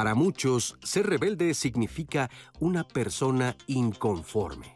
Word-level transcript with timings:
Para 0.00 0.14
muchos, 0.14 0.78
ser 0.82 1.10
rebelde 1.10 1.52
significa 1.52 2.30
una 2.58 2.88
persona 2.88 3.54
inconforme. 3.66 4.72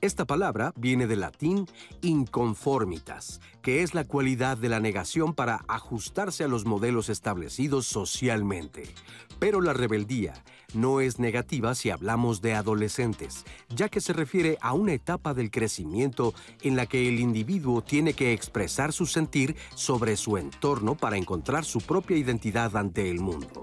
Esta 0.00 0.24
palabra 0.24 0.72
viene 0.74 1.06
del 1.06 1.20
latín 1.20 1.68
inconformitas, 2.02 3.40
que 3.62 3.84
es 3.84 3.94
la 3.94 4.02
cualidad 4.02 4.58
de 4.58 4.68
la 4.68 4.80
negación 4.80 5.32
para 5.32 5.64
ajustarse 5.68 6.42
a 6.42 6.48
los 6.48 6.64
modelos 6.64 7.08
establecidos 7.08 7.86
socialmente. 7.86 8.92
Pero 9.38 9.60
la 9.60 9.74
rebeldía 9.74 10.34
no 10.74 11.00
es 11.00 11.20
negativa 11.20 11.76
si 11.76 11.90
hablamos 11.90 12.42
de 12.42 12.54
adolescentes, 12.54 13.44
ya 13.68 13.88
que 13.88 14.00
se 14.00 14.12
refiere 14.12 14.58
a 14.60 14.72
una 14.72 14.92
etapa 14.92 15.34
del 15.34 15.52
crecimiento 15.52 16.34
en 16.62 16.74
la 16.74 16.86
que 16.86 17.08
el 17.08 17.20
individuo 17.20 17.80
tiene 17.80 18.14
que 18.14 18.32
expresar 18.32 18.92
su 18.92 19.06
sentir 19.06 19.54
sobre 19.76 20.16
su 20.16 20.36
entorno 20.36 20.96
para 20.96 21.16
encontrar 21.16 21.64
su 21.64 21.78
propia 21.78 22.16
identidad 22.16 22.76
ante 22.76 23.08
el 23.08 23.20
mundo. 23.20 23.62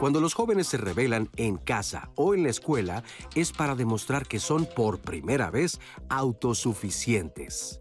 Cuando 0.00 0.22
los 0.22 0.32
jóvenes 0.32 0.66
se 0.66 0.78
rebelan 0.78 1.28
en 1.36 1.58
casa 1.58 2.08
o 2.14 2.32
en 2.34 2.42
la 2.42 2.48
escuela 2.48 3.04
es 3.34 3.52
para 3.52 3.74
demostrar 3.74 4.26
que 4.26 4.40
son 4.40 4.64
por 4.64 4.98
primera 4.98 5.50
vez 5.50 5.78
autosuficientes. 6.08 7.80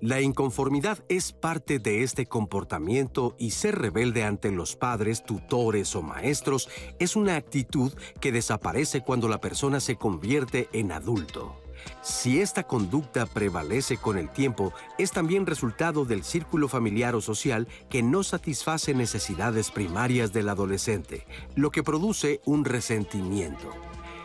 La 0.00 0.22
inconformidad 0.22 1.04
es 1.10 1.34
parte 1.34 1.78
de 1.78 2.02
este 2.04 2.24
comportamiento 2.24 3.36
y 3.38 3.50
ser 3.50 3.78
rebelde 3.78 4.24
ante 4.24 4.50
los 4.50 4.76
padres, 4.76 5.24
tutores 5.24 5.94
o 5.94 6.00
maestros 6.00 6.70
es 6.98 7.16
una 7.16 7.36
actitud 7.36 7.92
que 8.18 8.32
desaparece 8.32 9.02
cuando 9.02 9.28
la 9.28 9.42
persona 9.42 9.78
se 9.80 9.96
convierte 9.96 10.70
en 10.72 10.90
adulto. 10.90 11.61
Si 12.02 12.40
esta 12.40 12.64
conducta 12.64 13.26
prevalece 13.26 13.96
con 13.96 14.18
el 14.18 14.30
tiempo, 14.30 14.72
es 14.98 15.12
también 15.12 15.46
resultado 15.46 16.04
del 16.04 16.24
círculo 16.24 16.68
familiar 16.68 17.14
o 17.14 17.20
social 17.20 17.68
que 17.88 18.02
no 18.02 18.22
satisface 18.22 18.94
necesidades 18.94 19.70
primarias 19.70 20.32
del 20.32 20.48
adolescente, 20.48 21.26
lo 21.54 21.70
que 21.70 21.82
produce 21.82 22.40
un 22.44 22.64
resentimiento. 22.64 23.70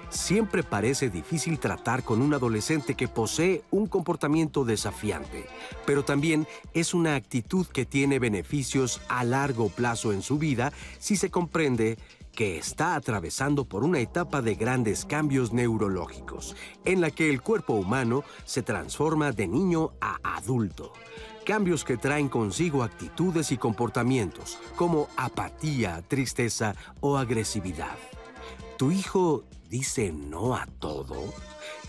Siempre 0.10 0.64
parece 0.64 1.10
difícil 1.10 1.60
tratar 1.60 2.04
con 2.04 2.22
un 2.22 2.34
adolescente 2.34 2.96
que 2.96 3.10
posee 3.10 3.64
un 3.72 3.88
comportamiento 3.88 4.64
desafiante, 4.64 5.46
pero 5.86 6.06
también 6.06 6.48
es 6.74 6.94
una 6.94 7.16
actitud 7.16 7.68
que 7.68 7.86
tiene 7.86 8.18
beneficios 8.18 9.02
a 9.10 9.26
largo 9.26 9.68
plazo 9.68 10.14
en 10.14 10.22
su 10.22 10.38
vida 10.38 10.72
si 10.98 11.18
se 11.18 11.30
comprende 11.30 11.98
que 12.38 12.60
está 12.60 12.94
atravesando 12.94 13.66
por 13.66 13.84
una 13.84 14.00
etapa 14.00 14.44
de 14.44 14.54
grandes 14.54 15.06
cambios 15.06 15.54
neurológicos, 15.54 16.56
en 16.86 17.02
la 17.02 17.10
que 17.10 17.32
el 17.32 17.42
cuerpo 17.42 17.74
humano 17.74 18.24
se 18.46 18.62
transforma 18.62 19.32
de 19.32 19.48
niño 19.48 19.94
a 20.00 20.20
adulto. 20.36 20.94
Cambios 21.48 21.84
que 21.84 21.98
traen 21.98 22.30
consigo 22.30 22.84
actitudes 22.84 23.52
y 23.52 23.58
comportamientos 23.58 24.60
como 24.76 25.08
apatía, 25.18 26.04
tristeza 26.08 26.76
o 27.00 27.18
agresividad. 27.18 27.98
¿Tu 28.78 28.92
hijo 28.92 29.44
dice 29.68 30.12
no 30.12 30.56
a 30.56 30.68
todo? 30.78 31.34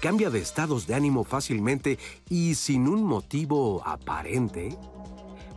¿Cambia 0.00 0.30
de 0.30 0.38
estados 0.38 0.86
de 0.86 0.94
ánimo 0.94 1.24
fácilmente 1.24 1.98
y 2.30 2.54
sin 2.54 2.88
un 2.88 3.04
motivo 3.04 3.82
aparente? 3.84 4.78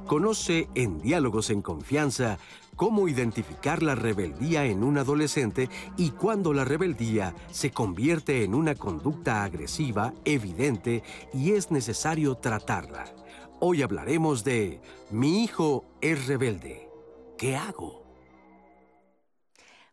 Conoce 0.05 0.67
en 0.75 0.99
Diálogos 0.99 1.49
en 1.49 1.61
Confianza 1.61 2.37
cómo 2.81 3.07
identificar 3.07 3.83
la 3.83 3.93
rebeldía 3.93 4.65
en 4.65 4.83
un 4.83 4.97
adolescente 4.97 5.69
y 5.97 6.09
cuándo 6.09 6.51
la 6.51 6.65
rebeldía 6.65 7.35
se 7.51 7.69
convierte 7.69 8.43
en 8.43 8.55
una 8.55 8.73
conducta 8.73 9.43
agresiva, 9.43 10.15
evidente 10.25 11.03
y 11.31 11.51
es 11.51 11.69
necesario 11.69 12.33
tratarla. 12.37 13.05
Hoy 13.59 13.83
hablaremos 13.83 14.43
de 14.43 14.81
Mi 15.11 15.43
hijo 15.43 15.85
es 16.01 16.25
rebelde. 16.25 16.89
¿Qué 17.37 17.55
hago? 17.55 18.01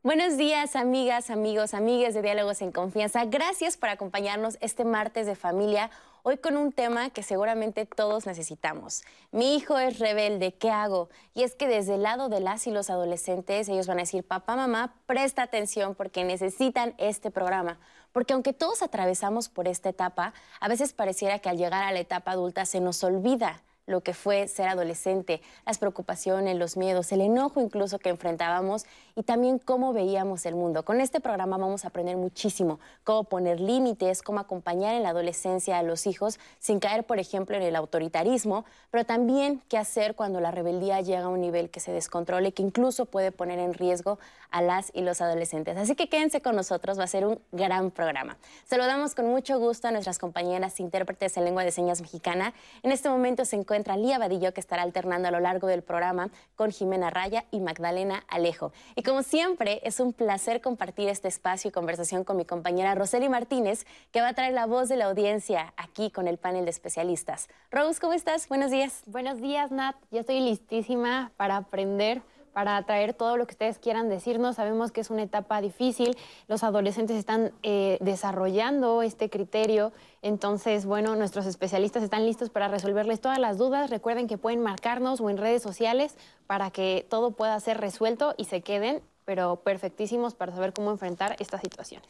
Buenos 0.03 0.39
días, 0.39 0.75
amigas, 0.75 1.29
amigos, 1.29 1.75
amigas 1.75 2.15
de 2.15 2.23
Diálogos 2.23 2.63
en 2.63 2.73
Confianza. 2.73 3.27
Gracias 3.27 3.77
por 3.77 3.91
acompañarnos 3.91 4.57
este 4.63 4.87
martes 4.87 5.27
de 5.27 5.37
familia 5.37 5.91
hoy 6.29 6.37
con 6.37 6.59
un 6.59 6.73
tema 6.73 7.09
que 7.09 7.23
seguramente 7.23 7.87
todos 7.87 8.27
necesitamos. 8.27 9.03
Mi 9.33 9.57
hijo 9.57 9.79
es 9.79 9.99
rebelde, 9.99 10.53
¿qué 10.53 10.71
hago? 10.71 11.09
Y 11.33 11.43
es 11.43 11.55
que 11.55 11.67
desde 11.67 11.95
el 11.95 12.03
lado 12.03 12.29
de 12.29 12.41
las 12.41 12.67
y 12.67 12.71
los 12.71 12.91
adolescentes, 12.91 13.67
ellos 13.67 13.87
van 13.87 13.97
a 13.97 14.03
decir, 14.03 14.25
papá, 14.25 14.55
mamá, 14.55 14.95
presta 15.07 15.43
atención 15.43 15.95
porque 15.95 16.25
necesitan 16.25 16.95
este 16.99 17.31
programa. 17.31 17.79
Porque 18.13 18.35
aunque 18.35 18.53
todos 18.53 18.83
atravesamos 18.83 19.49
por 19.49 19.69
esta 19.69 19.89
etapa, 19.89 20.35
a 20.61 20.69
veces 20.69 20.93
pareciera 20.93 21.39
que 21.39 21.49
al 21.49 21.57
llegar 21.57 21.83
a 21.83 21.93
la 21.93 22.01
etapa 22.01 22.33
adulta 22.33 22.67
se 22.67 22.81
nos 22.81 23.03
olvida 23.05 23.63
lo 23.89 24.03
que 24.03 24.13
fue 24.13 24.49
ser 24.49 24.69
adolescente, 24.69 25.41
las 25.65 25.79
preocupaciones, 25.79 26.57
los 26.57 26.77
miedos, 26.77 27.11
el 27.11 27.23
enojo 27.23 27.63
incluso 27.63 27.99
que 27.99 28.11
enfrentábamos 28.11 28.85
y 29.19 29.25
también 29.25 29.59
cómo 29.59 29.93
veíamos 29.93 30.47
el 30.47 30.55
mundo. 30.55 30.85
Con 30.85 31.01
este 31.01 31.19
programa 31.19 31.57
vamos 31.57 31.85
a 31.85 31.89
aprender 31.89 32.17
muchísimo, 32.17 32.79
cómo 33.03 33.25
poner 33.25 33.59
límites, 33.59 34.23
cómo 34.23 34.39
acompañar 34.39 34.95
en 34.95 35.03
la 35.03 35.09
adolescencia 35.09 35.77
a 35.77 35.83
los 35.83 36.07
hijos 36.07 36.39
sin 36.61 36.79
caer, 36.79 37.03
por 37.03 37.19
ejemplo, 37.19 37.57
en 37.57 37.63
el 37.65 37.75
autoritarismo, 37.75 38.65
pero 38.93 39.05
también 39.05 39.61
qué 39.69 39.77
hacer 39.77 40.15
cuando 40.15 40.39
la 40.41 40.53
rebeldía 40.53 41.01
llega 41.01 41.25
a 41.25 41.29
un 41.29 41.41
nivel 41.41 41.69
que 41.69 41.81
se 41.81 41.91
descontrole, 41.91 42.53
que 42.53 42.63
incluso 42.63 43.07
puede 43.07 43.33
poner 43.33 43.59
en 43.59 43.75
riesgo 43.75 44.21
a 44.53 44.63
las 44.63 44.93
y 44.95 45.01
los 45.01 45.21
adolescentes. 45.21 45.77
Así 45.77 45.97
que 45.97 46.09
quédense 46.09 46.41
con 46.41 46.55
nosotros, 46.55 46.97
va 46.97 47.03
a 47.03 47.09
ser 47.09 47.27
un 47.27 47.41
gran 47.51 47.91
programa. 47.91 48.37
Saludamos 48.67 49.17
con 49.17 49.27
mucho 49.27 49.59
gusto 49.59 49.89
a 49.89 49.91
nuestras 49.91 50.21
compañeras 50.21 50.79
intérpretes 50.79 51.37
en 51.37 51.45
lengua 51.45 51.65
de 51.65 51.73
señas 51.73 52.01
mexicana. 52.01 52.55
En 52.85 52.93
este 52.93 53.09
momento 53.09 53.45
se 53.45 53.57
encuentra 53.57 53.97
Lía 53.97 54.21
Vadillo, 54.21 54.55
que 54.55 54.61
estará 54.61 54.83
alternando 54.83 55.27
a 55.27 55.33
lo 55.33 55.41
largo 55.41 55.67
del 55.67 55.83
programa 55.83 56.31
con 56.55 56.71
Jimena 56.71 57.11
Raya 57.11 57.47
y 57.51 57.59
Magdalena 57.59 58.23
Alejo. 58.29 58.71
Y 58.95 59.08
como 59.09 59.23
siempre, 59.23 59.81
es 59.85 60.01
un 60.01 60.13
placer 60.13 60.61
compartir 60.61 61.09
este 61.09 61.29
espacio 61.29 61.71
y 61.71 61.73
conversación 61.73 62.25
con 62.25 62.37
mi 62.37 62.45
compañera 62.45 62.95
Roseli 62.95 63.31
Martínez, 63.31 63.87
que 64.13 64.21
va 64.21 64.29
a 64.29 64.35
traer 64.35 64.53
la 64.53 64.67
voz 64.67 64.91
de 64.91 64.97
la 64.97 65.07
audiencia 65.07 65.73
aquí 65.79 66.11
con 66.11 66.29
el 66.29 66.37
panel 66.37 66.67
de 66.67 66.71
especialistas. 66.71 67.49
Rose, 67.71 67.99
¿cómo 68.01 68.13
estás? 68.13 68.49
Buenos 68.49 68.71
días. 68.71 69.03
Buenos 69.07 69.41
días, 69.41 69.71
Nat. 69.71 69.97
Ya 70.11 70.21
estoy 70.21 70.41
listísima 70.41 71.33
para 71.39 71.57
aprender 71.57 72.21
para 72.59 72.83
traer 72.83 73.15
todo 73.15 73.37
lo 73.37 73.47
que 73.47 73.53
ustedes 73.53 73.79
quieran 73.79 74.09
decirnos. 74.09 74.57
Sabemos 74.57 74.91
que 74.91 75.01
es 75.01 75.11
una 75.11 75.23
etapa 75.23 75.61
difícil, 75.61 76.17
los 76.49 76.65
adolescentes 76.65 77.17
están 77.17 77.53
eh, 77.63 77.99
desarrollando 78.01 79.03
este 79.03 79.31
criterio, 79.31 79.93
entonces, 80.23 80.85
bueno, 80.85 81.15
nuestros 81.15 81.47
especialistas 81.47 82.03
están 82.03 82.27
listos 82.27 82.51
para 82.51 82.67
resolverles 82.67 83.21
todas 83.21 83.39
las 83.39 83.59
dudas. 83.59 83.91
Recuerden 83.91 84.27
que 84.27 84.39
pueden 84.39 84.61
marcarnos 84.61 85.21
o 85.21 85.31
en 85.31 85.37
redes 85.37 85.63
sociales 85.63 86.17
para 86.49 86.73
que 86.73 87.07
todo 87.09 87.31
pueda 87.31 87.61
ser 87.61 87.79
resuelto 87.79 88.35
y 88.37 88.47
se 88.47 88.61
queden, 88.61 89.03
pero 89.25 89.61
perfectísimos 89.61 90.35
para 90.35 90.51
saber 90.51 90.73
cómo 90.73 90.91
enfrentar 90.91 91.37
esta 91.39 91.61
situación. 91.61 92.03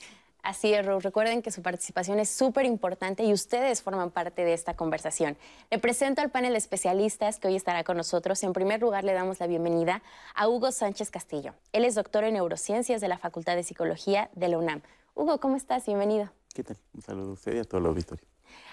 Así 0.43 0.73
es, 0.73 0.87
Recuerden 0.87 1.43
que 1.43 1.51
su 1.51 1.63
participación 1.63 2.21
es 2.21 2.31
súper 2.31 2.65
importante 2.65 3.23
y 3.25 3.33
ustedes 3.33 3.83
forman 3.83 4.11
parte 4.11 4.45
de 4.45 4.55
esta 4.55 4.75
conversación. 4.75 5.37
Le 5.71 5.79
presento 5.79 6.23
al 6.23 6.31
panel 6.31 6.53
de 6.53 6.59
especialistas 6.59 7.39
que 7.39 7.49
hoy 7.49 7.57
estará 7.57 7.85
con 7.85 7.97
nosotros. 7.97 8.43
En 8.43 8.53
primer 8.53 8.81
lugar, 8.81 9.05
le 9.05 9.13
damos 9.13 9.41
la 9.41 9.47
bienvenida 9.47 10.03
a 10.35 10.49
Hugo 10.49 10.73
Sánchez 10.73 11.11
Castillo. 11.11 11.55
Él 11.73 11.85
es 11.85 11.95
doctor 11.95 12.25
en 12.25 12.35
neurociencias 12.35 13.01
de 13.01 13.09
la 13.09 13.19
Facultad 13.19 13.57
de 13.57 13.63
Psicología 13.63 14.31
de 14.35 14.49
la 14.49 14.59
UNAM. 14.59 14.83
Hugo, 15.15 15.39
¿cómo 15.41 15.57
estás? 15.57 15.85
Bienvenido. 15.87 16.31
¿Qué 16.55 16.65
tal? 16.65 16.77
Un 16.95 17.03
saludo 17.03 17.31
a 17.31 17.33
usted 17.33 17.55
y 17.55 17.59
a 17.59 17.65
todo 17.65 17.81
el 17.81 17.87
auditorio. 17.87 18.25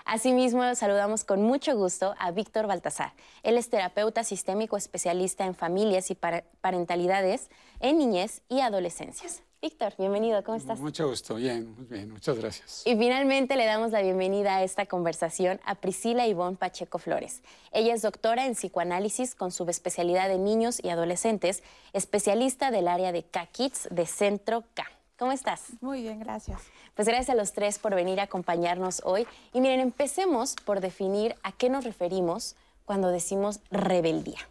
Asimismo, 0.05 0.75
saludamos 0.75 1.23
con 1.23 1.41
mucho 1.41 1.75
gusto 1.75 2.13
a 2.19 2.31
Víctor 2.31 2.67
Baltasar. 2.67 3.13
Él 3.43 3.57
es 3.57 3.69
terapeuta 3.69 4.23
sistémico 4.23 4.77
especialista 4.77 5.45
en 5.45 5.55
familias 5.55 6.11
y 6.11 6.15
parentalidades 6.15 7.49
en 7.79 7.97
niñez 7.97 8.43
y 8.47 8.59
adolescencias. 8.61 9.41
Víctor, 9.65 9.95
bienvenido, 9.97 10.43
¿cómo 10.43 10.55
estás? 10.57 10.79
Mucho 10.79 11.09
gusto, 11.09 11.33
bien, 11.33 11.73
muy 11.75 11.85
bien, 11.87 12.11
muchas 12.11 12.37
gracias. 12.37 12.83
Y 12.85 12.95
finalmente 12.95 13.55
le 13.55 13.65
damos 13.65 13.89
la 13.89 14.03
bienvenida 14.03 14.57
a 14.57 14.63
esta 14.63 14.85
conversación 14.85 15.59
a 15.65 15.73
Priscila 15.73 16.27
Ivonne 16.27 16.55
Pacheco 16.55 16.99
Flores. 16.99 17.41
Ella 17.71 17.95
es 17.95 18.03
doctora 18.03 18.45
en 18.45 18.53
psicoanálisis 18.53 19.33
con 19.33 19.51
subespecialidad 19.51 20.29
de 20.29 20.37
niños 20.37 20.79
y 20.83 20.89
adolescentes, 20.89 21.63
especialista 21.93 22.69
del 22.69 22.87
área 22.87 23.11
de 23.11 23.23
K-Kids 23.23 23.87
de 23.89 24.05
Centro 24.05 24.65
K. 24.75 24.85
¿Cómo 25.17 25.31
estás? 25.31 25.63
Muy 25.81 26.03
bien, 26.03 26.19
gracias. 26.19 26.61
Pues 26.93 27.07
gracias 27.07 27.31
a 27.31 27.35
los 27.35 27.53
tres 27.53 27.79
por 27.79 27.95
venir 27.95 28.19
a 28.19 28.25
acompañarnos 28.25 29.01
hoy. 29.03 29.25
Y 29.51 29.61
miren, 29.61 29.79
empecemos 29.79 30.53
por 30.63 30.79
definir 30.79 31.37
a 31.41 31.51
qué 31.51 31.71
nos 31.71 31.85
referimos 31.85 32.55
cuando 32.85 33.07
decimos 33.09 33.61
rebeldía. 33.71 34.47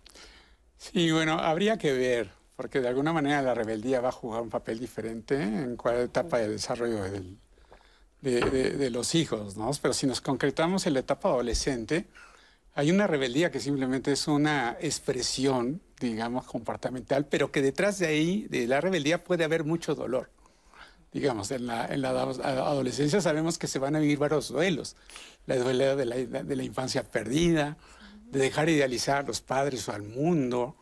Sí, 0.76 1.12
bueno, 1.12 1.34
habría 1.34 1.78
que 1.78 1.92
ver 1.92 2.32
porque 2.56 2.80
de 2.80 2.88
alguna 2.88 3.12
manera 3.12 3.42
la 3.42 3.54
rebeldía 3.54 4.00
va 4.00 4.10
a 4.10 4.12
jugar 4.12 4.42
un 4.42 4.50
papel 4.50 4.78
diferente 4.78 5.40
en 5.42 5.76
cuál 5.76 6.00
etapa 6.00 6.38
de 6.38 6.48
desarrollo 6.48 7.02
de, 8.22 8.90
los 8.90 9.14
hijos, 9.14 9.56
¿no? 9.56 9.70
Pero 9.82 9.92
si 9.92 10.06
nos 10.06 10.20
concretamos 10.20 10.86
en 10.86 10.94
la 10.94 11.00
etapa 11.00 11.28
adolescente, 11.28 12.06
hay 12.74 12.90
una 12.90 13.06
rebeldía 13.06 13.50
que 13.50 13.60
simplemente 13.60 14.12
es 14.12 14.28
una 14.28 14.76
expresión, 14.80 15.82
digamos, 16.00 16.46
comportamental, 16.46 17.26
pero 17.26 17.52
que 17.52 17.60
detrás 17.60 17.98
de 17.98 18.06
ahí, 18.06 18.46
de 18.48 18.66
la 18.66 18.80
rebeldía, 18.80 19.22
puede 19.22 19.44
haber 19.44 19.64
mucho 19.64 19.94
dolor. 19.94 20.30
Digamos, 21.12 21.50
en 21.50 21.66
la, 21.66 21.86
en 21.86 22.02
la 22.02 22.10
adolescencia 22.10 23.20
sabemos 23.20 23.58
que 23.58 23.68
se 23.68 23.78
van 23.78 23.94
a 23.94 24.00
vivir 24.00 24.18
varios 24.18 24.48
duelos. 24.48 24.96
La 25.46 25.56
duelo 25.56 25.94
de 25.94 26.26
de 26.26 26.56
la 26.56 26.62
infancia 26.64 27.04
perdida, 27.04 27.76
de 28.30 28.40
dejar 28.40 28.68
idealizar 28.68 29.18
a 29.18 29.22
los 29.22 29.40
padres 29.40 29.88
o 29.88 29.92
al 29.92 30.02
mundo, 30.02 30.76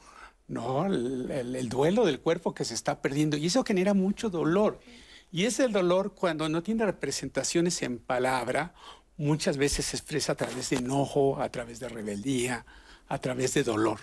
¿no? 0.53 0.85
El, 0.85 1.69
duelo 1.71 2.05
del 2.05 2.21
cuerpo 2.21 2.55
que 2.55 2.65
se 2.65 2.75
está 2.75 3.01
perdiendo. 3.01 3.37
Y 3.37 3.47
eso 3.47 3.65
genera 3.65 3.95
mucho 3.95 4.29
dolor. 4.29 4.79
Y 5.33 5.47
es 5.47 5.59
el 5.61 5.73
dolor 5.73 6.15
cuando 6.15 6.49
no 6.49 6.63
tiene 6.63 6.85
representaciones 6.85 7.81
en 7.83 7.99
palabra, 7.99 8.75
muchas 9.17 9.57
veces 9.57 9.87
se 9.87 9.97
expresa 9.97 10.33
a 10.33 10.35
través 10.35 10.69
de 10.71 10.77
enojo, 10.77 11.41
a 11.41 11.49
través 11.49 11.81
de 11.81 11.89
rebeldía, 11.89 12.67
a 13.09 13.19
través 13.19 13.55
de 13.55 13.63
dolor. 13.63 14.01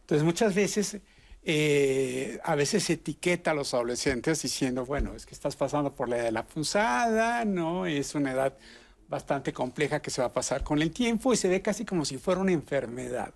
Entonces 0.00 0.24
muchas 0.24 0.56
veces, 0.56 0.98
eh, 1.44 2.40
a 2.42 2.56
veces 2.56 2.82
se 2.82 2.94
etiqueta 2.94 3.52
a 3.52 3.54
los 3.54 3.72
adolescentes 3.72 4.42
diciendo, 4.42 4.84
bueno, 4.84 5.14
es 5.14 5.24
que 5.24 5.34
estás 5.34 5.54
pasando 5.54 5.94
por 5.94 6.08
la 6.08 6.16
edad 6.16 6.24
de 6.24 6.32
la 6.32 6.44
punzada, 6.44 7.44
¿no? 7.44 7.86
Es 7.86 8.16
una 8.16 8.32
edad 8.32 8.58
bastante 9.08 9.52
compleja 9.52 10.02
que 10.02 10.10
se 10.10 10.20
va 10.20 10.28
a 10.28 10.32
pasar 10.32 10.64
con 10.64 10.82
el 10.82 10.90
tiempo 10.90 11.32
y 11.32 11.36
se 11.36 11.48
ve 11.48 11.62
casi 11.62 11.84
como 11.84 12.04
si 12.04 12.18
fuera 12.18 12.40
una 12.40 12.50
enfermedad 12.50 13.32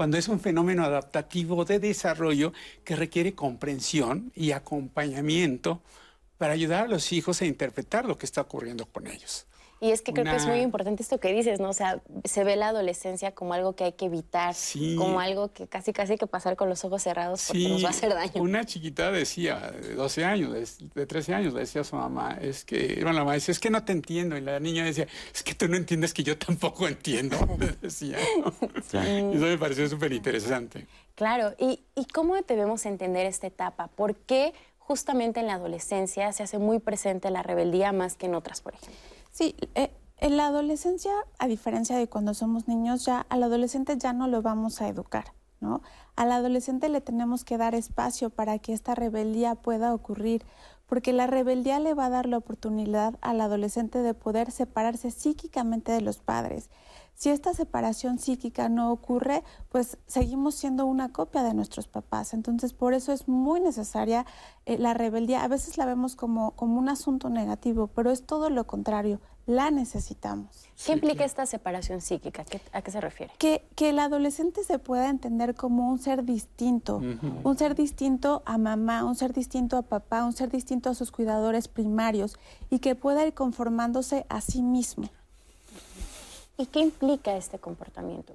cuando 0.00 0.16
es 0.16 0.28
un 0.28 0.40
fenómeno 0.40 0.82
adaptativo 0.82 1.66
de 1.66 1.78
desarrollo 1.78 2.54
que 2.84 2.96
requiere 2.96 3.34
comprensión 3.34 4.32
y 4.34 4.52
acompañamiento 4.52 5.82
para 6.38 6.54
ayudar 6.54 6.84
a 6.84 6.88
los 6.88 7.12
hijos 7.12 7.42
a 7.42 7.44
interpretar 7.44 8.06
lo 8.06 8.16
que 8.16 8.24
está 8.24 8.40
ocurriendo 8.40 8.86
con 8.86 9.06
ellos. 9.06 9.44
Y 9.82 9.92
es 9.92 10.02
que 10.02 10.12
creo 10.12 10.26
que 10.26 10.36
es 10.36 10.46
muy 10.46 10.60
importante 10.60 11.02
esto 11.02 11.18
que 11.18 11.32
dices, 11.32 11.58
¿no? 11.58 11.70
O 11.70 11.72
sea, 11.72 12.02
se 12.24 12.44
ve 12.44 12.54
la 12.56 12.68
adolescencia 12.68 13.32
como 13.32 13.54
algo 13.54 13.74
que 13.74 13.84
hay 13.84 13.92
que 13.92 14.04
evitar, 14.04 14.54
como 14.98 15.20
algo 15.20 15.52
que 15.54 15.66
casi 15.68 15.94
casi 15.94 16.12
hay 16.12 16.18
que 16.18 16.26
pasar 16.26 16.56
con 16.56 16.68
los 16.68 16.84
ojos 16.84 17.02
cerrados 17.02 17.44
porque 17.46 17.66
nos 17.66 17.82
va 17.82 17.88
a 17.88 17.90
hacer 17.90 18.12
daño. 18.12 18.42
Una 18.42 18.66
chiquita 18.66 19.10
decía, 19.10 19.70
de 19.70 19.94
12 19.94 20.24
años, 20.26 20.78
de 20.94 21.06
13 21.06 21.34
años, 21.34 21.54
le 21.54 21.60
decía 21.60 21.80
a 21.80 21.84
su 21.84 21.96
mamá, 21.96 22.36
es 22.42 22.66
que, 22.66 22.96
bueno, 22.96 23.14
la 23.14 23.20
mamá 23.20 23.32
decía, 23.32 23.52
es 23.52 23.58
que 23.58 23.70
no 23.70 23.82
te 23.82 23.92
entiendo. 23.92 24.36
Y 24.36 24.42
la 24.42 24.60
niña 24.60 24.84
decía, 24.84 25.08
es 25.34 25.42
que 25.42 25.54
tú 25.54 25.66
no 25.66 25.78
entiendes 25.78 26.12
que 26.12 26.22
yo 26.24 26.36
tampoco 26.36 26.86
entiendo. 26.86 27.38
decía, 27.80 28.18
Eso 28.20 28.98
me 28.98 29.56
pareció 29.56 29.88
súper 29.88 30.12
interesante. 30.12 30.86
Claro, 31.14 31.54
¿Y, 31.58 31.84
¿y 31.94 32.04
cómo 32.04 32.34
debemos 32.42 32.84
entender 32.84 33.24
esta 33.24 33.46
etapa? 33.46 33.88
¿Por 33.88 34.16
qué 34.16 34.52
justamente 34.78 35.40
en 35.40 35.46
la 35.46 35.54
adolescencia 35.54 36.32
se 36.32 36.42
hace 36.42 36.58
muy 36.58 36.80
presente 36.80 37.30
la 37.30 37.42
rebeldía 37.42 37.92
más 37.92 38.16
que 38.16 38.26
en 38.26 38.34
otras, 38.34 38.60
por 38.60 38.74
ejemplo? 38.74 39.19
Sí, 39.30 39.54
eh, 39.74 39.90
en 40.18 40.36
la 40.36 40.46
adolescencia, 40.46 41.12
a 41.38 41.46
diferencia 41.46 41.96
de 41.96 42.08
cuando 42.08 42.34
somos 42.34 42.68
niños, 42.68 43.04
ya 43.04 43.26
al 43.28 43.42
adolescente 43.42 43.96
ya 43.96 44.12
no 44.12 44.28
lo 44.28 44.42
vamos 44.42 44.82
a 44.82 44.88
educar, 44.88 45.32
¿no? 45.60 45.82
Al 46.14 46.32
adolescente 46.32 46.88
le 46.88 47.00
tenemos 47.00 47.44
que 47.44 47.56
dar 47.56 47.74
espacio 47.74 48.28
para 48.28 48.58
que 48.58 48.72
esta 48.72 48.94
rebeldía 48.94 49.54
pueda 49.54 49.94
ocurrir, 49.94 50.44
porque 50.86 51.12
la 51.12 51.26
rebeldía 51.26 51.78
le 51.78 51.94
va 51.94 52.06
a 52.06 52.10
dar 52.10 52.26
la 52.26 52.36
oportunidad 52.36 53.18
al 53.22 53.40
adolescente 53.40 54.00
de 54.00 54.12
poder 54.12 54.50
separarse 54.50 55.10
psíquicamente 55.10 55.92
de 55.92 56.00
los 56.00 56.18
padres. 56.18 56.68
Si 57.20 57.28
esta 57.28 57.52
separación 57.52 58.18
psíquica 58.18 58.70
no 58.70 58.90
ocurre, 58.90 59.44
pues 59.68 59.98
seguimos 60.06 60.54
siendo 60.54 60.86
una 60.86 61.12
copia 61.12 61.42
de 61.42 61.52
nuestros 61.52 61.86
papás. 61.86 62.32
Entonces, 62.32 62.72
por 62.72 62.94
eso 62.94 63.12
es 63.12 63.28
muy 63.28 63.60
necesaria 63.60 64.24
eh, 64.64 64.78
la 64.78 64.94
rebeldía. 64.94 65.44
A 65.44 65.48
veces 65.48 65.76
la 65.76 65.84
vemos 65.84 66.16
como, 66.16 66.52
como 66.52 66.78
un 66.78 66.88
asunto 66.88 67.28
negativo, 67.28 67.88
pero 67.88 68.10
es 68.10 68.24
todo 68.24 68.48
lo 68.48 68.66
contrario 68.66 69.20
la 69.44 69.70
necesitamos. 69.70 70.68
¿Qué 70.86 70.92
implica 70.92 71.24
esta 71.24 71.44
separación 71.44 72.00
psíquica? 72.00 72.44
¿A 72.72 72.82
qué 72.82 72.90
se 72.90 73.00
refiere? 73.00 73.34
Que, 73.36 73.68
que, 73.74 73.90
el 73.90 73.98
adolescente 73.98 74.64
se 74.64 74.78
pueda 74.78 75.10
entender 75.10 75.54
como 75.54 75.90
un 75.90 75.98
ser 75.98 76.24
distinto, 76.24 77.02
un 77.42 77.58
ser 77.58 77.74
distinto 77.74 78.42
a 78.46 78.56
mamá, 78.58 79.04
un 79.04 79.16
ser 79.16 79.32
distinto 79.32 79.76
a 79.76 79.82
papá, 79.82 80.24
un 80.24 80.32
ser 80.32 80.50
distinto 80.50 80.88
a 80.88 80.94
sus 80.94 81.10
cuidadores 81.10 81.68
primarios 81.68 82.38
y 82.70 82.78
que 82.78 82.94
pueda 82.94 83.26
ir 83.26 83.34
conformándose 83.34 84.24
a 84.28 84.40
sí 84.40 84.62
mismo. 84.62 85.08
¿Y 86.60 86.66
qué 86.66 86.80
implica 86.80 87.34
este 87.38 87.58
comportamiento, 87.58 88.34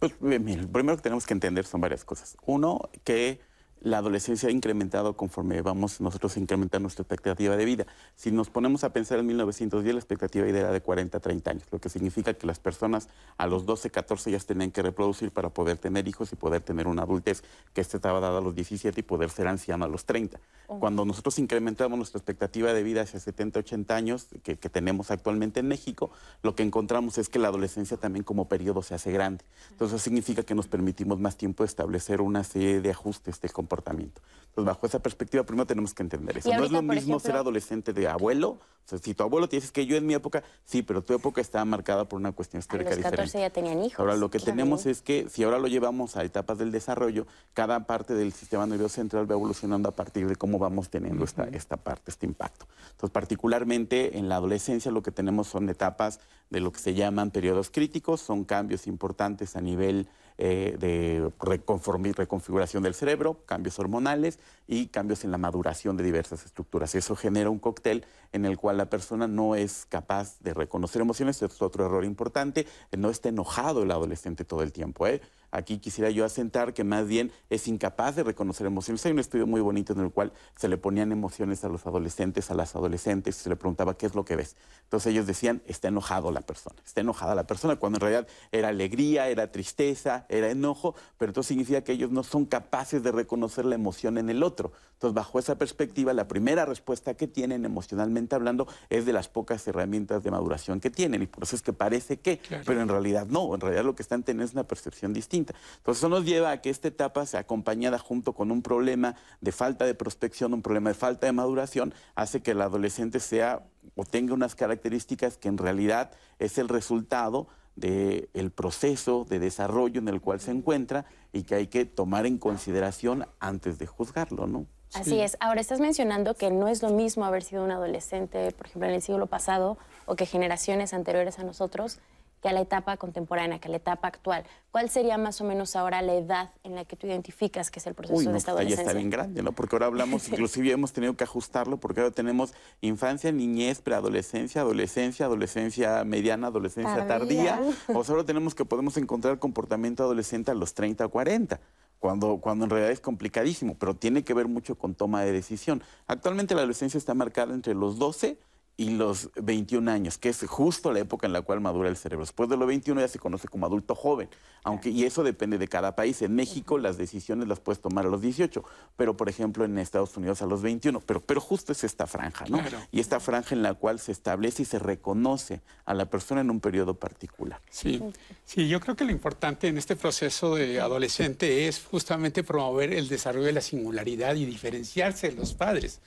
Pues, 0.00 0.20
mira, 0.20 0.62
lo 0.62 0.68
primero 0.68 0.96
que 0.96 1.04
tenemos 1.04 1.24
que 1.24 1.34
entender 1.34 1.64
son 1.64 1.80
varias 1.80 2.04
cosas. 2.04 2.36
Uno, 2.44 2.80
que 3.04 3.40
la 3.86 3.98
adolescencia 3.98 4.48
ha 4.48 4.52
incrementado 4.52 5.16
conforme 5.16 5.62
vamos 5.62 6.00
nosotros 6.00 6.36
a 6.36 6.40
incrementar 6.40 6.80
nuestra 6.80 7.02
expectativa 7.02 7.56
de 7.56 7.64
vida. 7.64 7.86
Si 8.16 8.32
nos 8.32 8.50
ponemos 8.50 8.82
a 8.82 8.92
pensar 8.92 9.20
en 9.20 9.26
1910, 9.26 9.94
la 9.94 10.00
expectativa 10.00 10.44
de 10.44 10.50
vida 10.50 10.62
era 10.62 10.72
de 10.72 10.80
40 10.80 11.16
a 11.16 11.20
30 11.20 11.50
años, 11.52 11.62
lo 11.70 11.78
que 11.78 11.88
significa 11.88 12.34
que 12.34 12.48
las 12.48 12.58
personas 12.58 13.08
a 13.38 13.46
los 13.46 13.64
12, 13.64 13.90
14 13.90 14.32
ya 14.32 14.40
tenían 14.40 14.72
que 14.72 14.82
reproducir 14.82 15.30
para 15.30 15.50
poder 15.50 15.78
tener 15.78 16.08
hijos 16.08 16.32
y 16.32 16.36
poder 16.36 16.62
tener 16.62 16.88
una 16.88 17.02
adultez 17.02 17.44
que 17.74 17.80
este 17.80 17.98
estaba 17.98 18.18
dada 18.18 18.38
a 18.38 18.40
los 18.40 18.56
17 18.56 18.98
y 18.98 19.04
poder 19.04 19.30
ser 19.30 19.46
anciano 19.46 19.84
a 19.84 19.88
los 19.88 20.04
30. 20.04 20.40
Cuando 20.66 21.04
nosotros 21.04 21.38
incrementamos 21.38 21.96
nuestra 21.96 22.18
expectativa 22.18 22.72
de 22.72 22.82
vida 22.82 23.02
hacia 23.02 23.20
70, 23.20 23.60
80 23.60 23.94
años 23.94 24.26
que, 24.42 24.56
que 24.56 24.68
tenemos 24.68 25.12
actualmente 25.12 25.60
en 25.60 25.68
México, 25.68 26.10
lo 26.42 26.56
que 26.56 26.64
encontramos 26.64 27.18
es 27.18 27.28
que 27.28 27.38
la 27.38 27.48
adolescencia 27.48 27.96
también 27.96 28.24
como 28.24 28.48
periodo 28.48 28.82
se 28.82 28.96
hace 28.96 29.12
grande. 29.12 29.44
Entonces 29.70 29.94
eso 29.94 30.02
significa 30.02 30.42
que 30.42 30.56
nos 30.56 30.66
permitimos 30.66 31.20
más 31.20 31.36
tiempo 31.36 31.62
establecer 31.62 32.20
una 32.20 32.42
serie 32.42 32.80
de 32.80 32.90
ajustes 32.90 33.40
de 33.40 33.48
comportamiento 33.48 33.75
comportamiento. 33.76 34.22
Entonces, 34.48 34.74
bajo 34.74 34.86
esa 34.86 35.00
perspectiva, 35.00 35.44
primero 35.44 35.66
tenemos 35.66 35.92
que 35.92 36.02
entender 36.02 36.38
eso. 36.38 36.50
no 36.54 36.64
es 36.64 36.70
lo 36.70 36.80
mismo 36.80 37.20
ser 37.20 37.36
adolescente 37.36 37.92
de 37.92 38.08
abuelo. 38.08 38.58
O 38.86 38.88
sea, 38.88 38.98
si 38.98 39.12
tu 39.12 39.22
abuelo 39.22 39.48
te 39.48 39.56
dice 39.56 39.70
que 39.70 39.84
yo 39.84 39.96
en 39.96 40.06
mi 40.06 40.14
época, 40.14 40.44
sí, 40.64 40.80
pero 40.80 41.02
tu 41.02 41.12
época 41.12 41.42
estaba 41.42 41.64
marcada 41.66 42.08
por 42.08 42.18
una 42.18 42.32
cuestión 42.32 42.60
histórica 42.60 42.92
a 42.92 42.94
los 42.94 43.02
14 43.02 43.40
ya 43.40 43.50
tenían 43.50 43.82
hijos. 43.82 43.98
Ahora, 43.98 44.16
lo 44.16 44.30
que 44.30 44.38
tenemos 44.38 44.86
es 44.86 45.02
que 45.02 45.28
si 45.28 45.42
ahora 45.42 45.58
lo 45.58 45.66
llevamos 45.66 46.16
a 46.16 46.24
etapas 46.24 46.56
del 46.56 46.72
desarrollo, 46.72 47.26
cada 47.52 47.86
parte 47.86 48.14
del 48.14 48.32
sistema 48.32 48.64
nervioso 48.64 48.94
central 48.94 49.30
va 49.30 49.34
evolucionando 49.34 49.90
a 49.90 49.92
partir 49.92 50.26
de 50.26 50.36
cómo 50.36 50.58
vamos 50.58 50.88
teniendo 50.88 51.24
esta, 51.24 51.44
esta 51.48 51.76
parte, 51.76 52.10
este 52.10 52.24
impacto. 52.24 52.66
Entonces, 52.92 53.10
particularmente 53.10 54.16
en 54.16 54.30
la 54.30 54.36
adolescencia, 54.36 54.90
lo 54.90 55.02
que 55.02 55.10
tenemos 55.10 55.48
son 55.48 55.68
etapas 55.68 56.20
de 56.48 56.60
lo 56.60 56.72
que 56.72 56.78
se 56.78 56.94
llaman 56.94 57.30
periodos 57.30 57.70
críticos, 57.70 58.22
son 58.22 58.44
cambios 58.44 58.86
importantes 58.86 59.54
a 59.56 59.60
nivel 59.60 60.08
eh, 60.38 60.76
de 60.78 61.32
reconfiguración 61.40 62.82
del 62.82 62.94
cerebro, 62.94 63.44
cambios 63.46 63.78
hormonales 63.78 64.38
y 64.66 64.88
cambios 64.88 65.24
en 65.24 65.30
la 65.30 65.38
maduración 65.38 65.96
de 65.96 66.04
diversas 66.04 66.44
estructuras. 66.44 66.94
Eso 66.94 67.16
genera 67.16 67.48
un 67.48 67.58
cóctel 67.58 68.04
en 68.32 68.44
el 68.44 68.58
cual 68.58 68.76
la 68.76 68.90
persona 68.90 69.26
no 69.26 69.54
es 69.54 69.86
capaz 69.88 70.38
de 70.40 70.52
reconocer 70.52 71.00
emociones. 71.00 71.40
es 71.40 71.62
otro 71.62 71.86
error 71.86 72.04
importante. 72.04 72.66
No 72.96 73.08
está 73.08 73.30
enojado 73.30 73.82
el 73.82 73.90
adolescente 73.90 74.44
todo 74.44 74.62
el 74.62 74.72
tiempo. 74.72 75.06
¿eh? 75.06 75.22
Aquí 75.50 75.78
quisiera 75.78 76.10
yo 76.10 76.24
asentar 76.24 76.74
que 76.74 76.84
más 76.84 77.06
bien 77.06 77.32
es 77.50 77.68
incapaz 77.68 78.16
de 78.16 78.24
reconocer 78.24 78.66
emociones. 78.66 79.04
Hay 79.06 79.12
un 79.12 79.18
estudio 79.18 79.46
muy 79.46 79.60
bonito 79.60 79.92
en 79.92 80.00
el 80.00 80.10
cual 80.10 80.32
se 80.56 80.68
le 80.68 80.76
ponían 80.76 81.12
emociones 81.12 81.64
a 81.64 81.68
los 81.68 81.86
adolescentes, 81.86 82.50
a 82.50 82.54
las 82.54 82.74
adolescentes, 82.74 83.38
y 83.38 83.42
se 83.42 83.48
le 83.48 83.56
preguntaba 83.56 83.96
qué 83.96 84.06
es 84.06 84.14
lo 84.14 84.24
que 84.24 84.36
ves. 84.36 84.56
Entonces 84.84 85.12
ellos 85.12 85.26
decían, 85.26 85.62
está 85.66 85.88
enojado 85.88 86.30
la 86.30 86.40
persona, 86.40 86.76
está 86.84 87.00
enojada 87.00 87.34
la 87.34 87.46
persona, 87.46 87.76
cuando 87.76 87.96
en 87.96 88.00
realidad 88.00 88.28
era 88.52 88.68
alegría, 88.68 89.28
era 89.28 89.50
tristeza, 89.50 90.26
era 90.28 90.50
enojo, 90.50 90.94
pero 91.18 91.30
entonces 91.30 91.48
significa 91.48 91.82
que 91.82 91.92
ellos 91.92 92.10
no 92.10 92.22
son 92.22 92.46
capaces 92.46 93.02
de 93.02 93.12
reconocer 93.12 93.64
la 93.64 93.74
emoción 93.74 94.18
en 94.18 94.30
el 94.30 94.42
otro. 94.42 94.72
Entonces, 94.94 95.14
bajo 95.14 95.38
esa 95.38 95.58
perspectiva, 95.58 96.12
la 96.12 96.26
primera 96.26 96.64
respuesta 96.64 97.14
que 97.14 97.26
tienen 97.28 97.64
emocionalmente 97.64 98.34
hablando 98.34 98.66
es 98.88 99.04
de 99.04 99.12
las 99.12 99.28
pocas 99.28 99.66
herramientas 99.68 100.22
de 100.22 100.30
maduración 100.30 100.80
que 100.80 100.90
tienen, 100.90 101.22
y 101.22 101.26
por 101.26 101.44
eso 101.44 101.56
es 101.56 101.62
que 101.62 101.72
parece 101.72 102.18
que, 102.18 102.40
pero 102.64 102.80
en 102.80 102.88
realidad 102.88 103.26
no, 103.26 103.54
en 103.54 103.60
realidad 103.60 103.84
lo 103.84 103.94
que 103.94 104.02
están 104.02 104.22
teniendo 104.22 104.46
es 104.46 104.52
una 104.52 104.64
percepción 104.64 105.12
distinta. 105.12 105.35
Entonces 105.38 105.98
eso 105.98 106.08
nos 106.08 106.24
lleva 106.24 106.50
a 106.50 106.60
que 106.60 106.70
esta 106.70 106.88
etapa 106.88 107.26
sea 107.26 107.40
acompañada 107.40 107.98
junto 107.98 108.32
con 108.32 108.50
un 108.50 108.62
problema 108.62 109.14
de 109.40 109.52
falta 109.52 109.84
de 109.84 109.94
prospección, 109.94 110.54
un 110.54 110.62
problema 110.62 110.90
de 110.90 110.94
falta 110.94 111.26
de 111.26 111.32
maduración, 111.32 111.94
hace 112.14 112.42
que 112.42 112.52
el 112.52 112.60
adolescente 112.60 113.20
sea 113.20 113.64
o 113.94 114.04
tenga 114.04 114.34
unas 114.34 114.54
características 114.54 115.36
que 115.36 115.48
en 115.48 115.58
realidad 115.58 116.10
es 116.38 116.58
el 116.58 116.68
resultado 116.68 117.48
del 117.76 118.50
proceso 118.52 119.26
de 119.28 119.38
desarrollo 119.38 120.00
en 120.00 120.08
el 120.08 120.20
cual 120.20 120.40
se 120.40 120.50
encuentra 120.50 121.04
y 121.32 121.42
que 121.42 121.54
hay 121.54 121.66
que 121.66 121.84
tomar 121.84 122.24
en 122.24 122.38
consideración 122.38 123.26
antes 123.38 123.78
de 123.78 123.86
juzgarlo, 123.86 124.46
¿no? 124.46 124.66
Así 124.94 125.20
es. 125.20 125.36
Ahora 125.40 125.60
estás 125.60 125.80
mencionando 125.80 126.34
que 126.34 126.50
no 126.50 126.68
es 126.68 126.82
lo 126.82 126.90
mismo 126.90 127.26
haber 127.26 127.42
sido 127.42 127.64
un 127.64 127.70
adolescente, 127.70 128.50
por 128.52 128.66
ejemplo, 128.66 128.88
en 128.88 128.94
el 128.94 129.02
siglo 129.02 129.26
pasado 129.26 129.76
o 130.06 130.16
que 130.16 130.24
generaciones 130.24 130.94
anteriores 130.94 131.38
a 131.38 131.44
nosotros, 131.44 131.98
que 132.42 132.48
a 132.48 132.52
la 132.52 132.60
etapa 132.60 132.96
contemporánea, 132.96 133.58
que 133.58 133.68
a 133.68 133.70
la 133.70 133.78
etapa 133.78 134.08
actual. 134.08 134.44
¿Cuál 134.70 134.90
sería 134.90 135.16
más 135.16 135.40
o 135.40 135.44
menos 135.44 135.74
ahora 135.74 136.02
la 136.02 136.14
edad 136.14 136.50
en 136.62 136.74
la 136.74 136.84
que 136.84 136.96
tú 136.96 137.06
identificas 137.06 137.70
que 137.70 137.78
es 137.78 137.86
el 137.86 137.94
proceso 137.94 138.30
de 138.30 138.36
esta 138.36 138.52
pues 138.52 138.60
adolescencia? 138.60 138.82
Ahí 138.82 138.86
está 138.86 138.98
bien 138.98 139.10
grande, 139.10 139.42
¿no? 139.42 139.52
Porque 139.52 139.76
ahora 139.76 139.86
hablamos, 139.86 140.28
inclusive 140.32 140.70
hemos 140.70 140.92
tenido 140.92 141.16
que 141.16 141.24
ajustarlo 141.24 141.78
porque 141.78 142.00
ahora 142.00 142.12
tenemos 142.12 142.52
infancia, 142.80 143.32
niñez, 143.32 143.80
preadolescencia, 143.80 144.60
adolescencia, 144.60 145.26
adolescencia 145.26 146.04
mediana, 146.04 146.48
adolescencia 146.48 147.06
tardía. 147.06 147.60
O 147.94 148.04
sea, 148.04 148.14
ahora 148.14 148.26
tenemos 148.26 148.54
que 148.54 148.64
podemos 148.64 148.96
encontrar 148.96 149.38
comportamiento 149.38 150.02
adolescente 150.02 150.50
a 150.50 150.54
los 150.54 150.74
30 150.74 151.06
o 151.06 151.08
40. 151.08 151.60
Cuando, 151.98 152.38
cuando 152.38 152.64
en 152.64 152.70
realidad 152.70 152.92
es 152.92 153.00
complicadísimo, 153.00 153.76
pero 153.78 153.94
tiene 153.94 154.22
que 154.22 154.34
ver 154.34 154.48
mucho 154.48 154.76
con 154.76 154.94
toma 154.94 155.22
de 155.22 155.32
decisión. 155.32 155.82
Actualmente 156.06 156.54
la 156.54 156.60
adolescencia 156.60 156.98
está 156.98 157.14
marcada 157.14 157.54
entre 157.54 157.74
los 157.74 157.98
12 157.98 158.38
y 158.78 158.90
los 158.90 159.30
21 159.36 159.90
años, 159.90 160.18
que 160.18 160.28
es 160.28 160.44
justo 160.46 160.92
la 160.92 161.00
época 161.00 161.26
en 161.26 161.32
la 161.32 161.40
cual 161.40 161.60
madura 161.60 161.88
el 161.88 161.96
cerebro. 161.96 162.24
Después 162.24 162.50
de 162.50 162.58
los 162.58 162.68
21 162.68 163.00
ya 163.00 163.08
se 163.08 163.18
conoce 163.18 163.48
como 163.48 163.64
adulto 163.64 163.94
joven, 163.94 164.28
aunque 164.64 164.90
y 164.90 165.04
eso 165.04 165.24
depende 165.24 165.56
de 165.56 165.66
cada 165.66 165.96
país. 165.96 166.20
En 166.20 166.34
México 166.34 166.76
las 166.76 166.98
decisiones 166.98 167.48
las 167.48 167.58
puedes 167.58 167.80
tomar 167.80 168.04
a 168.04 168.08
los 168.08 168.20
18, 168.20 168.62
pero 168.96 169.16
por 169.16 169.30
ejemplo 169.30 169.64
en 169.64 169.78
Estados 169.78 170.14
Unidos 170.18 170.42
a 170.42 170.46
los 170.46 170.60
21, 170.60 171.00
pero, 171.00 171.20
pero 171.20 171.40
justo 171.40 171.72
es 171.72 171.84
esta 171.84 172.06
franja, 172.06 172.44
¿no? 172.48 172.60
Y 172.92 173.00
esta 173.00 173.18
franja 173.18 173.54
en 173.54 173.62
la 173.62 173.72
cual 173.72 173.98
se 173.98 174.12
establece 174.12 174.62
y 174.62 174.66
se 174.66 174.78
reconoce 174.78 175.62
a 175.86 175.94
la 175.94 176.10
persona 176.10 176.42
en 176.42 176.50
un 176.50 176.60
periodo 176.60 176.94
particular. 176.94 177.60
Sí, 177.70 178.02
sí, 178.44 178.68
yo 178.68 178.80
creo 178.80 178.94
que 178.94 179.04
lo 179.04 179.10
importante 179.10 179.68
en 179.68 179.78
este 179.78 179.96
proceso 179.96 180.54
de 180.54 180.80
adolescente 180.80 181.66
es 181.66 181.82
justamente 181.82 182.44
promover 182.44 182.92
el 182.92 183.08
desarrollo 183.08 183.46
de 183.46 183.52
la 183.52 183.62
singularidad 183.62 184.34
y 184.34 184.44
diferenciarse 184.44 185.30
de 185.30 185.36
los 185.36 185.54
padres. 185.54 186.00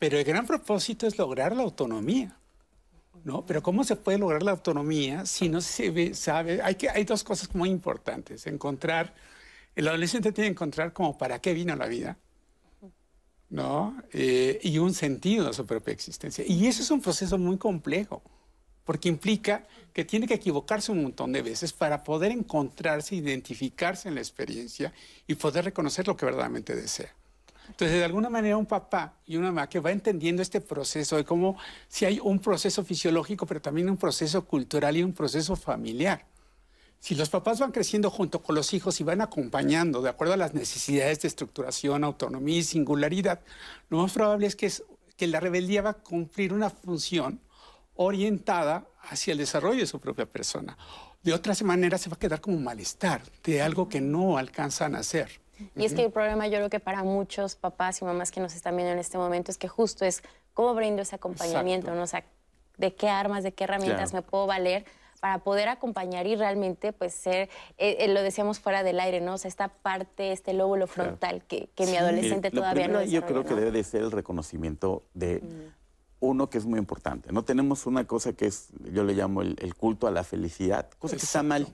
Pero 0.00 0.18
el 0.18 0.24
gran 0.24 0.46
propósito 0.46 1.06
es 1.06 1.18
lograr 1.18 1.54
la 1.54 1.62
autonomía. 1.62 2.36
¿no? 3.24 3.44
Pero 3.44 3.62
¿cómo 3.62 3.84
se 3.84 3.96
puede 3.96 4.18
lograr 4.18 4.42
la 4.42 4.52
autonomía 4.52 5.26
si 5.26 5.48
no 5.48 5.60
se 5.60 6.14
sabe? 6.14 6.60
Hay 6.62 7.04
dos 7.04 7.22
cosas 7.22 7.54
muy 7.54 7.68
importantes. 7.68 8.46
Encontrar, 8.46 9.14
el 9.76 9.86
adolescente 9.88 10.32
tiene 10.32 10.48
que 10.48 10.52
encontrar 10.52 10.92
como 10.92 11.16
para 11.18 11.38
qué 11.38 11.52
vino 11.52 11.76
la 11.76 11.86
vida, 11.86 12.16
¿no? 13.50 14.02
Eh, 14.12 14.58
y 14.62 14.78
un 14.78 14.94
sentido 14.94 15.48
a 15.48 15.52
su 15.52 15.66
propia 15.66 15.92
existencia. 15.92 16.44
Y 16.46 16.66
eso 16.66 16.82
es 16.82 16.90
un 16.90 17.02
proceso 17.02 17.36
muy 17.36 17.58
complejo, 17.58 18.22
porque 18.84 19.08
implica 19.08 19.66
que 19.92 20.04
tiene 20.04 20.26
que 20.26 20.34
equivocarse 20.34 20.92
un 20.92 21.02
montón 21.02 21.32
de 21.32 21.42
veces 21.42 21.72
para 21.72 22.02
poder 22.02 22.32
encontrarse, 22.32 23.16
identificarse 23.16 24.08
en 24.08 24.14
la 24.14 24.20
experiencia 24.20 24.92
y 25.26 25.34
poder 25.34 25.66
reconocer 25.66 26.06
lo 26.06 26.16
que 26.16 26.24
verdaderamente 26.24 26.74
desea. 26.74 27.14
Entonces, 27.70 27.98
de 27.98 28.04
alguna 28.04 28.28
manera, 28.28 28.56
un 28.56 28.66
papá 28.66 29.14
y 29.24 29.36
una 29.36 29.48
mamá 29.48 29.68
que 29.68 29.80
va 29.80 29.92
entendiendo 29.92 30.42
este 30.42 30.60
proceso 30.60 31.16
de 31.16 31.24
cómo 31.24 31.56
si 31.88 32.04
hay 32.04 32.20
un 32.22 32.38
proceso 32.38 32.84
fisiológico, 32.84 33.46
pero 33.46 33.62
también 33.62 33.88
un 33.88 33.96
proceso 33.96 34.44
cultural 34.44 34.96
y 34.96 35.02
un 35.02 35.12
proceso 35.12 35.56
familiar. 35.56 36.26
Si 36.98 37.14
los 37.14 37.30
papás 37.30 37.60
van 37.60 37.72
creciendo 37.72 38.10
junto 38.10 38.42
con 38.42 38.54
los 38.54 38.74
hijos 38.74 39.00
y 39.00 39.04
van 39.04 39.22
acompañando 39.22 40.02
de 40.02 40.10
acuerdo 40.10 40.34
a 40.34 40.36
las 40.36 40.52
necesidades 40.52 41.20
de 41.20 41.28
estructuración, 41.28 42.04
autonomía 42.04 42.58
y 42.58 42.62
singularidad, 42.62 43.40
lo 43.88 43.98
más 43.98 44.12
probable 44.12 44.46
es 44.46 44.56
que, 44.56 44.70
la 45.26 45.40
rebeldía 45.40 45.82
va 45.82 45.90
a 45.90 45.94
cumplir 45.94 46.52
una 46.52 46.70
función 46.70 47.40
orientada 47.94 48.86
hacia 49.02 49.32
el 49.32 49.38
desarrollo 49.38 49.80
de 49.80 49.86
su 49.86 50.00
propia 50.00 50.26
persona. 50.26 50.76
De 51.22 51.32
otras 51.32 51.62
maneras 51.62 52.00
se 52.00 52.10
va 52.10 52.16
a 52.16 52.18
quedar 52.18 52.40
como 52.40 52.58
malestar 52.58 53.22
de 53.44 53.62
algo 53.62 53.88
que 53.88 54.00
no 54.00 54.38
alcanzan 54.38 54.94
a 54.94 55.00
hacer. 55.00 55.40
Y 55.76 55.84
es 55.84 55.94
que 55.94 56.04
el 56.04 56.10
problema 56.10 56.46
yo 56.46 56.56
creo 56.58 56.70
que 56.70 56.80
para 56.80 57.02
muchos 57.02 57.56
papás 57.56 58.00
y 58.02 58.04
mamás 58.04 58.30
que 58.30 58.40
nos 58.40 58.54
están 58.54 58.76
viendo 58.76 58.92
en 58.92 58.98
este 58.98 59.18
momento 59.18 59.50
es 59.50 59.58
que 59.58 59.68
justo 59.68 60.04
es 60.04 60.22
cómo 60.54 60.74
brindo 60.74 61.02
ese 61.02 61.16
acompañamiento, 61.16 61.94
¿no? 61.94 62.02
O 62.02 62.06
sea, 62.06 62.24
de 62.78 62.94
qué 62.94 63.08
armas, 63.08 63.44
de 63.44 63.52
qué 63.52 63.64
herramientas 63.64 64.12
me 64.12 64.22
puedo 64.22 64.46
valer 64.46 64.84
para 65.20 65.38
poder 65.38 65.68
acompañar 65.68 66.26
y 66.26 66.34
realmente 66.34 66.92
pues 66.92 67.14
ser, 67.14 67.50
eh, 67.76 67.96
eh, 68.00 68.08
lo 68.08 68.22
decíamos 68.22 68.58
fuera 68.58 68.82
del 68.82 68.98
aire, 69.00 69.20
¿no? 69.20 69.34
O 69.34 69.38
sea, 69.38 69.48
esta 69.48 69.68
parte, 69.68 70.32
este 70.32 70.54
lóbulo 70.54 70.86
frontal 70.86 71.44
que, 71.44 71.68
que 71.74 71.86
mi 71.86 71.96
adolescente 71.96 72.50
todavía 72.50 72.88
no 72.88 73.02
Yo 73.02 73.24
creo 73.26 73.44
que 73.44 73.54
debe 73.54 73.70
de 73.70 73.84
ser 73.84 74.00
el 74.02 74.10
reconocimiento 74.10 75.04
de 75.12 75.42
uno 76.20 76.48
que 76.48 76.58
es 76.58 76.66
muy 76.66 76.78
importante. 76.78 77.32
No 77.32 77.44
tenemos 77.44 77.86
una 77.86 78.06
cosa 78.06 78.32
que 78.32 78.46
es, 78.46 78.68
yo 78.92 79.04
le 79.04 79.14
llamo 79.14 79.42
el, 79.42 79.74
culto 79.74 80.06
a 80.06 80.10
la 80.10 80.24
felicidad, 80.24 80.88
cosa 80.98 81.16
que 81.16 81.24
está 81.24 81.42
mal. 81.42 81.66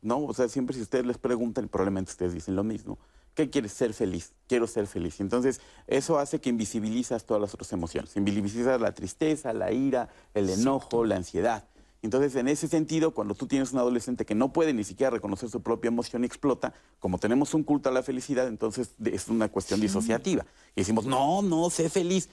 ¿no? 0.00 0.24
O 0.24 0.34
sea, 0.34 0.48
siempre 0.48 0.74
si 0.74 0.82
ustedes 0.82 1.06
les 1.06 1.18
preguntan, 1.18 1.68
probablemente 1.68 2.10
ustedes 2.10 2.32
dicen 2.32 2.56
lo 2.56 2.64
mismo. 2.64 2.98
¿Qué 3.38 3.50
quieres? 3.50 3.72
Ser 3.72 3.94
feliz. 3.94 4.32
Quiero 4.48 4.66
ser 4.66 4.88
feliz. 4.88 5.20
Entonces, 5.20 5.60
eso 5.86 6.18
hace 6.18 6.40
que 6.40 6.50
invisibilizas 6.50 7.24
todas 7.24 7.40
las 7.40 7.54
otras 7.54 7.72
emociones. 7.72 8.16
Invisibilizas 8.16 8.80
la 8.80 8.90
tristeza, 8.90 9.52
la 9.52 9.70
ira, 9.70 10.08
el 10.34 10.50
enojo, 10.50 11.04
la 11.04 11.14
ansiedad. 11.14 11.68
Entonces, 12.02 12.34
en 12.34 12.48
ese 12.48 12.66
sentido, 12.66 13.14
cuando 13.14 13.36
tú 13.36 13.46
tienes 13.46 13.72
un 13.72 13.78
adolescente 13.78 14.24
que 14.24 14.34
no 14.34 14.52
puede 14.52 14.72
ni 14.72 14.82
siquiera 14.82 15.10
reconocer 15.10 15.48
su 15.50 15.62
propia 15.62 15.86
emoción 15.86 16.24
y 16.24 16.26
explota, 16.26 16.74
como 16.98 17.18
tenemos 17.18 17.54
un 17.54 17.62
culto 17.62 17.88
a 17.88 17.92
la 17.92 18.02
felicidad, 18.02 18.48
entonces 18.48 18.90
es 19.04 19.28
una 19.28 19.48
cuestión 19.48 19.80
disociativa. 19.80 20.44
Y 20.74 20.80
decimos, 20.80 21.06
no, 21.06 21.40
no, 21.40 21.70
sé 21.70 21.88
feliz 21.88 22.30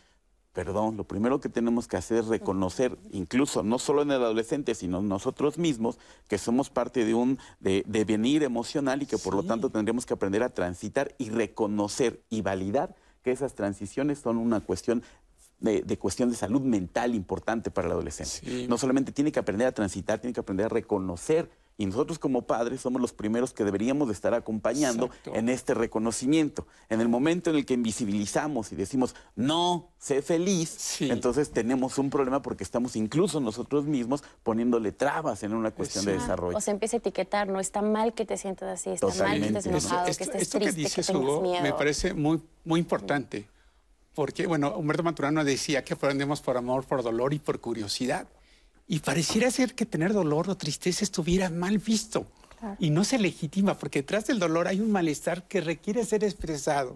perdón, 0.55 0.95
lo 0.95 1.03
primero 1.03 1.41
que 1.41 1.49
tenemos 1.49 1.85
que 1.85 1.97
hacer 1.97 2.19
es 2.19 2.27
reconocer, 2.27 2.97
incluso 3.11 3.61
no 3.61 3.77
solo 3.77 4.03
en 4.03 4.11
el 4.11 4.23
adolescente, 4.23 4.73
sino 4.73 5.01
nosotros 5.01 5.57
mismos, 5.57 5.99
que 6.29 6.37
somos 6.37 6.69
parte 6.69 7.03
de 7.03 7.13
un 7.13 7.37
de, 7.59 7.83
devenir 7.85 8.41
emocional 8.41 9.03
y 9.03 9.05
que 9.05 9.17
por 9.17 9.35
lo 9.35 9.43
tanto 9.43 9.69
tendríamos 9.69 10.05
que 10.05 10.13
aprender 10.13 10.43
a 10.43 10.49
transitar 10.49 11.13
y 11.17 11.29
reconocer 11.29 12.21
y 12.29 12.41
validar 12.41 12.95
que 13.21 13.31
esas 13.31 13.53
transiciones 13.53 14.19
son 14.19 14.37
una 14.37 14.61
cuestión 14.61 15.03
de, 15.59 15.97
cuestión 15.97 16.29
de 16.29 16.37
salud 16.37 16.61
mental 16.61 17.15
importante 17.15 17.69
para 17.69 17.87
el 17.87 17.91
adolescente. 17.91 18.65
No 18.69 18.77
solamente 18.77 19.11
tiene 19.11 19.33
que 19.33 19.39
aprender 19.39 19.67
a 19.67 19.73
transitar, 19.73 20.19
tiene 20.19 20.33
que 20.33 20.39
aprender 20.39 20.67
a 20.67 20.69
reconocer 20.69 21.49
y 21.77 21.85
nosotros 21.85 22.19
como 22.19 22.43
padres 22.43 22.81
somos 22.81 23.01
los 23.01 23.11
primeros 23.11 23.53
que 23.53 23.63
deberíamos 23.63 24.07
de 24.07 24.13
estar 24.13 24.33
acompañando 24.33 25.09
en 25.25 25.49
este 25.49 25.73
reconocimiento. 25.73 26.67
En 26.89 27.01
el 27.01 27.09
momento 27.09 27.49
en 27.49 27.57
el 27.57 27.65
que 27.65 27.73
invisibilizamos 27.73 28.71
y 28.71 28.75
decimos, 28.75 29.15
no, 29.35 29.89
sé 29.97 30.21
feliz, 30.21 31.01
entonces 31.01 31.51
tenemos 31.51 31.97
un 31.97 32.09
problema 32.09 32.41
porque 32.41 32.63
estamos 32.63 32.95
incluso 32.95 33.39
nosotros 33.39 33.85
mismos 33.85 34.23
poniéndole 34.43 34.91
trabas 34.93 35.43
en 35.43 35.53
una 35.53 35.71
cuestión 35.71 36.05
de 36.05 36.13
desarrollo. 36.13 36.57
O 36.57 36.61
se 36.61 36.71
empieza 36.71 36.97
a 36.97 36.99
etiquetar, 36.99 37.47
no 37.49 37.59
está 37.59 37.81
mal 37.81 38.13
que 38.13 38.25
te 38.25 38.37
sientas 38.37 38.79
así, 38.79 38.91
está 38.91 39.07
mal 39.07 39.41
que 39.41 39.47
estés 39.47 39.65
enojado, 39.65 40.05
que 40.05 40.11
estés 40.11 40.29
triste, 40.31 40.59
que, 40.59 40.71
dices, 40.71 41.09
Hugo, 41.09 41.41
Me 41.61 41.73
parece 41.73 42.13
muy, 42.13 42.41
muy 42.63 42.79
importante. 42.79 43.47
Porque, 44.13 44.47
bueno, 44.47 44.77
Humberto 44.77 45.03
Maturano 45.03 45.43
decía 45.43 45.83
que 45.83 45.93
aprendemos 45.93 46.39
por 46.39 46.55
amor, 46.55 46.85
por 46.85 47.03
dolor 47.03 47.33
y 47.33 47.39
por 47.39 47.59
curiosidad. 47.59 48.27
Y 48.87 48.99
pareciera 48.99 49.49
ser 49.51 49.73
que 49.73 49.85
tener 49.85 50.13
dolor 50.13 50.49
o 50.49 50.57
tristeza 50.57 51.03
estuviera 51.03 51.49
mal 51.49 51.77
visto. 51.77 52.27
Y 52.79 52.89
no 52.89 53.03
se 53.03 53.19
legitima, 53.19 53.77
porque 53.77 53.99
detrás 53.99 54.25
del 54.25 54.39
dolor 54.39 54.67
hay 54.67 54.79
un 54.79 54.91
malestar 54.91 55.47
que 55.47 55.61
requiere 55.61 56.03
ser 56.03 56.23
expresado 56.23 56.95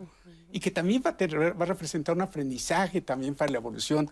y 0.51 0.60
que 0.60 0.72
también 0.72 1.03
va 1.05 1.12
a, 1.12 1.53
va 1.53 1.65
a 1.65 1.67
representar 1.67 2.15
un 2.15 2.22
aprendizaje 2.22 3.01
también 3.01 3.36
para 3.36 3.51
la 3.51 3.58
evolución 3.58 4.10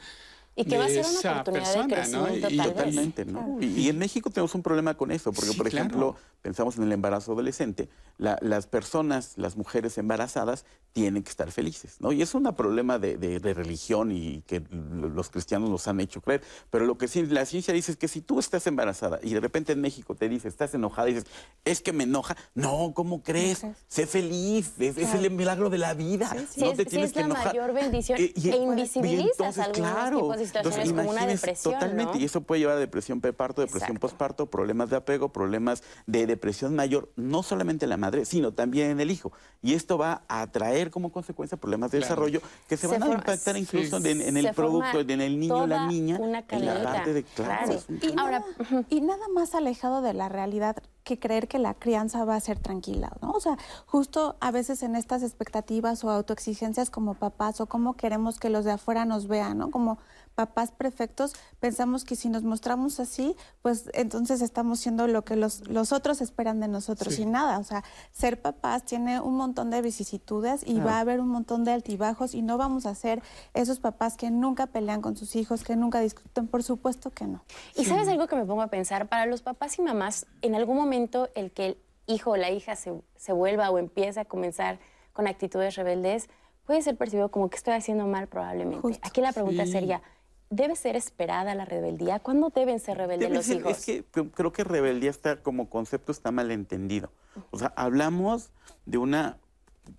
y 0.58 0.66
que 0.66 0.78
va 0.78 0.86
a 0.86 0.90
ser 0.90 1.06
una 1.06 1.42
oportunidad 1.42 1.86
de 1.86 1.94
crecimiento, 1.94 2.50
Y, 2.50 2.58
totalmente, 2.58 3.26
¿no? 3.26 3.58
Y, 3.62 3.90
en 3.90 4.00
México 4.00 4.32
tenemos 4.32 4.56
un 4.56 4.64
problema 4.64 4.96
con 4.96 5.12
eso, 5.12 5.32
porque, 5.32 5.54
por 5.54 5.68
ejemplo, 5.68 6.16
pensamos 6.42 6.78
en 6.78 6.84
el 6.84 6.92
embarazo 6.92 7.34
adolescente, 7.34 7.90
las 8.18 8.66
personas, 8.66 9.34
las 9.38 9.56
mujeres 9.56 9.98
embarazadas, 10.00 10.66
tienen 10.94 11.22
que 11.22 11.30
estar 11.30 11.52
felices, 11.52 11.98
¿no? 12.00 12.12
Y 12.12 12.24
es 12.24 12.34
un 12.34 12.44
problema 12.56 12.98
de, 12.98 13.40
religión 13.54 14.12
y 14.12 14.42
que 14.48 14.64
los 14.72 15.30
cristianos 15.30 15.70
nos 15.70 15.88
han 15.88 16.00
hecho 16.00 16.22
creer, 16.22 16.42
pero 16.72 16.88
lo 16.88 16.98
que 16.98 17.08
sí, 17.08 17.24
la 17.28 17.46
ciencia 17.46 17.72
dice 17.72 17.92
es 17.92 17.98
que 17.98 18.08
si 18.08 18.22
tú 18.22 18.40
estás 18.40 18.66
embarazada 18.66 19.20
y 19.22 19.34
de 19.36 19.40
repente 19.40 19.74
en 19.74 19.82
México 19.82 20.16
te 20.16 20.28
dice, 20.28 20.48
estás 20.48 20.74
enojada, 20.74 21.10
y 21.10 21.14
dices, 21.14 21.30
es 21.66 21.82
que 21.82 21.94
me 21.94 22.06
enoja, 22.06 22.36
no, 22.56 22.94
¿cómo 22.96 23.22
crees? 23.22 23.64
Sé 23.88 24.08
feliz, 24.08 24.74
es, 24.80 24.98
el 24.98 25.30
milagro 25.30 25.70
de 25.70 25.78
la 25.78 25.94
vida, 25.94 26.36
no 26.58 26.74
te 26.74 26.86
tienes 26.86 27.14
que 27.14 27.20
enojar. 27.20 27.48
es 27.48 27.54
la 27.54 27.62
mayor 27.62 27.74
bendición, 27.76 28.20
e, 28.20 28.34
invisibilizas 28.58 29.60
algunos 29.60 30.47
situaciones 30.48 30.94
como 30.94 31.10
una 31.10 31.26
depresión, 31.26 31.74
Totalmente, 31.74 32.18
y 32.18 32.26
eso 32.26 32.42
puede 32.42 32.62
llevar 32.62 32.78
a 32.78 32.80
depresión 32.80 33.22
preparto, 33.22 33.62
depresión 33.62 33.98
posparto, 33.98 34.48
problemas 34.48 34.90
de 34.90 34.96
apego, 34.96 35.30
problemas 35.30 35.84
de 36.06 36.26
depresión 36.26 36.76
mayor, 36.76 37.10
no 37.16 37.44
solamente 37.44 37.86
en 37.86 37.90
la 37.90 37.98
madre, 37.98 38.26
sino 38.26 38.54
también 38.54 38.92
en 38.92 39.00
el 39.00 39.12
hijo. 39.12 39.32
Y 39.62 39.74
esto 39.74 39.98
va 39.98 40.24
a 40.28 40.48
traer 40.48 40.92
como 40.92 41.12
consecuencia 41.12 41.58
problemas 41.58 41.92
de 41.92 42.00
desarrollo 42.00 42.42
que 42.68 42.78
se, 42.78 42.88
van 42.88 43.04
a 43.04 43.08
impactar 43.08 43.58
incluso 43.58 43.98
en, 43.98 44.38
el 44.38 44.54
producto, 44.54 45.00
en 45.00 45.22
el 45.22 45.40
niño 45.40 45.58
o 45.58 45.68
la 45.68 45.88
niña, 45.88 46.18
en 46.18 46.66
la 46.66 46.84
parte 46.84 47.14
de 47.14 47.24
claro. 47.24 47.74
Y, 48.02 48.18
Ahora, 48.18 48.44
y 48.90 49.02
nada 49.02 49.28
más 49.34 49.56
alejado 49.56 50.02
de 50.02 50.14
la 50.14 50.30
realidad 50.30 50.78
que 51.08 51.18
creer 51.18 51.48
que 51.48 51.58
la 51.58 51.74
crianza 51.74 52.26
va 52.26 52.36
a 52.36 52.40
ser 52.42 52.60
tranquila, 52.60 53.12
¿no? 53.22 53.32
O 53.32 53.40
sea, 53.40 53.58
justo 53.86 54.36
a 54.42 54.52
veces 54.52 54.84
en 54.84 54.96
estas 54.96 55.24
expectativas 55.24 56.04
o 56.04 56.10
autoexigencias 56.10 56.90
como 56.90 57.14
papás 57.14 57.62
o 57.62 57.68
como 57.68 57.96
queremos 57.96 58.40
que 58.40 58.50
los 58.50 58.66
de 58.66 58.72
afuera 58.72 59.06
nos 59.06 59.28
vean, 59.28 59.58
¿no? 59.58 59.72
Como 59.72 60.00
papás 60.38 60.72
perfectos, 60.72 61.34
pensamos 61.60 62.06
que 62.06 62.16
si 62.16 62.30
nos 62.30 62.44
mostramos 62.44 63.00
así, 63.00 63.36
pues 63.64 63.90
entonces 63.96 64.44
estamos 64.44 64.80
siendo 64.80 65.08
lo 65.08 65.26
que 65.26 65.36
los, 65.36 65.68
los 65.68 65.92
otros 65.92 66.22
esperan 66.22 66.60
de 66.60 66.68
nosotros 66.68 67.18
y 67.18 67.26
nada. 67.26 67.58
O 67.58 67.64
sea, 67.64 67.84
ser 68.12 68.40
papás 68.40 68.86
tiene 68.86 69.20
un 69.20 69.36
montón 69.36 69.72
de 69.72 69.82
vicisitudes 69.82 70.62
y 70.64 70.80
va 70.80 70.98
a 70.98 71.00
haber 71.00 71.22
un 71.22 71.30
montón 71.30 71.64
de 71.64 71.72
altibajos 71.72 72.36
y 72.36 72.44
no 72.44 72.60
vamos 72.60 72.86
a 72.86 72.94
ser 72.94 73.24
esos 73.56 73.80
papás 73.80 74.16
que 74.16 74.30
nunca 74.30 74.68
pelean 74.68 75.02
con 75.02 75.18
sus 75.18 75.36
hijos, 75.36 75.64
que 75.64 75.76
nunca 75.76 76.02
discuten, 76.02 76.48
por 76.48 76.62
supuesto 76.62 77.10
que 77.10 77.26
no. 77.26 77.44
Y 77.76 77.86
sabes 77.86 78.08
algo 78.08 78.28
que 78.28 78.36
me 78.36 78.46
pongo 78.46 78.62
a 78.62 78.68
pensar, 78.68 79.10
para 79.10 79.26
los 79.26 79.42
papás 79.42 79.80
y 79.80 79.82
mamás, 79.82 80.28
en 80.44 80.54
algún 80.54 80.78
momento 80.78 81.30
el 81.34 81.52
que 81.52 81.66
el 81.66 81.78
hijo 82.06 82.32
o 82.32 82.38
la 82.38 82.52
hija 82.52 82.76
se, 82.76 82.94
se 83.16 83.34
vuelva 83.34 83.72
o 83.72 83.80
empiece 83.80 84.20
a 84.20 84.26
comenzar 84.26 84.78
con 85.14 85.26
actitudes 85.26 85.74
rebeldes, 85.74 86.30
puede 86.68 86.84
ser 86.84 86.96
percibido 86.96 87.32
como 87.32 87.50
que 87.50 87.56
estoy 87.56 87.74
haciendo 87.74 88.06
mal 88.06 88.28
probablemente. 88.28 89.00
Aquí 89.02 89.22
la 89.22 89.32
pregunta 89.32 89.66
sería, 89.66 90.04
¿Debe 90.50 90.76
ser 90.76 90.96
esperada 90.96 91.56
la 91.56 91.66
rebeldía? 91.66 92.20
¿Cuándo 92.20 92.50
deben 92.50 92.80
ser 92.80 92.98
rebeldes 92.98 93.30
los 93.32 93.50
hijos? 93.50 93.72
Es 93.72 93.86
que 93.86 94.04
creo 94.32 94.54
que 94.54 94.64
rebeldía 94.64 95.10
está 95.10 95.44
como 95.44 95.70
concepto 95.70 96.12
está 96.12 96.32
mal 96.32 96.52
entendido. 96.52 97.12
O 97.52 97.60
sea, 97.60 97.74
hablamos 97.76 98.52
de 98.86 98.98
una 98.98 99.38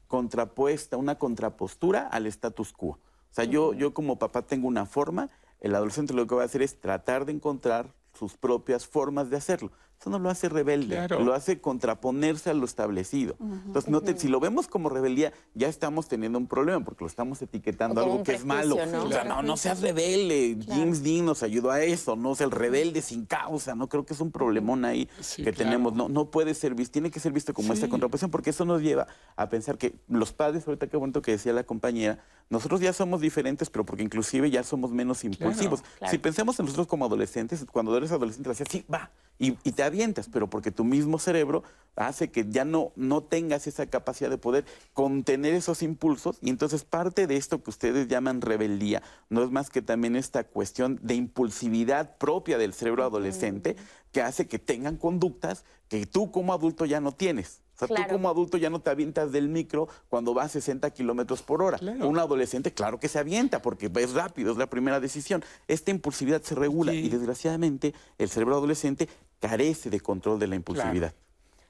contrapuesta, 0.06 0.96
una 0.96 1.18
contrapostura 1.18 2.06
al 2.06 2.26
status 2.26 2.72
quo. 2.72 2.98
O 3.30 3.34
sea, 3.34 3.44
yo, 3.44 3.74
yo 3.74 3.92
como 3.92 4.18
papá 4.18 4.42
tengo 4.42 4.68
una 4.68 4.86
forma, 4.86 5.28
el 5.60 5.74
adolescente 5.74 6.14
lo 6.14 6.26
que 6.26 6.34
va 6.34 6.42
a 6.42 6.46
hacer 6.46 6.62
es 6.62 6.80
tratar 6.80 7.26
de 7.26 7.32
encontrar 7.32 7.92
sus 8.14 8.36
propias 8.36 8.86
formas 8.86 9.30
de 9.30 9.36
hacerlo. 9.36 9.70
Eso 10.00 10.10
no 10.10 10.20
lo 10.20 10.30
hace 10.30 10.48
rebelde, 10.48 11.08
lo 11.08 11.34
hace 11.34 11.60
contraponerse 11.60 12.50
a 12.50 12.54
lo 12.54 12.64
establecido. 12.64 13.36
Entonces, 13.40 13.90
no 13.90 14.00
si 14.16 14.28
lo 14.28 14.38
vemos 14.38 14.68
como 14.68 14.88
rebeldía, 14.88 15.32
ya 15.54 15.68
estamos 15.68 16.06
teniendo 16.06 16.38
un 16.38 16.46
problema 16.46 16.84
porque 16.84 17.02
lo 17.02 17.08
estamos 17.08 17.42
etiquetando 17.42 18.00
algo 18.00 18.22
que 18.22 18.34
es 18.34 18.44
malo. 18.44 18.76
¿no? 18.86 19.04
O 19.04 19.08
sea, 19.10 19.24
no, 19.24 19.42
no 19.42 19.56
seas 19.56 19.80
rebelde. 19.80 20.56
James 20.68 21.02
Dean 21.02 21.26
nos 21.26 21.42
ayudó 21.42 21.72
a 21.72 21.82
eso, 21.82 22.14
no 22.14 22.36
sea 22.36 22.46
el 22.46 22.52
rebelde 22.52 23.02
sin 23.02 23.26
causa. 23.26 23.74
No 23.74 23.88
creo 23.88 24.06
que 24.06 24.14
es 24.14 24.20
un 24.20 24.30
problemón 24.30 24.84
ahí 24.84 25.08
que 25.34 25.52
tenemos. 25.52 25.94
No, 25.94 26.08
no 26.08 26.30
puede 26.30 26.54
ser 26.54 26.76
visto, 26.76 26.92
tiene 26.92 27.10
que 27.10 27.18
ser 27.18 27.32
visto 27.32 27.52
como 27.52 27.72
esta 27.72 27.88
contraposición 27.88 28.30
porque 28.30 28.50
eso 28.50 28.64
nos 28.64 28.82
lleva 28.82 29.08
a 29.34 29.48
pensar 29.48 29.78
que 29.78 29.96
los 30.06 30.32
padres, 30.32 30.66
ahorita 30.68 30.86
qué 30.86 30.96
momento 30.96 31.22
que 31.22 31.32
decía 31.32 31.52
la 31.52 31.64
compañera, 31.64 32.20
nosotros 32.50 32.80
ya 32.80 32.92
somos 32.92 33.20
diferentes, 33.20 33.68
pero 33.68 33.84
porque 33.84 34.04
inclusive 34.04 34.48
ya 34.50 34.62
somos 34.62 34.92
menos 34.92 35.24
impulsivos. 35.24 35.82
Si 36.08 36.18
pensamos 36.18 36.58
en 36.60 36.66
nosotros 36.66 36.86
como 36.86 37.04
adolescentes, 37.04 37.66
cuando 37.70 37.96
eres 37.96 38.12
adolescente, 38.12 38.48
decías, 38.48 38.68
sí, 38.70 38.84
va, 38.92 39.10
y, 39.38 39.52
te 39.52 39.82
avientas, 39.82 40.28
pero 40.32 40.50
porque 40.50 40.72
tu 40.72 40.84
mismo 40.84 41.18
cerebro 41.18 41.62
hace 41.94 42.30
que 42.30 42.46
ya 42.48 42.64
no, 42.64 42.92
no 42.96 43.22
tengas 43.22 43.66
esa 43.66 43.86
capacidad 43.86 44.30
de 44.30 44.38
poder 44.38 44.64
contener 44.92 45.54
esos 45.54 45.82
impulsos 45.82 46.38
y 46.40 46.50
entonces 46.50 46.84
parte 46.84 47.26
de 47.26 47.36
esto 47.36 47.62
que 47.62 47.70
ustedes 47.70 48.08
llaman 48.08 48.40
rebeldía 48.40 49.02
no 49.30 49.42
es 49.42 49.50
más 49.50 49.70
que 49.70 49.82
también 49.82 50.14
esta 50.14 50.44
cuestión 50.44 50.98
de 51.02 51.14
impulsividad 51.14 52.16
propia 52.18 52.58
del 52.58 52.72
cerebro 52.72 53.04
adolescente 53.04 53.76
que 54.12 54.22
hace 54.22 54.46
que 54.46 54.58
tengan 54.58 54.96
conductas 54.96 55.64
que 55.88 56.06
tú 56.06 56.30
como 56.30 56.52
adulto 56.52 56.84
ya 56.84 57.00
no 57.00 57.12
tienes. 57.12 57.62
O 57.80 57.86
sea, 57.86 57.96
tú 57.96 58.12
como 58.12 58.28
adulto 58.28 58.58
ya 58.58 58.70
no 58.70 58.80
te 58.80 58.90
avientas 58.90 59.30
del 59.30 59.48
micro 59.48 59.88
cuando 60.08 60.34
vas 60.34 60.46
a 60.46 60.48
60 60.48 60.90
kilómetros 60.90 61.42
por 61.42 61.62
hora. 61.62 61.78
Un 61.80 62.18
adolescente, 62.18 62.72
claro 62.72 62.98
que 62.98 63.06
se 63.08 63.20
avienta 63.20 63.62
porque 63.62 63.88
es 63.94 64.14
rápido, 64.14 64.50
es 64.50 64.58
la 64.58 64.68
primera 64.68 64.98
decisión. 64.98 65.44
Esta 65.68 65.92
impulsividad 65.92 66.42
se 66.42 66.56
regula 66.56 66.92
y 66.92 67.08
desgraciadamente 67.08 67.94
el 68.18 68.28
cerebro 68.28 68.56
adolescente 68.56 69.08
carece 69.40 69.90
de 69.90 70.00
control 70.00 70.38
de 70.38 70.46
la 70.46 70.56
impulsividad. 70.56 71.12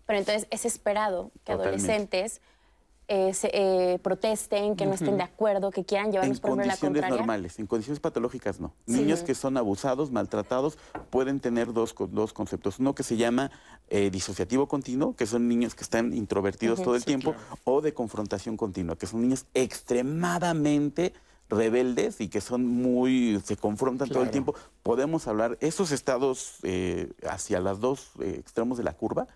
Pero 0.06 0.18
entonces 0.18 0.46
es 0.50 0.64
esperado 0.64 1.30
que 1.44 1.52
adolescentes 1.52 2.40
eh, 3.10 3.32
eh, 3.42 3.98
protesten, 4.02 4.76
que 4.76 4.84
no 4.84 4.92
estén 4.92 5.16
de 5.16 5.22
acuerdo, 5.22 5.70
que 5.70 5.82
quieran 5.82 6.12
llevarnos 6.12 6.40
por 6.40 6.50
la 6.50 6.56
contraria. 6.56 6.74
En 6.74 6.78
condiciones 6.78 7.10
normales, 7.10 7.58
en 7.58 7.66
condiciones 7.66 8.00
patológicas 8.00 8.60
no. 8.60 8.74
Niños 8.84 9.22
que 9.22 9.34
son 9.34 9.56
abusados, 9.56 10.10
maltratados, 10.10 10.76
pueden 11.08 11.40
tener 11.40 11.72
dos, 11.72 11.94
dos 12.10 12.34
conceptos. 12.34 12.78
Uno 12.78 12.94
que 12.94 13.02
se 13.02 13.16
llama 13.16 13.50
eh, 13.88 14.10
disociativo 14.10 14.68
continuo, 14.68 15.16
que 15.16 15.24
son 15.24 15.48
niños 15.48 15.74
que 15.74 15.84
están 15.84 16.12
introvertidos 16.12 16.82
todo 16.82 16.96
el 16.96 17.04
tiempo, 17.04 17.34
o 17.64 17.80
de 17.80 17.94
confrontación 17.94 18.58
continua, 18.58 18.96
que 18.96 19.06
son 19.06 19.22
niños 19.22 19.46
extremadamente 19.54 21.14
rebeldes 21.48 22.20
y 22.20 22.28
que 22.28 22.40
son 22.40 22.66
muy, 22.66 23.40
se 23.44 23.56
confrontan 23.56 24.08
todo 24.08 24.22
el 24.22 24.30
tiempo. 24.30 24.54
Podemos 24.82 25.26
hablar, 25.26 25.56
esos 25.60 25.92
estados 25.92 26.58
hacia 27.28 27.60
los 27.60 27.80
dos 27.80 28.10
extremos 28.20 28.78
de 28.78 28.84
la 28.84 28.92
curva, 28.92 29.26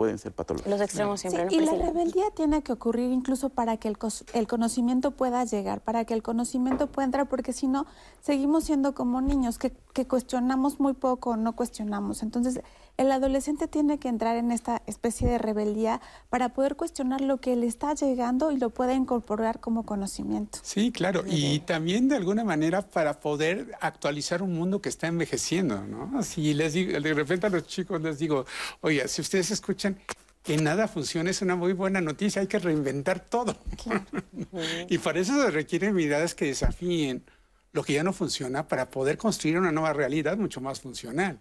pueden 0.00 0.18
ser 0.18 0.32
patológicos. 0.32 0.70
Los 0.70 0.80
extremos 0.80 1.20
siempre. 1.20 1.48
y 1.50 1.60
la 1.60 1.72
rebeldía 1.72 2.30
tiene 2.34 2.62
que 2.62 2.72
ocurrir 2.72 3.12
incluso 3.12 3.50
para 3.50 3.76
que 3.76 3.86
el, 3.88 3.98
el, 4.32 4.46
conocimiento 4.46 5.10
pueda 5.10 5.44
llegar, 5.44 5.82
para 5.82 6.06
que 6.06 6.14
el 6.14 6.22
conocimiento 6.22 6.86
pueda 6.86 7.04
entrar, 7.04 7.28
porque 7.28 7.52
si 7.52 7.66
no, 7.66 7.84
seguimos 8.22 8.64
siendo 8.64 8.94
como 8.94 9.20
niños 9.20 9.58
que, 9.58 9.72
que 9.92 10.06
cuestionamos 10.06 10.80
muy 10.80 10.94
poco, 10.94 11.36
no 11.36 11.54
cuestionamos. 11.54 12.22
Entonces, 12.22 12.62
el 13.00 13.12
adolescente 13.12 13.66
tiene 13.66 13.98
que 13.98 14.08
entrar 14.08 14.36
en 14.36 14.52
esta 14.52 14.82
especie 14.86 15.26
de 15.26 15.38
rebeldía 15.38 16.02
para 16.28 16.50
poder 16.50 16.76
cuestionar 16.76 17.22
lo 17.22 17.38
que 17.38 17.56
le 17.56 17.66
está 17.66 17.94
llegando 17.94 18.52
y 18.52 18.58
lo 18.58 18.68
pueda 18.68 18.92
incorporar 18.92 19.58
como 19.58 19.86
conocimiento. 19.86 20.58
Sí, 20.62 20.92
claro. 20.92 21.24
Y 21.26 21.60
también 21.60 22.08
de 22.08 22.16
alguna 22.16 22.44
manera 22.44 22.82
para 22.82 23.18
poder 23.18 23.72
actualizar 23.80 24.42
un 24.42 24.52
mundo 24.52 24.82
que 24.82 24.90
está 24.90 25.06
envejeciendo, 25.06 25.80
¿no? 25.86 26.22
Si 26.22 26.52
les 26.52 26.74
digo, 26.74 27.00
de 27.00 27.14
repente 27.14 27.46
a 27.46 27.50
los 27.50 27.66
chicos 27.66 28.02
les 28.02 28.18
digo, 28.18 28.44
oye, 28.82 29.08
si 29.08 29.22
ustedes 29.22 29.50
escuchan 29.50 29.98
que 30.42 30.58
nada 30.58 30.86
funciona 30.86 31.30
es 31.30 31.40
una 31.40 31.56
muy 31.56 31.72
buena 31.72 32.02
noticia, 32.02 32.42
hay 32.42 32.48
que 32.48 32.58
reinventar 32.58 33.20
todo. 33.20 33.56
y 34.90 34.98
para 34.98 35.20
eso 35.20 35.40
se 35.40 35.50
requieren 35.50 35.94
miradas 35.94 36.34
que 36.34 36.44
desafíen 36.44 37.24
lo 37.72 37.82
que 37.82 37.94
ya 37.94 38.02
no 38.02 38.12
funciona 38.12 38.68
para 38.68 38.90
poder 38.90 39.16
construir 39.16 39.58
una 39.58 39.72
nueva 39.72 39.94
realidad 39.94 40.36
mucho 40.36 40.60
más 40.60 40.82
funcional. 40.82 41.40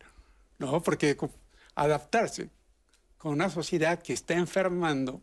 ¿no? 0.59 0.81
Porque 0.81 1.17
adaptarse 1.75 2.49
con 3.17 3.33
una 3.33 3.49
sociedad 3.49 4.01
que 4.01 4.13
está 4.13 4.33
enfermando 4.33 5.21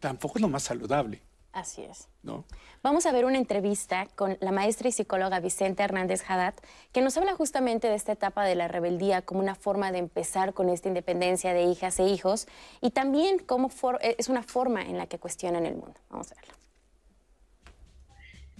tampoco 0.00 0.38
es 0.38 0.42
lo 0.42 0.48
más 0.48 0.64
saludable. 0.64 1.22
Así 1.52 1.82
es. 1.82 2.08
¿no? 2.22 2.44
Vamos 2.82 3.06
a 3.06 3.12
ver 3.12 3.24
una 3.24 3.38
entrevista 3.38 4.08
con 4.14 4.36
la 4.40 4.52
maestra 4.52 4.88
y 4.88 4.92
psicóloga 4.92 5.40
Vicente 5.40 5.82
Hernández 5.82 6.22
Haddad, 6.28 6.54
que 6.92 7.00
nos 7.00 7.16
habla 7.16 7.34
justamente 7.34 7.88
de 7.88 7.94
esta 7.94 8.12
etapa 8.12 8.44
de 8.44 8.56
la 8.56 8.68
rebeldía 8.68 9.22
como 9.22 9.40
una 9.40 9.54
forma 9.54 9.90
de 9.90 9.98
empezar 9.98 10.52
con 10.52 10.68
esta 10.68 10.88
independencia 10.88 11.54
de 11.54 11.62
hijas 11.62 11.98
e 11.98 12.08
hijos 12.08 12.46
y 12.82 12.90
también 12.90 13.38
cómo 13.38 13.70
es 14.02 14.28
una 14.28 14.42
forma 14.42 14.82
en 14.82 14.98
la 14.98 15.06
que 15.06 15.18
cuestionan 15.18 15.64
el 15.64 15.76
mundo. 15.76 15.94
Vamos 16.10 16.30
a 16.32 16.34
verlo. 16.34 16.54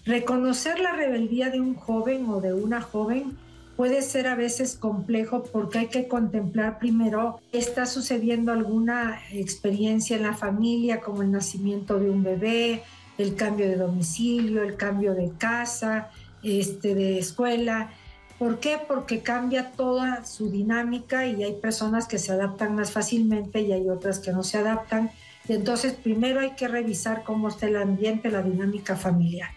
Reconocer 0.06 0.78
la 0.78 0.92
rebeldía 0.92 1.50
de 1.50 1.60
un 1.60 1.74
joven 1.74 2.30
o 2.30 2.40
de 2.40 2.54
una 2.54 2.80
joven 2.80 3.36
puede 3.76 4.00
ser 4.02 4.26
a 4.26 4.34
veces 4.34 4.74
complejo 4.76 5.44
porque 5.44 5.78
hay 5.78 5.86
que 5.88 6.08
contemplar 6.08 6.78
primero, 6.78 7.40
está 7.52 7.86
sucediendo 7.86 8.50
alguna 8.50 9.20
experiencia 9.30 10.16
en 10.16 10.22
la 10.22 10.34
familia, 10.34 11.00
como 11.00 11.22
el 11.22 11.30
nacimiento 11.30 11.98
de 11.98 12.10
un 12.10 12.22
bebé, 12.22 12.82
el 13.18 13.34
cambio 13.34 13.68
de 13.68 13.76
domicilio, 13.76 14.62
el 14.62 14.76
cambio 14.76 15.14
de 15.14 15.30
casa, 15.38 16.10
este, 16.42 16.94
de 16.94 17.18
escuela. 17.18 17.90
¿Por 18.38 18.60
qué? 18.60 18.78
Porque 18.86 19.20
cambia 19.20 19.72
toda 19.72 20.24
su 20.24 20.50
dinámica 20.50 21.26
y 21.26 21.42
hay 21.42 21.54
personas 21.54 22.06
que 22.06 22.18
se 22.18 22.32
adaptan 22.32 22.74
más 22.74 22.92
fácilmente 22.92 23.60
y 23.60 23.72
hay 23.72 23.88
otras 23.88 24.18
que 24.18 24.32
no 24.32 24.42
se 24.42 24.58
adaptan. 24.58 25.10
entonces 25.48 25.92
primero 25.94 26.40
hay 26.40 26.50
que 26.50 26.66
revisar 26.66 27.22
cómo 27.24 27.48
está 27.48 27.66
el 27.66 27.76
ambiente, 27.76 28.30
la 28.30 28.42
dinámica 28.42 28.96
familiar. 28.96 29.50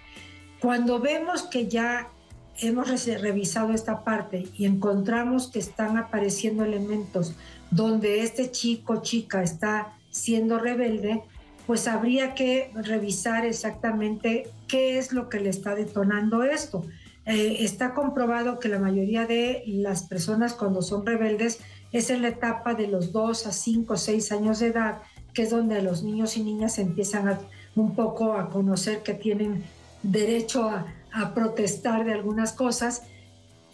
Cuando 0.62 1.00
vemos 1.00 1.44
que 1.44 1.68
ya 1.68 2.10
hemos 2.62 3.06
revisado 3.06 3.74
esta 3.74 4.04
parte 4.04 4.48
y 4.58 4.66
encontramos 4.66 5.48
que 5.48 5.60
están 5.60 5.98
apareciendo 5.98 6.64
elementos 6.64 7.34
donde 7.72 8.22
este 8.22 8.52
chico 8.52 9.02
chica 9.02 9.44
está 9.44 9.94
siendo 10.10 10.58
rebelde, 10.60 11.24
pues 11.68 11.88
habría 11.88 12.34
que 12.34 12.72
revisar 12.74 13.46
exactamente 13.46 14.50
qué 14.68 14.98
es 14.98 15.12
lo 15.14 15.30
que 15.30 15.40
le 15.40 15.50
está 15.50 15.76
detonando 15.76 16.44
esto. 16.44 16.84
Eh, 17.26 17.58
está 17.64 17.94
comprobado 17.94 18.58
que 18.58 18.70
la 18.70 18.80
mayoría 18.80 19.28
de 19.28 19.64
las 19.68 20.04
personas 20.04 20.54
cuando 20.54 20.82
son 20.82 21.06
rebeldes 21.06 21.60
es 21.92 22.10
en 22.10 22.24
la 22.24 22.30
etapa 22.30 22.74
de 22.74 22.88
los 22.88 23.12
2 23.12 23.46
a 23.46 23.52
5 23.52 23.94
o 23.94 23.98
6 23.98 24.32
años 24.32 24.60
de 24.60 24.68
edad, 24.68 25.00
que 25.34 25.44
es 25.44 25.52
donde 25.52 25.82
los 25.84 26.02
niños 26.02 26.38
y 26.38 26.44
niñas 26.44 26.80
empiezan 26.80 27.38
un 27.76 27.94
poco 27.94 28.34
a 28.34 28.50
conocer 28.50 29.04
que 29.04 29.14
tienen 29.14 29.64
derecho 30.02 30.70
a, 30.70 30.88
a 31.14 31.34
protestar 31.34 32.06
de 32.06 32.14
algunas 32.14 32.54
cosas. 32.54 33.04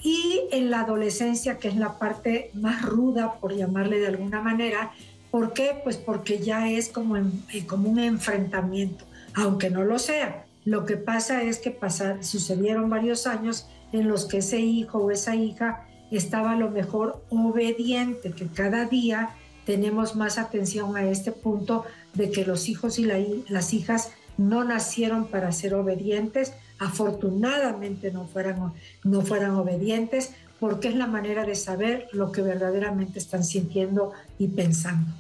Y 0.02 0.41
en 0.52 0.69
la 0.69 0.82
adolescencia, 0.82 1.58
que 1.58 1.67
es 1.67 1.76
la 1.76 1.98
parte 1.98 2.52
más 2.54 2.84
ruda, 2.84 3.36
por 3.39 3.56
llamarle 3.56 4.00
de 4.00 4.08
alguna 4.08 4.41
manera, 4.41 4.91
¿por 5.32 5.54
qué? 5.54 5.80
Pues 5.84 5.98
porque 5.98 6.39
ya 6.39 6.69
es 6.69 6.89
como, 6.89 7.17
eh, 7.17 7.65
como 7.67 7.89
un 7.89 8.00
enfrentamiento, 8.00 9.06
aunque 9.34 9.69
no 9.69 9.84
lo 9.84 10.00
sea. 10.00 10.45
Lo 10.63 10.86
que 10.86 10.98
pasa 10.98 11.43
es 11.43 11.60
que 11.60 11.78
sucedieron 12.21 12.89
varios 12.89 13.28
años 13.28 13.67
en 13.91 14.08
los 14.08 14.26
que 14.26 14.39
ese 14.39 14.60
hijo 14.60 14.98
o 14.98 15.12
esa 15.12 15.36
hija 15.36 15.86
estaba 16.12 16.52
a 16.52 16.56
lo 16.56 16.69
mejor 16.69 17.24
obediente, 17.30 18.32
que 18.32 18.48
cada 18.48 18.86
día 18.86 19.30
tenemos 19.65 20.15
más 20.15 20.38
atención 20.38 20.95
a 20.95 21.06
este 21.06 21.32
punto 21.32 21.86
de 22.13 22.32
que 22.32 22.45
los 22.45 22.69
hijos 22.69 23.00
y 23.00 23.06
las 23.48 23.74
hijas 23.74 24.12
no 24.38 24.63
nacieron 24.63 25.28
para 25.28 25.52
ser 25.52 25.74
obedientes, 25.74 26.54
afortunadamente 26.80 28.12
no 28.12 28.26
fueran, 28.28 28.74
no 29.04 29.22
fueran 29.22 29.52
obedientes, 29.52 30.34
porque 30.60 30.88
es 30.88 30.96
la 30.96 31.08
manera 31.08 31.46
de 31.46 31.56
saber 31.56 32.08
lo 32.12 32.32
que 32.32 32.42
verdaderamente 32.42 33.20
están 33.20 33.44
sintiendo 33.44 34.12
y 34.38 34.48
pensando. 34.48 35.12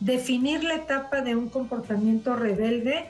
Definir 0.00 0.64
la 0.64 0.76
etapa 0.76 1.22
de 1.22 1.36
un 1.36 1.48
comportamiento 1.48 2.36
rebelde 2.36 3.06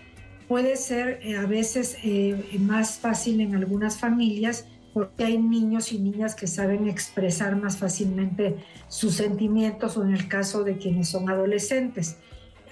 puede 0.48 0.76
ser 0.76 1.20
eh, 1.22 1.36
a 1.36 1.46
veces 1.46 1.96
eh, 2.02 2.58
más 2.60 2.98
fácil 2.98 3.40
en 3.40 3.54
algunas 3.54 3.98
familias 3.98 4.66
porque 4.92 5.24
hay 5.24 5.38
niños 5.38 5.92
y 5.92 5.98
niñas 5.98 6.36
que 6.36 6.46
saben 6.46 6.88
expresar 6.88 7.56
más 7.56 7.78
fácilmente 7.78 8.56
sus 8.88 9.14
sentimientos 9.14 9.96
o 9.96 10.04
en 10.04 10.14
el 10.14 10.28
caso 10.28 10.62
de 10.62 10.78
quienes 10.78 11.08
son 11.08 11.28
adolescentes 11.28 12.16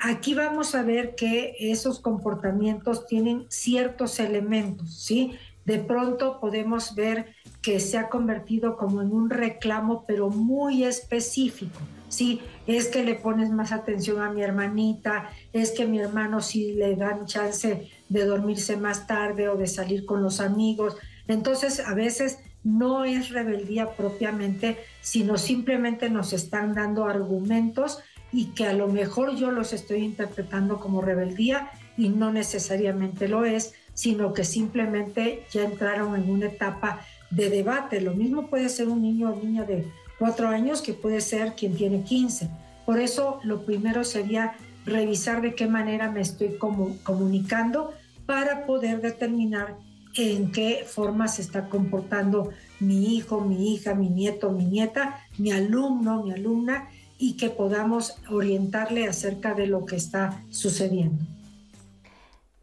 aquí 0.03 0.35
vamos 0.35 0.75
a 0.75 0.83
ver 0.83 1.15
que 1.15 1.55
esos 1.59 2.01
comportamientos 2.01 3.07
tienen 3.07 3.47
ciertos 3.49 4.19
elementos, 4.19 5.03
¿sí? 5.03 5.33
De 5.65 5.79
pronto 5.79 6.41
podemos 6.41 6.97
ver 6.97 7.35
que 7.63 7.79
se 7.79 7.97
ha 7.97 8.09
convertido 8.09 8.77
como 8.77 9.01
en 9.01 9.13
un 9.13 9.31
reclamo, 9.31 10.05
pero 10.07 10.29
muy 10.29 10.83
específico. 10.83 11.79
Sí, 12.09 12.41
es 12.67 12.89
que 12.89 13.05
le 13.05 13.15
pones 13.15 13.51
más 13.51 13.71
atención 13.71 14.21
a 14.21 14.31
mi 14.31 14.43
hermanita, 14.43 15.31
es 15.53 15.71
que 15.71 15.87
mi 15.87 16.01
hermano 16.01 16.41
sí 16.41 16.73
le 16.73 16.97
dan 16.97 17.27
chance 17.27 17.89
de 18.09 18.25
dormirse 18.25 18.77
más 18.77 19.07
tarde 19.07 19.49
o 19.49 19.57
de 19.57 19.69
salir 19.69 20.05
con 20.05 20.23
los 20.23 20.41
amigos. 20.41 20.97
Entonces, 21.29 21.81
a 21.81 21.95
veces 21.95 22.41
no 22.65 23.05
es 23.05 23.31
rebeldía 23.31 23.91
propiamente, 23.97 24.79
sino 25.01 25.39
simplemente 25.39 26.11
nos 26.11 26.33
están 26.33 26.75
dando 26.75 27.05
argumentos 27.05 28.01
y 28.33 28.47
que 28.47 28.67
a 28.67 28.73
lo 28.73 28.89
mejor 28.89 29.37
yo 29.37 29.51
los 29.51 29.73
estoy 29.73 29.99
interpretando 29.99 30.81
como 30.81 31.03
rebeldía 31.03 31.71
y 31.97 32.09
no 32.09 32.33
necesariamente 32.33 33.29
lo 33.29 33.45
es, 33.45 33.75
sino 33.95 34.33
que 34.33 34.45
simplemente 34.45 35.45
ya 35.53 35.65
entraron 35.65 36.17
en 36.17 36.31
una 36.31 36.47
etapa 36.47 37.01
de 37.31 37.51
debate. 37.51 38.01
Lo 38.01 38.15
mismo 38.15 38.49
puede 38.49 38.69
ser 38.69 38.89
un 38.89 39.03
niño 39.03 39.31
o 39.31 39.37
niña 39.37 39.65
de 39.65 39.87
cuatro 40.19 40.49
años 40.49 40.81
que 40.81 40.95
puede 40.95 41.21
ser 41.21 41.55
quien 41.55 41.77
tiene 41.77 42.03
15. 42.03 42.49
Por 42.87 43.01
eso 43.01 43.41
lo 43.45 43.65
primero 43.65 44.05
sería 44.05 44.55
revisar 44.87 45.43
de 45.43 45.55
qué 45.55 45.67
manera 45.67 46.11
me 46.11 46.21
estoy 46.21 46.57
comunicando 46.59 47.93
para 48.27 48.67
poder 48.67 49.01
determinar 49.01 49.77
en 50.17 50.53
qué 50.53 50.85
forma 50.87 51.29
se 51.29 51.43
está 51.43 51.69
comportando 51.69 52.51
mi 52.81 53.17
hijo, 53.17 53.41
mi 53.41 53.75
hija, 53.75 53.95
mi 53.95 54.09
nieto, 54.09 54.51
mi 54.51 54.65
nieta, 54.65 55.21
mi 55.39 55.53
alumno, 55.53 56.25
mi 56.25 56.33
alumna, 56.33 56.89
y 57.23 57.37
que 57.37 57.51
podamos 57.51 58.17
orientarle 58.29 59.07
acerca 59.07 59.55
de 59.55 59.69
lo 59.69 59.87
que 59.87 59.95
está 59.95 60.43
sucediendo. 60.51 61.25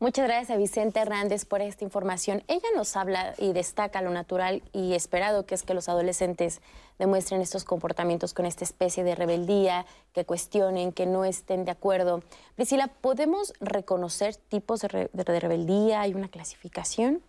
Muchas 0.02 0.28
gracias 0.28 0.50
a 0.50 0.58
Vicente 0.58 1.00
Hernández 1.00 1.46
por 1.46 1.62
esta 1.62 1.86
información. 1.86 2.44
Ella 2.50 2.68
nos 2.76 2.98
habla 2.98 3.36
y 3.38 3.54
destaca 3.54 4.02
lo 4.02 4.10
natural 4.10 4.62
y 4.74 4.96
esperado 4.96 5.46
que 5.46 5.56
es 5.56 5.64
que 5.64 5.74
los 5.74 5.88
adolescentes 5.88 6.60
demuestren 6.98 7.40
estos 7.40 7.64
comportamientos 7.64 8.34
con 8.34 8.46
esta 8.46 8.66
especie 8.66 9.06
de 9.06 9.16
rebeldía, 9.16 9.86
que 10.12 10.26
cuestionen, 10.26 10.92
que 10.92 11.06
no 11.06 11.24
estén 11.24 11.64
de 11.64 11.72
acuerdo. 11.72 12.22
Priscila, 12.58 12.88
¿podemos 12.88 13.54
reconocer 13.62 14.36
tipos 14.36 14.82
de, 14.82 15.40
rebeldía? 15.40 16.02
¿Hay 16.02 16.14
una 16.14 16.28
clasificación? 16.28 17.22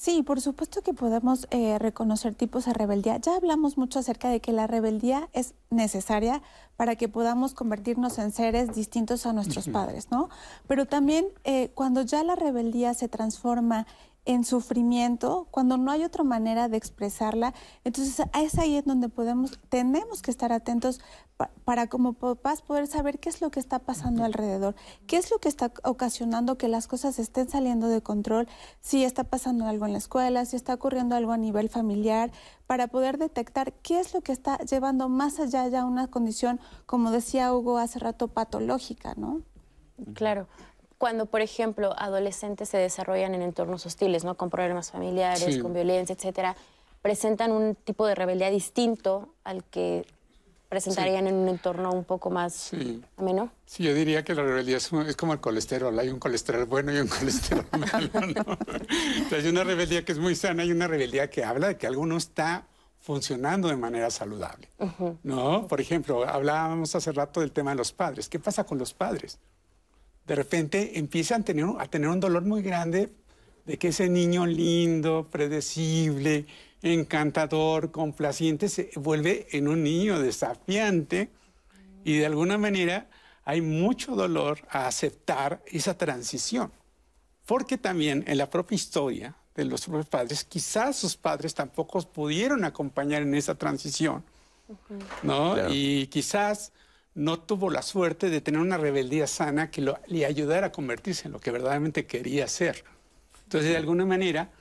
Sí, 0.00 0.22
por 0.22 0.40
supuesto 0.40 0.80
que 0.82 0.94
podemos 0.94 1.48
eh, 1.50 1.76
reconocer 1.76 2.32
tipos 2.32 2.66
de 2.66 2.72
rebeldía. 2.72 3.16
Ya 3.16 3.34
hablamos 3.34 3.76
mucho 3.76 3.98
acerca 3.98 4.28
de 4.28 4.38
que 4.38 4.52
la 4.52 4.68
rebeldía 4.68 5.28
es 5.32 5.54
necesaria 5.70 6.40
para 6.76 6.94
que 6.94 7.08
podamos 7.08 7.52
convertirnos 7.52 8.20
en 8.20 8.30
seres 8.30 8.72
distintos 8.76 9.26
a 9.26 9.32
nuestros 9.32 9.68
padres, 9.68 10.12
¿no? 10.12 10.28
Pero 10.68 10.86
también 10.86 11.26
eh, 11.42 11.72
cuando 11.74 12.02
ya 12.02 12.22
la 12.22 12.36
rebeldía 12.36 12.94
se 12.94 13.08
transforma 13.08 13.88
en 14.28 14.44
sufrimiento, 14.44 15.48
cuando 15.50 15.78
no 15.78 15.90
hay 15.90 16.04
otra 16.04 16.22
manera 16.22 16.68
de 16.68 16.76
expresarla, 16.76 17.54
entonces 17.82 18.26
es 18.38 18.58
ahí 18.58 18.76
en 18.76 18.84
donde 18.84 19.08
podemos, 19.08 19.58
tenemos 19.70 20.20
que 20.20 20.30
estar 20.30 20.52
atentos 20.52 21.00
para 21.64 21.86
como 21.86 22.12
papás 22.12 22.60
poder 22.60 22.88
saber 22.88 23.20
qué 23.20 23.30
es 23.30 23.40
lo 23.40 23.50
que 23.50 23.58
está 23.58 23.78
pasando 23.78 24.24
alrededor, 24.24 24.74
qué 25.06 25.16
es 25.16 25.30
lo 25.30 25.38
que 25.38 25.48
está 25.48 25.72
ocasionando 25.82 26.58
que 26.58 26.68
las 26.68 26.86
cosas 26.86 27.18
estén 27.18 27.48
saliendo 27.48 27.88
de 27.88 28.02
control, 28.02 28.48
si 28.82 29.02
está 29.02 29.24
pasando 29.24 29.66
algo 29.66 29.86
en 29.86 29.92
la 29.92 29.98
escuela, 29.98 30.44
si 30.44 30.56
está 30.56 30.74
ocurriendo 30.74 31.16
algo 31.16 31.32
a 31.32 31.38
nivel 31.38 31.70
familiar, 31.70 32.30
para 32.66 32.88
poder 32.88 33.16
detectar 33.16 33.72
qué 33.72 33.98
es 33.98 34.12
lo 34.12 34.20
que 34.20 34.32
está 34.32 34.58
llevando 34.58 35.08
más 35.08 35.40
allá 35.40 35.66
ya 35.68 35.86
una 35.86 36.08
condición, 36.08 36.60
como 36.84 37.12
decía 37.12 37.54
Hugo 37.54 37.78
hace 37.78 37.98
rato, 37.98 38.28
patológica, 38.28 39.14
¿no? 39.16 39.40
Claro 40.12 40.48
cuando, 40.98 41.26
por 41.26 41.40
ejemplo, 41.40 41.94
adolescentes 41.96 42.68
se 42.68 42.76
desarrollan 42.76 43.34
en 43.34 43.42
entornos 43.42 43.86
hostiles, 43.86 44.24
¿no? 44.24 44.36
Con 44.36 44.50
problemas 44.50 44.90
familiares, 44.90 45.58
con 45.58 45.72
violencia, 45.72 46.14
etcétera, 46.14 46.56
presentan 47.02 47.52
un 47.52 47.76
tipo 47.76 48.06
de 48.06 48.16
rebeldía 48.16 48.50
distinto 48.50 49.28
al 49.44 49.62
que 49.64 50.04
presentarían 50.68 51.26
en 51.26 51.34
un 51.34 51.48
entorno 51.48 51.92
un 51.92 52.04
poco 52.04 52.30
más 52.30 52.52
sí. 52.52 53.02
ameno. 53.16 53.50
Sí, 53.64 53.84
yo 53.84 53.94
diría 53.94 54.22
que 54.24 54.34
la 54.34 54.42
rebeldía 54.42 54.76
es, 54.76 54.90
como 55.16 55.32
el 55.32 55.40
colesterol. 55.40 55.96
Hay 55.98 56.08
un 56.08 56.18
colesterol 56.18 56.64
bueno 56.66 56.92
y 56.92 56.98
un 56.98 57.08
colesterol 57.18 57.64
malo, 57.72 58.10
¿no? 58.12 58.58
Hay 59.36 59.48
una 59.48 59.64
rebeldía 59.64 60.04
que 60.04 60.12
es 60.12 60.18
muy 60.18 60.34
sana 60.34 60.64
y 60.64 60.72
una 60.72 60.88
rebeldía 60.88 61.30
que 61.30 61.44
habla 61.44 61.68
de 61.68 61.76
que 61.76 61.86
algo 61.86 62.04
no 62.04 62.16
está 62.16 62.66
funcionando 63.00 63.68
de 63.68 63.76
manera 63.76 64.10
saludable, 64.10 64.68
¿no? 65.22 65.66
Por 65.68 65.80
ejemplo, 65.80 66.28
hablábamos 66.28 66.94
hace 66.94 67.12
rato 67.12 67.40
del 67.40 67.52
tema 67.52 67.70
de 67.70 67.76
los 67.76 67.92
padres. 67.92 68.28
¿Qué 68.28 68.38
pasa 68.38 68.64
con 68.64 68.76
los 68.76 68.92
padres? 68.92 69.38
De 70.28 70.34
repente 70.34 70.98
empiezan 70.98 71.40
a 71.40 71.44
tener, 71.44 71.66
a 71.78 71.86
tener 71.86 72.08
un 72.10 72.20
dolor 72.20 72.44
muy 72.44 72.62
grande 72.62 73.10
de 73.64 73.78
que 73.78 73.88
ese 73.88 74.10
niño 74.10 74.46
lindo, 74.46 75.26
predecible, 75.30 76.46
encantador, 76.82 77.90
complaciente, 77.90 78.68
se 78.68 78.90
vuelve 78.96 79.46
en 79.52 79.68
un 79.68 79.82
niño 79.82 80.20
desafiante 80.20 81.30
y 82.04 82.18
de 82.18 82.26
alguna 82.26 82.58
manera 82.58 83.08
hay 83.44 83.62
mucho 83.62 84.14
dolor 84.14 84.60
a 84.68 84.86
aceptar 84.86 85.62
esa 85.66 85.96
transición. 85.96 86.70
Porque 87.46 87.78
también 87.78 88.22
en 88.26 88.36
la 88.36 88.50
propia 88.50 88.76
historia 88.76 89.34
de 89.54 89.64
los 89.64 89.86
propios 89.86 90.08
padres, 90.08 90.44
quizás 90.44 90.96
sus 90.96 91.16
padres 91.16 91.54
tampoco 91.54 92.00
pudieron 92.02 92.64
acompañar 92.64 93.22
en 93.22 93.34
esa 93.34 93.54
transición, 93.54 94.22
¿no? 95.22 95.56
Y 95.70 96.06
quizás 96.08 96.72
no 97.18 97.40
tuvo 97.40 97.68
la 97.68 97.82
suerte 97.82 98.30
de 98.30 98.40
tener 98.40 98.60
una 98.60 98.78
rebeldía 98.78 99.26
sana 99.26 99.72
que 99.72 99.92
le 100.06 100.24
ayudara 100.24 100.68
a 100.68 100.72
convertirse 100.72 101.26
en 101.26 101.32
lo 101.32 101.40
que 101.40 101.50
verdaderamente 101.50 102.06
quería 102.06 102.46
ser. 102.46 102.84
Entonces, 103.42 103.70
de 103.70 103.76
alguna 103.76 104.06
manera, 104.06 104.52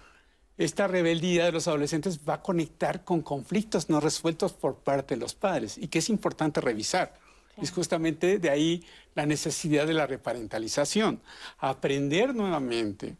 esta 0.58 0.88
rebeldía 0.88 1.46
de 1.46 1.52
los 1.52 1.68
adolescentes 1.68 2.22
va 2.28 2.36
a 2.36 2.42
conectar 2.42 3.04
con 3.04 3.22
conflictos 3.22 3.92
no 3.92 4.00
resueltos 4.00 4.54
por 4.54 4.78
parte 4.78 5.14
de 5.14 5.22
los 5.22 5.36
padres 5.36 5.78
y 5.78 5.88
que 5.88 6.00
es 6.00 6.10
importante 6.10 6.60
revisar. 6.60 7.14
Es 7.62 7.70
justamente 7.70 8.40
de 8.40 8.50
ahí 8.50 8.84
la 9.14 9.28
necesidad 9.28 9.86
de 9.86 9.94
la 9.94 10.08
reparentalización, 10.08 11.22
aprender 11.60 12.34
nuevamente 12.34 13.18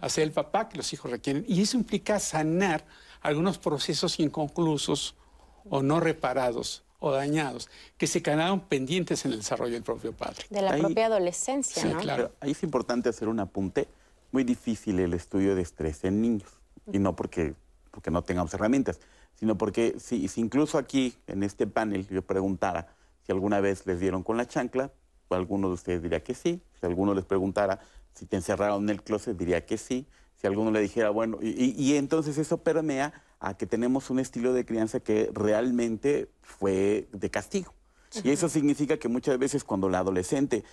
a 0.00 0.08
ser 0.08 0.24
el 0.24 0.32
papá 0.32 0.68
que 0.68 0.78
los 0.78 0.92
hijos 0.92 1.08
requieren. 1.08 1.44
Y 1.46 1.62
eso 1.62 1.76
implica 1.76 2.18
sanar 2.18 2.84
algunos 3.20 3.58
procesos 3.58 4.18
inconclusos 4.18 5.14
o 5.70 5.82
no 5.82 6.00
reparados 6.00 6.82
o 7.02 7.10
dañados 7.10 7.68
que 7.98 8.06
se 8.06 8.22
quedaron 8.22 8.60
pendientes 8.60 9.24
en 9.24 9.32
el 9.32 9.38
desarrollo 9.38 9.74
del 9.74 9.82
propio 9.82 10.12
padre. 10.12 10.44
De 10.48 10.62
la 10.62 10.76
propia 10.76 11.06
adolescencia, 11.06 11.82
sí, 11.82 11.88
Claro, 12.00 12.32
ahí 12.40 12.52
es 12.52 12.62
importante 12.62 13.08
hacer 13.08 13.28
un 13.28 13.40
apunte. 13.40 13.88
Muy 14.30 14.44
difícil 14.44 14.98
el 15.00 15.12
estudio 15.12 15.54
de 15.54 15.62
estrés 15.62 16.04
en 16.04 16.22
niños. 16.22 16.48
Y 16.92 16.98
no 16.98 17.14
porque, 17.14 17.54
porque 17.90 18.10
no 18.10 18.22
tengamos 18.22 18.54
herramientas, 18.54 19.00
sino 19.34 19.58
porque 19.58 19.96
si, 19.98 20.28
si 20.28 20.40
incluso 20.40 20.78
aquí 20.78 21.14
en 21.26 21.42
este 21.42 21.66
panel 21.66 22.06
yo 22.08 22.22
preguntara 22.22 22.94
si 23.26 23.32
alguna 23.32 23.60
vez 23.60 23.84
les 23.86 24.00
dieron 24.00 24.22
con 24.22 24.36
la 24.36 24.46
chancla, 24.46 24.90
alguno 25.34 25.68
de 25.68 25.74
ustedes 25.74 26.02
diría 26.02 26.22
que 26.22 26.34
sí. 26.34 26.62
Si 26.80 26.86
alguno 26.86 27.14
les 27.14 27.24
preguntara 27.24 27.80
si 28.14 28.26
te 28.26 28.36
encerraron 28.36 28.84
en 28.84 28.90
el 28.90 29.02
closet, 29.02 29.36
diría 29.36 29.64
que 29.66 29.78
sí. 29.78 30.06
Si 30.36 30.46
alguno 30.46 30.70
le 30.70 30.80
dijera, 30.80 31.10
bueno, 31.10 31.38
y, 31.40 31.70
y 31.70 31.96
entonces 31.96 32.38
eso 32.38 32.58
permea 32.58 33.12
a 33.42 33.54
que 33.54 33.66
tenemos 33.66 34.08
un 34.08 34.20
estilo 34.20 34.52
de 34.52 34.64
crianza 34.64 35.00
que 35.00 35.30
realmente 35.34 36.30
fue 36.42 37.08
de 37.12 37.28
castigo. 37.28 37.74
Y 38.22 38.30
eso 38.30 38.48
significa 38.48 38.98
que 38.98 39.08
muchas 39.08 39.38
veces 39.38 39.64
cuando 39.64 39.88
la 39.88 39.98
adolescente 39.98 40.64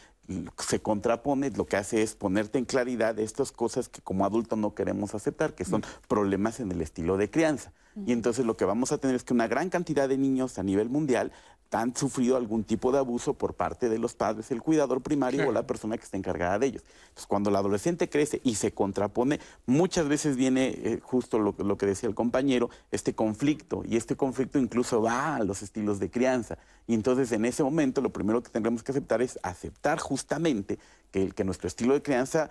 se 0.57 0.81
contrapone, 0.81 1.49
lo 1.51 1.65
que 1.65 1.77
hace 1.77 2.03
es 2.03 2.13
ponerte 2.13 2.59
en 2.59 2.65
claridad 2.65 3.17
estas 3.17 3.51
cosas 3.51 3.87
que 3.87 4.01
como 4.01 4.25
adulto 4.25 4.55
no 4.55 4.75
queremos 4.75 5.15
aceptar, 5.15 5.55
que 5.55 5.65
son 5.65 5.83
problemas 6.07 6.59
en 6.59 6.71
el 6.71 6.81
estilo 6.81 7.17
de 7.17 7.31
crianza. 7.31 7.71
Y 8.05 8.11
entonces 8.11 8.45
lo 8.45 8.55
que 8.55 8.65
vamos 8.65 8.91
a 8.91 8.97
tener 8.97 9.15
es 9.15 9.23
que 9.23 9.33
una 9.33 9.47
gran 9.47 9.69
cantidad 9.69 10.07
de 10.07 10.17
niños 10.17 10.59
a 10.59 10.63
nivel 10.63 10.89
mundial 10.89 11.31
han 11.71 11.95
sufrido 11.95 12.35
algún 12.35 12.63
tipo 12.63 12.91
de 12.91 12.97
abuso 12.97 13.33
por 13.33 13.53
parte 13.53 13.89
de 13.89 13.99
los 13.99 14.13
padres, 14.15 14.49
el 14.51 14.61
cuidador 14.61 15.01
primario 15.01 15.47
o 15.47 15.51
la 15.51 15.67
persona 15.67 15.97
que 15.97 16.03
está 16.03 16.17
encargada 16.17 16.57
de 16.57 16.67
ellos. 16.67 16.83
Entonces, 17.01 17.27
cuando 17.27 17.49
el 17.49 17.55
adolescente 17.55 18.09
crece 18.09 18.41
y 18.43 18.55
se 18.55 18.71
contrapone, 18.71 19.39
muchas 19.65 20.07
veces 20.07 20.35
viene 20.35 20.69
eh, 20.69 20.99
justo 21.01 21.37
lo, 21.37 21.55
lo, 21.57 21.77
que 21.77 21.85
decía 21.85 22.09
el 22.09 22.15
compañero, 22.15 22.69
este 22.91 23.13
conflicto, 23.13 23.83
y 23.87 23.97
este 23.97 24.15
conflicto 24.15 24.57
incluso 24.57 25.01
va 25.01 25.35
a 25.35 25.43
los 25.43 25.61
estilos 25.61 25.99
de 25.99 26.09
crianza. 26.09 26.57
Y 26.87 26.95
entonces, 26.95 27.31
en 27.31 27.45
ese 27.45 27.63
momento, 27.63 28.01
lo 28.01 28.09
primero 28.09 28.41
que 28.41 28.49
tendremos 28.49 28.81
que 28.81 28.91
aceptar 28.91 29.21
es 29.21 29.37
aceptar 29.43 29.99
justamente 29.99 30.79
que, 31.11 31.29
que 31.31 31.43
nuestro 31.43 31.67
estilo 31.67 31.93
de 31.93 32.01
crianza 32.01 32.49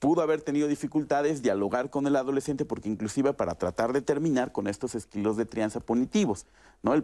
pudo 0.00 0.22
haber 0.22 0.40
tenido 0.40 0.66
dificultades 0.66 1.42
dialogar 1.42 1.90
con 1.90 2.06
el 2.06 2.16
adolescente 2.16 2.64
porque 2.64 2.88
inclusive 2.88 3.34
para 3.34 3.54
tratar 3.54 3.92
de 3.92 4.00
terminar 4.00 4.50
con 4.50 4.66
estos 4.66 4.94
estilos 4.94 5.36
de 5.36 5.46
crianza 5.46 5.78
punitivos. 5.78 6.46
¿no? 6.82 6.94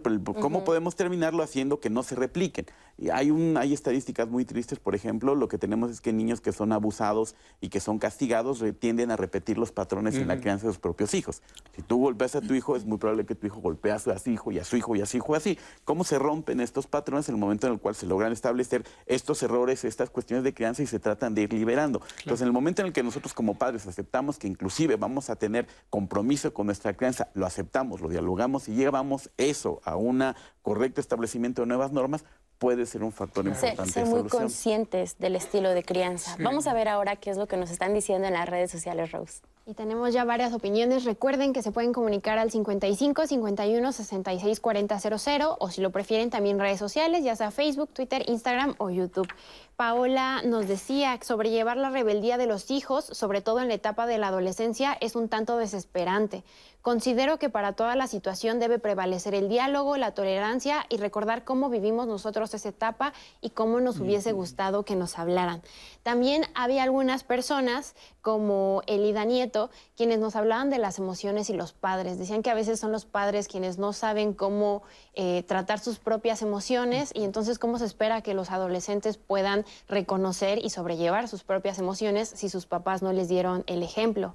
¿Cómo 0.41 0.65
podemos 0.65 0.97
terminarlo 0.97 1.43
haciendo 1.43 1.81
que 1.81 1.91
no 1.91 2.03
se 2.03 2.15
repliquen? 2.15 2.65
Y 2.97 3.11
hay, 3.11 3.31
un, 3.31 3.59
hay 3.59 3.75
estadísticas 3.75 4.27
muy 4.27 4.47
tristes, 4.47 4.79
por 4.79 4.95
ejemplo, 4.95 5.35
lo 5.35 5.49
que 5.49 5.59
tenemos 5.59 5.91
es 5.91 6.01
que 6.01 6.15
niños 6.15 6.41
que 6.41 6.53
son 6.53 6.73
abusados 6.73 7.35
y 7.61 7.69
que 7.69 7.81
son 7.81 7.99
castigados 7.99 8.65
tienden 8.79 9.11
a 9.11 9.17
repetir 9.17 9.59
los 9.59 9.73
patrones 9.73 10.15
en 10.15 10.29
la 10.29 10.41
crianza 10.41 10.67
de 10.67 10.73
sus 10.73 10.81
propios 10.81 11.13
hijos. 11.13 11.43
Si 11.75 11.83
tú 11.83 11.99
golpeas 11.99 12.35
a 12.37 12.41
tu 12.41 12.55
hijo, 12.55 12.75
es 12.75 12.87
muy 12.87 12.97
probable 12.97 13.27
que 13.27 13.35
tu 13.35 13.47
hijo 13.47 13.61
golpee 13.61 13.93
a 13.93 13.99
su 13.99 14.11
hijo 14.31 14.51
y 14.51 14.59
a 14.59 14.65
su 14.65 14.79
hijo 14.79 14.97
y 14.97 15.03
a 15.03 15.07
su 15.07 15.19
hijo 15.19 15.35
así. 15.35 15.59
¿Cómo 15.85 16.05
se 16.05 16.19
rompen 16.19 16.61
estos 16.61 16.87
patrones 16.87 17.29
en 17.29 17.35
el 17.35 17.41
momento 17.41 17.67
en 17.67 17.75
el 17.75 17.79
cual 17.79 17.95
se 17.95 18.07
logran 18.07 18.33
establecer 18.33 18.83
estos 19.05 19.43
errores, 19.43 19.85
estas 19.85 20.09
cuestiones 20.09 20.43
de 20.43 20.55
crianza 20.55 20.83
y 20.83 20.87
se 20.87 20.99
tratan 20.99 21.35
de 21.35 21.43
ir 21.43 21.53
liberando? 21.53 22.01
Entonces, 22.21 22.41
en 22.41 22.47
el 22.47 22.53
momento 22.55 22.81
en 22.81 22.86
el 22.87 22.93
que 22.93 23.03
nosotros 23.03 23.35
como 23.35 23.55
padres 23.55 23.87
aceptamos 23.87 24.39
que 24.39 24.47
inclusive 24.47 24.97
vamos 24.97 25.31
a 25.31 25.37
tener 25.37 25.67
compromiso 25.91 26.55
con 26.55 26.67
nuestra 26.67 26.95
crianza, 26.95 27.29
lo 27.35 27.47
aceptamos, 27.47 28.01
lo 28.01 28.09
dialogamos 28.09 28.69
y 28.69 28.75
llevamos 28.75 29.31
eso 29.37 29.81
a 29.85 29.97
un 29.97 30.25
correcto 30.63 31.01
establecimiento 31.01 31.63
de 31.63 31.69
nuevas 31.69 31.93
normas, 31.93 32.25
puede 32.59 32.87
ser 32.87 33.03
un 33.03 33.13
factor 33.13 33.47
importante. 33.47 33.93
Ser 33.93 34.07
muy 34.07 34.25
conscientes 34.29 35.19
del 35.19 35.37
estilo 35.37 35.71
de 35.71 35.83
crianza. 35.83 36.37
Vamos 36.41 36.67
a 36.67 36.75
ver 36.75 36.89
ahora 36.89 37.17
qué 37.17 37.31
es 37.31 37.37
lo 37.37 37.47
que 37.47 37.57
nos 37.57 37.71
están 37.71 37.93
diciendo 37.95 38.27
en 38.27 38.35
las 38.35 38.49
redes 38.49 38.71
sociales, 38.71 39.13
Rose. 39.13 39.41
Y 39.69 39.75
tenemos 39.75 40.15
ya 40.15 40.25
varias 40.25 40.53
opiniones. 40.53 41.03
Recuerden 41.03 41.53
que 41.53 41.61
se 41.61 41.73
pueden 41.73 41.93
comunicar 41.93 42.39
al 42.39 42.53
55 42.53 43.27
51 43.27 43.91
66 43.91 44.61
40 44.61 45.19
00 45.19 45.57
o 45.59 45.71
si 45.71 45.81
lo 45.81 45.91
prefieren 45.91 46.31
también 46.31 46.61
redes 46.61 46.79
sociales, 46.79 47.25
ya 47.25 47.35
sea 47.35 47.51
Facebook, 47.51 47.91
Twitter, 47.93 48.23
Instagram 48.31 48.77
o 48.79 48.91
YouTube. 48.91 49.27
Paola 49.75 50.41
nos 50.45 50.69
decía 50.69 51.19
que 51.19 51.27
sobrellevar 51.27 51.79
la 51.79 51.91
rebeldía 51.91 52.39
de 52.39 52.47
los 52.47 52.71
hijos, 52.71 53.07
sobre 53.07 53.43
todo 53.43 53.61
en 53.61 53.67
la 53.67 53.75
etapa 53.75 54.07
de 54.07 54.19
la 54.19 54.29
adolescencia, 54.29 54.97
es 55.01 55.17
un 55.17 55.29
tanto 55.29 55.59
desesperante. 55.59 56.45
Considero 56.81 57.41
que 57.41 57.51
para 57.51 57.73
toda 57.73 57.97
la 57.97 58.07
situación 58.07 58.61
debe 58.61 58.79
prevalecer 58.79 59.35
el 59.35 59.49
diálogo, 59.49 59.97
la 59.97 60.13
tolerancia 60.13 60.87
y 60.89 60.99
recordar 60.99 61.43
cómo 61.43 61.69
vivimos 61.69 62.07
nosotros 62.07 62.55
esa 62.55 62.69
etapa 62.69 63.13
y 63.41 63.51
cómo 63.51 63.81
nos 63.81 63.99
hubiese 63.99 64.31
gustado 64.31 64.85
que 64.85 64.95
nos 64.95 65.19
hablaran. 65.19 65.63
También 66.05 66.45
había 66.55 66.85
algunas 66.85 67.25
personas, 67.25 67.97
como 68.23 68.83
Elida 68.87 69.25
Nieto, 69.25 69.56
quienes 69.97 70.19
nos 70.19 70.37
hablaban 70.37 70.71
de 70.71 70.79
las 70.79 70.99
emociones 70.99 71.51
y 71.51 71.55
los 71.55 71.73
padres. 71.73 72.19
Decían 72.19 72.43
que 72.43 72.51
a 72.51 72.55
veces 72.55 72.79
son 72.79 72.93
los 72.93 73.05
padres 73.05 73.49
quienes 73.49 73.79
no 73.79 73.93
saben 73.93 74.33
cómo 74.33 74.83
eh, 75.15 75.43
tratar 75.47 75.79
sus 75.79 75.99
propias 75.99 76.43
emociones 76.43 77.11
y 77.15 77.25
entonces 77.25 77.59
cómo 77.59 77.79
se 77.79 77.85
espera 77.85 78.23
que 78.23 78.35
los 78.35 78.51
adolescentes 78.51 79.17
puedan 79.17 79.65
reconocer 79.89 80.65
y 80.65 80.71
sobrellevar 80.71 81.29
sus 81.29 81.43
propias 81.43 81.79
emociones 81.79 82.29
si 82.29 82.49
sus 82.49 82.67
papás 82.67 83.03
no 83.03 83.13
les 83.13 83.29
dieron 83.29 83.65
el 83.67 83.83
ejemplo. 83.83 84.35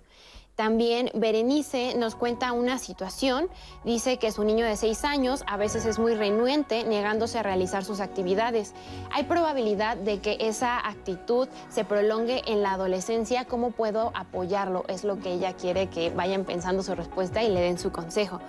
También 0.61 1.09
Berenice 1.15 1.95
nos 1.97 2.13
cuenta 2.13 2.51
una 2.51 2.77
situación, 2.77 3.49
dice 3.83 4.19
que 4.19 4.31
su 4.31 4.43
niño 4.43 4.63
de 4.63 4.75
seis 4.75 5.03
años 5.03 5.43
a 5.47 5.57
veces 5.57 5.87
es 5.87 5.97
muy 5.97 6.13
renuente 6.13 6.83
negándose 6.83 7.39
a 7.39 7.41
realizar 7.41 7.83
sus 7.83 7.99
actividades. 7.99 8.75
Hay 9.11 9.23
probabilidad 9.23 9.97
de 9.97 10.19
que 10.19 10.37
esa 10.39 10.77
actitud 10.77 11.49
se 11.69 11.83
prolongue 11.83 12.43
en 12.45 12.61
la 12.61 12.73
adolescencia, 12.73 13.45
¿cómo 13.45 13.71
puedo 13.71 14.11
apoyarlo? 14.13 14.85
Es 14.87 15.03
lo 15.03 15.17
que 15.19 15.33
ella 15.33 15.53
quiere 15.53 15.87
que 15.87 16.11
vayan 16.11 16.45
pensando 16.45 16.83
su 16.83 16.93
respuesta 16.93 17.41
y 17.41 17.49
le 17.49 17.61
den 17.61 17.79
su 17.79 17.91
consejo. 17.91 18.39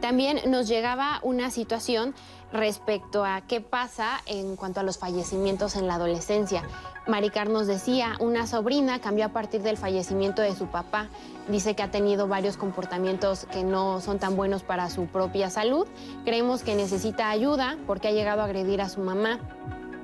También 0.00 0.40
nos 0.50 0.66
llegaba 0.66 1.20
una 1.22 1.52
situación 1.52 2.16
respecto 2.52 3.24
a 3.24 3.40
qué 3.42 3.60
pasa 3.60 4.20
en 4.26 4.56
cuanto 4.56 4.80
a 4.80 4.82
los 4.82 4.98
fallecimientos 4.98 5.76
en 5.76 5.86
la 5.86 5.94
adolescencia. 5.94 6.62
Maricar 7.06 7.48
nos 7.48 7.66
decía, 7.66 8.16
una 8.20 8.46
sobrina 8.46 9.00
cambió 9.00 9.24
a 9.26 9.28
partir 9.30 9.62
del 9.62 9.76
fallecimiento 9.76 10.42
de 10.42 10.54
su 10.54 10.66
papá. 10.66 11.08
Dice 11.48 11.74
que 11.74 11.82
ha 11.82 11.90
tenido 11.90 12.28
varios 12.28 12.56
comportamientos 12.56 13.46
que 13.46 13.64
no 13.64 14.00
son 14.00 14.18
tan 14.18 14.36
buenos 14.36 14.62
para 14.62 14.90
su 14.90 15.06
propia 15.06 15.50
salud. 15.50 15.86
Creemos 16.24 16.62
que 16.62 16.74
necesita 16.74 17.30
ayuda 17.30 17.78
porque 17.86 18.08
ha 18.08 18.12
llegado 18.12 18.42
a 18.42 18.44
agredir 18.44 18.80
a 18.80 18.88
su 18.88 19.00
mamá 19.00 19.40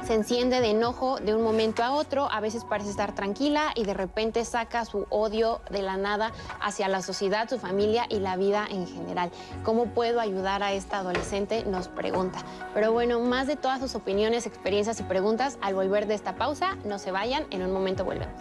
se 0.04 0.14
enciende 0.14 0.60
de 0.60 0.70
enojo 0.70 1.18
de 1.18 1.34
un 1.34 1.42
momento 1.42 1.82
a 1.82 1.92
otro, 1.92 2.30
a 2.30 2.40
veces 2.40 2.64
parece 2.64 2.90
estar 2.90 3.14
tranquila 3.14 3.72
y 3.74 3.84
de 3.84 3.94
repente 3.94 4.44
saca 4.44 4.84
su 4.84 5.06
odio 5.10 5.60
de 5.70 5.82
la 5.82 5.96
nada 5.96 6.32
hacia 6.60 6.88
la 6.88 7.02
sociedad, 7.02 7.48
su 7.48 7.58
familia 7.58 8.06
y 8.08 8.20
la 8.20 8.36
vida 8.36 8.66
en 8.70 8.86
general. 8.86 9.30
¿Cómo 9.64 9.86
puedo 9.86 10.20
ayudar 10.20 10.62
a 10.62 10.72
esta 10.72 10.98
adolescente? 10.98 11.64
Nos 11.64 11.88
pregunta. 11.88 12.38
Pero 12.74 12.92
bueno, 12.92 13.20
más 13.20 13.46
de 13.46 13.56
todas 13.56 13.80
sus 13.80 13.94
opiniones, 13.94 14.46
experiencias 14.46 15.00
y 15.00 15.02
preguntas 15.02 15.58
al 15.60 15.74
volver 15.74 16.06
de 16.06 16.14
esta 16.14 16.36
pausa, 16.36 16.76
no 16.84 16.98
se 16.98 17.10
vayan, 17.10 17.46
en 17.50 17.62
un 17.62 17.72
momento 17.72 18.04
volvemos. 18.04 18.40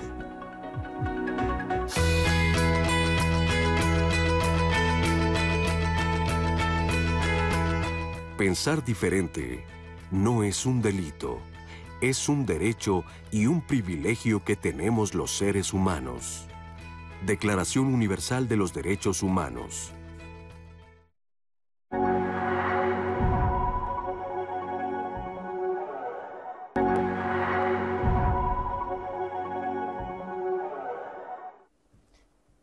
Pensar 8.37 8.83
diferente 8.83 9.74
no 10.11 10.43
es 10.43 10.65
un 10.65 10.81
delito 10.81 11.39
es 12.01 12.29
un 12.29 12.45
derecho 12.45 13.03
y 13.31 13.47
un 13.47 13.61
privilegio 13.61 14.43
que 14.43 14.55
tenemos 14.55 15.13
los 15.13 15.31
seres 15.31 15.73
humanos. 15.73 16.45
Declaración 17.25 17.93
Universal 17.93 18.47
de 18.47 18.57
los 18.57 18.73
Derechos 18.73 19.23
Humanos. 19.23 19.94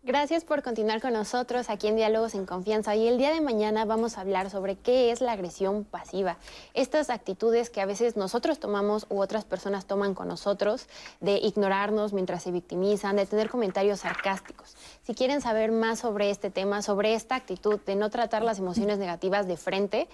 Gracias 0.04 0.42
por 0.42 0.64
continuar 0.64 1.00
con 1.00 1.12
nosotros 1.12 1.70
aquí 1.70 1.86
en 1.86 1.94
Diálogos 1.94 2.34
en 2.34 2.44
Confianza 2.44 2.96
y 2.96 3.06
el 3.06 3.18
día 3.18 3.30
de 3.30 3.40
mañana 3.40 3.84
vamos 3.84 4.18
a 4.18 4.22
hablar 4.22 4.50
sobre 4.50 4.74
qué 4.74 5.12
es 5.12 5.20
la 5.20 5.30
agresión 5.30 5.84
pasiva. 5.84 6.38
Estas 6.74 7.08
actitudes 7.08 7.70
que 7.70 7.80
a 7.80 7.86
veces 7.86 8.16
nosotros 8.16 8.58
tomamos 8.58 9.06
u 9.10 9.20
otras 9.20 9.44
personas 9.44 9.86
toman 9.86 10.14
con 10.14 10.26
nosotros, 10.26 10.88
de 11.20 11.34
ignorarnos 11.34 12.14
mientras 12.14 12.42
se 12.42 12.50
victimizan, 12.50 13.14
de 13.14 13.26
tener 13.26 13.48
comentarios 13.48 14.00
sarcásticos. 14.00 14.76
Si 15.04 15.14
quieren 15.14 15.40
saber 15.40 15.70
más 15.70 16.00
sobre 16.00 16.30
este 16.30 16.50
tema, 16.50 16.82
sobre 16.82 17.14
esta 17.14 17.36
actitud 17.36 17.78
de 17.86 17.94
no 17.94 18.10
tratar 18.10 18.42
las 18.42 18.58
emociones 18.58 18.98
negativas 18.98 19.46
de 19.46 19.56
frente, 19.56 20.08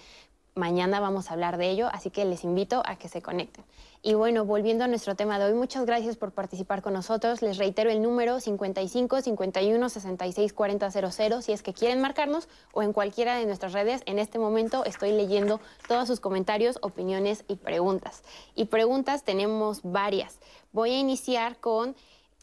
Mañana 0.55 0.99
vamos 0.99 1.29
a 1.29 1.33
hablar 1.33 1.57
de 1.57 1.69
ello, 1.69 1.89
así 1.91 2.09
que 2.09 2.25
les 2.25 2.43
invito 2.43 2.81
a 2.85 2.95
que 2.97 3.07
se 3.07 3.21
conecten. 3.21 3.63
Y 4.01 4.13
bueno, 4.13 4.45
volviendo 4.45 4.85
a 4.85 4.87
nuestro 4.87 5.15
tema 5.15 5.37
de 5.39 5.45
hoy, 5.45 5.53
muchas 5.53 5.85
gracias 5.85 6.15
por 6.15 6.31
participar 6.31 6.81
con 6.81 6.93
nosotros. 6.93 7.41
Les 7.41 7.57
reitero 7.57 7.89
el 7.89 8.01
número 8.01 8.39
55 8.39 9.21
51 9.21 9.89
66 9.89 10.53
40 10.53 10.91
00 10.91 11.41
si 11.41 11.51
es 11.51 11.61
que 11.61 11.73
quieren 11.73 12.01
marcarnos 12.01 12.47
o 12.73 12.81
en 12.81 12.93
cualquiera 12.93 13.35
de 13.35 13.45
nuestras 13.45 13.73
redes. 13.73 14.01
En 14.05 14.17
este 14.17 14.39
momento 14.39 14.85
estoy 14.85 15.11
leyendo 15.11 15.59
todos 15.87 16.07
sus 16.07 16.21
comentarios, 16.21 16.79
opiniones 16.81 17.43
y 17.47 17.55
preguntas. 17.55 18.23
Y 18.55 18.65
preguntas 18.65 19.23
tenemos 19.23 19.81
varias. 19.83 20.39
Voy 20.71 20.91
a 20.91 20.99
iniciar 20.99 21.57
con... 21.57 21.95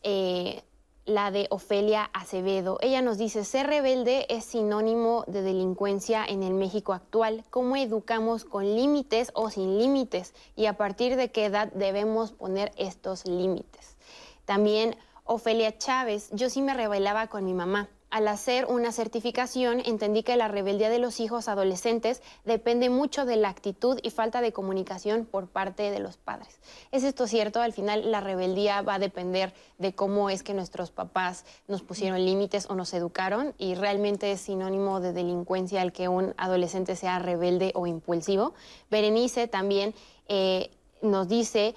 Eh, 0.03 0.63
la 1.07 1.31
de 1.31 1.47
Ofelia 1.51 2.11
Acevedo. 2.13 2.79
Ella 2.83 3.01
nos 3.01 3.17
dice, 3.17 3.45
ser 3.45 3.69
rebelde 3.69 4.27
es 4.29 4.45
sinónimo 4.45 5.25
de 5.29 5.43
delincuencia 5.43 6.25
en 6.25 6.43
el 6.43 6.53
México 6.53 6.93
actual. 6.93 7.45
¿Cómo 7.51 7.77
educamos 7.77 8.45
con 8.45 8.65
límites 8.65 9.31
o 9.33 9.49
sin 9.49 9.79
límites? 9.79 10.35
Y 10.57 10.67
a 10.67 10.77
partir 10.77 11.17
de 11.17 11.31
qué 11.31 11.47
edad 11.47 11.73
debemos 11.73 12.33
poner 12.33 12.73
estos 12.77 13.27
límites. 13.27 13.97
También 14.45 14.97
Ofelia 15.25 15.79
Chávez, 15.79 16.29
yo 16.33 16.51
sí 16.51 16.61
me 16.61 16.75
rebelaba 16.75 17.29
con 17.29 17.45
mi 17.45 17.55
mamá. 17.55 17.89
Al 18.09 18.29
hacer 18.29 18.67
una 18.67 18.93
certificación 18.93 19.83
entendí 19.85 20.23
que 20.23 20.37
la 20.37 20.47
rebeldía 20.47 20.91
de 20.91 21.01
los 21.01 21.19
hijos 21.19 21.49
adolescentes 21.49 22.23
depende 22.45 22.89
mucho 22.89 23.25
de 23.25 23.37
la 23.37 23.49
actitud 23.49 23.99
y 24.03 24.11
falta 24.11 24.41
de 24.41 24.53
comunicación 24.53 25.27
por 25.27 25.49
parte 25.49 25.91
de 25.91 25.99
los 25.99 26.17
padres. 26.17 26.61
¿Es 26.93 27.03
esto 27.03 27.27
cierto? 27.27 27.61
Al 27.61 27.73
final 27.73 28.13
la 28.13 28.21
rebeldía 28.21 28.81
va 28.83 28.95
a 28.95 28.99
depender 29.01 29.53
de 29.79 29.93
cómo 29.93 30.31
es 30.31 30.45
que 30.45 30.55
nuestros 30.55 30.93
papás 30.93 31.45
nos 31.67 31.83
pusieron 31.83 32.25
límites 32.25 32.67
o 32.71 32.77
nos 32.77 32.95
educaron 32.95 33.55
y 33.59 33.75
realmente 33.75 34.31
es 34.31 34.41
sinónimo 34.41 35.01
de 35.01 35.13
delincuencia 35.13 35.83
el 35.83 35.93
que 35.93 36.07
un 36.07 36.33
adolescente 36.37 36.95
sea 36.95 37.19
rebelde 37.19 37.73
o 37.75 37.89
impulsivo. 37.89 38.55
Berenice 38.89 39.49
también 39.49 39.95
eh, 40.29 40.71
nos 41.03 41.27
dice 41.27 41.75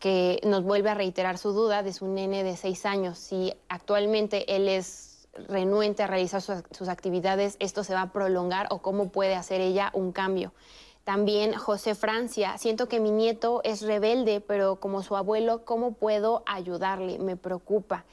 que 0.00 0.40
nos 0.44 0.64
vuelve 0.64 0.90
a 0.90 0.94
reiterar 0.94 1.38
su 1.38 1.52
duda 1.52 1.82
de 1.82 1.92
su 1.92 2.06
nene 2.06 2.42
de 2.44 2.56
seis 2.56 2.86
años, 2.86 3.18
si 3.18 3.52
actualmente 3.68 4.54
él 4.54 4.68
es 4.68 5.13
renuente 5.48 6.02
a 6.02 6.06
realizar 6.06 6.40
sus, 6.42 6.88
actividades, 6.88 7.56
esto 7.60 7.84
se 7.84 7.94
va 7.94 8.02
a 8.02 8.12
prolongar 8.12 8.66
o 8.70 8.78
cómo 8.78 9.10
puede 9.10 9.34
hacer 9.34 9.60
ella 9.60 9.90
un 9.94 10.12
cambio. 10.12 10.52
También 11.04 11.52
José 11.52 11.94
Francia, 11.94 12.56
siento 12.56 12.88
que 12.88 13.00
mi 13.00 13.10
nieto 13.10 13.60
es 13.62 13.82
rebelde, 13.82 14.40
pero 14.40 14.76
como 14.80 15.02
su 15.02 15.16
abuelo, 15.16 15.64
¿cómo 15.64 15.92
puedo 15.92 16.42
ayudarle? 16.46 17.18
Me 17.18 17.36
preocupa. 17.36 18.04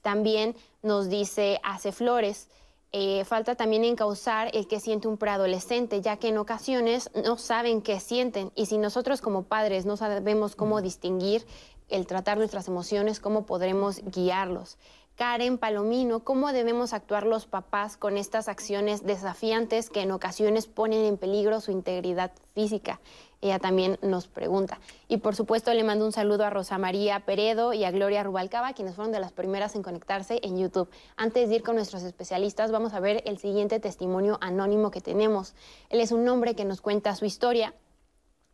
También 0.00 0.54
nos 0.82 1.08
dice 1.08 1.60
Hace 1.64 1.90
Flores, 1.90 2.48
eh, 2.92 3.24
falta 3.24 3.56
también 3.56 3.84
encauzar 3.84 4.50
el 4.54 4.68
que 4.68 4.78
siente 4.78 5.08
un 5.08 5.18
preadolescente, 5.18 6.00
ya 6.00 6.16
que 6.16 6.28
en 6.28 6.38
ocasiones 6.38 7.10
no 7.24 7.36
saben 7.36 7.82
qué 7.82 7.98
sienten 7.98 8.52
y 8.54 8.66
si 8.66 8.78
nosotros 8.78 9.20
como 9.20 9.42
padres 9.42 9.84
no 9.84 9.96
sabemos 9.96 10.54
cómo 10.54 10.80
distinguir 10.80 11.44
el 11.88 12.06
tratar 12.06 12.38
nuestras 12.38 12.68
emociones, 12.68 13.20
cómo 13.20 13.44
podremos 13.44 14.02
guiarlos. 14.04 14.78
Karen 15.16 15.56
Palomino, 15.56 16.20
¿cómo 16.20 16.52
debemos 16.52 16.92
actuar 16.92 17.24
los 17.24 17.46
papás 17.46 17.96
con 17.96 18.18
estas 18.18 18.48
acciones 18.48 19.02
desafiantes 19.02 19.88
que 19.88 20.02
en 20.02 20.12
ocasiones 20.12 20.66
ponen 20.66 21.06
en 21.06 21.16
peligro 21.16 21.62
su 21.62 21.70
integridad 21.70 22.32
física? 22.54 23.00
Ella 23.40 23.58
también 23.58 23.98
nos 24.02 24.28
pregunta. 24.28 24.78
Y 25.08 25.16
por 25.16 25.34
supuesto 25.34 25.72
le 25.72 25.84
mando 25.84 26.04
un 26.04 26.12
saludo 26.12 26.44
a 26.44 26.50
Rosa 26.50 26.76
María 26.76 27.20
Peredo 27.20 27.72
y 27.72 27.84
a 27.84 27.90
Gloria 27.92 28.24
Rubalcaba, 28.24 28.74
quienes 28.74 28.94
fueron 28.94 29.10
de 29.10 29.20
las 29.20 29.32
primeras 29.32 29.74
en 29.74 29.82
conectarse 29.82 30.38
en 30.42 30.58
YouTube. 30.58 30.90
Antes 31.16 31.48
de 31.48 31.54
ir 31.54 31.62
con 31.62 31.76
nuestros 31.76 32.02
especialistas, 32.02 32.70
vamos 32.70 32.92
a 32.92 33.00
ver 33.00 33.22
el 33.24 33.38
siguiente 33.38 33.80
testimonio 33.80 34.36
anónimo 34.42 34.90
que 34.90 35.00
tenemos. 35.00 35.54
Él 35.88 36.00
es 36.00 36.12
un 36.12 36.28
hombre 36.28 36.54
que 36.54 36.66
nos 36.66 36.82
cuenta 36.82 37.16
su 37.16 37.24
historia 37.24 37.72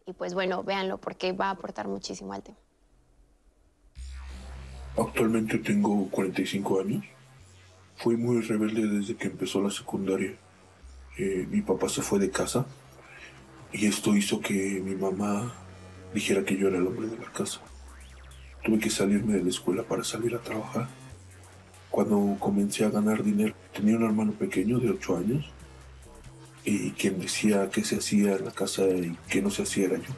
y 0.07 0.13
pues 0.13 0.33
bueno, 0.33 0.63
véanlo 0.63 0.99
porque 0.99 1.33
va 1.33 1.47
a 1.47 1.51
aportar 1.51 1.89
muchísimo 1.89 2.33
al 2.33 2.45
tema. 2.45 2.59
Actualmente 4.97 5.59
tengo 5.59 6.09
45 6.11 6.81
años. 6.81 7.05
Fui 7.97 8.17
muy 8.17 8.43
rebelde 8.43 8.87
desde 8.87 9.17
que 9.17 9.29
empezó 9.29 9.63
la 9.63 9.71
secundaria. 9.71 10.35
Eh, 11.17 11.47
mi 11.51 11.63
papá 11.63 11.89
se 11.89 12.03
fue 12.03 12.19
de 12.19 12.31
casa 12.31 12.67
y 13.73 13.87
esto 13.87 14.15
hizo 14.15 14.41
que 14.41 14.81
mi 14.85 14.95
mamá 14.95 15.53
dijera 16.15 16.45
que 16.45 16.57
yo 16.57 16.69
era 16.69 16.79
el 16.79 16.87
hombre 16.87 17.07
de 17.09 17.19
la 17.19 17.33
casa. 17.33 17.61
Tuve 18.63 18.79
que 18.79 18.91
salirme 18.91 19.35
de 19.35 19.43
la 19.43 19.51
escuela 19.51 19.83
para 19.83 20.05
salir 20.05 20.35
a 20.35 20.41
trabajar. 20.41 20.89
cuando 21.91 22.37
comencé 22.39 22.87
a 22.87 22.91
ganar 22.91 23.23
dinero. 23.23 23.55
Tenía 23.75 23.97
un 23.97 24.05
hermano 24.05 24.33
pequeño 24.33 24.79
de 24.79 24.91
8 24.91 25.17
años 25.19 25.51
y 26.65 26.93
quien 26.93 27.21
decía 27.21 27.69
qué 27.71 27.85
se 27.85 27.97
hacía 27.97 28.37
en 28.37 28.47
la 28.47 28.51
casa 28.51 28.87
y 28.89 29.17
qué 29.29 29.43
no 29.43 29.51
se 29.51 29.63
hacía 29.65 29.87
era 29.87 29.97
yo. 29.99 30.15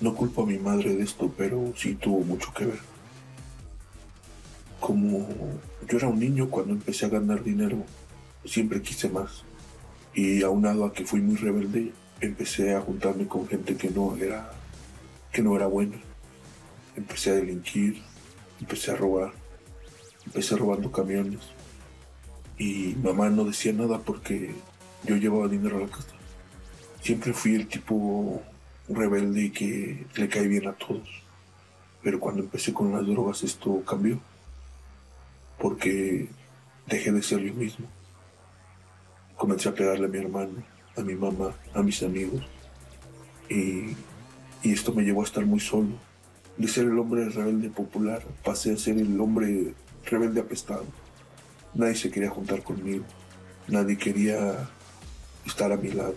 No 0.00 0.14
culpo 0.14 0.44
a 0.44 0.46
mi 0.46 0.58
madre 0.58 0.94
de 0.94 1.02
esto, 1.02 1.32
pero 1.36 1.72
sí 1.76 1.94
tuvo 1.96 2.20
mucho 2.20 2.52
que 2.54 2.66
ver. 2.66 2.89
Como 4.80 5.28
yo 5.88 5.98
era 5.98 6.08
un 6.08 6.18
niño 6.18 6.48
cuando 6.50 6.72
empecé 6.72 7.06
a 7.06 7.10
ganar 7.10 7.44
dinero, 7.44 7.84
siempre 8.44 8.82
quise 8.82 9.08
más. 9.08 9.44
Y 10.14 10.42
aunado 10.42 10.84
a 10.84 10.92
que 10.92 11.04
fui 11.04 11.20
muy 11.20 11.36
rebelde, 11.36 11.92
empecé 12.20 12.74
a 12.74 12.80
juntarme 12.80 13.26
con 13.26 13.46
gente 13.46 13.76
que 13.76 13.90
no 13.90 14.16
era, 14.16 14.50
que 15.32 15.42
no 15.42 15.54
era 15.54 15.66
buena. 15.66 15.96
Empecé 16.96 17.30
a 17.30 17.34
delinquir, 17.34 18.02
empecé 18.60 18.90
a 18.90 18.96
robar, 18.96 19.32
empecé 20.26 20.56
robando 20.56 20.90
camiones. 20.90 21.40
Y 22.58 22.94
mamá 23.02 23.30
no 23.30 23.44
decía 23.44 23.72
nada 23.72 23.98
porque 23.98 24.50
yo 25.04 25.16
llevaba 25.16 25.48
dinero 25.48 25.78
a 25.78 25.80
la 25.80 25.88
casa. 25.88 26.14
Siempre 27.00 27.32
fui 27.32 27.54
el 27.54 27.68
tipo 27.68 28.42
rebelde 28.88 29.52
que 29.52 30.06
le 30.14 30.28
cae 30.28 30.46
bien 30.46 30.68
a 30.68 30.72
todos. 30.72 31.08
Pero 32.02 32.20
cuando 32.20 32.42
empecé 32.42 32.72
con 32.72 32.92
las 32.92 33.06
drogas 33.06 33.42
esto 33.42 33.82
cambió. 33.84 34.20
Porque 35.60 36.28
dejé 36.86 37.12
de 37.12 37.22
ser 37.22 37.40
yo 37.40 37.54
mismo. 37.54 37.86
Comencé 39.36 39.68
a 39.68 39.74
pegarle 39.74 40.06
a 40.06 40.08
mi 40.08 40.18
hermano, 40.18 40.64
a 40.96 41.02
mi 41.02 41.14
mamá, 41.14 41.54
a 41.74 41.82
mis 41.82 42.02
amigos. 42.02 42.42
Y, 43.48 43.94
y 44.62 44.72
esto 44.72 44.92
me 44.92 45.02
llevó 45.02 45.20
a 45.20 45.24
estar 45.24 45.44
muy 45.44 45.60
solo. 45.60 45.90
De 46.56 46.66
ser 46.66 46.86
el 46.86 46.98
hombre 46.98 47.28
rebelde 47.28 47.68
popular, 47.70 48.22
pasé 48.44 48.72
a 48.72 48.76
ser 48.76 48.98
el 48.98 49.20
hombre 49.20 49.74
rebelde 50.04 50.40
apestado. 50.40 50.84
Nadie 51.74 51.94
se 51.94 52.10
quería 52.10 52.30
juntar 52.30 52.62
conmigo. 52.62 53.04
Nadie 53.68 53.96
quería 53.96 54.68
estar 55.46 55.72
a 55.72 55.76
mi 55.76 55.90
lado. 55.90 56.16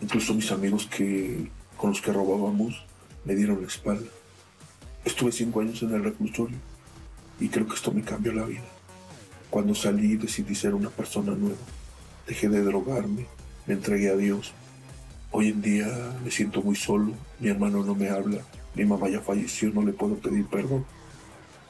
Incluso 0.00 0.34
mis 0.34 0.50
amigos 0.50 0.86
que, 0.86 1.50
con 1.76 1.90
los 1.90 2.00
que 2.00 2.12
robábamos 2.12 2.84
me 3.24 3.34
dieron 3.34 3.60
la 3.60 3.68
espalda. 3.68 4.10
Estuve 5.04 5.32
cinco 5.32 5.60
años 5.60 5.82
en 5.82 5.94
el 5.94 6.04
reclusorio 6.04 6.73
y 7.40 7.48
creo 7.48 7.66
que 7.66 7.74
esto 7.74 7.92
me 7.92 8.02
cambió 8.02 8.32
la 8.32 8.44
vida. 8.44 8.64
Cuando 9.50 9.74
salí 9.74 10.16
decidí 10.16 10.54
ser 10.54 10.74
una 10.74 10.90
persona 10.90 11.32
nueva. 11.32 11.56
Dejé 12.26 12.48
de 12.48 12.62
drogarme, 12.62 13.26
me 13.66 13.74
entregué 13.74 14.10
a 14.10 14.16
Dios. 14.16 14.52
Hoy 15.30 15.48
en 15.48 15.62
día 15.62 15.86
me 16.24 16.30
siento 16.30 16.62
muy 16.62 16.76
solo, 16.76 17.12
mi 17.40 17.48
hermano 17.48 17.84
no 17.84 17.94
me 17.94 18.08
habla, 18.08 18.40
mi 18.74 18.84
mamá 18.84 19.08
ya 19.08 19.20
falleció, 19.20 19.70
no 19.70 19.82
le 19.82 19.92
puedo 19.92 20.16
pedir 20.16 20.46
perdón. 20.46 20.84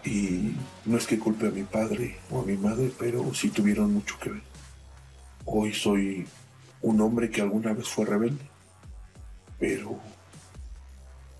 Y 0.04 0.54
no 0.84 0.98
es 0.98 1.06
que 1.06 1.18
culpe 1.18 1.48
a 1.48 1.50
mi 1.50 1.62
padre 1.62 2.16
o 2.30 2.40
a 2.40 2.44
mi 2.44 2.56
madre, 2.56 2.92
pero 2.98 3.34
sí 3.34 3.48
tuvieron 3.48 3.92
mucho 3.92 4.18
que 4.18 4.30
ver. 4.30 4.42
Hoy 5.46 5.72
soy 5.72 6.26
un 6.82 7.00
hombre 7.00 7.30
que 7.30 7.40
alguna 7.40 7.72
vez 7.72 7.88
fue 7.88 8.04
rebelde, 8.04 8.44
pero 9.58 9.98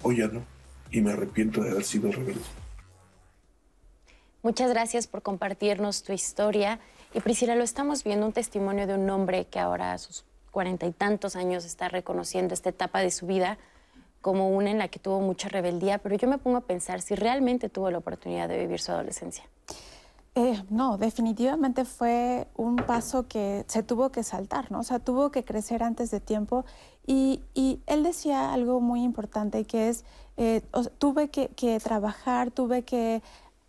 hoy 0.03 0.17
ya 0.17 0.29
no, 0.29 0.43
y 0.91 1.03
me 1.03 1.13
arrepiento 1.13 1.63
de 1.63 1.71
haber 1.71 1.85
sido 1.85 2.11
rebelde. 2.11 2.64
Muchas 4.45 4.69
gracias 4.69 5.07
por 5.07 5.23
compartirnos 5.23 6.03
tu 6.03 6.13
historia. 6.13 6.79
Y 7.15 7.21
Priscila, 7.21 7.55
lo 7.55 7.65
estamos 7.65 8.05
viendo 8.05 8.27
un 8.27 8.35
testimonio 8.35 8.87
de 8.87 8.93
un 8.93 9.09
hombre 9.09 9.47
que 9.47 9.59
ahora 9.59 9.95
a 9.95 9.99
sus 9.99 10.27
cuarenta 10.51 10.85
y 10.85 10.93
tantos 10.93 11.35
años 11.35 11.65
está 11.65 11.89
reconociendo 11.89 12.53
esta 12.53 12.69
etapa 12.69 13.01
de 13.01 13.11
su 13.11 13.27
vida 13.27 13.57
como 14.21 14.51
una 14.51 14.71
en 14.71 14.77
la 14.77 14.89
que 14.89 14.99
tuvo 14.99 15.21
mucha 15.21 15.49
rebeldía, 15.49 15.97
pero 15.97 16.15
yo 16.17 16.29
me 16.29 16.37
pongo 16.37 16.59
a 16.59 16.61
pensar 16.61 17.01
si 17.01 17.15
realmente 17.15 17.71
tuvo 17.71 17.91
la 17.91 17.97
oportunidad 17.97 18.51
de 18.51 18.59
vivir 18.59 18.83
su 18.83 18.93
adolescencia. 18.93 19.45
Eh, 20.37 20.61
no, 20.69 20.99
definitivamente 20.99 21.85
fue 21.85 22.49
un 22.57 22.75
paso 22.77 23.29
que 23.29 23.65
se 23.69 23.85
tuvo 23.85 24.11
que 24.11 24.25
saltar, 24.25 24.73
¿no? 24.73 24.81
O 24.81 24.83
sea, 24.83 24.99
tuvo 24.99 25.31
que 25.31 25.45
crecer 25.45 25.85
antes 25.85 26.11
de 26.11 26.19
tiempo. 26.19 26.65
Y, 27.07 27.41
él 27.87 28.03
decía 28.03 28.53
algo 28.53 28.81
muy 28.81 29.05
importante, 29.05 29.65
que 29.65 29.91
es, 29.91 30.05
eh, 30.37 30.63
tuve 30.99 31.29
que, 31.29 31.81
trabajar, 31.81 32.51
tuve 32.51 32.83
que... 32.83 33.23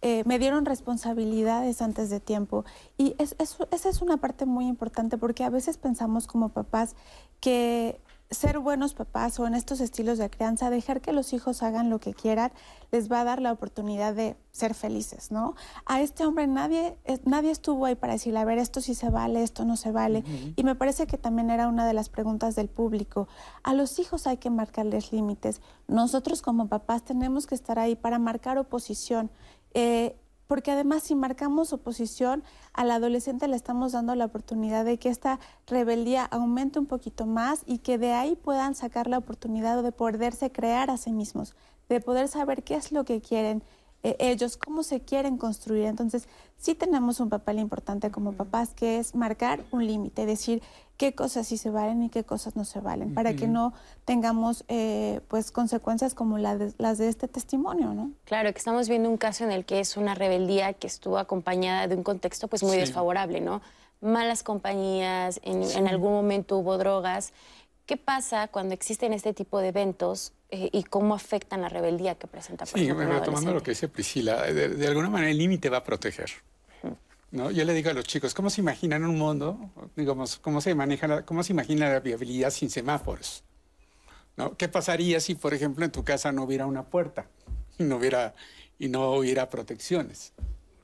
Eh, 0.07 0.21
me 0.27 0.37
dieron 0.37 0.65
responsabilidades 0.65 1.81
antes 1.81 2.11
de 2.11 2.19
tiempo. 2.19 2.63
Y 2.95 3.15
esa 3.17 3.89
es 3.89 4.01
una 4.03 4.17
parte 4.17 4.45
muy 4.45 4.67
importante 4.67 5.17
porque 5.17 5.43
a 5.43 5.49
veces 5.49 5.79
pensamos 5.79 6.27
como 6.27 6.49
papás 6.49 6.95
que 7.39 7.99
ser 8.31 8.59
buenos 8.59 8.93
papás 8.93 9.39
o 9.39 9.47
en 9.47 9.53
estos 9.53 9.79
estilos 9.79 10.17
de 10.17 10.29
crianza, 10.29 10.69
dejar 10.69 11.01
que 11.01 11.13
los 11.13 11.33
hijos 11.33 11.63
hagan 11.63 11.89
lo 11.89 11.99
que 11.99 12.13
quieran, 12.13 12.51
les 12.91 13.11
va 13.11 13.21
a 13.21 13.23
dar 13.23 13.41
la 13.41 13.51
oportunidad 13.51 14.13
de 14.13 14.35
ser 14.51 14.73
felices, 14.73 15.31
¿no? 15.31 15.55
A 15.85 16.01
este 16.01 16.25
hombre 16.25 16.47
nadie, 16.47 16.97
nadie 17.25 17.51
estuvo 17.51 17.85
ahí 17.85 17.95
para 17.95 18.13
decirle, 18.13 18.39
a 18.39 18.45
ver, 18.45 18.57
esto 18.57 18.81
sí 18.81 18.95
se 18.95 19.09
vale, 19.09 19.43
esto 19.43 19.65
no 19.65 19.75
se 19.75 19.91
vale. 19.91 20.23
Y 20.55 20.63
me 20.63 20.75
parece 20.75 21.07
que 21.07 21.17
también 21.17 21.49
era 21.49 21.67
una 21.67 21.85
de 21.85 21.93
las 21.93 22.09
preguntas 22.09 22.55
del 22.55 22.69
público. 22.69 23.27
A 23.63 23.73
los 23.73 23.99
hijos 23.99 24.27
hay 24.27 24.37
que 24.37 24.49
marcarles 24.49 25.11
límites. 25.11 25.61
Nosotros 25.87 26.41
como 26.41 26.67
papás 26.67 27.03
tenemos 27.03 27.47
que 27.47 27.55
estar 27.55 27.79
ahí 27.79 27.95
para 27.95 28.17
marcar 28.17 28.57
oposición. 28.57 29.29
Eh, 29.73 30.15
porque 30.47 30.71
además 30.71 31.03
si 31.03 31.15
marcamos 31.15 31.73
oposición, 31.73 32.43
al 32.73 32.91
adolescente 32.91 33.47
le 33.47 33.55
estamos 33.55 33.93
dando 33.93 34.13
la 34.15 34.25
oportunidad 34.25 34.85
de 34.85 34.99
que 34.99 35.09
esta 35.09 35.39
rebeldía 35.65 36.23
aumente 36.25 36.77
un 36.77 36.85
poquito 36.85 37.25
más 37.25 37.63
y 37.65 37.79
que 37.79 37.97
de 37.97 38.13
ahí 38.13 38.35
puedan 38.35 38.75
sacar 38.75 39.07
la 39.07 39.17
oportunidad 39.17 39.81
de 39.81 39.91
poderse 39.91 40.51
crear 40.51 40.89
a 40.91 40.97
sí 40.97 41.11
mismos, 41.11 41.55
de 41.89 41.99
poder 41.99 42.27
saber 42.27 42.63
qué 42.63 42.75
es 42.75 42.91
lo 42.91 43.05
que 43.05 43.21
quieren 43.21 43.63
eh, 44.03 44.15
ellos, 44.19 44.55
cómo 44.55 44.83
se 44.83 45.01
quieren 45.01 45.37
construir. 45.37 45.85
Entonces, 45.85 46.27
sí 46.57 46.75
tenemos 46.75 47.19
un 47.19 47.29
papel 47.29 47.57
importante 47.57 48.11
como 48.11 48.33
papás 48.33 48.75
que 48.75 48.99
es 48.99 49.15
marcar 49.15 49.65
un 49.71 49.87
límite, 49.87 50.27
decir 50.27 50.61
qué 50.97 51.13
cosas 51.13 51.47
sí 51.47 51.57
se 51.57 51.69
valen 51.69 52.03
y 52.03 52.09
qué 52.09 52.23
cosas 52.23 52.55
no 52.55 52.65
se 52.65 52.79
valen, 52.79 53.13
para 53.13 53.35
que 53.35 53.47
no 53.47 53.73
tengamos 54.05 54.63
eh, 54.67 55.21
pues 55.27 55.51
consecuencias 55.51 56.13
como 56.13 56.37
las 56.37 56.97
de 56.97 57.09
este 57.09 57.27
testimonio, 57.27 57.93
¿no? 57.93 58.11
Claro, 58.25 58.51
que 58.51 58.57
estamos 58.57 58.87
viendo 58.87 59.09
un 59.09 59.17
caso 59.17 59.43
en 59.43 59.51
el 59.51 59.65
que 59.65 59.79
es 59.79 59.97
una 59.97 60.15
rebeldía 60.15 60.73
que 60.73 60.87
estuvo 60.87 61.17
acompañada 61.17 61.87
de 61.87 61.95
un 61.95 62.03
contexto 62.03 62.47
pues 62.47 62.63
muy 62.63 62.77
desfavorable, 62.77 63.41
¿no? 63.41 63.61
Malas 64.01 64.43
compañías, 64.43 65.39
en, 65.43 65.63
en 65.63 65.87
algún 65.87 66.13
momento 66.13 66.57
hubo 66.57 66.77
drogas. 66.77 67.33
¿Qué 67.85 67.97
pasa 67.97 68.47
cuando 68.47 68.73
existen 68.73 69.13
este 69.13 69.33
tipo 69.33 69.59
de 69.59 69.69
eventos 69.69 70.33
eh, 70.51 70.69
y 70.71 70.83
cómo 70.83 71.15
afectan 71.15 71.61
la 71.61 71.69
rebeldía 71.69 72.15
que 72.15 72.27
presenta. 72.27 72.65
Por 72.65 72.79
sí, 72.79 72.85
ejemplo, 72.85 73.21
tomando 73.23 73.51
lo 73.51 73.63
que 73.63 73.71
dice 73.71 73.87
Priscila, 73.87 74.43
de, 74.43 74.87
alguna 74.87 75.09
manera 75.09 75.31
el 75.31 75.37
límite 75.37 75.69
va 75.69 75.77
a 75.77 75.83
proteger. 75.83 76.29
¿No? 77.35 77.51
Yo 77.51 77.65
le 77.65 77.73
digo 77.73 77.89
a 77.89 77.93
los 77.93 78.05
chicos, 78.05 78.33
¿cómo 78.33 78.49
se 78.49 78.61
imaginan 78.61 79.03
un 79.03 79.17
mundo, 79.17 79.59
digamos, 79.95 80.37
cómo 80.37 80.61
se, 80.61 80.73
maneja 80.73 81.25
cómo 81.25 81.43
se 81.43 81.53
imagina 81.53 81.89
la 81.89 81.99
viabilidad 81.99 82.49
sin 82.49 82.69
semáforos? 82.69 83.43
¿no? 84.37 84.55
¿Qué 84.57 84.69
pasaría 84.69 85.19
si, 85.19 85.35
por 85.35 85.53
ejemplo, 85.53 85.85
en 85.85 85.91
tu 85.91 86.03
casa 86.03 86.31
no 86.31 86.43
hubiera 86.43 86.65
una 86.65 86.83
puerta 86.83 87.27
y 87.77 87.83
no 87.83 87.97
hubiera, 87.97 88.33
y 88.79 88.87
no 88.87 89.11
hubiera 89.11 89.49
protecciones? 89.49 90.33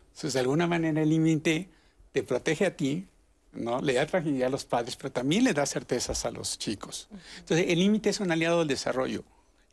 Entonces, 0.09 0.33
de 0.33 0.39
alguna 0.41 0.67
manera 0.67 1.01
el 1.01 1.09
límite 1.09 1.69
te 2.11 2.21
protege 2.21 2.65
a 2.65 2.75
ti, 2.75 3.07
¿no? 3.53 3.81
Le 3.81 3.93
da 3.93 4.05
tranquilidad 4.05 4.47
a 4.47 4.51
los 4.51 4.65
padres, 4.65 4.97
pero 4.97 5.11
también 5.11 5.45
le 5.45 5.53
da 5.53 5.65
certezas 5.65 6.25
a 6.25 6.31
los 6.31 6.59
chicos. 6.59 7.07
Entonces, 7.39 7.67
el 7.69 7.79
límite 7.79 8.09
es 8.09 8.19
un 8.19 8.29
aliado 8.29 8.59
del 8.59 8.67
desarrollo. 8.67 9.23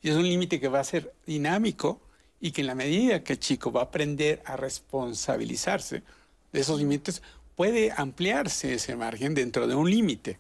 Y 0.00 0.10
es 0.10 0.16
un 0.16 0.22
límite 0.22 0.60
que 0.60 0.68
va 0.68 0.78
a 0.78 0.84
ser 0.84 1.12
dinámico 1.26 2.00
y 2.40 2.52
que 2.52 2.60
en 2.60 2.68
la 2.68 2.76
medida 2.76 3.24
que 3.24 3.32
el 3.32 3.40
chico 3.40 3.72
va 3.72 3.80
a 3.80 3.84
aprender 3.84 4.40
a 4.44 4.56
responsabilizarse 4.56 6.04
de 6.52 6.60
esos 6.60 6.78
límites, 6.78 7.22
puede 7.56 7.92
ampliarse 7.96 8.74
ese 8.74 8.96
margen 8.96 9.34
dentro 9.34 9.66
de 9.66 9.74
un 9.74 9.90
límite. 9.90 10.38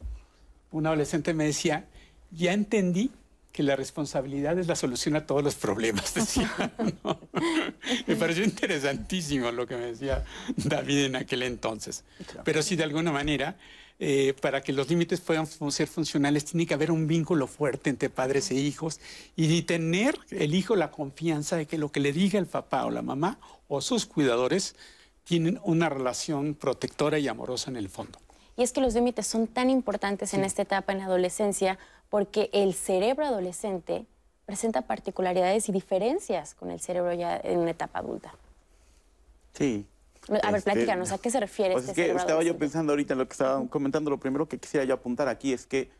Un 0.70 0.86
adolescente 0.86 1.34
me 1.34 1.44
decía, 1.44 1.86
ya 2.30 2.52
entendí 2.52 3.10
que 3.52 3.62
la 3.64 3.74
responsabilidad 3.74 4.56
es 4.58 4.68
la 4.68 4.76
solución 4.76 5.16
a 5.16 5.26
todos 5.26 5.42
los 5.42 5.56
problemas, 5.56 6.14
decía. 6.14 6.48
Me 8.06 8.14
pareció 8.14 8.44
interesantísimo 8.44 9.50
lo 9.50 9.66
que 9.66 9.76
me 9.76 9.86
decía 9.86 10.24
David 10.56 11.06
en 11.06 11.16
aquel 11.16 11.42
entonces. 11.42 12.04
Pero 12.44 12.62
sí, 12.62 12.76
de 12.76 12.84
alguna 12.84 13.10
manera, 13.10 13.56
eh, 13.98 14.34
para 14.40 14.60
que 14.60 14.72
los 14.72 14.88
límites 14.88 15.20
puedan 15.20 15.48
ser 15.72 15.88
funcionales, 15.88 16.44
tiene 16.44 16.66
que 16.66 16.74
haber 16.74 16.92
un 16.92 17.08
vínculo 17.08 17.48
fuerte 17.48 17.90
entre 17.90 18.10
padres 18.10 18.52
e 18.52 18.54
hijos 18.54 19.00
y 19.34 19.62
tener 19.62 20.16
el 20.30 20.54
hijo 20.54 20.76
la 20.76 20.92
confianza 20.92 21.56
de 21.56 21.66
que 21.66 21.78
lo 21.78 21.90
que 21.90 21.98
le 21.98 22.12
diga 22.12 22.38
el 22.38 22.46
papá 22.46 22.84
o 22.84 22.90
la 22.90 23.02
mamá 23.02 23.40
o 23.66 23.80
sus 23.80 24.06
cuidadores 24.06 24.76
tienen 25.28 25.60
una 25.62 25.90
relación 25.90 26.54
protectora 26.54 27.18
y 27.18 27.28
amorosa 27.28 27.70
en 27.70 27.76
el 27.76 27.90
fondo. 27.90 28.18
Y 28.56 28.62
es 28.62 28.72
que 28.72 28.80
los 28.80 28.94
límites 28.94 29.26
son 29.26 29.46
tan 29.46 29.68
importantes 29.68 30.32
en 30.32 30.42
esta 30.42 30.62
etapa 30.62 30.92
en 30.92 30.98
la 30.98 31.04
adolescencia 31.04 31.78
porque 32.08 32.48
el 32.54 32.72
cerebro 32.72 33.26
adolescente 33.26 34.06
presenta 34.46 34.82
particularidades 34.82 35.68
y 35.68 35.72
diferencias 35.72 36.54
con 36.54 36.70
el 36.70 36.80
cerebro 36.80 37.12
ya 37.12 37.36
en 37.36 37.58
una 37.58 37.72
etapa 37.72 37.98
adulta. 37.98 38.34
Sí, 39.52 39.86
a 40.28 40.50
ver, 40.50 40.56
este, 40.56 40.70
platícanos, 40.70 41.12
¿a 41.12 41.18
qué 41.18 41.30
se 41.30 41.40
refiere 41.40 41.74
pues 41.74 41.88
este 41.88 42.06
es 42.06 42.12
que 42.12 42.16
estaba 42.16 42.42
yo 42.42 42.56
pensando 42.56 42.92
ahorita 42.92 43.12
en 43.12 43.18
lo 43.18 43.28
que 43.28 43.32
estaba 43.32 43.66
comentando. 43.68 44.10
Lo 44.10 44.18
primero 44.18 44.48
que 44.48 44.58
quisiera 44.58 44.84
yo 44.84 44.94
apuntar 44.94 45.28
aquí 45.28 45.52
es 45.52 45.66
que 45.66 45.90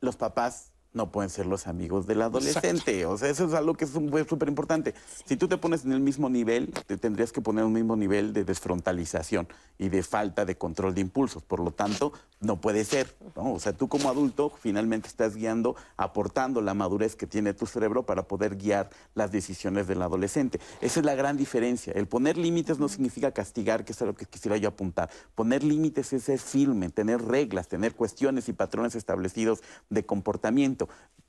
los 0.00 0.16
papás 0.16 0.71
no 0.94 1.10
pueden 1.10 1.30
ser 1.30 1.46
los 1.46 1.66
amigos 1.66 2.06
del 2.06 2.22
adolescente. 2.22 3.06
O 3.06 3.16
sea, 3.16 3.28
eso 3.28 3.46
es 3.46 3.54
algo 3.54 3.74
que 3.74 3.84
es 3.84 3.90
súper 3.90 4.48
importante. 4.48 4.94
Si 5.24 5.36
tú 5.36 5.48
te 5.48 5.56
pones 5.56 5.84
en 5.84 5.92
el 5.92 6.00
mismo 6.00 6.28
nivel, 6.28 6.72
te 6.86 6.96
tendrías 6.96 7.32
que 7.32 7.40
poner 7.40 7.64
un 7.64 7.72
mismo 7.72 7.96
nivel 7.96 8.32
de 8.32 8.44
desfrontalización 8.44 9.48
y 9.78 9.88
de 9.88 10.02
falta 10.02 10.44
de 10.44 10.56
control 10.56 10.94
de 10.94 11.00
impulsos. 11.00 11.42
Por 11.42 11.60
lo 11.60 11.70
tanto, 11.70 12.12
no 12.40 12.60
puede 12.60 12.84
ser. 12.84 13.16
¿no? 13.36 13.54
O 13.54 13.58
sea, 13.58 13.72
tú 13.72 13.88
como 13.88 14.10
adulto 14.10 14.52
finalmente 14.60 15.08
estás 15.08 15.34
guiando, 15.34 15.76
aportando 15.96 16.60
la 16.60 16.74
madurez 16.74 17.16
que 17.16 17.26
tiene 17.26 17.54
tu 17.54 17.66
cerebro 17.66 18.04
para 18.04 18.24
poder 18.24 18.56
guiar 18.56 18.90
las 19.14 19.32
decisiones 19.32 19.86
del 19.86 20.02
adolescente. 20.02 20.60
Esa 20.80 21.00
es 21.00 21.06
la 21.06 21.14
gran 21.14 21.36
diferencia. 21.36 21.92
El 21.94 22.06
poner 22.06 22.36
límites 22.36 22.78
no 22.78 22.88
significa 22.88 23.32
castigar, 23.32 23.84
que 23.84 23.92
es 23.92 24.02
a 24.02 24.06
lo 24.06 24.14
que 24.14 24.26
quisiera 24.26 24.56
yo 24.58 24.68
apuntar. 24.68 25.10
Poner 25.34 25.64
límites 25.64 26.12
es 26.12 26.24
ser 26.24 26.38
firme, 26.38 26.90
tener 26.90 27.22
reglas, 27.22 27.68
tener 27.68 27.94
cuestiones 27.94 28.48
y 28.48 28.52
patrones 28.52 28.94
establecidos 28.94 29.62
de 29.88 30.04
comportamiento 30.04 30.81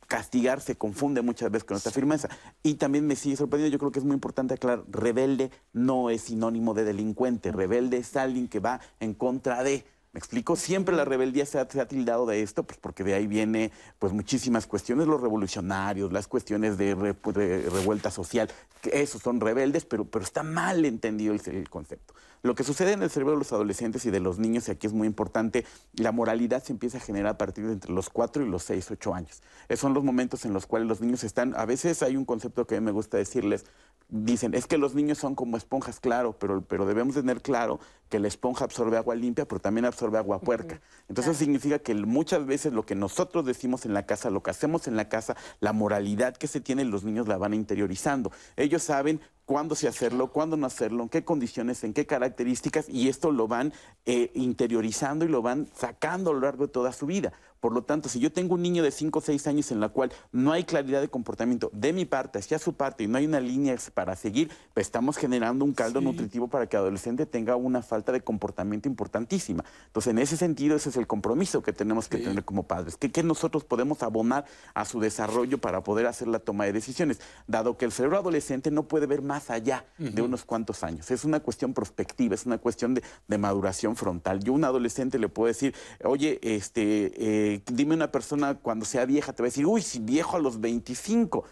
castigar 0.08 0.62
se 0.62 0.76
confunde 0.76 1.22
muchas 1.22 1.50
veces 1.50 1.64
con 1.64 1.78
esta 1.78 1.92
firmeza. 1.92 2.30
Y 2.62 2.76
también 2.76 3.08
me 3.08 3.16
sigue 3.16 3.36
sorprendiendo, 3.36 3.74
yo 3.74 3.80
creo 3.80 3.92
que 3.92 4.00
es 4.00 4.06
muy 4.06 4.14
importante 4.14 4.54
aclarar, 4.54 4.84
rebelde 4.90 5.52
no 5.72 6.10
es 6.10 6.22
sinónimo 6.22 6.74
de 6.74 6.84
delincuente, 6.84 7.52
rebelde 7.52 7.98
es 7.98 8.16
alguien 8.16 8.48
que 8.48 8.60
va 8.60 8.80
en 9.00 9.14
contra 9.14 9.64
de... 9.64 9.86
¿Me 10.12 10.20
explico? 10.20 10.56
Siempre 10.56 10.96
la 10.96 11.06
rebeldía 11.06 11.44
se 11.48 11.58
ha, 11.58 11.66
tildado 11.66 12.28
de 12.28 12.44
esto, 12.44 12.62
pues 12.62 12.78
porque 12.78 13.04
de 13.04 13.16
ahí 13.16 13.26
viene 13.26 13.72
pues 13.98 14.14
muchísimas 14.14 14.68
cuestiones, 14.68 15.08
los 15.08 15.20
revolucionarios, 15.20 16.14
las 16.14 16.28
cuestiones 16.28 16.78
de, 16.78 16.94
revuelta 16.94 18.12
social, 18.12 18.48
que 18.82 19.02
esos 19.02 19.24
son 19.24 19.42
rebeldes, 19.42 19.86
pero, 19.86 20.06
pero 20.06 20.24
está 20.24 20.44
mal 20.44 20.86
entendido 20.86 21.34
el 21.34 21.68
concepto. 21.68 22.14
Lo 22.44 22.56
que 22.56 22.66
sucede 22.66 22.92
en 22.92 23.02
el 23.02 23.10
cerebro 23.10 23.32
de 23.32 23.38
los 23.38 23.54
adolescentes 23.54 24.06
y 24.06 24.12
de 24.12 24.20
los 24.20 24.38
niños, 24.38 24.68
y 24.68 24.72
aquí 24.72 24.86
es 24.86 24.92
muy 24.92 25.08
importante, 25.08 25.66
la 25.94 26.12
moralidad 26.12 26.62
se 26.62 26.74
empieza 26.74 26.98
a 26.98 27.02
generar 27.02 27.36
a 27.36 27.38
partir 27.38 27.66
de 27.66 27.72
entre 27.72 27.94
los 27.94 28.10
4 28.10 28.44
y 28.44 28.50
los 28.50 28.64
6, 28.64 28.92
8 28.92 29.16
años. 29.16 29.42
Esos 29.70 29.80
son 29.80 29.94
los 29.94 30.04
momentos 30.04 30.44
en 30.44 30.52
los 30.52 30.68
cuales 30.68 30.90
los 30.90 31.00
niños 31.00 31.24
están, 31.24 31.56
a 31.56 31.66
veces 31.66 32.04
hay 32.04 32.18
un 32.18 32.26
concepto 32.26 32.68
que 32.68 32.76
a 32.76 32.82
mí 32.82 32.86
me 32.86 32.92
gusta 32.92 33.16
decirles, 33.16 33.64
dicen, 34.10 34.54
es 34.56 34.68
que 34.68 34.78
los 34.78 34.94
niños 34.94 35.20
son 35.20 35.36
como 35.36 35.56
esponjas, 35.56 36.02
claro, 36.02 36.38
pero, 36.38 36.62
pero 36.66 36.86
debemos 36.86 37.16
tener 37.16 37.42
claro 37.42 37.80
que 38.14 38.20
la 38.20 38.28
esponja 38.28 38.66
absorbe 38.66 38.96
agua 38.96 39.16
limpia, 39.16 39.48
pero 39.48 39.60
también 39.60 39.86
absorbe 39.86 40.20
agua 40.20 40.40
puerca. 40.40 40.80
Entonces 41.10 41.36
significa 41.36 41.80
que 41.80 41.96
muchas 41.96 42.46
veces 42.46 42.72
lo 42.72 42.86
que 42.86 42.94
nosotros 42.94 43.44
decimos 43.44 43.88
en 43.88 43.96
la 43.96 44.06
casa, 44.06 44.30
lo 44.30 44.44
que 44.44 44.52
hacemos 44.52 44.88
en 44.88 44.96
la 44.96 45.10
casa, 45.10 45.36
la 45.62 45.74
moralidad 45.74 46.38
que 46.38 46.46
se 46.46 46.62
tiene, 46.62 46.86
los 46.86 47.04
niños 47.04 47.28
la 47.28 47.40
van 47.40 47.56
interiorizando. 47.56 48.32
Ellos 48.56 48.84
saben 48.84 49.20
cuándo 49.48 49.74
sí 49.74 49.88
hacerlo, 49.88 50.32
cuándo 50.32 50.58
no 50.58 50.68
hacerlo, 50.68 51.02
en 51.02 51.10
qué 51.10 51.26
condiciones, 51.26 51.84
en 51.84 51.96
qué 51.96 52.06
características, 52.06 52.88
y 52.88 53.10
esto 53.10 53.32
lo 53.32 53.48
van 53.48 53.74
eh, 54.06 54.30
interiorizando 54.36 55.26
y 55.26 55.30
lo 55.30 55.42
van 55.42 55.68
sacando 55.74 56.30
a 56.30 56.34
lo 56.36 56.42
largo 56.42 56.68
de 56.68 56.72
toda 56.72 56.94
su 56.94 57.08
vida. 57.08 57.34
Por 57.64 57.72
lo 57.72 57.82
tanto, 57.84 58.10
si 58.10 58.20
yo 58.20 58.30
tengo 58.30 58.56
un 58.56 58.62
niño 58.62 58.84
de 58.84 58.92
5 58.92 59.20
o 59.20 59.22
6 59.22 59.48
años 59.48 59.72
en 59.72 59.80
la 59.80 59.88
cual 59.88 60.12
no 60.34 60.52
hay 60.52 60.66
claridad 60.66 61.00
de 61.00 61.08
comportamiento 61.08 61.72
de 61.72 61.94
mi 61.94 62.04
parte 62.04 62.40
hacia 62.40 62.60
su 62.60 62.74
parte 62.74 63.06
y 63.06 63.08
no 63.08 63.18
hay 63.18 63.26
una 63.26 63.40
línea 63.40 63.78
para 63.94 64.18
seguir, 64.18 64.52
pues 64.74 64.88
estamos 64.88 65.16
generando 65.16 65.64
un 65.64 65.72
caldo 65.72 66.02
nutritivo 66.02 66.50
para 66.50 66.68
que 66.68 66.76
el 66.76 66.82
adolescente 66.82 67.26
tenga 67.26 67.56
una 67.56 67.82
falta 67.82 68.12
de 68.12 68.20
comportamiento 68.20 68.90
importantísima. 68.90 69.64
Entonces, 69.86 70.12
en 70.12 70.18
ese 70.18 70.36
sentido, 70.36 70.76
ese 70.76 70.90
es 70.90 70.98
el 70.98 71.08
compromiso 71.08 71.64
que 71.64 71.72
tenemos 71.72 72.10
que 72.10 72.18
tener 72.18 72.44
como 72.44 72.64
padres. 72.64 72.98
¿Qué, 72.98 73.24
nosotros 73.24 73.64
podemos 73.64 74.04
abonar 74.04 74.44
a 74.74 74.84
su 74.84 75.00
desarrollo 75.00 75.60
para 75.60 75.86
poder 75.86 76.08
hacer 76.08 76.28
la 76.28 76.40
toma 76.40 76.66
de 76.66 76.74
decisiones? 76.74 77.22
Dado 77.48 77.78
que 77.78 77.86
el 77.86 77.94
cerebro 77.94 78.18
adolescente 78.18 78.72
no 78.72 78.90
puede 78.90 79.06
ver 79.06 79.22
más 79.22 79.50
allá 79.50 79.86
de 79.98 80.22
unos 80.22 80.44
cuantos 80.44 80.84
años. 80.84 81.10
Es 81.12 81.24
una 81.24 81.40
cuestión 81.40 81.74
prospectiva, 81.74 82.36
es 82.36 82.46
una 82.46 82.58
cuestión 82.58 82.94
de, 82.94 83.38
maduración 83.38 83.96
frontal. 83.96 84.44
Yo 84.44 84.52
a 84.52 84.56
un 84.58 84.66
adolescente 84.66 85.18
le 85.18 85.30
puedo 85.30 85.48
decir, 85.48 85.74
oye, 86.04 86.42
este... 86.42 87.53
Eh, 87.53 87.53
dime 87.66 87.96
una 87.96 88.12
persona 88.12 88.56
cuando 88.56 88.86
sea 88.86 89.06
vieja, 89.06 89.34
te 89.34 89.44
va 89.44 89.48
a 89.48 89.50
decir, 89.50 89.66
uy, 89.66 89.82
si 89.82 90.00
viejo 90.00 90.38
a 90.38 90.40
los 90.40 90.60
25 90.62 91.44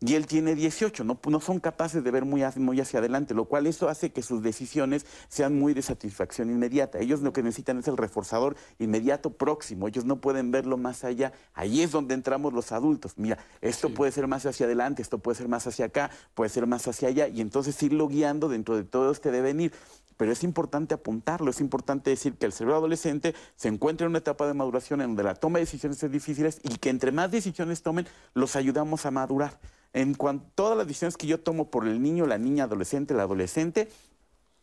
y 0.00 0.14
él 0.16 0.26
tiene 0.26 0.54
18, 0.54 1.02
no, 1.02 1.18
no 1.28 1.40
son 1.40 1.60
capaces 1.60 2.04
de 2.04 2.10
ver 2.10 2.26
muy, 2.26 2.42
muy 2.56 2.78
hacia 2.78 2.98
adelante, 2.98 3.32
lo 3.32 3.46
cual 3.46 3.66
eso 3.66 3.88
hace 3.88 4.12
que 4.12 4.22
sus 4.22 4.42
decisiones 4.42 5.06
sean 5.28 5.58
muy 5.58 5.72
de 5.72 5.80
satisfacción 5.80 6.50
inmediata. 6.50 6.98
Ellos 6.98 7.22
lo 7.22 7.32
que 7.32 7.42
necesitan 7.42 7.78
es 7.78 7.88
el 7.88 7.96
reforzador 7.96 8.54
inmediato 8.78 9.30
próximo, 9.30 9.88
ellos 9.88 10.04
no 10.04 10.20
pueden 10.20 10.50
verlo 10.50 10.76
más 10.76 11.04
allá. 11.04 11.32
Ahí 11.54 11.80
es 11.80 11.90
donde 11.90 12.14
entramos 12.14 12.52
los 12.52 12.70
adultos. 12.72 13.14
Mira, 13.16 13.38
esto 13.62 13.88
puede 13.88 14.12
ser 14.12 14.26
más 14.26 14.44
hacia 14.44 14.66
adelante, 14.66 15.00
esto 15.00 15.18
puede 15.18 15.36
ser 15.36 15.48
más 15.48 15.66
hacia 15.66 15.86
acá, 15.86 16.10
puede 16.34 16.50
ser 16.50 16.66
más 16.66 16.86
hacia 16.86 17.08
allá, 17.08 17.28
y 17.28 17.40
entonces 17.40 17.82
irlo 17.82 18.06
guiando 18.08 18.50
dentro 18.50 18.76
de 18.76 18.84
todo 18.84 19.10
este 19.10 19.30
devenir 19.30 19.72
pero 20.16 20.32
es 20.32 20.44
importante 20.44 20.94
apuntarlo, 20.94 21.50
es 21.50 21.60
importante 21.60 22.10
decir 22.10 22.34
que 22.34 22.46
el 22.46 22.52
cerebro 22.52 22.76
adolescente 22.76 23.34
se 23.56 23.68
encuentra 23.68 24.04
en 24.04 24.10
una 24.10 24.18
etapa 24.18 24.46
de 24.46 24.54
maduración 24.54 25.00
en 25.00 25.08
donde 25.08 25.22
la 25.24 25.34
toma 25.34 25.58
de 25.58 25.64
decisiones 25.64 26.02
es 26.02 26.10
difícil 26.10 26.48
y 26.62 26.76
que 26.76 26.90
entre 26.90 27.12
más 27.12 27.30
decisiones 27.30 27.82
tomen, 27.82 28.06
los 28.34 28.56
ayudamos 28.56 29.06
a 29.06 29.10
madurar. 29.10 29.58
En 29.92 30.14
cuanto 30.14 30.46
todas 30.54 30.76
las 30.76 30.86
decisiones 30.86 31.16
que 31.16 31.26
yo 31.26 31.40
tomo 31.40 31.70
por 31.70 31.86
el 31.86 32.02
niño, 32.02 32.26
la 32.26 32.38
niña, 32.38 32.64
adolescente, 32.64 33.14
el 33.14 33.20
adolescente, 33.20 33.88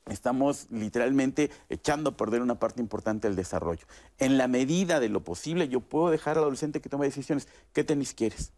estamos 0.08 0.68
literalmente 0.72 1.50
echando 1.70 2.12
a 2.12 2.18
perder 2.18 2.42
una 2.42 2.60
parte 2.60 2.82
importante 2.82 3.28
del 3.28 3.36
desarrollo. 3.36 3.86
En 4.18 4.38
la 4.38 4.48
medida 4.48 5.00
de 5.00 5.10
lo 5.10 5.24
posible, 5.24 5.70
yo 5.70 5.80
puedo 5.80 6.10
dejar 6.10 6.38
al 6.38 6.44
adolescente 6.44 6.82
que 6.82 6.90
tome 6.90 7.06
decisiones. 7.06 7.48
¿Qué 7.74 7.84
tenis 7.84 8.14
quieres? 8.14 8.52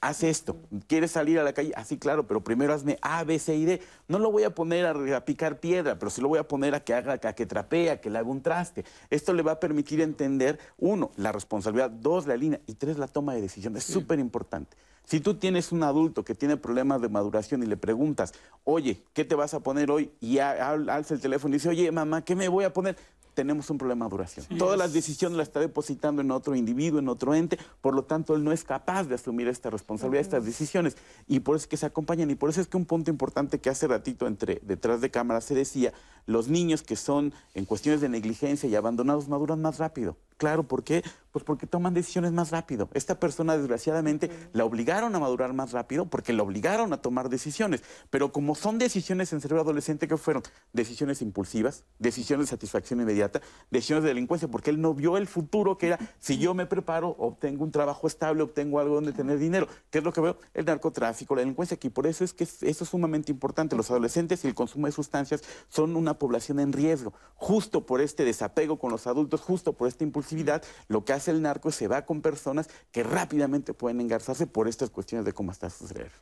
Haz 0.00 0.22
esto, 0.22 0.56
quieres 0.86 1.12
salir 1.12 1.38
a 1.38 1.42
la 1.42 1.52
calle, 1.52 1.72
así 1.76 1.98
claro, 1.98 2.26
pero 2.26 2.42
primero 2.42 2.72
hazme 2.72 2.98
A, 3.02 3.24
B, 3.24 3.38
C 3.38 3.54
y 3.56 3.64
D. 3.64 3.80
No 4.08 4.18
lo 4.18 4.30
voy 4.30 4.44
a 4.44 4.54
poner 4.54 4.86
a, 4.86 5.24
picar 5.24 5.60
piedra, 5.60 5.98
pero 5.98 6.10
sí 6.10 6.20
lo 6.20 6.28
voy 6.28 6.38
a 6.38 6.48
poner 6.48 6.74
a 6.74 6.80
que 6.80 6.94
haga, 6.94 7.14
a 7.22 7.32
que 7.34 7.46
trapee, 7.46 7.90
a 7.90 8.00
que 8.00 8.10
le 8.10 8.18
haga 8.18 8.28
un 8.28 8.42
traste. 8.42 8.84
Esto 9.10 9.32
le 9.32 9.42
va 9.42 9.52
a 9.52 9.60
permitir 9.60 10.00
entender, 10.00 10.58
uno, 10.78 11.10
la 11.16 11.32
responsabilidad, 11.32 11.90
dos, 11.90 12.26
la 12.26 12.36
línea, 12.36 12.60
y 12.66 12.74
tres, 12.74 12.98
la 12.98 13.08
toma 13.08 13.34
de 13.34 13.42
decisión. 13.42 13.76
Es 13.76 13.84
súper 13.84 14.18
importante. 14.18 14.76
Si 15.04 15.20
tú 15.20 15.34
tienes 15.34 15.70
un 15.70 15.82
adulto 15.82 16.24
que 16.24 16.34
tiene 16.34 16.56
problemas 16.56 17.02
de 17.02 17.10
maduración 17.10 17.62
y 17.62 17.66
le 17.66 17.76
preguntas, 17.76 18.32
oye, 18.64 19.02
¿qué 19.12 19.24
te 19.24 19.34
vas 19.34 19.52
a 19.52 19.60
poner 19.60 19.90
hoy? 19.90 20.10
Y 20.20 20.38
alza 20.38 21.14
el 21.14 21.20
teléfono 21.20 21.54
y 21.54 21.58
dice, 21.58 21.68
oye, 21.68 21.92
mamá, 21.92 22.24
¿qué 22.24 22.34
me 22.34 22.48
voy 22.48 22.64
a 22.64 22.72
poner? 22.72 22.96
Tenemos 23.34 23.68
un 23.70 23.78
problema 23.78 24.06
de 24.06 24.10
duración. 24.10 24.46
Todas 24.58 24.78
las 24.78 24.92
decisiones 24.92 25.36
las 25.36 25.48
está 25.48 25.60
depositando 25.60 26.22
en 26.22 26.30
otro 26.30 26.54
individuo, 26.54 27.00
en 27.00 27.08
otro 27.08 27.34
ente, 27.34 27.58
por 27.80 27.94
lo 27.94 28.04
tanto 28.04 28.34
él 28.34 28.44
no 28.44 28.52
es 28.52 28.64
capaz 28.64 29.04
de 29.04 29.16
asumir 29.16 29.48
esta 29.48 29.70
responsabilidad, 29.70 30.22
estas 30.22 30.44
decisiones, 30.44 30.96
y 31.26 31.40
por 31.40 31.56
eso 31.56 31.64
es 31.64 31.66
que 31.68 31.76
se 31.76 31.86
acompañan, 31.86 32.30
y 32.30 32.34
por 32.34 32.50
eso 32.50 32.60
es 32.60 32.68
que 32.68 32.76
un 32.76 32.86
punto 32.86 33.10
importante 33.10 33.60
que 33.60 33.70
hace 33.70 33.86
ratito 33.86 34.26
entre 34.26 34.60
detrás 34.62 35.00
de 35.00 35.10
cámara 35.10 35.40
se 35.40 35.54
decía, 35.54 35.92
los 36.26 36.48
niños 36.48 36.82
que 36.82 36.96
son 36.96 37.34
en 37.54 37.64
cuestiones 37.64 38.00
de 38.00 38.08
negligencia 38.08 38.68
y 38.68 38.74
abandonados 38.74 39.28
maduran 39.28 39.60
más 39.60 39.78
rápido. 39.78 40.16
Claro, 40.36 40.64
¿por 40.64 40.82
qué? 40.82 41.02
Pues 41.30 41.44
porque 41.44 41.66
toman 41.66 41.94
decisiones 41.94 42.32
más 42.32 42.50
rápido. 42.50 42.88
Esta 42.92 43.18
persona, 43.18 43.56
desgraciadamente, 43.56 44.30
la 44.52 44.64
obligaron 44.64 45.14
a 45.14 45.18
madurar 45.18 45.52
más 45.52 45.72
rápido 45.72 46.06
porque 46.06 46.32
la 46.32 46.44
obligaron 46.44 46.92
a 46.92 46.98
tomar 47.02 47.28
decisiones. 47.28 47.82
Pero 48.10 48.32
como 48.32 48.54
son 48.54 48.78
decisiones 48.78 49.32
en 49.32 49.40
cerebro 49.40 49.62
adolescente, 49.62 50.06
¿qué 50.06 50.16
fueron? 50.16 50.44
Decisiones 50.72 51.22
impulsivas, 51.22 51.84
decisiones 51.98 52.46
de 52.46 52.50
satisfacción 52.50 53.00
inmediata, 53.00 53.40
decisiones 53.70 54.04
de 54.04 54.10
delincuencia, 54.10 54.46
porque 54.48 54.70
él 54.70 54.80
no 54.80 54.94
vio 54.94 55.16
el 55.16 55.26
futuro 55.26 55.76
que 55.76 55.88
era, 55.88 55.98
si 56.20 56.38
yo 56.38 56.54
me 56.54 56.66
preparo, 56.66 57.16
obtengo 57.18 57.64
un 57.64 57.72
trabajo 57.72 58.06
estable, 58.06 58.42
obtengo 58.42 58.78
algo 58.78 58.94
donde 58.94 59.12
tener 59.12 59.38
dinero. 59.38 59.66
¿Qué 59.90 59.98
es 59.98 60.04
lo 60.04 60.12
que 60.12 60.20
veo? 60.20 60.38
El 60.52 60.64
narcotráfico, 60.66 61.34
la 61.34 61.40
delincuencia, 61.40 61.74
aquí. 61.74 61.90
por 61.90 62.06
eso 62.06 62.22
es 62.22 62.32
que 62.32 62.44
eso 62.44 62.84
es 62.84 62.88
sumamente 62.88 63.32
importante. 63.32 63.74
Los 63.74 63.90
adolescentes 63.90 64.44
y 64.44 64.48
el 64.48 64.54
consumo 64.54 64.86
de 64.86 64.92
sustancias 64.92 65.42
son 65.68 65.96
una 65.96 66.16
población 66.16 66.60
en 66.60 66.72
riesgo, 66.72 67.12
justo 67.34 67.86
por 67.86 68.00
este 68.00 68.24
desapego 68.24 68.78
con 68.78 68.92
los 68.92 69.08
adultos, 69.08 69.40
justo 69.40 69.72
por 69.72 69.88
esta 69.88 70.04
impulsividad 70.24 70.62
lo 70.88 71.04
que 71.04 71.12
hace 71.12 71.30
el 71.30 71.42
narco 71.42 71.68
es 71.68 71.74
se 71.74 71.88
va 71.88 72.02
con 72.02 72.22
personas 72.22 72.68
que 72.92 73.02
rápidamente 73.02 73.74
pueden 73.74 74.00
engarzarse 74.00 74.46
por 74.46 74.68
estas 74.68 74.90
cuestiones 74.90 75.24
de 75.24 75.32
cómo 75.32 75.52
está 75.52 75.68
su 75.70 75.86
cerebro. 75.86 76.12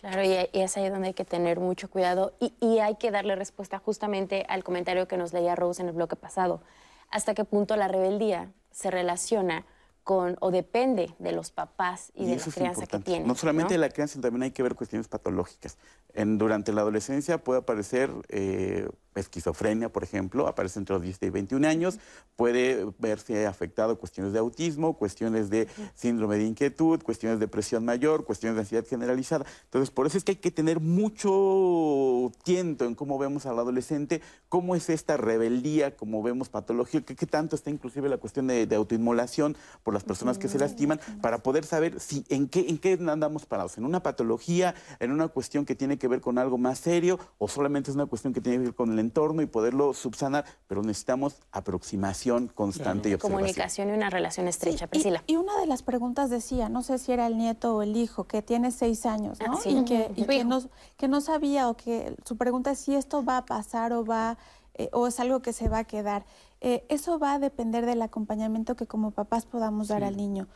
Claro, 0.00 0.22
y, 0.22 0.48
es 0.52 0.76
ahí 0.76 0.88
donde 0.90 1.08
hay 1.08 1.14
que 1.14 1.24
tener 1.24 1.58
mucho 1.58 1.90
cuidado 1.90 2.32
y, 2.38 2.54
y, 2.60 2.78
hay 2.78 2.96
que 2.96 3.10
darle 3.10 3.34
respuesta 3.34 3.78
justamente 3.78 4.44
al 4.48 4.62
comentario 4.62 5.08
que 5.08 5.16
nos 5.16 5.32
leía 5.32 5.56
Rose 5.56 5.82
en 5.82 5.88
el 5.88 5.94
bloque 5.94 6.14
pasado. 6.14 6.60
¿Hasta 7.10 7.34
qué 7.34 7.44
punto 7.44 7.74
la 7.76 7.88
rebeldía 7.88 8.52
se 8.70 8.90
relaciona 8.90 9.64
con 10.04 10.36
o 10.40 10.50
depende 10.52 11.14
de 11.18 11.32
los 11.32 11.50
papás 11.50 12.12
y, 12.14 12.26
de 12.26 12.36
la 12.36 12.42
crianza 12.42 12.86
que 12.86 12.98
tienen? 13.00 13.26
No 13.26 13.34
solamente 13.34 13.74
de 13.74 13.78
la 13.78 13.88
crianza, 13.88 14.20
también 14.20 14.44
hay 14.44 14.52
que 14.52 14.62
ver 14.62 14.76
cuestiones 14.76 15.08
patológicas. 15.08 15.78
En, 16.14 16.38
durante 16.38 16.72
la 16.72 16.82
adolescencia 16.82 17.38
puede 17.38 17.60
aparecer 17.60 18.10
eh, 18.28 18.88
esquizofrenia, 19.18 19.88
por 19.88 20.04
ejemplo, 20.04 20.46
aparece 20.48 20.78
entre 20.78 20.94
los 20.94 21.02
10 21.02 21.18
y 21.22 21.30
21 21.30 21.66
años, 21.66 21.98
puede 22.36 22.86
verse 22.98 23.46
afectado 23.46 23.98
cuestiones 23.98 24.32
de 24.32 24.38
autismo, 24.38 24.94
cuestiones 24.96 25.50
de 25.50 25.68
síndrome 25.94 26.36
de 26.36 26.44
inquietud, 26.44 27.02
cuestiones 27.02 27.40
de 27.40 27.48
presión 27.48 27.84
mayor, 27.84 28.24
cuestiones 28.24 28.56
de 28.56 28.60
ansiedad 28.60 28.86
generalizada. 28.86 29.44
Entonces, 29.64 29.90
por 29.90 30.06
eso 30.06 30.18
es 30.18 30.24
que 30.24 30.32
hay 30.32 30.36
que 30.36 30.50
tener 30.50 30.80
mucho 30.80 32.32
tiento 32.44 32.84
en 32.84 32.94
cómo 32.94 33.18
vemos 33.18 33.46
al 33.46 33.58
adolescente, 33.58 34.20
cómo 34.48 34.74
es 34.74 34.88
esta 34.90 35.16
rebeldía, 35.16 35.96
cómo 35.96 36.22
vemos 36.22 36.48
patología, 36.48 37.02
qué, 37.02 37.14
tanto 37.26 37.56
está 37.56 37.70
inclusive 37.70 38.08
la 38.08 38.18
cuestión 38.18 38.46
de, 38.46 38.68
autoinmolación 38.74 39.56
por 39.82 39.94
las 39.94 40.04
personas 40.04 40.38
que 40.38 40.48
se 40.48 40.58
lastiman, 40.58 41.00
para 41.20 41.42
poder 41.42 41.64
saber 41.64 42.00
si 42.00 42.24
en 42.28 42.48
qué, 42.48 42.66
en 42.68 42.78
qué 42.78 42.92
andamos 42.92 43.46
parados, 43.46 43.78
en 43.78 43.84
una 43.84 44.02
patología, 44.02 44.74
en 45.00 45.12
una 45.12 45.28
cuestión 45.28 45.64
que 45.64 45.74
tiene 45.74 45.98
que 45.98 46.08
ver 46.08 46.20
con 46.20 46.38
algo 46.38 46.58
más 46.58 46.78
serio 46.78 47.18
o 47.38 47.48
solamente 47.48 47.90
es 47.90 47.94
una 47.96 48.06
cuestión 48.06 48.32
que 48.32 48.40
tiene 48.40 48.58
que 48.58 48.64
ver 48.64 48.74
con 48.74 48.92
el 48.92 48.98
entorno 49.08 49.42
y 49.42 49.46
poderlo 49.46 49.94
subsanar, 49.94 50.44
pero 50.66 50.82
necesitamos 50.82 51.36
aproximación 51.52 52.48
constante 52.48 53.08
y 53.08 53.14
observación. 53.14 53.40
Comunicación 53.40 53.88
y 53.90 53.92
una 53.92 54.10
relación 54.10 54.48
estrecha, 54.48 54.86
Priscila. 54.86 55.22
Y, 55.26 55.36
una 55.36 55.58
de 55.60 55.66
las 55.66 55.82
preguntas 55.82 56.30
decía, 56.30 56.68
no 56.68 56.82
sé 56.82 56.98
si 56.98 57.12
era 57.12 57.26
el 57.26 57.38
nieto 57.38 57.76
o 57.76 57.82
el 57.82 57.96
hijo, 57.96 58.24
que 58.24 58.42
tiene 58.42 58.70
seis 58.70 59.06
años, 59.06 59.38
¿no? 59.40 59.54
Ah, 59.54 59.60
sí. 59.62 59.70
Y, 59.70 59.84
que, 59.84 60.10
y 60.16 60.24
que 60.24 60.44
no, 60.44 60.62
que 60.96 61.08
no 61.08 61.20
sabía 61.20 61.68
o 61.68 61.76
que 61.76 62.14
su 62.24 62.36
pregunta 62.36 62.72
es 62.72 62.80
si 62.80 62.94
esto 62.94 63.24
va 63.24 63.38
a 63.38 63.46
pasar 63.46 63.92
o 63.92 64.04
va 64.04 64.36
eh, 64.78 64.88
o 64.92 65.08
es 65.08 65.18
algo 65.20 65.40
que 65.42 65.52
se 65.52 65.68
va 65.68 65.78
a 65.78 65.84
quedar. 65.84 66.24
Eh, 66.60 66.84
eso 66.88 67.18
va 67.18 67.34
a 67.34 67.38
depender 67.38 67.86
del 67.86 68.02
acompañamiento 68.02 68.74
que 68.74 68.86
como 68.86 69.12
papás 69.12 69.46
podamos 69.46 69.88
dar 69.88 70.02
al 70.02 70.16
niño. 70.16 70.48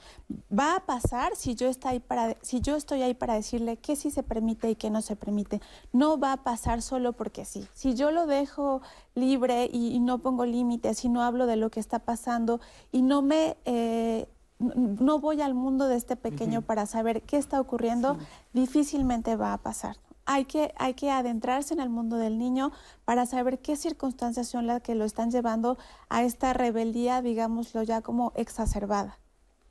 Va 0.57 0.77
a 0.77 0.81
pasar 0.81 1.37
si 1.37 1.55
yo, 1.55 1.69
está 1.69 1.91
ahí 1.91 2.01
para, 2.01 2.37
si 2.43 2.61
yo 2.61 2.77
estoy 2.77 3.03
ahí 3.03 3.15
para 3.15 3.35
decirle 3.35 3.77
qué 3.77 3.95
sí 3.95 4.11
se 4.11 4.23
permite 4.23 4.71
y 4.71 4.75
qué 4.75 4.91
no 4.91 5.01
se 5.01 5.15
permite. 5.15 5.61
No 5.93 6.19
va 6.19 6.33
a 6.33 6.43
pasar 6.43 6.83
solo 6.83 7.13
porque 7.13 7.45
sí. 7.45 7.67
Si 7.73 7.95
yo 7.95 8.11
lo 8.11 8.27
dejo 8.27 8.83
libre 9.15 9.69
y, 9.73 10.01
no 10.01 10.19
pongo 10.19 10.45
límites 10.45 11.05
y 11.05 11.09
no 11.09 11.23
hablo 11.23 11.47
de 11.47 11.57
lo 11.57 11.71
que 11.71 11.81
está 11.81 12.01
pasando 12.01 12.61
y 12.91 13.03
no 13.03 13.23
me... 13.23 13.57
Eh, 13.65 14.29
no 14.59 15.19
voy 15.19 15.41
al 15.41 15.55
mundo 15.55 15.89
de 15.89 15.97
este 15.97 16.15
pequeño 16.15 16.63
para 16.63 16.87
saber 16.87 17.23
qué 17.23 17.37
está 17.37 17.61
ocurriendo, 17.61 18.17
difícilmente 18.53 19.35
va 19.35 19.55
a 19.55 19.59
pasar 19.59 19.97
hay 20.25 20.45
que, 20.45 20.73
hay 20.77 20.95
que 20.95 21.11
adentrarse 21.11 21.75
en 21.75 21.81
el 21.81 21.89
mundo 21.89 22.17
del 22.17 22.39
niño 22.39 22.73
para 23.05 23.27
saber 23.27 23.59
qué 23.59 23.77
circunstancias 23.77 24.49
son 24.49 24.67
las 24.67 24.83
que 24.83 24.95
lo 24.95 25.05
están 25.05 25.31
llevando 25.31 25.79
a 26.09 26.25
esta 26.25 26.53
rebeldía, 26.53 27.23
digámoslo 27.23 27.83
ya 27.83 28.01
como 28.03 28.33
exacerbada. 28.37 29.19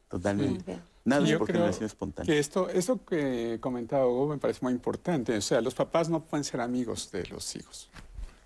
Totalmente. 0.09 0.79
Nada 1.03 1.25
Yo 1.25 1.39
por 1.39 1.47
creo 1.47 1.65
espontánea. 1.65 2.31
que 2.31 2.37
esto, 2.37 2.69
eso 2.69 3.03
que 3.05 3.57
comentaba 3.59 4.07
Hugo 4.07 4.27
me 4.27 4.37
parece 4.37 4.59
muy 4.61 4.73
importante. 4.73 5.35
O 5.35 5.41
sea, 5.41 5.61
los 5.61 5.73
papás 5.73 6.09
no 6.09 6.21
pueden 6.21 6.43
ser 6.43 6.61
amigos 6.61 7.09
de 7.11 7.25
los 7.27 7.55
hijos. 7.55 7.89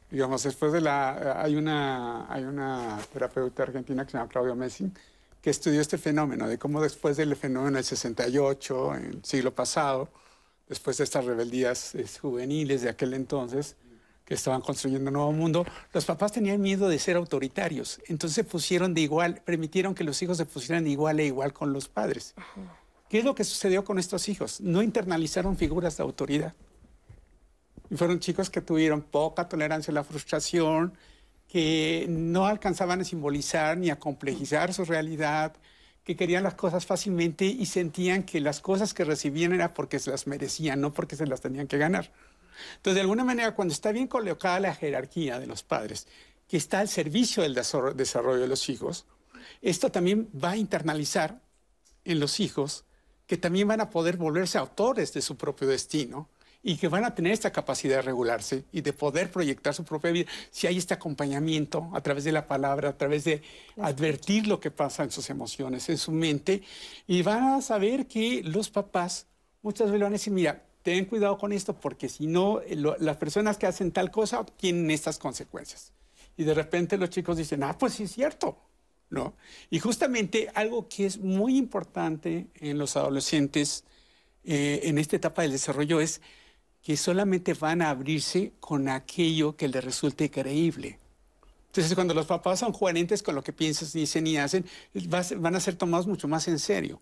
Digamos, 0.10 0.43
después 0.43 0.72
de 0.72 0.80
la... 0.80 1.41
Hay 1.41 1.56
una, 1.56 2.32
hay 2.32 2.43
una 2.43 2.97
terapeuta 3.12 3.64
argentina 3.64 4.06
que 4.06 4.12
se 4.12 4.18
llama 4.18 4.30
Claudio 4.30 4.56
Messing 4.56 4.93
que 5.45 5.51
estudió 5.51 5.80
este 5.80 5.99
fenómeno, 5.99 6.47
de 6.47 6.58
cómo 6.58 6.82
después 6.82 7.18
del 7.18 7.36
fenómeno 7.36 7.76
del 7.76 7.84
68, 7.84 8.95
en 8.95 9.06
el 9.06 9.24
siglo 9.24 9.53
pasado, 9.53 10.10
después 10.68 10.97
de 10.97 11.03
estas 11.03 11.26
rebeldías 11.26 11.95
eh, 11.95 12.05
juveniles 12.22 12.82
de 12.82 12.89
aquel 12.89 13.13
entonces, 13.13 13.76
que 14.26 14.34
estaban 14.34 14.61
construyendo 14.61 15.09
un 15.09 15.13
nuevo 15.13 15.32
mundo, 15.32 15.66
los 15.93 16.05
papás 16.05 16.32
tenían 16.32 16.59
miedo 16.59 16.89
de 16.89 16.97
ser 16.97 17.16
autoritarios. 17.16 18.01
Entonces 18.07 18.36
se 18.36 18.43
pusieron 18.43 18.93
de 18.95 19.01
igual, 19.01 19.41
permitieron 19.45 19.93
que 19.93 20.03
los 20.03 20.22
hijos 20.22 20.38
se 20.38 20.45
pusieran 20.45 20.84
de 20.84 20.89
igual 20.89 21.20
e 21.20 21.26
igual 21.28 21.53
con 21.53 21.72
los 21.72 21.88
padres. 21.88 22.34
¿Qué 23.07 23.20
es 23.20 23.26
lo 23.26 23.36
que 23.36 23.43
sucedió 23.43 23.86
con 23.86 23.99
estos 23.99 24.28
hijos? 24.28 24.61
No 24.61 24.82
internalizaron 24.82 25.57
figuras 25.57 25.97
de 25.97 26.03
autoridad. 26.03 26.55
Y 27.91 27.97
fueron 27.97 28.20
chicos 28.20 28.49
que 28.49 28.61
tuvieron 28.61 29.03
poca 29.03 29.47
tolerancia 29.47 29.91
a 29.91 29.95
la 29.95 30.03
frustración, 30.03 30.97
que 31.47 32.07
no 32.09 32.47
alcanzaban 32.47 33.01
a 33.01 33.03
simbolizar 33.03 33.78
ni 33.78 33.91
a 33.91 33.99
complejizar 33.99 34.74
su 34.74 34.86
realidad, 34.86 35.53
que 36.06 36.16
querían 36.16 36.43
las 36.43 36.53
cosas 36.53 36.86
fácilmente 36.86 37.45
y 37.45 37.66
sentían 37.66 38.24
que 38.24 38.39
las 38.39 38.62
cosas 38.62 38.93
que 38.93 39.03
recibían 39.03 39.53
era 39.53 39.74
porque 39.74 39.99
se 39.99 40.12
las 40.12 40.28
merecían, 40.28 40.80
no 40.80 40.93
porque 40.93 41.16
se 41.16 41.26
las 41.26 41.41
tenían 41.41 41.68
que 41.68 41.80
ganar. 41.80 42.12
Entonces, 42.78 42.95
de 42.95 43.01
alguna 43.01 43.24
manera, 43.24 43.56
cuando 43.56 43.74
está 43.74 43.91
bien 43.91 44.08
colocada 44.08 44.60
la 44.60 44.76
jerarquía 44.76 45.39
de 45.39 45.47
los 45.47 45.64
padres, 45.64 46.08
que 46.47 46.58
está 46.58 46.80
al 46.80 46.89
servicio 46.89 47.41
del 47.41 47.56
desarrollo 47.56 48.39
de 48.39 48.47
los 48.47 48.70
hijos, 48.70 49.08
esto 49.64 49.91
también 49.91 50.30
va 50.32 50.51
a 50.51 50.58
internalizar 50.58 51.41
en 52.06 52.20
los 52.20 52.39
hijos 52.39 52.86
que 53.26 53.38
también 53.38 53.68
van 53.68 53.82
a 53.82 53.89
poder 53.89 54.18
volverse 54.18 54.60
autores 54.60 55.12
de 55.12 55.24
su 55.24 55.36
propio 55.36 55.68
destino 55.68 56.30
y 56.68 56.78
que 56.78 56.88
van 56.88 57.05
a 57.05 57.13
tener 57.13 57.32
esta 57.32 57.51
capacidad 57.51 57.97
de 57.97 58.01
regularse 58.01 58.63
y 58.72 58.82
de 58.82 58.91
poder 58.91 59.30
proyectar 59.30 59.76
su 59.76 59.84
propia 59.84 60.09
vida 60.09 60.32
si 60.49 60.66
hay 60.66 60.80
este 60.80 60.95
acompañamiento 60.95 61.91
a 61.93 62.01
través 62.01 62.24
de 62.24 62.32
la 62.32 62.47
palabra, 62.47 62.89
a 62.89 62.97
través 62.97 63.24
de 63.24 63.43
advertir 63.80 64.47
lo 64.47 64.59
que 64.59 64.72
pasa 64.72 65.03
en 65.03 65.11
sus 65.11 65.30
emociones, 65.30 65.88
en 65.89 65.99
su 65.99 66.11
mente, 66.11 66.63
y 67.05 67.22
van 67.22 67.43
a 67.43 67.61
saber 67.61 68.07
que 68.07 68.41
los 68.43 68.72
papás 68.72 69.28
muchas 69.61 69.91
veces 69.91 70.01
van 70.01 70.13
a 70.13 70.18
decir, 70.18 70.34
mira, 70.34 70.63
ten 70.82 71.05
cuidado 71.05 71.38
con 71.38 71.51
esto 71.51 71.80
porque 71.80 72.09
si 72.09 72.26
no, 72.26 72.61
las 72.99 73.18
personas 73.18 73.57
que 73.57 73.68
hacen 73.68 73.91
tal 73.91 74.09
cosa 74.09 74.43
tienen 74.43 74.89
estas 74.89 75.20
consecuencias. 75.20 75.93
Y 76.36 76.45
de 76.45 76.55
repente 76.55 76.97
los 76.97 77.11
chicos 77.11 77.38
dicen, 77.38 77.61
ah, 77.61 77.78
pues 77.78 77.93
sí 77.93 78.03
es 78.05 78.11
cierto, 78.11 78.57
¿no? 79.11 79.36
Y 79.70 79.78
justamente 79.78 80.49
algo 80.55 80.89
que 80.89 81.05
es 81.05 81.20
muy 81.20 81.57
importante 81.57 82.47
en 82.55 82.80
los 82.80 82.97
adolescentes 82.97 83.84
eh, 84.43 84.82
en 84.86 84.97
esta 84.97 85.16
etapa 85.16 85.43
del 85.43 85.51
desarrollo 85.51 86.01
es 86.01 86.22
que 86.86 86.95
solamente 86.97 87.55
van 87.55 87.81
a 87.81 87.89
abrirse 87.89 88.53
con 88.59 88.88
aquello 88.89 89.55
que 89.57 89.67
les 89.67 89.83
resulte 89.83 90.29
creíble. 90.29 90.99
Entonces, 91.65 91.95
cuando 91.95 92.13
los 92.13 92.27
papás 92.27 92.59
son 92.59 92.71
coherentes 92.73 93.23
con 93.23 93.33
lo 93.33 93.43
que 93.43 93.51
piensan, 93.51 93.89
dicen 93.91 94.27
y 94.27 94.38
hacen, 94.38 94.63
van 95.38 95.55
a 95.55 95.59
ser 95.59 95.77
tomados 95.77 96.05
mucho 96.05 96.27
más 96.27 96.47
en 96.47 96.59
serio. 96.59 97.01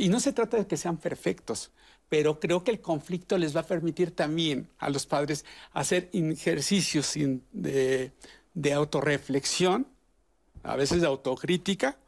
Y 0.00 0.08
no 0.08 0.18
se 0.18 0.32
trata 0.32 0.56
de 0.56 0.66
que 0.66 0.76
sean 0.76 0.96
perfectos, 0.96 1.70
pero 2.08 2.40
creo 2.40 2.64
que 2.64 2.72
el 2.72 2.80
conflicto 2.80 3.38
les 3.38 3.54
va 3.54 3.60
a 3.60 3.66
permitir 3.66 4.10
también 4.10 4.68
a 4.78 4.90
los 4.90 5.06
padres 5.06 5.44
hacer 5.72 6.10
ejercicios 6.12 7.14
de, 7.52 8.10
de 8.54 8.72
autorreflexión, 8.72 9.86
a 10.64 10.74
veces 10.74 11.02
de 11.02 11.06
autocrítica, 11.06 11.98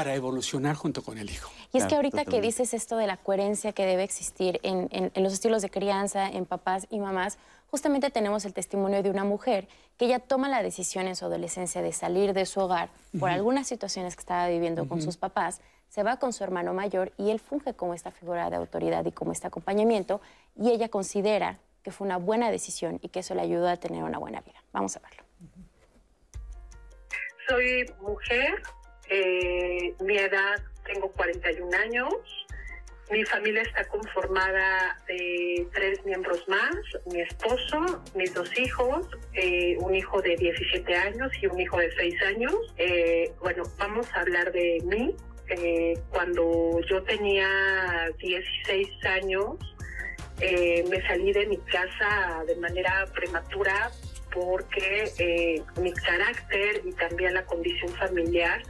para 0.00 0.14
evolucionar 0.14 0.76
junto 0.76 1.02
con 1.02 1.18
el 1.18 1.28
hijo. 1.28 1.50
Y 1.74 1.76
es 1.76 1.84
que 1.84 1.94
ahorita 1.94 2.24
que 2.24 2.40
dices 2.40 2.72
esto 2.72 2.96
de 2.96 3.06
la 3.06 3.18
coherencia 3.18 3.72
que 3.72 3.84
debe 3.84 4.02
existir 4.02 4.58
en, 4.62 5.12
los 5.14 5.34
estilos 5.34 5.60
de 5.60 5.68
crianza, 5.68 6.26
en 6.26 6.46
papás 6.46 6.86
y 6.88 7.00
mamás, 7.00 7.36
justamente 7.70 8.08
tenemos 8.08 8.46
el 8.46 8.54
testimonio 8.54 9.02
de 9.02 9.10
una 9.10 9.24
mujer 9.24 9.68
que 9.98 10.08
ya 10.08 10.18
toma 10.18 10.48
la 10.48 10.62
decisión 10.62 11.06
en 11.06 11.16
su 11.16 11.26
adolescencia 11.26 11.82
de 11.82 11.92
salir 11.92 12.32
de 12.32 12.46
su 12.46 12.60
hogar 12.60 12.88
por 13.18 13.28
algunas 13.28 13.66
situaciones 13.66 14.16
que 14.16 14.20
estaba 14.20 14.48
viviendo 14.48 14.88
con 14.88 15.02
sus 15.02 15.18
papás, 15.18 15.60
se 15.90 16.02
va 16.02 16.16
con 16.16 16.32
su 16.32 16.44
hermano 16.44 16.72
mayor 16.72 17.12
y 17.18 17.28
él 17.28 17.38
funge 17.38 17.74
como 17.74 17.92
esta 17.92 18.10
figura 18.10 18.48
de 18.48 18.56
autoridad 18.56 19.04
y 19.04 19.12
como 19.12 19.32
este 19.32 19.48
acompañamiento 19.48 20.22
y 20.58 20.70
ella 20.70 20.88
considera 20.88 21.58
que 21.82 21.90
fue 21.90 22.06
una 22.06 22.16
buena 22.16 22.50
decisión 22.50 23.00
y 23.02 23.10
que 23.10 23.18
eso 23.18 23.34
le 23.34 23.42
ayudó 23.42 23.68
a 23.68 23.76
tener 23.76 24.02
una 24.02 24.16
buena 24.16 24.40
vida. 24.40 24.62
Vamos 24.72 24.96
a 24.96 25.00
verlo. 25.00 25.24
Soy 27.46 27.84
mujer, 28.00 28.62
eh, 29.10 29.92
mi 30.00 30.16
edad, 30.16 30.62
tengo 30.84 31.10
41 31.12 31.76
años. 31.76 32.14
Mi 33.10 33.24
familia 33.24 33.62
está 33.62 33.84
conformada 33.88 34.96
de 35.08 35.66
tres 35.74 36.04
miembros 36.04 36.48
más, 36.48 36.76
mi 37.12 37.20
esposo, 37.20 38.04
mis 38.14 38.32
dos 38.32 38.56
hijos, 38.56 39.04
eh, 39.32 39.76
un 39.80 39.96
hijo 39.96 40.22
de 40.22 40.36
17 40.36 40.94
años 40.94 41.32
y 41.42 41.46
un 41.46 41.60
hijo 41.60 41.76
de 41.78 41.90
6 41.90 42.22
años. 42.22 42.54
Eh, 42.76 43.32
bueno, 43.40 43.64
vamos 43.78 44.06
a 44.14 44.20
hablar 44.20 44.52
de 44.52 44.78
mí. 44.84 45.14
cuando 46.10 46.80
yo 46.88 47.02
tenía 47.02 47.48
16 48.18 48.88
años, 49.04 49.56
me 50.88 51.02
salí 51.08 51.32
de 51.32 51.46
mi 51.46 51.56
casa 51.56 52.44
de 52.46 52.54
manera 52.54 53.04
prematura 53.12 53.90
porque 54.32 55.60
mi 55.80 55.92
carácter 55.92 56.82
y 56.84 56.92
también 56.92 57.34
la 57.34 57.44
condición 57.46 57.92
familiar 57.96 58.62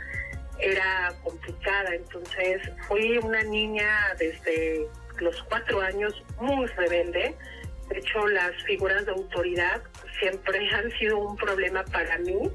era 0.62 1.12
complicada. 1.22 1.94
Entonces 1.94 2.62
fui 2.88 3.18
una 3.18 3.42
niña 3.44 4.14
desde 4.18 4.86
los 5.18 5.42
cuatro 5.44 5.80
años 5.80 6.22
muy 6.40 6.66
rebelde. 6.66 7.34
De 7.88 7.98
hecho, 7.98 8.26
las 8.28 8.52
figuras 8.64 9.04
de 9.04 9.12
autoridad 9.12 9.82
siempre 10.20 10.68
han 10.74 10.90
sido 10.92 11.18
un 11.18 11.36
problema 11.36 11.84
para 11.84 12.18
mí. 12.18 12.50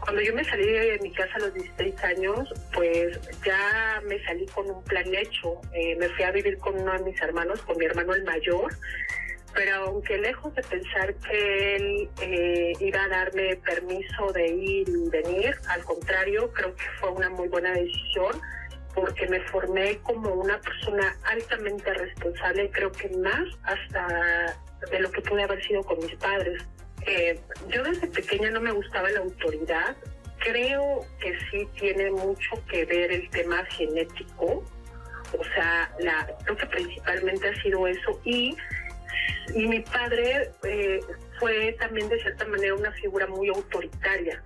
Cuando 0.00 0.20
yo 0.20 0.34
me 0.34 0.44
salí 0.44 0.66
de 0.66 0.98
mi 1.00 1.10
casa 1.12 1.36
a 1.36 1.38
los 1.40 1.54
16 1.54 2.04
años, 2.04 2.52
pues 2.74 3.18
ya 3.44 4.02
me 4.04 4.22
salí 4.24 4.46
con 4.46 4.70
un 4.70 4.82
plan 4.84 5.06
hecho. 5.14 5.60
Eh, 5.72 5.96
me 5.96 6.08
fui 6.10 6.24
a 6.24 6.32
vivir 6.32 6.58
con 6.58 6.78
uno 6.78 6.92
de 6.92 7.04
mis 7.04 7.20
hermanos, 7.22 7.62
con 7.62 7.78
mi 7.78 7.86
hermano 7.86 8.14
el 8.14 8.24
mayor 8.24 8.74
pero 9.54 9.84
aunque 9.86 10.18
lejos 10.18 10.54
de 10.54 10.62
pensar 10.62 11.14
que 11.14 11.76
él 11.76 12.08
eh, 12.20 12.72
iba 12.80 13.04
a 13.04 13.08
darme 13.08 13.56
permiso 13.56 14.32
de 14.32 14.48
ir 14.48 14.88
y 14.88 15.08
venir, 15.10 15.54
al 15.68 15.82
contrario, 15.84 16.52
creo 16.52 16.74
que 16.74 16.84
fue 17.00 17.10
una 17.10 17.30
muy 17.30 17.48
buena 17.48 17.72
decisión 17.72 18.40
porque 18.94 19.26
me 19.28 19.40
formé 19.48 19.98
como 19.98 20.30
una 20.34 20.58
persona 20.60 21.16
altamente 21.24 21.92
responsable, 21.94 22.70
creo 22.70 22.92
que 22.92 23.08
más 23.10 23.44
hasta 23.64 24.56
de 24.90 25.00
lo 25.00 25.10
que 25.10 25.20
pude 25.22 25.42
haber 25.42 25.62
sido 25.64 25.82
con 25.82 25.98
mis 25.98 26.14
padres. 26.16 26.62
Eh, 27.06 27.38
yo 27.68 27.82
desde 27.82 28.06
pequeña 28.08 28.50
no 28.50 28.60
me 28.60 28.72
gustaba 28.72 29.10
la 29.10 29.20
autoridad, 29.20 29.96
creo 30.38 31.04
que 31.20 31.36
sí 31.50 31.68
tiene 31.78 32.10
mucho 32.10 32.50
que 32.70 32.84
ver 32.84 33.12
el 33.12 33.28
tema 33.30 33.64
genético, 33.66 34.64
o 35.36 35.44
sea, 35.54 35.90
la, 35.98 36.26
creo 36.44 36.56
que 36.56 36.66
principalmente 36.66 37.48
ha 37.48 37.62
sido 37.62 37.86
eso 37.86 38.20
y 38.24 38.56
y 39.54 39.66
mi 39.66 39.80
padre 39.80 40.50
eh, 40.62 41.00
fue 41.38 41.72
también 41.78 42.08
de 42.08 42.20
cierta 42.20 42.46
manera 42.46 42.74
una 42.74 42.92
figura 42.92 43.26
muy 43.26 43.48
autoritaria. 43.48 44.42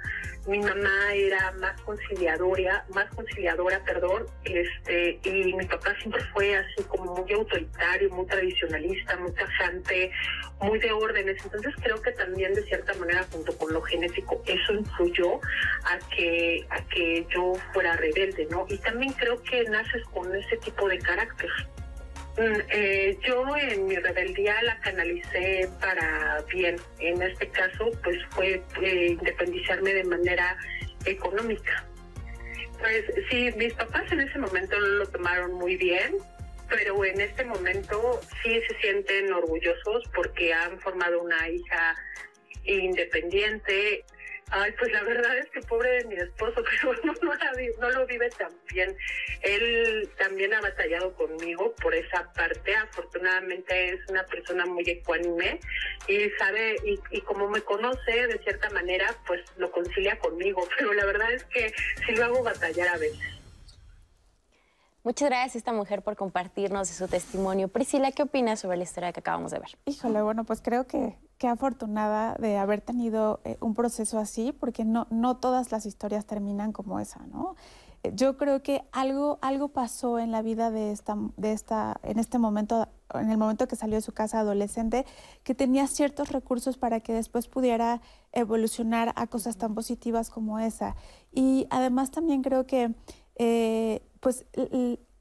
Mi 0.46 0.59
mamá 0.61 1.12
era 1.14 1.53
más 1.61 1.78
conciliadora, 1.82 2.86
más 2.94 3.12
conciliadora, 3.14 3.84
perdón, 3.84 4.26
este, 4.44 5.20
y 5.22 5.53
mi 5.53 5.66
papá 5.66 5.94
siempre 6.01 6.24
fue 6.32 6.57
así 6.57 6.82
como 6.84 7.16
muy 7.16 7.30
autoritario, 7.32 8.09
muy 8.11 8.26
tradicionalista, 8.26 9.16
muy 9.18 9.32
tajante, 9.32 10.11
muy 10.62 10.78
de 10.78 10.90
órdenes. 10.90 11.36
Entonces 11.44 11.74
creo 11.82 12.01
que 12.01 12.12
también 12.12 12.55
de 12.55 12.62
cierta 12.62 12.94
manera 12.94 13.26
junto 13.30 13.57
con 13.59 13.72
lo 13.74 13.82
genético 13.82 14.42
eso 14.46 14.72
influyó 14.72 15.38
a 15.84 15.99
que 16.16 16.66
a 16.70 16.82
que 16.86 17.26
yo 17.28 17.53
fuera 17.74 17.96
rebelde, 17.96 18.49
¿no? 18.51 18.64
Y 18.70 18.78
también 18.78 19.12
creo 19.12 19.42
que 19.42 19.64
naces 19.64 20.03
con 20.14 20.34
ese 20.34 20.57
tipo 20.59 20.88
de 20.88 20.99
carácter. 20.99 21.51
Eh, 22.41 23.18
yo 23.26 23.45
en 23.57 23.86
mi 23.86 23.97
rebeldía 23.97 24.62
la 24.62 24.78
canalicé 24.80 25.68
para 25.80 26.43
bien. 26.53 26.76
En 27.01 27.20
este 27.20 27.49
caso, 27.49 27.91
pues 28.05 28.16
fue 28.30 28.62
eh, 28.82 29.07
independizarme 29.18 29.93
de 29.93 30.05
manera 30.05 30.57
económica. 31.05 31.84
Pues 32.78 33.05
sí, 33.28 33.51
mis 33.57 33.74
papás 33.74 34.11
en 34.12 34.20
ese 34.20 34.39
momento 34.39 34.78
lo 34.78 35.07
tomaron 35.09 35.55
muy 35.55 35.76
bien, 35.76 36.14
pero 36.68 37.05
en 37.05 37.20
este 37.20 37.45
momento 37.45 38.20
sí 38.43 38.61
se 38.68 38.78
sienten 38.80 39.32
orgullosos 39.32 40.05
porque 40.14 40.55
han 40.55 40.78
formado 40.78 41.20
una 41.20 41.49
hija 41.49 41.97
independiente, 42.64 44.05
Ay, 44.51 44.72
pues 44.78 44.90
la 44.92 45.03
verdad 45.03 45.36
es 45.36 45.51
que 45.51 45.61
pobre 45.61 45.90
de 45.99 46.05
mi 46.07 46.14
esposo, 46.14 46.62
pero 46.80 46.94
no, 47.05 47.34
no, 47.80 47.90
lo 47.90 48.07
vive 48.07 48.30
tan 48.30 48.53
bien. 48.72 48.96
Él 49.42 50.09
también 50.16 50.55
ha 50.55 50.61
batallado 50.61 51.14
conmigo 51.14 51.74
por 51.82 51.94
esa 51.94 52.32
parte. 52.32 52.74
Afortunadamente 52.76 53.90
es 53.90 54.01
una 54.09 54.24
persona 54.24 54.64
muy 54.64 54.84
ecuánime 54.88 55.61
y 56.07 56.30
sabe, 56.38 56.76
y, 56.84 56.99
y 57.11 57.20
como 57.22 57.49
me 57.49 57.61
conoce 57.61 58.26
de 58.26 58.38
cierta 58.38 58.70
manera, 58.70 59.14
pues 59.26 59.42
lo 59.59 59.70
concilia 59.70 60.18
conmigo. 60.18 60.66
Pero 60.78 60.94
la 60.94 61.05
verdad 61.05 61.32
es 61.32 61.44
que 61.44 61.72
sí 62.07 62.14
lo 62.14 62.24
hago 62.24 62.42
batallar 62.42 62.88
a 62.88 62.99
veces. 62.99 63.38
Muchas 65.05 65.28
gracias 65.28 65.55
a 65.55 65.59
esta 65.59 65.72
mujer 65.72 66.03
por 66.03 66.16
compartirnos 66.16 66.88
su 66.88 67.07
testimonio. 67.09 67.68
Priscila, 67.68 68.12
¿qué 68.12 68.22
opinas 68.22 68.61
sobre 68.61 68.76
la 68.76 68.82
historia 68.82 69.12
que 69.12 69.20
acabamos 69.20 69.53
de 69.53 69.59
ver? 69.59 69.70
Híjole, 69.86 70.20
bueno, 70.22 70.44
pues 70.44 70.61
creo 70.61 70.86
que 70.86 71.16
qué 71.39 71.47
afortunada 71.47 72.34
de 72.34 72.59
haber 72.59 72.80
tenido 72.80 73.41
eh, 73.45 73.57
un 73.61 73.74
proceso 73.74 74.18
así, 74.18 74.53
porque 74.53 74.84
no, 74.84 75.07
no 75.11 75.36
todas 75.36 75.72
las 75.72 75.86
historias 75.86 76.26
terminan 76.26 76.72
como 76.72 76.99
esa, 77.01 77.26
¿no? 77.26 77.55
Eh, 78.03 78.12
yo 78.14 78.36
creo 78.36 78.62
que 78.62 78.82
algo, 78.93 79.39
algo 79.41 79.68
pasó 79.68 80.18
en 80.18 80.32
la 80.32 80.43
vida 80.43 80.70
de 80.70 80.93
esta, 80.93 81.16
de 81.36 81.53
esta, 81.53 82.01
en 82.03 82.18
este 82.18 82.39
momento, 82.39 82.89
en 83.14 83.30
el 83.30 83.39
momento 83.39 83.68
que 83.68 83.76
salió 83.76 83.97
de 83.97 84.03
su 84.03 84.12
casa 84.12 84.41
adolescente, 84.41 85.07
que 85.45 85.55
tenía 85.55 85.86
ciertos 85.86 86.30
recursos 86.30 86.76
para 86.76 87.01
que 87.01 87.12
después 87.12 87.47
pudiera 87.47 88.01
evolucionar 88.32 89.12
a 89.16 89.26
cosas 89.28 89.57
tan 89.57 89.74
positivas 89.74 90.30
como 90.30 90.59
esa. 90.59 90.97
Y 91.32 91.66
además 91.70 92.11
también 92.11 92.43
creo 92.43 92.66
que, 92.66 92.95
eh, 93.36 94.03
pues, 94.20 94.45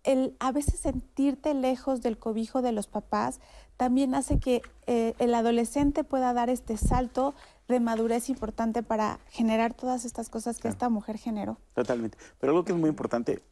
el, 0.07 0.35
a 0.39 0.51
veces 0.51 0.79
sentirte 0.79 1.53
lejos 1.53 2.01
del 2.01 2.17
cobijo 2.17 2.61
de 2.61 2.71
los 2.71 2.87
papás 2.87 3.39
también 3.75 4.15
hace 4.15 4.39
que 4.39 4.61
eh, 4.87 5.13
el 5.19 5.35
adolescente 5.35 6.03
pueda 6.03 6.33
dar 6.33 6.49
este 6.49 6.77
salto 6.77 7.35
de 7.67 7.81
madurez 7.81 8.29
importante 8.29 8.81
para 8.81 9.19
generar 9.29 9.73
todas 9.73 10.05
estas 10.05 10.29
cosas 10.29 10.59
que 10.59 10.69
esta 10.69 10.87
mujer 10.89 11.17
generó. 11.17 11.57
Totalmente. 11.75 12.17
Pero 12.39 12.51
algo 12.53 12.63
que 12.63 12.71
es 12.71 12.77
muy 12.77 12.89
importante, 12.89 13.43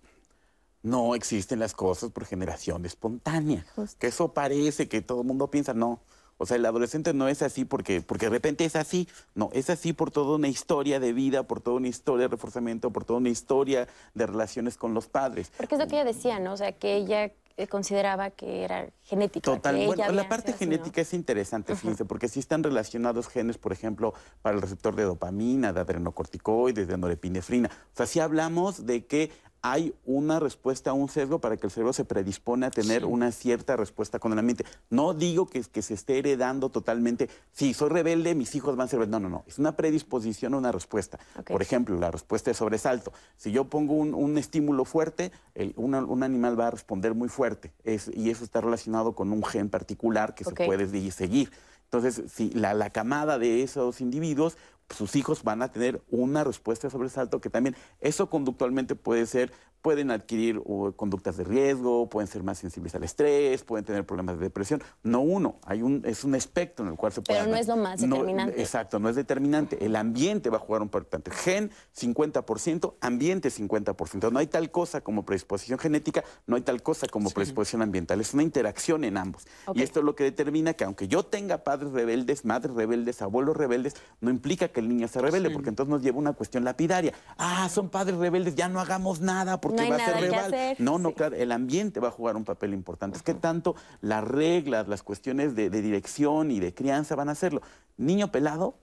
no 0.81 1.13
existen 1.13 1.59
las 1.59 1.73
cosas 1.73 2.11
por 2.11 2.25
generación 2.25 2.85
espontánea. 2.85 3.65
Que 3.99 4.07
eso 4.07 4.33
parece 4.33 4.87
que 4.87 5.01
todo 5.01 5.21
el 5.21 5.27
mundo 5.27 5.51
piensa, 5.51 5.73
no. 5.73 5.99
O 6.37 6.45
sea, 6.45 6.57
el 6.57 6.65
adolescente 6.65 7.13
no 7.13 7.27
es 7.27 7.41
así 7.41 7.65
porque, 7.65 8.01
porque 8.01 8.25
de 8.25 8.31
repente 8.31 8.65
es 8.65 8.75
así. 8.75 9.07
No, 9.35 9.49
es 9.53 9.69
así 9.69 9.93
por 9.93 10.11
toda 10.11 10.35
una 10.35 10.47
historia 10.47 10.99
de 10.99 11.13
vida, 11.13 11.43
por 11.43 11.61
toda 11.61 11.77
una 11.77 11.87
historia 11.87 12.23
de 12.23 12.29
reforzamiento, 12.29 12.91
por 12.91 13.05
toda 13.05 13.19
una 13.19 13.29
historia 13.29 13.87
de 14.13 14.25
relaciones 14.25 14.77
con 14.77 14.93
los 14.93 15.07
padres. 15.07 15.51
Porque 15.57 15.75
es 15.75 15.81
lo 15.81 15.87
que 15.87 15.95
ella 15.95 16.05
decía, 16.05 16.39
¿no? 16.39 16.53
O 16.53 16.57
sea, 16.57 16.73
que 16.73 16.95
ella 16.95 17.31
eh, 17.57 17.67
consideraba 17.67 18.31
que 18.31 18.65
era 18.65 18.89
genético. 19.03 19.53
Total, 19.53 19.85
bueno, 19.85 20.11
la 20.11 20.27
parte 20.27 20.51
genética 20.51 20.99
es 20.99 21.13
interesante, 21.13 21.73
fíjense, 21.73 22.03
porque 22.03 22.27
sí 22.27 22.41
están 22.41 22.63
relacionados 22.63 23.29
genes, 23.29 23.57
por 23.57 23.71
ejemplo, 23.71 24.13
para 24.41 24.57
el 24.57 24.61
receptor 24.61 24.93
de 24.97 25.03
dopamina, 25.03 25.71
de 25.71 25.79
adrenocorticoides, 25.79 26.85
de 26.85 26.97
norepinefrina. 26.97 27.69
O 27.69 27.95
sea, 27.95 28.07
sí 28.07 28.19
hablamos 28.19 28.85
de 28.85 29.05
que 29.05 29.31
hay 29.71 29.95
una 30.05 30.39
respuesta 30.39 30.91
a 30.91 30.93
un 30.93 31.09
sesgo 31.09 31.39
para 31.39 31.57
que 31.57 31.65
el 31.65 31.71
cerebro 31.71 31.91
se 31.91 32.05
predispone 32.05 32.67
a 32.67 32.69
tener 32.69 33.03
una 33.03 33.31
cierta 33.31 33.75
respuesta 33.75 34.19
con 34.19 34.31
el 34.31 34.37
ambiente. 34.37 34.63
No 34.91 35.15
digo 35.15 35.47
que, 35.47 35.61
que, 35.63 35.81
se 35.81 35.95
esté 35.95 36.19
heredando 36.19 36.69
totalmente, 36.69 37.31
si 37.51 37.73
soy 37.73 37.89
rebelde, 37.89 38.35
mis 38.35 38.53
hijos 38.53 38.75
van 38.75 38.85
a 38.85 38.87
ser 38.89 38.99
rebeldes. 38.99 39.19
No, 39.19 39.27
no, 39.27 39.37
no. 39.37 39.43
Es 39.47 39.57
una 39.57 39.75
predisposición 39.75 40.53
a 40.53 40.57
una 40.57 40.71
respuesta. 40.71 41.17
Por 41.47 41.63
ejemplo, 41.63 41.97
la 41.97 42.11
respuesta 42.11 42.51
de 42.51 42.53
sobresalto. 42.53 43.11
Si 43.37 43.51
yo 43.51 43.65
pongo 43.65 43.95
un, 43.95 44.37
estímulo 44.37 44.85
fuerte, 44.85 45.31
un 45.77 46.23
animal 46.23 46.59
va 46.59 46.67
a 46.67 46.71
responder 46.71 47.15
muy 47.15 47.29
fuerte. 47.29 47.73
y 47.83 48.29
eso 48.29 48.43
está 48.43 48.61
relacionado 48.61 49.15
con 49.15 49.31
un 49.31 49.43
gen 49.43 49.69
particular 49.69 50.35
que 50.35 50.43
se 50.43 50.53
puede 50.53 51.11
seguir. 51.11 51.51
Entonces, 51.85 52.31
si 52.31 52.49
la 52.51 52.89
camada 52.91 53.39
de 53.39 53.63
esos 53.63 54.01
individuos 54.01 54.57
sus 54.89 55.15
hijos 55.15 55.43
van 55.43 55.61
a 55.61 55.71
tener 55.71 56.01
una 56.09 56.43
respuesta 56.43 56.87
de 56.87 56.91
sobresalto 56.91 57.41
que 57.41 57.49
también 57.49 57.75
eso 58.01 58.29
conductualmente 58.29 58.95
puede 58.95 59.25
ser 59.25 59.51
pueden 59.85 60.09
adquirir 60.09 60.63
conductas 60.95 61.37
de 61.37 61.43
riesgo, 61.43 62.09
pueden 62.09 62.27
ser 62.27 62.41
más 62.41 62.57
sensibles 62.57 62.95
al 62.95 63.03
estrés, 63.03 63.63
pueden 63.63 63.85
tener 63.85 64.03
problemas 64.03 64.39
de 64.39 64.45
depresión. 64.45 64.81
No 65.03 65.21
uno, 65.21 65.59
hay 65.63 65.83
un, 65.83 66.01
es 66.05 66.23
un 66.23 66.33
espectro 66.33 66.83
en 66.83 66.93
el 66.93 66.97
cual 66.97 67.11
se 67.11 67.21
puede... 67.21 67.41
Pero 67.41 67.51
no 67.51 67.55
es 67.55 67.67
lo 67.67 67.77
más 67.77 68.01
determinante. 68.01 68.59
exacto, 68.59 68.97
no 68.97 69.09
es 69.09 69.15
determinante. 69.15 69.85
El 69.85 69.95
ambiente 69.95 70.49
va 70.49 70.57
a 70.57 70.59
jugar 70.59 70.81
un 70.81 70.89
papel 70.89 71.05
importante. 71.05 71.29
Gen 71.29 71.69
50%, 71.95 72.95
ambiente 72.99 73.49
50%. 73.49 74.31
No 74.31 74.39
hay 74.39 74.47
tal 74.47 74.71
cosa 74.71 75.01
como 75.01 75.23
predisposición 75.23 75.77
genética, 75.77 76.23
no 76.47 76.55
hay 76.55 76.63
tal 76.63 76.81
cosa 76.81 77.07
como 77.07 77.29
predisposición 77.29 77.83
ambiental. 77.83 78.19
Es 78.21 78.33
una 78.33 78.41
interacción 78.41 79.03
en 79.03 79.17
ambos. 79.17 79.45
Y 79.75 79.83
esto 79.83 79.99
es 79.99 80.05
lo 80.05 80.15
que 80.15 80.23
determina 80.23 80.73
que 80.73 80.83
aunque 80.83 81.07
yo 81.07 81.23
tenga 81.23 81.63
padres 81.63 81.91
rebeldes, 81.91 82.43
madres 82.43 82.73
rebeldes, 82.73 83.21
abuelos 83.21 83.55
rebeldes, 83.55 83.93
no 84.19 84.31
implica 84.31 84.69
que 84.69 84.74
el 84.79 84.89
niño 84.89 85.07
sea 85.07 85.21
rebelde, 85.21 85.49
porque 85.49 85.69
entonces 85.69 85.89
nos 85.89 86.01
lleva 86.01 86.17
una 86.17 86.33
cuestión 86.33 86.63
lapidaria. 86.63 87.13
Ah, 87.37 87.69
son 87.69 87.89
padres 87.89 88.17
rebeldes, 88.17 88.55
ya 88.55 88.69
no 88.69 88.79
hagamos 88.79 89.21
nada 89.21 89.61
porque 89.61 89.83
no 89.83 89.89
va 89.89 89.95
a 89.95 90.05
ser 90.05 90.21
rival. 90.21 90.75
No, 90.79 90.97
no, 90.97 91.13
claro, 91.13 91.35
el 91.35 91.51
ambiente 91.51 91.99
va 91.99 92.09
a 92.09 92.11
jugar 92.11 92.35
un 92.35 92.45
papel 92.45 92.73
importante. 92.73 93.17
Es 93.17 93.23
que 93.23 93.33
tanto 93.33 93.75
las 94.01 94.23
reglas, 94.23 94.87
las 94.87 95.03
cuestiones 95.03 95.55
de, 95.55 95.69
de 95.69 95.81
dirección 95.81 96.51
y 96.51 96.59
de 96.59 96.73
crianza 96.73 97.15
van 97.15 97.29
a 97.29 97.33
hacerlo. 97.33 97.61
Niño 97.97 98.31
pelado, 98.31 98.75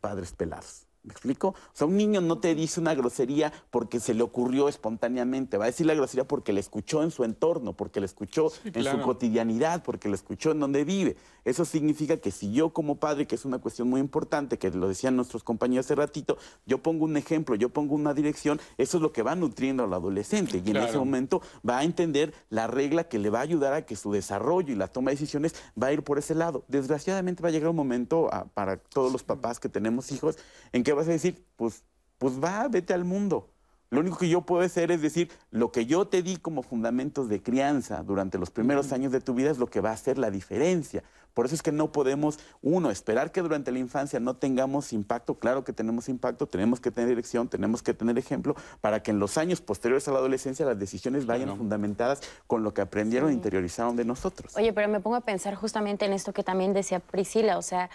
padres 0.00 0.32
pelados. 0.32 0.85
¿Me 1.06 1.12
explico? 1.12 1.48
O 1.48 1.54
sea, 1.72 1.86
un 1.86 1.96
niño 1.96 2.20
no 2.20 2.40
te 2.40 2.56
dice 2.56 2.80
una 2.80 2.92
grosería 2.92 3.52
porque 3.70 4.00
se 4.00 4.12
le 4.12 4.24
ocurrió 4.24 4.68
espontáneamente, 4.68 5.56
va 5.56 5.64
a 5.64 5.68
decir 5.68 5.86
la 5.86 5.94
grosería 5.94 6.26
porque 6.26 6.52
le 6.52 6.58
escuchó 6.58 7.04
en 7.04 7.12
su 7.12 7.22
entorno, 7.22 7.74
porque 7.74 8.00
le 8.00 8.06
escuchó 8.06 8.50
en 8.64 8.84
su 8.84 9.00
cotidianidad, 9.02 9.84
porque 9.84 10.08
le 10.08 10.16
escuchó 10.16 10.50
en 10.50 10.58
donde 10.58 10.84
vive. 10.84 11.16
Eso 11.44 11.64
significa 11.64 12.16
que 12.16 12.32
si 12.32 12.52
yo 12.52 12.70
como 12.70 12.96
padre, 12.96 13.28
que 13.28 13.36
es 13.36 13.44
una 13.44 13.58
cuestión 13.58 13.88
muy 13.88 14.00
importante, 14.00 14.58
que 14.58 14.68
lo 14.70 14.88
decían 14.88 15.14
nuestros 15.14 15.44
compañeros 15.44 15.86
hace 15.86 15.94
ratito, 15.94 16.38
yo 16.66 16.82
pongo 16.82 17.04
un 17.04 17.16
ejemplo, 17.16 17.54
yo 17.54 17.68
pongo 17.68 17.94
una 17.94 18.12
dirección, 18.12 18.60
eso 18.76 18.96
es 18.96 19.02
lo 19.02 19.12
que 19.12 19.22
va 19.22 19.36
nutriendo 19.36 19.84
al 19.84 19.94
adolescente 19.94 20.60
y 20.64 20.70
en 20.70 20.78
ese 20.78 20.98
momento 20.98 21.40
va 21.66 21.78
a 21.78 21.84
entender 21.84 22.34
la 22.50 22.66
regla 22.66 23.04
que 23.04 23.20
le 23.20 23.30
va 23.30 23.38
a 23.38 23.42
ayudar 23.42 23.74
a 23.74 23.86
que 23.86 23.94
su 23.94 24.10
desarrollo 24.10 24.72
y 24.72 24.76
la 24.76 24.88
toma 24.88 25.12
de 25.12 25.18
decisiones 25.18 25.54
va 25.80 25.86
a 25.86 25.92
ir 25.92 26.02
por 26.02 26.18
ese 26.18 26.34
lado. 26.34 26.64
Desgraciadamente 26.66 27.44
va 27.44 27.50
a 27.50 27.52
llegar 27.52 27.70
un 27.70 27.76
momento 27.76 28.28
para 28.54 28.78
todos 28.78 29.12
los 29.12 29.22
papás 29.22 29.60
que 29.60 29.68
tenemos 29.68 30.10
hijos 30.10 30.36
en 30.72 30.82
que 30.82 30.95
vas 30.96 31.08
a 31.08 31.12
decir, 31.12 31.44
pues, 31.56 31.84
pues 32.18 32.42
va, 32.42 32.66
vete 32.68 32.94
al 32.94 33.04
mundo. 33.04 33.50
Lo 33.90 34.00
único 34.00 34.18
que 34.18 34.28
yo 34.28 34.40
puedo 34.40 34.62
hacer 34.62 34.90
es 34.90 35.00
decir, 35.00 35.30
lo 35.52 35.70
que 35.70 35.86
yo 35.86 36.08
te 36.08 36.22
di 36.22 36.38
como 36.38 36.62
fundamentos 36.62 37.28
de 37.28 37.40
crianza 37.40 38.02
durante 38.02 38.36
los 38.36 38.50
primeros 38.50 38.92
años 38.92 39.12
de 39.12 39.20
tu 39.20 39.32
vida 39.34 39.50
es 39.50 39.58
lo 39.58 39.68
que 39.68 39.80
va 39.80 39.90
a 39.90 39.94
hacer 39.94 40.18
la 40.18 40.30
diferencia. 40.30 41.04
Por 41.34 41.46
eso 41.46 41.54
es 41.54 41.62
que 41.62 41.70
no 41.70 41.92
podemos, 41.92 42.38
uno, 42.62 42.90
esperar 42.90 43.30
que 43.30 43.42
durante 43.42 43.70
la 43.70 43.78
infancia 43.78 44.18
no 44.18 44.36
tengamos 44.36 44.92
impacto. 44.92 45.34
Claro 45.34 45.64
que 45.64 45.72
tenemos 45.72 46.08
impacto, 46.08 46.46
tenemos 46.46 46.80
que 46.80 46.90
tener 46.90 47.10
dirección, 47.10 47.46
tenemos 47.46 47.82
que 47.82 47.92
tener 47.92 48.18
ejemplo, 48.18 48.56
para 48.80 49.02
que 49.02 49.10
en 49.10 49.18
los 49.18 49.36
años 49.36 49.60
posteriores 49.60 50.08
a 50.08 50.12
la 50.12 50.18
adolescencia 50.18 50.64
las 50.64 50.78
decisiones 50.78 51.26
vayan 51.26 51.54
fundamentadas 51.56 52.22
con 52.46 52.64
lo 52.64 52.72
que 52.72 52.80
aprendieron 52.80 53.28
e 53.28 53.34
interiorizaron 53.34 53.96
de 53.96 54.06
nosotros. 54.06 54.56
Oye, 54.56 54.72
pero 54.72 54.88
me 54.88 54.98
pongo 55.00 55.16
a 55.16 55.20
pensar 55.20 55.54
justamente 55.54 56.06
en 56.06 56.14
esto 56.14 56.32
que 56.32 56.42
también 56.42 56.72
decía 56.72 57.00
Priscila, 57.00 57.58
o 57.58 57.62
sea, 57.62 57.90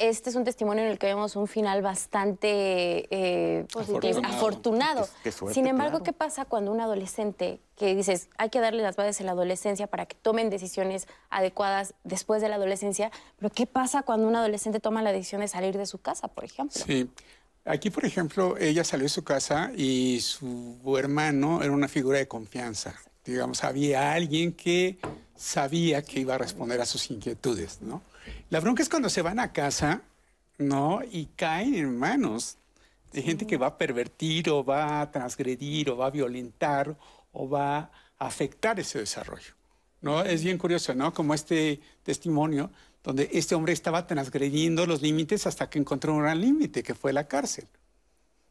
este 0.00 0.30
es 0.30 0.36
un 0.36 0.44
testimonio 0.44 0.82
en 0.82 0.90
el 0.90 0.98
que 0.98 1.06
vemos 1.06 1.36
un 1.36 1.46
final 1.46 1.82
bastante 1.82 3.06
eh, 3.10 3.66
afortunado. 4.24 5.06
Sin 5.52 5.66
embargo, 5.66 6.02
¿qué 6.02 6.12
pasa 6.12 6.46
cuando 6.46 6.72
un 6.72 6.80
adolescente 6.80 7.60
que 7.76 7.94
dices, 7.94 8.28
hay 8.38 8.48
que 8.48 8.60
darle 8.60 8.82
las 8.82 8.96
bases 8.96 9.20
en 9.20 9.26
la 9.26 9.32
adolescencia 9.32 9.86
para 9.86 10.06
que 10.06 10.16
tomen 10.16 10.48
decisiones 10.50 11.06
adecuadas 11.28 11.94
después 12.02 12.40
de 12.40 12.48
la 12.48 12.56
adolescencia? 12.56 13.10
Pero 13.36 13.50
¿qué 13.50 13.66
pasa 13.66 14.02
cuando 14.02 14.26
un 14.26 14.36
adolescente 14.36 14.80
toma 14.80 15.02
la 15.02 15.12
decisión 15.12 15.42
de 15.42 15.48
salir 15.48 15.76
de 15.76 15.86
su 15.86 15.98
casa, 15.98 16.28
por 16.28 16.44
ejemplo? 16.44 16.80
Sí. 16.84 17.10
Aquí, 17.66 17.90
por 17.90 18.06
ejemplo, 18.06 18.56
ella 18.56 18.84
salió 18.84 19.04
de 19.04 19.10
su 19.10 19.22
casa 19.22 19.70
y 19.76 20.20
su 20.22 20.96
hermano 20.98 21.62
era 21.62 21.72
una 21.72 21.88
figura 21.88 22.18
de 22.18 22.26
confianza. 22.26 22.94
Digamos, 23.22 23.64
había 23.64 24.14
alguien 24.14 24.52
que 24.54 24.98
sabía 25.40 26.02
que 26.02 26.20
iba 26.20 26.34
a 26.34 26.38
responder 26.38 26.82
a 26.82 26.86
sus 26.86 27.10
inquietudes, 27.10 27.80
¿no? 27.80 28.02
La 28.50 28.60
bronca 28.60 28.82
es 28.82 28.90
cuando 28.90 29.08
se 29.08 29.22
van 29.22 29.38
a 29.38 29.52
casa, 29.52 30.02
¿no? 30.58 31.00
Y 31.10 31.26
caen 31.34 31.74
en 31.74 31.96
manos 31.96 32.58
de 33.10 33.22
gente 33.22 33.46
que 33.46 33.56
va 33.56 33.68
a 33.68 33.78
pervertir 33.78 34.50
o 34.50 34.62
va 34.62 35.00
a 35.00 35.10
transgredir 35.10 35.88
o 35.88 35.96
va 35.96 36.06
a 36.08 36.10
violentar 36.10 36.94
o 37.32 37.48
va 37.48 37.78
a 37.78 37.90
afectar 38.18 38.78
ese 38.78 38.98
desarrollo, 38.98 39.54
¿no? 40.02 40.22
Es 40.22 40.44
bien 40.44 40.58
curioso, 40.58 40.94
¿no? 40.94 41.14
Como 41.14 41.32
este 41.32 41.80
testimonio 42.02 42.70
donde 43.02 43.30
este 43.32 43.54
hombre 43.54 43.72
estaba 43.72 44.06
transgrediendo 44.06 44.84
los 44.84 45.00
límites 45.00 45.46
hasta 45.46 45.70
que 45.70 45.78
encontró 45.78 46.12
un 46.12 46.20
gran 46.20 46.38
límite, 46.38 46.82
que 46.82 46.94
fue 46.94 47.14
la 47.14 47.28
cárcel, 47.28 47.66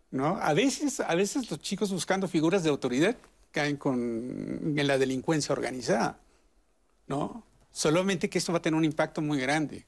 ¿no? 0.10 0.40
A 0.42 0.56
veces, 0.56 1.02
a 1.02 1.14
veces 1.14 1.52
los 1.52 1.62
chicos 1.62 1.92
buscando 1.92 2.28
figuras 2.28 2.64
de 2.64 2.72
autoridad 2.72 3.16
caen 3.52 3.78
con, 3.78 4.74
en 4.76 4.88
la 4.88 4.98
delincuencia 4.98 5.54
organizada, 5.54 6.18
¿no? 7.10 7.44
Solamente 7.72 8.30
que 8.30 8.38
esto 8.38 8.54
va 8.54 8.60
a 8.60 8.62
tener 8.62 8.78
un 8.78 8.86
impacto 8.86 9.22
muy 9.22 9.40
grande, 9.40 9.86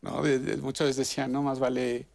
¿no? 0.00 0.22
muchas 0.62 0.86
veces 0.86 0.96
decían, 0.96 1.30
no, 1.30 1.42
más 1.42 1.58
vale 1.58 2.06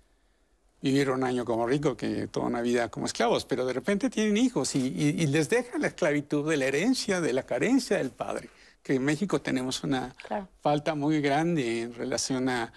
vivir 0.82 1.10
un 1.10 1.24
año 1.24 1.44
como 1.44 1.66
rico 1.66 1.98
que 1.98 2.28
toda 2.28 2.48
una 2.48 2.62
vida 2.62 2.90
como 2.90 3.06
esclavos, 3.06 3.46
pero 3.46 3.66
de 3.66 3.74
repente 3.74 4.10
tienen 4.10 4.38
hijos 4.38 4.76
y, 4.76 5.28
les 5.28 5.50
dejan 5.50 5.82
la 5.82 5.88
esclavitud 5.88 6.50
de 6.50 6.58
la 6.58 6.66
herencia, 6.66 7.22
de 7.22 7.34
la 7.34 7.44
carencia 7.44 7.98
del 7.98 8.12
padre, 8.12 8.50
que 8.84 8.96
en 8.96 9.04
México 9.04 9.42
tenemos 9.42 9.84
una 9.84 10.16
falta 10.62 10.96
muy 10.96 11.20
grande 11.22 11.82
en 11.82 11.94
relación 11.94 12.50
a, 12.50 12.72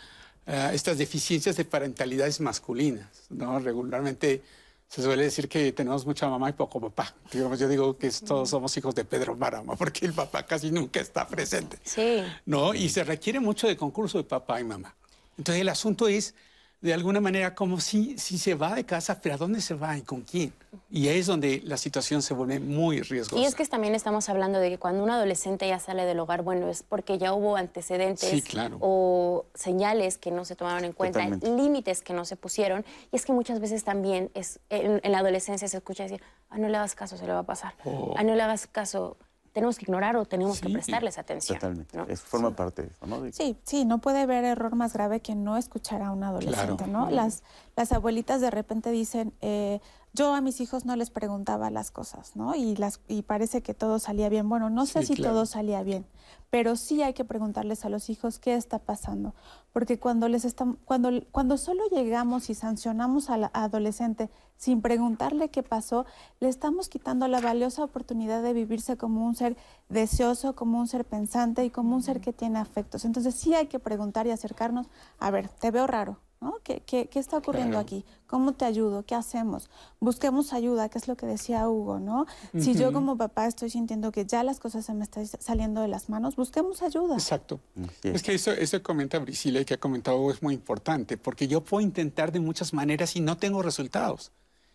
a, 0.46 0.72
estas 0.72 0.98
deficiencias 0.98 1.56
de 1.56 1.64
parentalidades 1.64 2.40
masculinas, 2.40 3.26
¿no? 3.28 3.58
Regularmente 3.60 4.42
se 4.90 5.02
suele 5.02 5.22
decir 5.22 5.48
que 5.48 5.70
tenemos 5.70 6.04
mucha 6.04 6.28
mamá 6.28 6.50
y 6.50 6.52
poco 6.52 6.80
papá. 6.80 7.14
Digamos, 7.32 7.60
yo 7.60 7.68
digo 7.68 7.96
que 7.96 8.10
todos 8.10 8.50
somos 8.50 8.76
hijos 8.76 8.92
de 8.92 9.04
Pedro 9.04 9.36
Marama, 9.36 9.76
porque 9.76 10.04
el 10.04 10.12
papá 10.12 10.44
casi 10.44 10.72
nunca 10.72 10.98
está 10.98 11.28
presente. 11.28 11.78
Sí. 11.84 12.24
¿No? 12.44 12.74
Y 12.74 12.88
se 12.88 13.04
requiere 13.04 13.38
mucho 13.38 13.68
de 13.68 13.76
concurso 13.76 14.18
de 14.18 14.24
papá 14.24 14.60
y 14.60 14.64
mamá. 14.64 14.92
Entonces 15.38 15.60
el 15.60 15.68
asunto 15.68 16.08
es 16.08 16.34
de 16.80 16.94
alguna 16.94 17.20
manera 17.20 17.54
como 17.54 17.78
si, 17.78 18.16
si 18.16 18.38
se 18.38 18.54
va 18.54 18.74
de 18.74 18.84
casa, 18.84 19.20
pero 19.20 19.34
¿a 19.34 19.38
dónde 19.38 19.60
se 19.60 19.74
va 19.74 19.98
y 19.98 20.02
con 20.02 20.22
quién? 20.22 20.52
Y 20.90 21.08
ahí 21.08 21.18
es 21.18 21.26
donde 21.26 21.60
la 21.64 21.76
situación 21.76 22.22
se 22.22 22.32
vuelve 22.32 22.58
muy 22.58 23.02
riesgosa. 23.02 23.40
Y 23.40 23.44
es 23.44 23.54
que 23.54 23.66
también 23.66 23.94
estamos 23.94 24.28
hablando 24.30 24.58
de 24.58 24.70
que 24.70 24.78
cuando 24.78 25.04
un 25.04 25.10
adolescente 25.10 25.68
ya 25.68 25.78
sale 25.78 26.06
del 26.06 26.18
hogar, 26.18 26.42
bueno, 26.42 26.68
es 26.68 26.82
porque 26.82 27.18
ya 27.18 27.34
hubo 27.34 27.56
antecedentes 27.56 28.44
o 28.80 29.44
señales 29.54 30.16
que 30.16 30.30
no 30.30 30.46
se 30.46 30.56
tomaron 30.56 30.84
en 30.84 30.92
cuenta, 30.92 31.28
límites 31.28 32.00
que 32.00 32.14
no 32.14 32.24
se 32.24 32.36
pusieron. 32.36 32.84
Y 33.12 33.16
es 33.16 33.26
que 33.26 33.32
muchas 33.32 33.60
veces 33.60 33.84
también 33.84 34.30
es, 34.32 34.58
en, 34.70 35.00
la 35.04 35.18
adolescencia 35.18 35.68
se 35.68 35.76
escucha 35.76 36.04
decir, 36.04 36.22
ah, 36.48 36.56
no 36.56 36.68
le 36.68 36.78
hagas 36.78 36.94
caso, 36.94 37.18
se 37.18 37.26
le 37.26 37.32
va 37.32 37.40
a 37.40 37.46
pasar. 37.46 37.74
Oh. 37.84 38.14
Ah, 38.16 38.24
no 38.24 38.34
le 38.34 38.42
hagas 38.42 38.66
caso, 38.66 39.18
tenemos 39.52 39.78
que 39.78 39.84
ignorar 39.84 40.16
o 40.16 40.24
tenemos 40.24 40.60
que 40.60 40.68
prestarles 40.68 41.18
atención. 41.18 41.58
Totalmente. 41.58 42.16
forma 42.16 42.54
parte 42.54 42.82
de 42.82 42.88
eso, 42.88 43.06
¿no? 43.06 43.20
Sí, 43.32 43.56
sí, 43.64 43.84
no 43.84 43.98
puede 43.98 44.20
haber 44.20 44.44
error 44.44 44.76
más 44.76 44.92
grave 44.92 45.20
que 45.20 45.34
no 45.34 45.56
escuchar 45.56 46.02
a 46.02 46.12
un 46.12 46.22
adolescente, 46.22 46.86
¿no? 46.86 47.10
Las, 47.10 47.42
las 47.76 47.92
abuelitas 47.92 48.40
de 48.40 48.50
repente 48.50 48.90
dicen, 48.90 49.32
eh, 49.40 49.80
yo 50.12 50.34
a 50.34 50.40
mis 50.40 50.60
hijos 50.60 50.84
no 50.84 50.96
les 50.96 51.10
preguntaba 51.10 51.70
las 51.70 51.90
cosas, 51.90 52.34
¿no? 52.34 52.54
Y, 52.56 52.74
las, 52.76 53.00
y 53.06 53.22
parece 53.22 53.62
que 53.62 53.74
todo 53.74 53.98
salía 54.00 54.28
bien. 54.28 54.48
Bueno, 54.48 54.68
no 54.68 54.84
sé 54.86 55.04
si 55.04 55.14
todo 55.14 55.46
salía 55.46 55.82
bien, 55.84 56.04
pero 56.50 56.74
sí 56.74 57.00
hay 57.02 57.14
que 57.14 57.24
preguntarles 57.24 57.84
a 57.84 57.88
los 57.88 58.10
hijos 58.10 58.40
qué 58.40 58.54
está 58.54 58.80
pasando. 58.80 59.34
Porque 59.72 60.00
cuando, 60.00 60.28
les 60.28 60.44
están, 60.44 60.78
cuando, 60.84 61.10
cuando 61.30 61.56
solo 61.56 61.84
llegamos 61.90 62.50
y 62.50 62.54
sancionamos 62.54 63.30
al 63.30 63.50
adolescente 63.52 64.30
sin 64.56 64.82
preguntarle 64.82 65.48
qué 65.48 65.62
pasó, 65.62 66.06
le 66.40 66.48
estamos 66.48 66.88
quitando 66.88 67.28
la 67.28 67.40
valiosa 67.40 67.84
oportunidad 67.84 68.42
de 68.42 68.52
vivirse 68.52 68.96
como 68.96 69.24
un 69.24 69.36
ser 69.36 69.56
deseoso, 69.88 70.56
como 70.56 70.80
un 70.80 70.88
ser 70.88 71.04
pensante 71.04 71.64
y 71.64 71.70
como 71.70 71.94
un 71.94 72.02
ser 72.02 72.20
que 72.20 72.32
tiene 72.32 72.58
afectos. 72.58 73.04
Entonces 73.04 73.36
sí 73.36 73.54
hay 73.54 73.68
que 73.68 73.78
preguntar 73.78 74.26
y 74.26 74.32
acercarnos. 74.32 74.88
A 75.20 75.30
ver, 75.30 75.48
te 75.48 75.70
veo 75.70 75.86
raro 75.86 76.18
¿no? 76.40 76.58
¿Qué, 76.64 76.82
qué, 76.86 77.06
qué 77.08 77.18
está 77.18 77.36
ocurriendo 77.36 77.78
aquí? 77.78 78.04
¿Cómo 78.26 78.52
te 78.52 78.64
ayudo? 78.64 79.04
¿Qué 79.04 79.14
hacemos? 79.14 79.68
Busquemos 80.00 80.52
ayuda, 80.52 80.88
que 80.88 80.98
es 80.98 81.06
lo 81.06 81.16
que 81.16 81.26
decía 81.26 81.68
Hugo, 81.68 82.00
¿no? 82.00 82.26
Si 82.58 82.74
yo 82.74 82.92
como 82.92 83.16
papá 83.16 83.46
estoy 83.46 83.70
sintiendo 83.70 84.10
que 84.10 84.24
ya 84.24 84.42
las 84.42 84.58
cosas 84.58 84.86
se 84.86 84.94
me 84.94 85.04
están 85.04 85.26
saliendo 85.26 85.82
de 85.82 85.88
las 85.88 86.08
manos, 86.08 86.36
busquemos 86.36 86.82
ayuda. 86.82 87.14
Exacto. 87.14 87.60
Es 88.02 88.22
que 88.22 88.34
eso, 88.34 88.52
eso 88.52 88.78
que 88.78 88.82
comenta 88.82 89.22
Priscila 89.22 89.60
y 89.60 89.64
que 89.64 89.74
ha 89.74 89.80
comentado 89.80 90.18
Hugo 90.18 90.30
es 90.30 90.42
muy 90.42 90.54
importante, 90.54 91.18
porque 91.18 91.46
yo 91.46 91.62
puedo 91.62 91.82
intentar 91.82 92.32
de 92.32 92.40
muchas 92.40 92.72
maneras 92.72 93.16
y 93.16 93.20
no 93.20 93.36
tengo 93.36 93.62
resultados. 93.62 94.32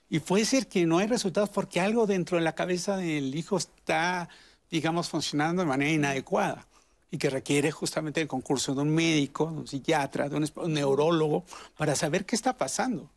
Y 0.07 0.19
puede 0.19 0.45
ser 0.45 0.67
que 0.67 0.85
no 0.85 0.99
hay 0.99 1.07
resultados 1.07 1.49
porque 1.49 1.81
algo 1.81 2.05
dentro 2.05 2.37
de 2.37 2.43
la 2.43 2.53
cabeza 2.53 2.95
del 2.95 3.33
hijo 3.33 3.57
está, 3.57 4.29
digamos, 4.69 5.09
funcionando 5.09 5.63
de 5.63 5.67
manera 5.67 5.91
inadecuada 5.91 6.67
y 7.11 7.17
que 7.17 7.29
requiere 7.29 7.71
justamente 7.71 8.21
el 8.21 8.27
concurso 8.27 8.73
de 8.75 8.81
un 8.81 8.89
médico, 8.89 9.45
de 9.51 9.59
un 9.59 9.67
psiquiatra, 9.67 10.29
de 10.29 10.37
un, 10.37 10.73
neurólogo, 10.73 11.45
para 11.77 11.95
saber 11.95 12.25
qué 12.25 12.35
está 12.35 12.57
pasando. 12.57 13.09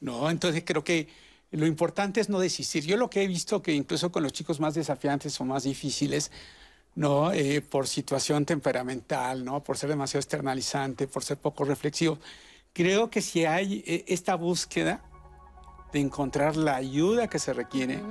¿no? 0.00 0.30
Entonces 0.30 0.62
creo 0.66 0.84
que 0.84 1.08
lo 1.50 1.66
importante 1.66 2.20
es 2.20 2.28
no 2.28 2.38
desistir. 2.38 2.84
Yo 2.84 2.96
lo 2.96 3.08
que 3.08 3.22
he 3.22 3.26
visto 3.26 3.62
que 3.62 3.72
incluso 3.72 4.12
con 4.12 4.22
los 4.22 4.32
chicos 4.32 4.60
más 4.60 4.74
desafiantes 4.74 5.40
o 5.40 5.44
más 5.44 5.62
difíciles, 5.62 6.30
¿no? 6.94 7.30
Eh, 7.32 7.60
por 7.60 7.86
situación 7.86 8.44
temperamental, 8.44 9.44
¿no? 9.44 9.62
por 9.62 9.76
ser 9.76 9.90
demasiado 9.90 10.20
externalizante, 10.20 11.06
por 11.06 11.22
ser 11.22 11.36
poco 11.36 11.64
reflexivo, 11.64 12.18
creo 12.72 13.10
que 13.10 13.22
si 13.22 13.44
hay 13.44 13.84
eh, 13.86 14.04
esta 14.08 14.34
búsqueda 14.34 15.02
de 15.92 16.00
encontrar 16.00 16.56
la 16.56 16.76
ayuda 16.76 17.28
que 17.28 17.38
se 17.38 17.52
requiere, 17.52 18.02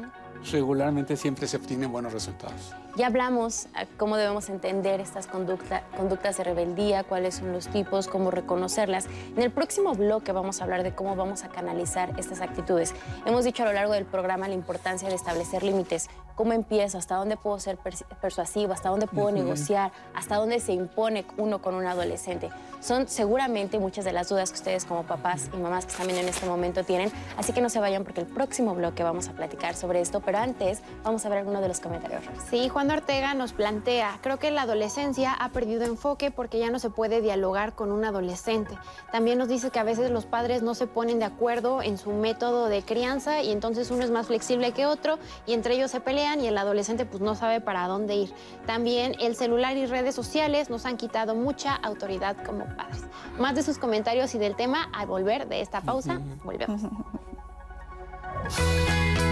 regularmente 0.52 1.18
siempre 1.18 1.48
se 1.48 1.58
obtienen 1.58 1.92
buenos 1.92 2.14
resultados. 2.14 2.74
Ya 2.96 3.08
hablamos 3.08 3.68
cómo 3.98 4.16
debemos 4.16 4.48
entender 4.48 5.02
estas 5.02 5.28
conductas 5.28 6.38
de 6.38 6.44
rebeldía, 6.46 7.04
cuáles 7.04 7.36
son 7.36 7.52
los 7.52 7.68
tipos, 7.68 8.08
cómo 8.08 8.32
reconocerlas. 8.32 9.08
En 9.36 9.44
el 9.44 9.52
próximo 9.52 9.94
bloque 9.96 10.32
vamos 10.32 10.62
a 10.62 10.64
hablar 10.64 10.82
de 10.82 10.96
cómo 10.96 11.14
vamos 11.18 11.44
a 11.44 11.50
canalizar 11.50 12.18
estas 12.18 12.40
actitudes. 12.40 12.94
Hemos 13.26 13.44
dicho 13.44 13.64
a 13.64 13.66
lo 13.66 13.74
largo 13.74 13.92
del 13.92 14.06
programa 14.06 14.48
la 14.48 14.54
importancia 14.54 15.10
de 15.10 15.16
establecer 15.16 15.62
límites. 15.64 16.10
¿Cómo 16.36 16.54
empiezo? 16.54 16.98
¿Hasta 16.98 17.16
dónde 17.16 17.36
puedo 17.36 17.60
ser 17.60 17.78
persuasivo? 18.22 18.72
¿Hasta 18.72 18.90
dónde 18.90 19.08
puedo 19.08 19.30
negociar? 19.32 19.92
¿Hasta 20.14 20.38
dónde 20.38 20.62
se 20.62 20.72
impone 20.72 21.26
uno 21.38 21.62
con 21.62 21.76
un 21.76 21.86
adolescente? 21.86 22.50
Son 22.80 23.08
seguramente 23.08 23.80
muchas 23.80 24.06
de 24.06 24.14
las 24.14 24.30
dudas 24.30 24.52
que 24.52 24.56
ustedes 24.56 24.86
como 24.86 25.04
papás 25.04 25.50
y 25.54 25.58
mamás 25.58 25.86
que 25.86 25.94
también 25.96 26.20
en 26.20 26.30
este 26.30 26.46
momento 26.46 26.84
tienen. 26.84 27.12
Así 27.38 27.52
que 27.52 27.62
no 27.62 27.70
se 27.70 27.80
vayan 27.80 28.04
porque 28.04 28.22
el 28.22 28.28
próximo 28.28 28.76
bloque 28.76 29.04
vamos 29.04 29.28
a 29.28 29.34
platicar 29.34 29.76
sobre 29.76 30.02
esto. 30.02 30.22
Pero 30.22 30.38
antes 30.38 30.82
vamos 31.04 31.26
a 31.26 31.30
ver 31.30 31.40
algunos 31.40 31.62
de 31.62 31.68
los 31.68 31.80
comentarios. 31.80 32.24
Sí, 32.50 32.70
Juan 32.70 32.85
Ortega 32.92 33.34
nos 33.34 33.54
plantea, 33.54 34.20
creo 34.22 34.38
que 34.38 34.52
la 34.52 34.64
adolescencia 34.64 35.34
ha 35.34 35.50
perdido 35.50 35.86
enfoque 35.86 36.32
porque 36.32 36.60
ya 36.60 36.70
no 36.70 36.80
se 36.80 36.90
puede 36.90 37.22
dialogar 37.22 37.74
con 37.74 37.92
un 37.92 38.06
adolescente. 38.06 38.78
También 39.12 39.38
nos 39.38 39.48
dice 39.48 39.72
que 39.72 39.80
a 39.80 39.84
veces 39.84 40.12
los 40.12 40.26
padres 40.26 40.62
no 40.62 40.76
se 40.76 40.88
ponen 40.88 41.20
de 41.20 41.26
acuerdo 41.26 41.82
en 41.82 41.98
su 41.98 42.12
método 42.12 42.68
de 42.68 42.84
crianza 42.84 43.42
y 43.42 43.52
entonces 43.52 43.92
uno 43.92 44.04
es 44.04 44.12
más 44.12 44.28
flexible 44.28 44.72
que 44.72 44.86
otro 44.86 45.18
y 45.46 45.54
entre 45.54 45.76
ellos 45.76 45.92
se 45.92 46.00
pelean 46.00 46.42
y 46.42 46.48
el 46.48 46.58
adolescente 46.58 47.06
pues 47.06 47.22
no 47.22 47.36
sabe 47.36 47.62
para 47.62 47.88
dónde 47.88 48.16
ir. 48.16 48.34
También 48.66 49.16
el 49.20 49.36
celular 49.36 49.78
y 49.78 49.86
redes 49.86 50.16
sociales 50.16 50.70
nos 50.70 50.86
han 50.86 50.98
quitado 50.98 51.36
mucha 51.36 51.76
autoridad 51.76 52.36
como 52.46 52.66
padres. 52.76 53.04
Más 53.40 53.56
de 53.56 53.64
sus 53.64 53.78
comentarios 53.78 54.36
y 54.36 54.38
del 54.38 54.56
tema 54.56 54.90
al 54.94 55.08
volver 55.08 55.48
de 55.48 55.62
esta 55.62 55.82
pausa, 55.82 56.20
volvemos. 56.44 56.82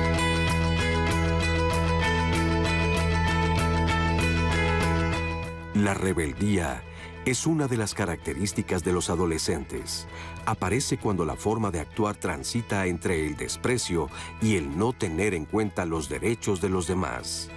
La 5.76 5.96
rebeldía 5.96 6.84
es 7.26 7.48
una 7.48 7.68
de 7.68 7.78
las 7.78 7.96
características 7.96 8.84
de 8.84 8.92
los 8.92 9.10
adolescentes. 9.10 10.06
Aparece 10.46 11.00
cuando 11.00 11.26
la 11.26 11.36
forma 11.36 11.72
de 11.72 11.80
actuar 11.80 12.16
transita 12.16 12.86
entre 12.86 13.26
el 13.26 13.36
desprecio 13.36 14.08
y 14.40 14.56
el 14.56 14.78
no 14.78 14.94
tener 14.94 15.34
en 15.34 15.46
cuenta 15.46 15.86
los 15.86 16.10
derechos 16.10 16.62
de 16.62 16.70
los 16.70 16.86
demás. 16.86 17.50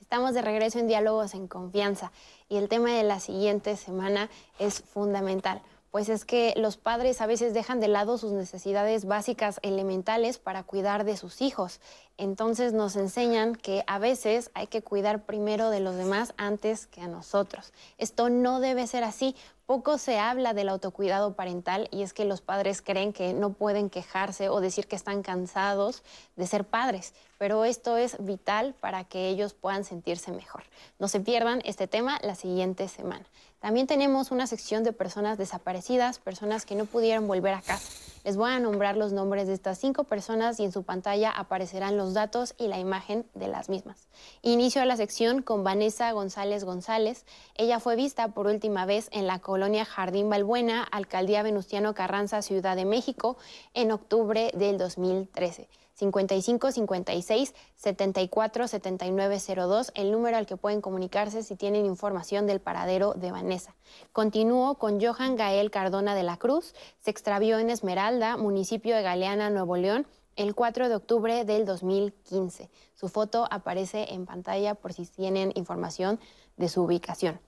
Estamos 0.00 0.32
de 0.32 0.40
regreso 0.40 0.78
en 0.78 0.86
Diálogos 0.86 1.34
en 1.34 1.46
Confianza 1.46 2.10
y 2.48 2.56
el 2.56 2.70
tema 2.70 2.90
de 2.92 3.02
la 3.02 3.20
siguiente 3.20 3.76
semana 3.76 4.30
es 4.58 4.80
fundamental 4.80 5.60
pues 5.96 6.10
es 6.10 6.26
que 6.26 6.52
los 6.58 6.76
padres 6.76 7.22
a 7.22 7.26
veces 7.26 7.54
dejan 7.54 7.80
de 7.80 7.88
lado 7.88 8.18
sus 8.18 8.30
necesidades 8.30 9.06
básicas 9.06 9.60
elementales 9.62 10.36
para 10.36 10.62
cuidar 10.62 11.04
de 11.04 11.16
sus 11.16 11.40
hijos. 11.40 11.80
Entonces 12.18 12.74
nos 12.74 12.96
enseñan 12.96 13.54
que 13.54 13.82
a 13.86 13.98
veces 13.98 14.50
hay 14.52 14.66
que 14.66 14.82
cuidar 14.82 15.24
primero 15.24 15.70
de 15.70 15.80
los 15.80 15.96
demás 15.96 16.34
antes 16.36 16.86
que 16.86 17.00
a 17.00 17.08
nosotros. 17.08 17.72
Esto 17.96 18.28
no 18.28 18.60
debe 18.60 18.86
ser 18.86 19.04
así. 19.04 19.34
Poco 19.64 19.96
se 19.96 20.18
habla 20.18 20.52
del 20.52 20.68
autocuidado 20.68 21.32
parental 21.32 21.88
y 21.90 22.02
es 22.02 22.12
que 22.12 22.26
los 22.26 22.42
padres 22.42 22.82
creen 22.82 23.14
que 23.14 23.32
no 23.32 23.54
pueden 23.54 23.88
quejarse 23.88 24.50
o 24.50 24.60
decir 24.60 24.86
que 24.88 24.96
están 24.96 25.22
cansados 25.22 26.02
de 26.36 26.46
ser 26.46 26.64
padres, 26.64 27.14
pero 27.38 27.64
esto 27.64 27.96
es 27.96 28.22
vital 28.22 28.74
para 28.80 29.04
que 29.04 29.28
ellos 29.28 29.54
puedan 29.54 29.84
sentirse 29.84 30.30
mejor. 30.30 30.62
No 30.98 31.08
se 31.08 31.20
pierdan 31.20 31.62
este 31.64 31.88
tema 31.88 32.18
la 32.22 32.34
siguiente 32.34 32.86
semana. 32.86 33.24
También 33.66 33.88
tenemos 33.88 34.30
una 34.30 34.46
sección 34.46 34.84
de 34.84 34.92
personas 34.92 35.38
desaparecidas, 35.38 36.20
personas 36.20 36.64
que 36.64 36.76
no 36.76 36.84
pudieron 36.84 37.26
volver 37.26 37.52
a 37.52 37.62
casa. 37.62 37.90
Les 38.22 38.36
voy 38.36 38.52
a 38.52 38.60
nombrar 38.60 38.96
los 38.96 39.12
nombres 39.12 39.48
de 39.48 39.54
estas 39.54 39.76
cinco 39.76 40.04
personas 40.04 40.60
y 40.60 40.64
en 40.64 40.70
su 40.70 40.84
pantalla 40.84 41.32
aparecerán 41.32 41.96
los 41.96 42.14
datos 42.14 42.54
y 42.58 42.68
la 42.68 42.78
imagen 42.78 43.26
de 43.34 43.48
las 43.48 43.68
mismas. 43.68 44.06
Inicio 44.42 44.84
la 44.84 44.96
sección 44.96 45.42
con 45.42 45.64
Vanessa 45.64 46.12
González 46.12 46.62
González. 46.62 47.24
Ella 47.56 47.80
fue 47.80 47.96
vista 47.96 48.28
por 48.28 48.46
última 48.46 48.86
vez 48.86 49.08
en 49.10 49.26
la 49.26 49.40
colonia 49.40 49.84
Jardín 49.84 50.30
Balbuena, 50.30 50.84
Alcaldía 50.84 51.42
Venustiano 51.42 51.92
Carranza, 51.92 52.42
Ciudad 52.42 52.76
de 52.76 52.84
México, 52.84 53.36
en 53.74 53.90
octubre 53.90 54.52
del 54.54 54.78
2013. 54.78 55.68
55 55.96 56.72
56 56.72 57.54
74 57.76 58.68
79 58.68 59.38
02, 59.56 59.92
el 59.94 60.12
número 60.12 60.36
al 60.36 60.46
que 60.46 60.56
pueden 60.56 60.80
comunicarse 60.80 61.42
si 61.42 61.56
tienen 61.56 61.86
información 61.86 62.46
del 62.46 62.60
paradero 62.60 63.14
de 63.14 63.32
Vanessa. 63.32 63.74
Continúo 64.12 64.76
con 64.76 65.00
Johan 65.00 65.36
Gael 65.36 65.70
Cardona 65.70 66.14
de 66.14 66.22
la 66.22 66.36
Cruz, 66.36 66.74
se 67.00 67.10
extravió 67.10 67.58
en 67.58 67.70
Esmeralda, 67.70 68.36
municipio 68.36 68.94
de 68.94 69.02
Galeana, 69.02 69.48
Nuevo 69.48 69.76
León, 69.76 70.06
el 70.36 70.54
4 70.54 70.90
de 70.90 70.96
octubre 70.96 71.44
del 71.46 71.64
2015. 71.64 72.68
Su 72.94 73.08
foto 73.08 73.48
aparece 73.50 74.12
en 74.12 74.26
pantalla 74.26 74.74
por 74.74 74.92
si 74.92 75.06
tienen 75.06 75.50
información 75.54 76.20
de 76.58 76.68
su 76.68 76.82
ubicación. 76.82 77.40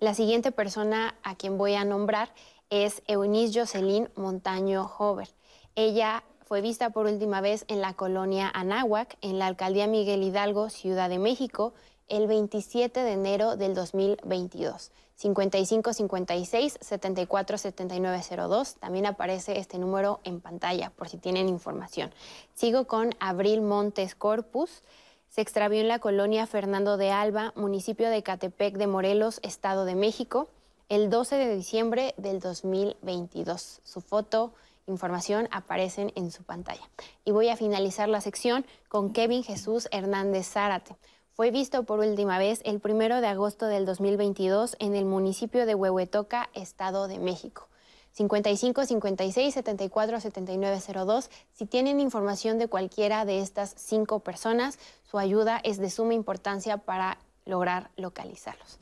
La 0.00 0.14
siguiente 0.14 0.52
persona 0.52 1.16
a 1.22 1.34
quien 1.34 1.58
voy 1.58 1.74
a 1.74 1.84
nombrar 1.84 2.32
es 2.70 3.02
Eunice 3.06 3.60
Jocelyn 3.60 4.08
Montaño 4.14 4.90
Hover. 4.98 5.28
Ella 5.74 6.24
fue 6.48 6.62
vista 6.62 6.88
por 6.88 7.04
última 7.04 7.42
vez 7.42 7.66
en 7.68 7.82
la 7.82 7.92
colonia 7.92 8.50
Anáhuac, 8.54 9.18
en 9.20 9.38
la 9.38 9.46
alcaldía 9.46 9.86
Miguel 9.86 10.22
Hidalgo, 10.22 10.70
Ciudad 10.70 11.10
de 11.10 11.18
México, 11.18 11.74
el 12.08 12.26
27 12.26 13.02
de 13.02 13.12
enero 13.12 13.56
del 13.56 13.74
2022. 13.74 14.90
55 15.14 15.92
56 15.92 16.78
74 16.80 17.58
79 17.58 18.22
02. 18.48 18.74
También 18.76 19.04
aparece 19.04 19.58
este 19.58 19.78
número 19.78 20.20
en 20.24 20.40
pantalla 20.40 20.88
por 20.88 21.10
si 21.10 21.18
tienen 21.18 21.50
información. 21.50 22.14
Sigo 22.54 22.86
con 22.86 23.14
Abril 23.20 23.60
Montes 23.60 24.14
Corpus. 24.14 24.82
Se 25.28 25.42
extravió 25.42 25.82
en 25.82 25.88
la 25.88 25.98
colonia 25.98 26.46
Fernando 26.46 26.96
de 26.96 27.10
Alba, 27.10 27.52
municipio 27.56 28.08
de 28.08 28.22
Catepec 28.22 28.78
de 28.78 28.86
Morelos, 28.86 29.38
Estado 29.42 29.84
de 29.84 29.96
México, 29.96 30.48
el 30.88 31.10
12 31.10 31.36
de 31.36 31.54
diciembre 31.54 32.14
del 32.16 32.40
2022. 32.40 33.80
Su 33.84 34.00
foto 34.00 34.54
información 34.88 35.48
aparecen 35.50 36.12
en 36.16 36.30
su 36.30 36.42
pantalla. 36.42 36.88
Y 37.24 37.30
voy 37.30 37.48
a 37.48 37.56
finalizar 37.56 38.08
la 38.08 38.20
sección 38.20 38.66
con 38.88 39.12
Kevin 39.12 39.44
Jesús 39.44 39.88
Hernández 39.92 40.48
Zárate. 40.48 40.96
Fue 41.34 41.52
visto 41.52 41.84
por 41.84 42.00
última 42.00 42.38
vez 42.38 42.60
el 42.64 42.80
primero 42.80 43.20
de 43.20 43.28
agosto 43.28 43.66
del 43.66 43.86
2022 43.86 44.74
en 44.80 44.96
el 44.96 45.04
municipio 45.04 45.66
de 45.66 45.76
Huehuetoca, 45.76 46.50
Estado 46.52 47.06
de 47.06 47.20
México. 47.20 47.68
55 48.12 48.84
56 48.84 49.54
74 49.54 50.20
79 50.20 50.80
02. 51.06 51.30
Si 51.52 51.66
tienen 51.66 52.00
información 52.00 52.58
de 52.58 52.66
cualquiera 52.66 53.24
de 53.24 53.40
estas 53.40 53.74
cinco 53.76 54.18
personas, 54.18 54.78
su 55.04 55.18
ayuda 55.18 55.60
es 55.62 55.78
de 55.78 55.90
suma 55.90 56.14
importancia 56.14 56.78
para 56.78 57.18
lograr 57.44 57.90
localizarlos. 57.96 58.80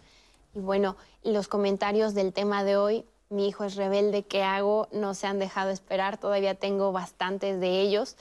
Y 0.55 0.61
bueno, 0.61 0.97
los 1.23 1.49
comentarios 1.49 2.15
del 2.15 2.33
tema 2.33 2.65
de 2.65 2.79
hoy 2.79 3.05
mi 3.29 3.49
hijo 3.49 3.65
es 3.65 3.77
rebelde, 3.77 4.23
¿qué 4.23 4.43
hago? 4.43 4.89
No 4.93 5.15
se 5.15 5.27
han 5.27 5.39
dejado 5.39 5.71
esperar, 5.71 6.19
todavía 6.19 6.55
tengo 6.55 6.93
bastantes 6.93 7.61
de 7.61 7.81
ellos. 7.81 8.17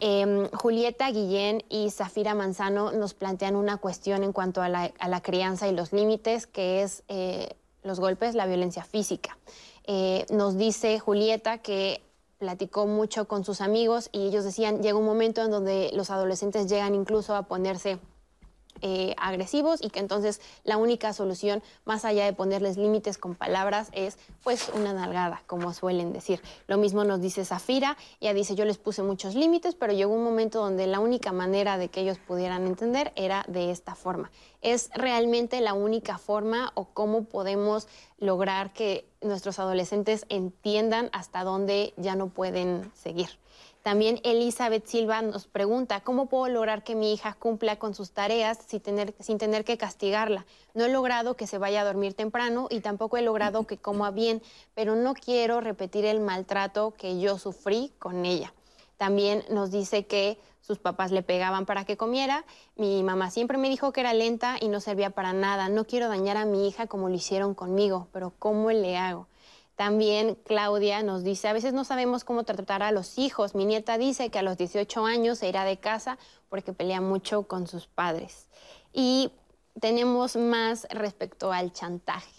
Em, 0.00 0.48
Julieta 0.50 1.10
Guillén 1.10 1.62
y 1.68 1.90
Zafira 1.90 2.34
Manzano 2.34 2.92
nos 2.92 3.14
plantean 3.14 3.54
una 3.54 3.76
cuestión 3.76 4.24
en 4.24 4.32
cuanto 4.32 4.62
a 4.62 4.68
la, 4.68 5.20
crianza 5.22 5.68
y 5.68 5.72
los 5.72 5.92
límites, 5.92 6.46
que 6.46 6.82
es 6.82 7.04
eh, 7.08 7.54
los 7.82 8.00
golpes, 8.00 8.34
la 8.34 8.46
violencia 8.46 8.84
física. 8.84 9.38
Eh, 9.84 10.26
nos 10.30 10.56
dice 10.56 10.98
Julieta 10.98 11.58
que 11.58 12.02
platicó 12.38 12.86
mucho 12.86 13.28
con 13.28 13.44
sus 13.44 13.60
amigos 13.60 14.08
y 14.12 14.26
ellos 14.26 14.44
decían, 14.44 14.82
llega 14.82 14.98
un 14.98 15.06
momento 15.06 15.42
en 15.42 15.50
donde 15.50 15.90
los 15.94 16.10
adolescentes 16.10 16.68
llegan 16.68 16.94
incluso 16.94 17.34
a 17.34 17.44
ponerse 17.44 17.98
eh, 18.82 19.14
agresivos 19.18 19.82
y 19.82 19.90
que 19.90 20.00
entonces 20.00 20.40
la 20.64 20.76
única 20.76 21.12
solución, 21.12 21.62
más 21.84 22.04
allá 22.04 22.24
de 22.24 22.32
ponerles 22.32 22.76
límites 22.76 23.18
con 23.18 23.34
palabras, 23.34 23.88
es 23.92 24.18
pues 24.42 24.70
una 24.74 24.92
nalgada, 24.92 25.42
como 25.46 25.72
suelen 25.72 26.12
decir. 26.12 26.40
Lo 26.66 26.78
mismo 26.78 27.04
nos 27.04 27.20
dice 27.20 27.44
Zafira, 27.44 27.96
ella 28.20 28.34
dice 28.34 28.54
yo 28.54 28.64
les 28.64 28.78
puse 28.78 29.02
muchos 29.02 29.34
límites, 29.34 29.74
pero 29.74 29.92
llegó 29.92 30.14
un 30.14 30.24
momento 30.24 30.60
donde 30.60 30.86
la 30.86 31.00
única 31.00 31.32
manera 31.32 31.78
de 31.78 31.88
que 31.88 32.00
ellos 32.00 32.18
pudieran 32.18 32.66
entender 32.66 33.12
era 33.16 33.44
de 33.48 33.70
esta 33.70 33.94
forma. 33.94 34.30
¿Es 34.62 34.90
realmente 34.94 35.60
la 35.60 35.74
única 35.74 36.18
forma 36.18 36.72
o 36.74 36.86
cómo 36.86 37.24
podemos 37.24 37.88
lograr 38.18 38.72
que 38.72 39.08
nuestros 39.20 39.58
adolescentes 39.58 40.26
entiendan 40.28 41.10
hasta 41.12 41.44
dónde 41.44 41.94
ya 41.96 42.16
no 42.16 42.28
pueden 42.28 42.90
seguir? 42.94 43.38
También 43.86 44.18
Elizabeth 44.24 44.84
Silva 44.84 45.22
nos 45.22 45.46
pregunta, 45.46 46.00
¿cómo 46.00 46.26
puedo 46.26 46.48
lograr 46.48 46.82
que 46.82 46.96
mi 46.96 47.12
hija 47.12 47.34
cumpla 47.34 47.78
con 47.78 47.94
sus 47.94 48.10
tareas 48.10 48.58
sin 48.66 48.80
tener, 48.80 49.14
sin 49.20 49.38
tener 49.38 49.64
que 49.64 49.78
castigarla? 49.78 50.44
No 50.74 50.86
he 50.86 50.88
logrado 50.88 51.36
que 51.36 51.46
se 51.46 51.56
vaya 51.56 51.82
a 51.82 51.84
dormir 51.84 52.12
temprano 52.12 52.66
y 52.68 52.80
tampoco 52.80 53.16
he 53.16 53.22
logrado 53.22 53.64
que 53.68 53.78
coma 53.78 54.10
bien, 54.10 54.42
pero 54.74 54.96
no 54.96 55.14
quiero 55.14 55.60
repetir 55.60 56.04
el 56.04 56.18
maltrato 56.18 56.94
que 56.98 57.20
yo 57.20 57.38
sufrí 57.38 57.92
con 58.00 58.24
ella. 58.24 58.52
También 58.96 59.44
nos 59.50 59.70
dice 59.70 60.04
que 60.04 60.36
sus 60.62 60.78
papás 60.78 61.12
le 61.12 61.22
pegaban 61.22 61.64
para 61.64 61.84
que 61.84 61.96
comiera. 61.96 62.44
Mi 62.74 63.04
mamá 63.04 63.30
siempre 63.30 63.56
me 63.56 63.68
dijo 63.68 63.92
que 63.92 64.00
era 64.00 64.14
lenta 64.14 64.56
y 64.60 64.66
no 64.66 64.80
servía 64.80 65.10
para 65.10 65.32
nada. 65.32 65.68
No 65.68 65.86
quiero 65.86 66.08
dañar 66.08 66.38
a 66.38 66.44
mi 66.44 66.66
hija 66.66 66.88
como 66.88 67.08
lo 67.08 67.14
hicieron 67.14 67.54
conmigo, 67.54 68.08
pero 68.10 68.32
¿cómo 68.40 68.72
le 68.72 68.96
hago? 68.96 69.28
También 69.76 70.36
Claudia 70.46 71.02
nos 71.02 71.22
dice, 71.22 71.48
a 71.48 71.52
veces 71.52 71.74
no 71.74 71.84
sabemos 71.84 72.24
cómo 72.24 72.44
tratar 72.44 72.82
a 72.82 72.92
los 72.92 73.18
hijos. 73.18 73.54
Mi 73.54 73.66
nieta 73.66 73.98
dice 73.98 74.30
que 74.30 74.38
a 74.38 74.42
los 74.42 74.56
18 74.56 75.04
años 75.04 75.38
se 75.38 75.48
irá 75.48 75.64
de 75.64 75.76
casa 75.76 76.18
porque 76.48 76.72
pelea 76.72 77.02
mucho 77.02 77.42
con 77.42 77.66
sus 77.66 77.86
padres. 77.86 78.48
Y 78.94 79.30
tenemos 79.78 80.36
más 80.36 80.86
respecto 80.90 81.52
al 81.52 81.72
chantaje. 81.72 82.32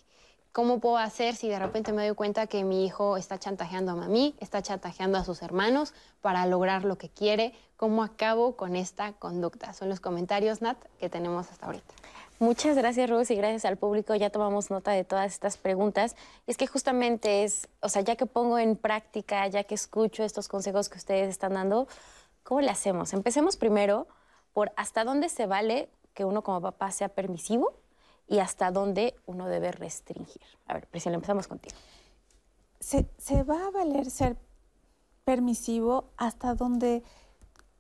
¿Cómo 0.52 0.80
puedo 0.80 0.98
hacer 0.98 1.36
si 1.36 1.48
de 1.48 1.60
repente 1.60 1.94
me 1.94 2.08
doy 2.08 2.16
cuenta 2.16 2.48
que 2.48 2.64
mi 2.64 2.84
hijo 2.84 3.16
está 3.16 3.38
chantajeando 3.38 3.92
a 3.92 3.96
mami, 3.96 4.36
está 4.40 4.64
chantajeando 4.64 5.20
a 5.20 5.24
sus 5.24 5.44
hermanos 5.44 5.94
para 6.22 6.48
lograr 6.48 6.84
lo 6.84 6.98
que 6.98 7.10
quiere? 7.10 7.54
¿Cómo 7.76 8.02
acabo 8.02 8.56
con 8.56 8.76
esta 8.76 9.14
conducta? 9.14 9.74
Son 9.74 9.88
los 9.88 10.00
comentarios, 10.00 10.64
Nat, 10.64 10.80
que 10.98 11.10
tenemos 11.10 11.52
hasta 11.52 11.68
ahorita. 11.68 11.94
Muchas 12.40 12.78
gracias, 12.78 13.10
Rose, 13.10 13.34
y 13.34 13.38
gracias 13.38 13.66
al 13.66 13.78
público. 13.78 14.14
Ya 14.14 14.30
tomamos 14.30 14.70
nota 14.70 14.92
de 14.92 15.04
todas 15.04 15.34
estas 15.34 15.58
preguntas. 15.58 16.16
Es 16.46 16.56
que 16.56 16.68
justamente 16.68 17.44
es, 17.44 17.68
o 17.82 17.90
sea, 17.90 18.04
ya 18.04 18.16
que 18.16 18.28
pongo 18.28 18.60
en 18.60 18.76
práctica, 18.76 19.48
ya 19.48 19.64
que 19.64 19.74
escucho 19.74 20.24
estos 20.24 20.48
consejos 20.48 20.88
que 20.88 21.00
ustedes 21.00 21.30
están 21.30 21.56
dando, 21.56 21.88
¿cómo 22.44 22.62
le 22.62 22.70
hacemos? 22.70 23.14
Empecemos 23.14 23.58
primero 23.58 24.08
por 24.54 24.72
hasta 24.76 25.04
dónde 25.04 25.30
se 25.30 25.48
vale 25.48 25.90
que 26.14 26.26
uno 26.26 26.44
como 26.44 26.62
papá 26.62 26.92
sea 26.92 27.10
permisivo 27.10 27.74
y 28.28 28.38
hasta 28.38 28.70
dónde 28.70 29.16
uno 29.26 29.48
debe 29.48 29.72
restringir. 29.72 30.42
A 30.68 30.76
ver, 30.76 30.86
Priscila, 30.88 31.16
empezamos 31.16 31.48
contigo. 31.48 31.76
Se, 32.80 33.10
se 33.18 33.42
va 33.42 33.66
a 33.66 33.72
valer 33.72 34.12
ser 34.12 34.38
permisivo 35.24 36.12
hasta 36.18 36.54
donde 36.54 37.04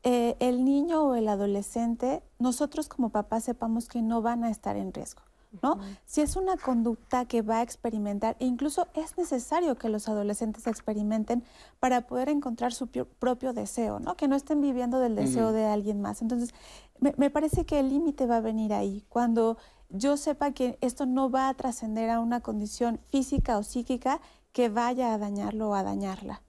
eh, 0.10 0.38
el 0.39 0.64
niño 0.64 1.03
o 1.03 1.16
el 1.16 1.28
adolescente, 1.28 2.24
nosotros 2.39 2.88
como 2.88 3.10
papás 3.10 3.43
sepamos 3.43 3.89
que 3.89 4.01
no 4.01 4.22
van 4.22 4.45
a 4.45 4.49
estar 4.49 4.78
en 4.78 4.93
riesgo. 4.93 5.22
¿no? 5.62 5.80
Si 6.05 6.22
es 6.22 6.38
una 6.38 6.55
conducta 6.55 7.26
que 7.26 7.41
va 7.41 7.58
a 7.58 7.62
experimentar, 7.62 8.38
e 8.39 8.45
incluso 8.45 8.88
es 8.93 9.18
necesario 9.18 9.76
que 9.76 9.89
los 9.89 10.08
adolescentes 10.08 10.66
experimenten 10.66 11.43
para 11.82 12.08
poder 12.08 12.30
encontrar 12.30 12.72
su 12.72 12.88
propio 12.88 13.51
deseo, 13.51 13.99
¿no? 13.99 14.16
Que 14.16 14.30
no 14.30 14.38
estén 14.38 14.62
viviendo 14.62 15.01
del 15.01 15.16
deseo 15.16 15.51
de 15.51 15.66
alguien 15.66 15.99
más. 15.99 16.22
Entonces, 16.22 16.53
me, 17.01 17.14
me 17.18 17.30
parece 17.30 17.66
que 17.66 17.82
el 17.82 17.89
límite 17.89 18.28
va 18.28 18.38
a 18.38 18.41
venir 18.41 18.74
ahí, 18.74 19.03
cuando 19.10 19.58
yo 19.89 20.16
sepa 20.16 20.51
que 20.51 20.78
esto 20.80 21.05
no 21.05 21.30
va 21.30 21.49
a 21.49 21.53
trascender 21.53 22.10
a 22.12 22.22
una 22.22 22.39
condición 22.39 23.01
física 23.10 23.58
o 23.58 23.64
psíquica 23.64 24.22
que 24.53 24.70
vaya 24.70 25.14
a 25.14 25.18
dañarlo 25.18 25.72
o 25.72 25.76
a 25.76 25.84
dañarla. 25.84 26.43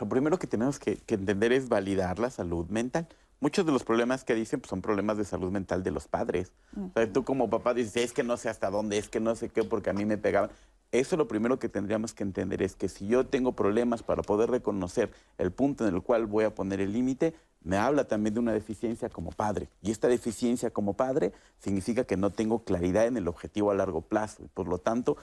Lo 0.00 0.08
primero 0.08 0.38
que 0.38 0.46
tenemos 0.46 0.78
que, 0.78 1.02
entender 1.08 1.52
es 1.52 1.68
validar 1.68 2.18
la 2.18 2.30
salud 2.30 2.68
mental. 2.68 3.08
Muchos 3.40 3.64
de 3.64 3.72
los 3.72 3.84
problemas 3.84 4.22
que 4.22 4.34
dicen 4.34 4.60
pues, 4.60 4.68
son 4.68 4.82
problemas 4.82 5.16
de 5.16 5.24
salud 5.24 5.50
mental 5.50 5.82
de 5.82 5.90
los 5.90 6.08
padres. 6.08 6.52
tú 7.12 7.24
como 7.24 7.48
papá 7.48 7.72
dices, 7.74 7.96
es 7.96 8.12
que 8.12 8.22
no 8.22 8.36
sé 8.36 8.48
hasta 8.48 8.70
dónde, 8.70 8.98
es 8.98 9.08
que 9.08 9.18
no 9.18 9.34
sé 9.34 9.48
qué, 9.48 9.64
porque 9.64 9.90
a 9.90 9.92
mí 9.92 10.04
me 10.04 10.18
pegaban. 10.18 10.50
Eso 10.92 11.16
lo 11.16 11.28
primero 11.28 11.58
que 11.58 11.68
tendríamos 11.68 12.14
que 12.14 12.24
entender 12.24 12.62
es 12.62 12.74
que 12.74 12.88
si 12.88 13.06
yo 13.06 13.24
tengo 13.26 13.52
problemas 13.52 14.02
para 14.02 14.22
poder 14.22 14.50
reconocer 14.50 15.10
el 15.38 15.52
punto 15.52 15.86
en 15.86 15.94
el 15.94 16.02
cual 16.02 16.26
voy 16.26 16.44
a 16.44 16.54
poner 16.54 16.80
el 16.80 16.92
límite, 16.92 17.34
me 17.62 17.76
habla 17.76 18.04
también 18.04 18.34
de 18.34 18.40
una 18.40 18.52
deficiencia 18.52 19.08
como 19.10 19.32
padre. 19.32 19.68
Y 19.82 19.90
esta 19.90 20.08
deficiencia 20.08 20.70
como 20.70 20.94
padre 20.94 21.32
significa 21.58 22.04
que 22.04 22.16
no 22.16 22.30
tengo 22.30 22.64
claridad 22.64 23.06
en 23.06 23.16
el 23.16 23.28
objetivo 23.28 23.70
a 23.70 23.74
largo 23.74 24.00
plazo. 24.00 24.42
Y 24.44 24.48
por 24.48 24.66
lo 24.66 24.78
tanto, 24.78 25.16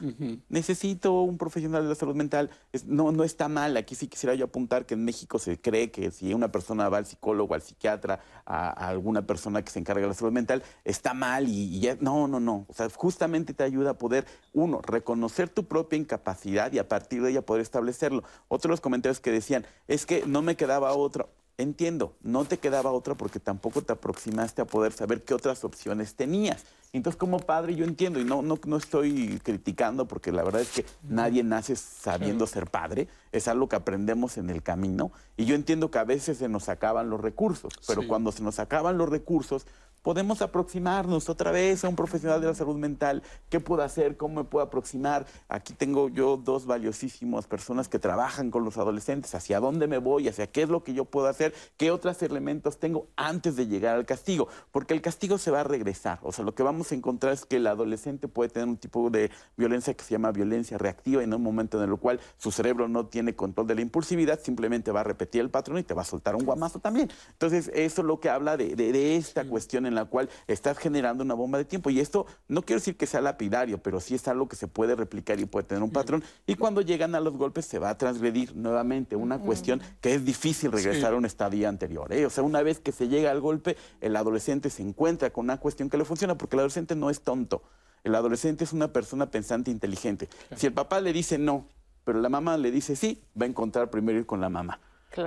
necesito 0.50 1.22
un 1.22 1.38
profesional 1.38 1.84
de 1.84 1.90
la 1.90 1.96
salud 1.96 2.16
mental. 2.16 2.52
no, 2.86 3.12
no 3.12 3.24
está 3.24 3.48
mal. 3.48 3.76
Aquí 3.76 3.96
sí 3.96 4.08
quisiera 4.08 4.36
yo 4.36 4.46
apuntar 4.46 4.86
que 4.86 4.94
en 4.94 5.04
México 5.04 5.40
se 5.40 5.60
cree 5.60 5.90
que 5.90 6.12
si 6.12 6.34
una 6.34 6.52
persona 6.52 6.90
va 6.90 7.00
al 7.00 7.08
psicólogo, 7.08 7.56
al 7.56 7.62
psiquiatra, 7.62 8.20
a, 8.46 8.70
alguna 8.70 9.26
persona 9.26 9.64
que 9.64 9.72
se 9.72 9.80
encarga 9.80 10.02
de 10.02 10.10
la 10.10 10.14
salud 10.14 10.32
mental, 10.32 10.64
está 10.86 11.14
mal 11.16 11.48
y, 11.48 11.80
ya. 11.80 11.98
No, 12.00 12.28
no, 12.28 12.40
no. 12.40 12.66
O 12.68 12.74
sea, 12.74 12.88
justamente 12.90 13.54
te 13.56 13.64
ayuda 13.64 13.92
a 13.92 13.98
poder, 13.98 14.28
uno, 14.54 14.80
reconocer 14.84 15.50
tu 15.50 15.66
propia 15.66 15.98
incapacidad 15.98 16.72
y 16.72 16.78
a 16.78 16.88
partir 16.88 17.24
de 17.24 17.32
ella 17.32 17.42
poder 17.42 17.64
establecerlo. 17.64 18.24
Otros 18.48 18.70
los 18.70 18.82
comentarios 18.82 19.20
que 19.20 19.32
decían, 19.32 19.66
es 19.88 20.06
que 20.06 20.26
no 20.28 20.44
me 20.44 20.56
quedaba 20.56 20.94
otra 20.94 21.26
Entiendo, 21.60 22.16
no 22.22 22.46
te 22.46 22.60
quedaba 22.60 22.92
otra 22.92 23.16
porque 23.16 23.40
tampoco 23.40 23.82
te 23.82 23.92
aproximaste 23.92 24.62
a 24.62 24.66
poder 24.66 24.94
saber 24.94 25.24
qué 25.24 25.34
otras 25.34 25.64
opciones 25.64 26.14
tenías. 26.14 26.64
Entonces, 26.94 27.18
como 27.18 27.40
padre, 27.40 27.76
yo 27.76 27.84
entiendo, 27.84 28.20
y 28.20 28.24
no, 28.24 28.44
no, 28.44 28.60
no 28.66 28.78
estoy 28.78 29.40
criticando, 29.44 30.08
porque 30.08 30.32
la 30.32 30.44
verdad 30.44 30.62
es 30.62 30.70
que 30.70 30.86
nadie 31.04 31.44
nace 31.44 31.76
sabiendo 31.76 32.46
ser 32.48 32.68
padre, 32.68 33.08
es 33.32 33.48
algo 33.48 33.68
que 33.68 33.76
aprendemos 33.76 34.38
en 34.38 34.50
el 34.50 34.64
camino, 34.64 35.12
y 35.36 35.46
yo 35.46 35.56
entiendo 35.56 35.92
que 35.92 35.98
a 35.98 36.04
veces 36.04 36.38
se 36.38 36.48
nos 36.48 36.70
acaban 36.70 37.10
los 37.10 37.20
recursos, 37.20 37.74
pero 37.88 38.08
cuando 38.08 38.32
se 38.32 38.42
nos 38.42 38.60
acaban 38.60 38.98
los 38.98 39.10
recursos, 39.10 39.66
podemos 40.08 40.42
aproximarnos 40.42 41.28
otra 41.28 41.52
vez 41.52 41.84
a 41.84 41.90
un 41.90 41.98
profesional 41.98 42.40
de 42.40 42.48
la 42.48 42.54
salud 42.54 42.78
mental. 42.78 43.24
¿Qué 43.50 43.60
puedo 43.60 43.82
hacer? 43.82 44.16
¿Cómo 44.16 44.36
me 44.36 44.44
puedo 44.46 44.66
aproximar? 44.66 45.26
Aquí 45.50 45.74
tengo 45.74 46.08
yo 46.08 46.38
dos 46.38 46.66
valiosísimas 46.66 47.46
personas 47.46 47.90
que 47.90 48.00
trabajan 48.00 48.50
con 48.50 48.64
los 48.64 48.78
adolescentes. 48.78 49.36
¿Hacia 49.36 49.60
dónde 49.60 49.86
me 49.86 49.98
voy? 49.98 50.30
¿Hacia 50.30 50.48
qué 50.48 50.62
es 50.62 50.70
lo 50.70 50.82
que 50.82 50.94
yo 50.94 51.04
puedo 51.04 51.28
hacer? 51.28 51.54
¿Qué 51.76 51.92
otros 51.92 52.22
elementos 52.22 52.80
tengo 52.80 53.10
antes 53.18 53.58
de 53.58 53.68
llegar 53.68 53.98
al 53.98 54.06
castigo? 54.06 54.48
Porque 54.72 54.94
el 54.94 55.02
castigo 55.02 55.38
se 55.38 55.52
va 55.52 55.60
a 55.60 55.64
regresar. 55.66 56.20
O 56.22 56.32
sea, 56.32 56.46
lo 56.46 56.56
que 56.56 56.64
vamos 56.64 56.90
a 56.94 56.96
encontrar 56.96 57.34
es 57.34 57.46
que 57.46 57.58
el 57.58 57.68
adolescente 57.68 58.30
puede 58.30 58.50
tener 58.50 58.70
un 58.70 58.78
tipo 58.78 59.10
de 59.10 59.30
violencia 59.58 59.94
que 59.94 60.06
se 60.06 60.12
llama 60.12 60.32
violencia 60.32 60.78
reactiva 60.78 61.22
en 61.22 61.34
un 61.34 61.44
momento 61.44 61.84
en 61.84 61.90
el 61.90 61.98
cual 61.98 62.22
su 62.38 62.52
cerebro 62.54 62.88
no 62.88 63.08
tiene 63.08 63.36
control 63.36 63.68
de 63.68 63.76
la 63.76 63.82
impulsividad, 63.82 64.40
simplemente 64.40 64.90
va 64.94 65.02
a 65.02 65.04
repetir 65.04 65.42
el 65.42 65.50
patrón 65.50 65.80
y 65.80 65.84
te 65.84 65.94
va 65.94 66.04
a 66.04 66.06
soltar 66.06 66.38
un 66.38 66.46
guamazo 66.46 66.80
también. 66.80 67.10
Entonces, 67.34 67.70
eso 67.74 68.02
es 68.02 68.08
lo 68.08 68.22
que 68.22 68.30
habla 68.30 68.56
de, 68.56 68.74
de 68.74 69.18
esta 69.18 69.46
cuestión 69.46 69.86
en 69.86 69.97
la 69.98 70.06
cual 70.06 70.30
estás 70.48 70.78
generando 70.78 71.24
una 71.24 71.34
bomba 71.34 71.58
de 71.58 71.66
tiempo. 71.66 71.90
Y 71.90 72.00
esto 72.00 72.26
no 72.48 72.62
quiero 72.64 72.80
decir 72.80 72.98
que 72.98 73.06
sea 73.06 73.22
lapidario, 73.22 73.78
pero 73.80 74.00
sí 74.00 74.16
es 74.16 74.28
algo 74.28 74.48
que 74.48 74.56
se 74.56 74.68
puede 74.68 74.96
replicar 74.96 75.40
y 75.40 75.46
puede 75.46 75.68
tener 75.68 75.84
un 75.84 75.92
patrón. 75.92 76.24
Y 76.46 76.56
cuando 76.56 76.82
llegan 76.82 77.16
a 77.16 77.20
los 77.20 77.38
golpes 77.38 77.66
se 77.66 77.80
va 77.80 77.90
a 77.90 77.98
transgredir 77.98 78.56
nuevamente 78.56 79.16
una 79.16 79.40
cuestión 79.40 79.82
que 80.02 80.14
es 80.14 80.26
difícil 80.26 80.72
regresar 80.72 81.14
a 81.14 81.18
un 81.18 81.26
estadio 81.26 81.68
anterior. 81.68 82.12
¿eh? 82.14 82.26
O 82.26 82.30
sea, 82.30 82.44
una 82.44 82.62
vez 82.62 82.80
que 82.80 82.92
se 82.92 83.08
llega 83.08 83.32
al 83.32 83.42
golpe, 83.42 83.78
el 84.02 84.16
adolescente 84.16 84.70
se 84.70 84.82
encuentra 84.82 85.30
con 85.32 85.46
una 85.46 85.58
cuestión 85.58 85.90
que 85.90 85.98
le 85.98 86.06
funciona, 86.06 86.38
porque 86.38 86.56
el 86.56 86.62
adolescente 86.62 86.96
no 86.96 87.10
es 87.10 87.22
tonto. 87.22 87.64
El 88.04 88.16
adolescente 88.16 88.64
es 88.64 88.74
una 88.74 88.94
persona 88.94 89.30
pensante 89.32 89.72
inteligente. 89.72 90.30
Si 90.56 90.68
el 90.68 90.74
papá 90.74 91.02
le 91.02 91.12
dice 91.12 91.38
no, 91.38 91.68
pero 92.04 92.22
la 92.22 92.30
mamá 92.30 92.58
le 92.58 92.72
dice 92.72 92.96
sí, 92.96 93.22
va 93.40 93.46
a 93.46 93.50
encontrar 93.50 93.90
primero 93.90 94.20
ir 94.20 94.26
con 94.26 94.40
la 94.40 94.50
mamá. 94.50 94.80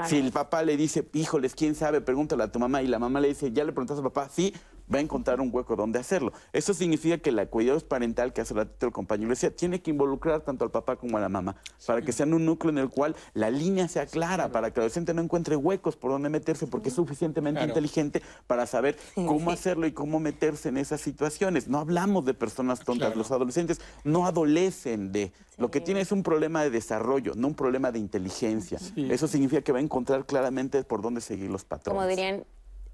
Si 0.06 0.18
el 0.18 0.30
papá 0.30 0.62
le 0.62 0.76
dice, 0.76 1.08
híjoles, 1.12 1.54
quién 1.54 1.74
sabe, 1.74 2.00
pregúntale 2.00 2.42
a 2.42 2.52
tu 2.52 2.58
mamá, 2.58 2.82
y 2.82 2.86
la 2.86 2.98
mamá 2.98 3.20
le 3.20 3.28
dice, 3.28 3.52
ya 3.52 3.64
le 3.64 3.72
preguntaste 3.72 4.00
al 4.00 4.12
papá, 4.12 4.28
sí, 4.28 4.54
va 4.92 4.98
a 4.98 5.00
encontrar 5.00 5.40
un 5.40 5.50
hueco 5.52 5.76
donde 5.76 5.98
hacerlo. 5.98 6.32
Eso 6.52 6.74
significa 6.74 7.18
que 7.18 7.32
la 7.32 7.46
cuidado 7.46 7.80
parental 7.80 8.32
que 8.32 8.40
hace 8.40 8.54
ratito 8.54 8.86
el 8.86 8.92
compañero 8.92 9.30
decía, 9.30 9.54
tiene 9.54 9.80
que 9.80 9.90
involucrar 9.90 10.40
tanto 10.42 10.64
al 10.64 10.70
papá 10.70 10.96
como 10.96 11.16
a 11.16 11.20
la 11.20 11.28
mamá, 11.28 11.56
para 11.86 12.02
que 12.02 12.12
sean 12.12 12.34
un 12.34 12.44
núcleo 12.44 12.70
en 12.70 12.78
el 12.78 12.88
cual 12.88 13.16
la 13.34 13.50
línea 13.50 13.88
sea 13.88 14.06
clara, 14.06 14.50
para 14.50 14.70
que 14.70 14.80
el 14.80 14.82
adolescente 14.82 15.14
no 15.14 15.22
encuentre 15.22 15.56
huecos 15.56 15.96
por 15.96 16.10
donde 16.10 16.28
meterse, 16.28 16.66
porque 16.66 16.88
es 16.88 16.94
suficientemente 16.94 17.62
inteligente 17.62 18.22
para 18.46 18.66
saber 18.66 18.96
cómo 19.14 19.50
hacerlo 19.50 19.86
y 19.86 19.92
cómo 19.92 20.20
meterse 20.20 20.68
en 20.68 20.76
esas 20.76 21.00
situaciones. 21.00 21.68
No 21.68 21.78
hablamos 21.78 22.24
de 22.24 22.34
personas 22.34 22.80
tontas, 22.80 23.16
los 23.16 23.30
adolescentes 23.30 23.80
no 24.04 24.26
adolecen 24.26 25.12
de... 25.12 25.32
Lo 25.58 25.70
que 25.70 25.80
tiene 25.82 26.00
es 26.00 26.10
un 26.10 26.22
problema 26.22 26.62
de 26.62 26.70
desarrollo, 26.70 27.34
no 27.36 27.48
un 27.48 27.54
problema 27.54 27.92
de 27.92 27.98
inteligencia. 27.98 28.78
Eso 28.96 29.28
significa 29.28 29.60
que 29.60 29.72
va 29.72 29.78
a 29.78 29.82
encontrar 29.82 30.24
claramente 30.24 30.82
por 30.84 31.02
dónde 31.02 31.20
seguir 31.20 31.50
los 31.50 31.64
patrones. 31.64 31.98
Como 31.98 32.08
dirían, 32.08 32.44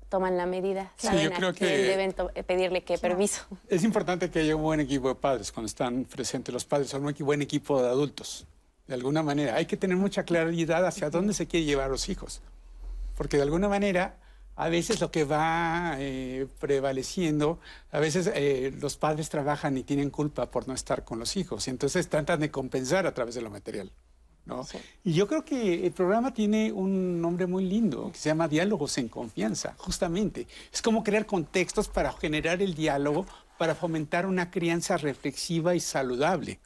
toman 0.09 0.37
la 0.37 0.47
medida, 0.47 0.93
saben 0.97 1.33
a 1.33 1.53
que 1.53 1.67
deben 1.67 2.15
eh, 2.35 2.43
pedirle 2.43 2.85
qué 2.85 2.99
permiso. 2.99 3.43
Es 3.69 3.85
importante 3.85 4.31
que 4.31 4.41
haya 4.41 4.57
un 4.57 4.63
buen 4.63 4.81
equipo 4.81 5.09
de 5.09 5.15
padres 5.17 5.53
cuando 5.53 5.67
están 5.67 6.05
presentes 6.05 6.53
los 6.53 6.65
padres, 6.65 6.95
o 6.95 6.99
un 6.99 7.15
buen 7.21 7.43
equipo 7.43 7.83
de 7.83 7.89
adultos. 7.89 8.47
De 8.87 8.95
alguna 8.95 9.23
manera, 9.23 9.57
hay 9.57 9.67
que 9.67 9.77
tener 9.77 9.97
mucha 9.97 10.23
claridad 10.23 10.87
hacia 10.87 11.11
dónde 11.11 11.35
se 11.35 11.47
quiere 11.47 11.67
llevar 11.67 11.87
a 11.87 11.89
los 11.89 12.09
hijos. 12.09 12.41
Porque 13.17 13.37
de 13.37 13.43
alguna 13.43 13.69
manera, 13.69 14.17
a 14.55 14.69
veces 14.69 15.01
lo 15.01 15.11
que 15.11 15.25
va 15.25 15.97
eh, 15.99 16.47
prevaleciendo, 16.61 17.59
a 17.91 17.99
veces 17.99 18.31
eh, 18.33 18.73
los 18.81 18.97
padres 18.97 19.29
trabajan 19.29 19.77
y 19.77 19.83
tienen 19.83 20.11
culpa 20.11 20.51
por 20.51 20.69
no 20.69 20.75
estar 20.75 21.05
con 21.05 21.19
los 21.19 21.37
hijos. 21.37 21.67
Y 21.67 21.71
entonces 21.71 22.09
tratan 22.09 22.41
de 22.41 22.51
compensar 22.51 23.07
a 23.07 23.15
través 23.15 23.35
de 23.35 23.43
lo 23.43 23.51
material. 23.51 23.91
Y 25.05 25.13
yo 25.13 25.27
creo 25.27 25.45
que 25.45 25.87
el 25.87 25.93
programa 25.93 26.33
tiene 26.33 26.73
un 26.73 27.21
nombre 27.21 27.47
muy 27.47 27.65
lindo 27.65 28.11
que 28.13 28.19
se 28.19 28.29
llama 28.29 28.49
Diálogos 28.49 28.97
en 28.99 29.09
Confianza, 29.09 29.75
justamente. 29.79 30.47
Es 30.73 30.83
como 30.83 31.03
crear 31.03 31.27
contextos 31.27 31.89
para 31.89 32.13
generar 32.13 32.63
el 32.63 32.75
diálogo, 32.75 33.27
para 33.59 33.75
fomentar 33.75 34.27
una 34.27 34.51
crianza 34.51 34.97
reflexiva 34.97 35.75
y 35.75 35.81
saludable. 35.81 36.61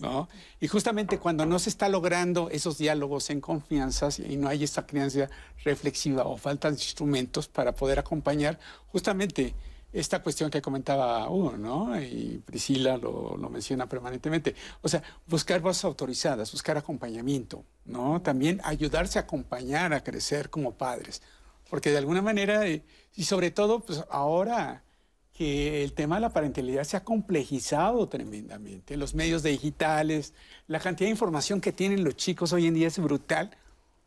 ¿no? 0.00 0.28
Y 0.60 0.68
justamente 0.68 1.18
cuando 1.18 1.46
no 1.46 1.58
se 1.58 1.70
está 1.70 1.88
logrando 1.88 2.50
esos 2.50 2.78
diálogos 2.78 3.30
en 3.30 3.40
confianza 3.40 4.08
y 4.18 4.36
no 4.36 4.48
hay 4.48 4.64
esa 4.64 4.86
crianza 4.86 5.30
reflexiva 5.64 6.24
o 6.24 6.36
faltan 6.36 6.74
instrumentos 6.74 7.48
para 7.48 7.72
poder 7.72 7.98
acompañar, 7.98 8.58
justamente 8.88 9.54
esta 9.94 10.22
cuestión 10.22 10.50
que 10.50 10.60
comentaba 10.60 11.28
uno, 11.28 11.56
¿no? 11.56 12.00
Y 12.02 12.42
Priscila 12.44 12.96
lo, 12.98 13.36
menciona 13.48 13.88
permanentemente. 13.88 14.56
O 14.82 14.88
sea, 14.88 15.02
buscar 15.28 15.60
voces 15.60 15.84
autorizadas, 15.84 16.50
buscar 16.50 16.76
acompañamiento, 16.76 17.64
¿no? 17.84 18.20
También 18.20 18.60
ayudarse 18.64 19.20
a 19.20 19.22
acompañar 19.22 19.94
a 19.94 20.02
crecer 20.02 20.50
como 20.50 20.72
padres. 20.72 21.22
Porque 21.70 21.92
de 21.92 21.98
alguna 21.98 22.22
manera, 22.22 22.66
eh, 22.66 22.82
y 23.14 23.24
sobre 23.24 23.52
todo, 23.52 23.80
pues 23.80 24.04
ahora 24.10 24.82
que 25.32 25.84
el 25.84 25.92
tema 25.92 26.16
de 26.16 26.22
la 26.22 26.32
parentalidad 26.32 26.82
se 26.82 26.96
ha 26.96 27.04
complejizado 27.04 28.08
tremendamente. 28.08 28.96
Los 28.96 29.14
medios 29.14 29.44
digitales, 29.44 30.34
la 30.66 30.80
cantidad 30.80 31.06
de 31.06 31.12
información 31.12 31.60
que 31.60 31.72
tienen 31.72 32.02
los 32.02 32.16
chicos 32.16 32.52
hoy 32.52 32.66
en 32.66 32.74
día 32.74 32.88
es 32.88 32.98
brutal, 32.98 33.56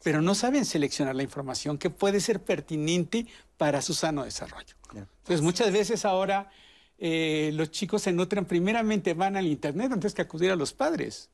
pero 0.03 0.21
no 0.21 0.35
saben 0.35 0.65
seleccionar 0.65 1.15
la 1.15 1.23
información 1.23 1.77
que 1.77 1.89
puede 1.89 2.19
ser 2.19 2.41
pertinente 2.41 3.27
para 3.57 3.81
su 3.81 3.93
sano 3.93 4.23
desarrollo. 4.23 4.75
Entonces, 4.93 5.41
muchas 5.41 5.71
veces 5.71 6.05
ahora 6.05 6.49
eh, 6.97 7.51
los 7.53 7.71
chicos 7.71 8.01
se 8.03 8.11
nutren, 8.11 8.45
primeramente 8.45 9.13
van 9.13 9.35
al 9.35 9.47
Internet 9.47 9.91
antes 9.91 10.13
que 10.13 10.21
acudir 10.21 10.51
a 10.51 10.55
los 10.55 10.73
padres. 10.73 11.29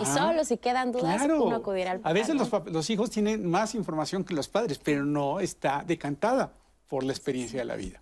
Y 0.00 0.04
solo 0.04 0.44
si 0.44 0.56
quedan 0.56 0.92
dudas, 0.92 1.20
uno 1.24 1.56
acudir 1.56 1.88
al 1.88 2.00
padre. 2.00 2.10
A 2.10 2.22
veces 2.22 2.36
los, 2.36 2.48
los, 2.66 2.90
hijos 2.90 3.10
tienen 3.10 3.50
más 3.50 3.74
información 3.74 4.22
que 4.22 4.34
los 4.34 4.46
padres, 4.46 4.78
pero 4.78 5.04
no 5.04 5.40
está 5.40 5.82
decantada 5.84 6.52
por 6.86 7.02
la 7.02 7.12
experiencia 7.12 7.58
de 7.58 7.64
la 7.64 7.74
vida. 7.74 8.00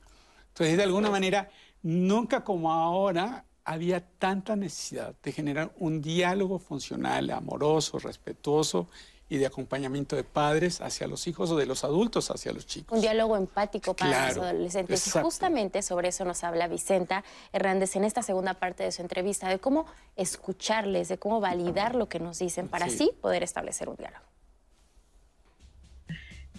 Entonces, 0.48 0.76
de 0.76 0.82
alguna 0.82 1.08
manera, 1.08 1.48
nunca 1.82 2.44
como 2.44 2.72
ahora 2.72 3.46
había 3.64 4.06
tanta 4.06 4.54
necesidad 4.54 5.14
de 5.22 5.32
generar 5.32 5.72
un 5.78 6.02
diálogo 6.02 6.58
funcional, 6.58 7.30
amoroso, 7.30 7.98
respetuoso 7.98 8.88
y 9.28 9.36
de 9.36 9.46
acompañamiento 9.46 10.16
de 10.16 10.24
padres 10.24 10.80
hacia 10.80 11.06
los 11.06 11.26
hijos 11.26 11.50
o 11.50 11.56
de 11.56 11.66
los 11.66 11.84
adultos 11.84 12.30
hacia 12.30 12.52
los 12.52 12.66
chicos. 12.66 12.96
Un 12.96 13.02
diálogo 13.02 13.36
empático 13.36 13.94
para 13.94 14.28
los 14.28 14.38
adolescentes. 14.38 15.06
Y 15.06 15.10
justamente 15.10 15.82
sobre 15.82 16.08
eso 16.08 16.24
nos 16.24 16.44
habla 16.44 16.68
Vicenta 16.68 17.24
Hernández 17.52 17.94
en 17.96 18.04
esta 18.04 18.22
segunda 18.22 18.54
parte 18.54 18.84
de 18.84 18.92
su 18.92 19.02
entrevista, 19.02 19.48
de 19.48 19.58
cómo 19.58 19.86
escucharles, 20.16 21.08
de 21.08 21.18
cómo 21.18 21.40
validar 21.40 21.94
lo 21.94 22.08
que 22.08 22.20
nos 22.20 22.38
dicen 22.38 22.68
para 22.68 22.86
así 22.86 23.10
poder 23.20 23.42
establecer 23.42 23.88
un 23.88 23.96
diálogo. 23.96 24.24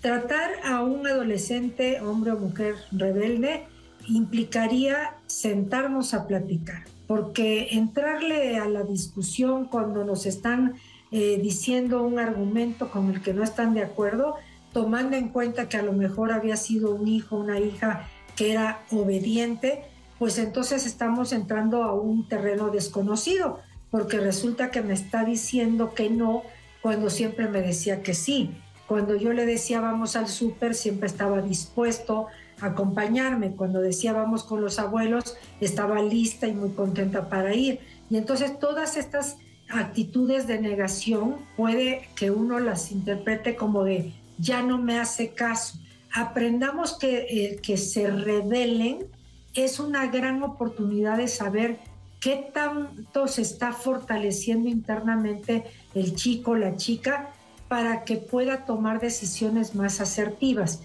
Tratar 0.01 0.51
a 0.63 0.81
un 0.81 1.05
adolescente, 1.05 1.99
hombre 1.99 2.31
o 2.31 2.37
mujer 2.37 2.75
rebelde, 2.91 3.67
implicaría 4.07 5.17
sentarnos 5.27 6.13
a 6.13 6.25
platicar, 6.25 6.85
porque 7.05 7.69
entrarle 7.71 8.57
a 8.57 8.67
la 8.69 8.83
discusión 8.83 9.65
cuando 9.65 10.05
nos 10.05 10.25
están 10.25 10.75
eh, 11.11 11.39
diciendo 11.41 12.03
un 12.03 12.19
argumento 12.19 12.91
con 12.91 13.09
el 13.09 13.21
que 13.21 13.33
no 13.33 13.43
están 13.43 13.73
de 13.73 13.83
acuerdo, 13.83 14.35
tomando 14.73 15.17
en 15.17 15.29
cuenta 15.29 15.67
que 15.67 15.77
a 15.77 15.81
lo 15.81 15.93
mejor 15.93 16.31
había 16.31 16.55
sido 16.55 16.93
un 16.93 17.07
hijo, 17.07 17.35
una 17.37 17.59
hija 17.59 18.07
que 18.35 18.51
era 18.51 18.81
obediente, 18.91 19.83
pues 20.19 20.37
entonces 20.37 20.85
estamos 20.85 21.33
entrando 21.33 21.83
a 21.83 21.93
un 21.93 22.27
terreno 22.27 22.69
desconocido, 22.69 23.59
porque 23.89 24.19
resulta 24.19 24.69
que 24.69 24.81
me 24.81 24.93
está 24.93 25.23
diciendo 25.23 25.93
que 25.93 26.09
no 26.09 26.43
cuando 26.81 27.09
siempre 27.09 27.47
me 27.47 27.61
decía 27.61 28.03
que 28.03 28.13
sí. 28.13 28.51
Cuando 28.87 29.15
yo 29.15 29.33
le 29.33 29.45
decía 29.45 29.81
vamos 29.81 30.15
al 30.15 30.27
súper, 30.27 30.75
siempre 30.75 31.07
estaba 31.07 31.41
dispuesto 31.41 32.27
acompañarme. 32.61 33.51
Cuando 33.55 33.81
decía 33.81 34.13
vamos 34.13 34.43
con 34.43 34.61
los 34.61 34.79
abuelos, 34.79 35.37
estaba 35.59 36.01
lista 36.01 36.47
y 36.47 36.53
muy 36.53 36.71
contenta 36.71 37.29
para 37.29 37.53
ir. 37.53 37.79
Y 38.09 38.17
entonces 38.17 38.59
todas 38.59 38.97
estas 38.97 39.37
actitudes 39.69 40.47
de 40.47 40.59
negación 40.59 41.37
puede 41.55 42.09
que 42.15 42.31
uno 42.31 42.59
las 42.59 42.91
interprete 42.91 43.55
como 43.55 43.83
de 43.83 44.13
ya 44.37 44.61
no 44.61 44.77
me 44.77 44.99
hace 44.99 45.29
caso. 45.29 45.77
Aprendamos 46.13 46.97
que 46.97 47.59
que 47.61 47.77
se 47.77 48.09
rebelen 48.09 49.05
es 49.53 49.79
una 49.79 50.07
gran 50.07 50.41
oportunidad 50.43 51.17
de 51.17 51.27
saber 51.27 51.79
qué 52.19 52.49
tanto 52.53 53.27
se 53.27 53.41
está 53.41 53.73
fortaleciendo 53.73 54.69
internamente 54.69 55.65
el 55.95 56.15
chico, 56.15 56.55
la 56.55 56.75
chica, 56.75 57.31
para 57.67 58.03
que 58.03 58.17
pueda 58.17 58.65
tomar 58.65 58.99
decisiones 58.99 59.75
más 59.75 60.01
asertivas. 60.01 60.81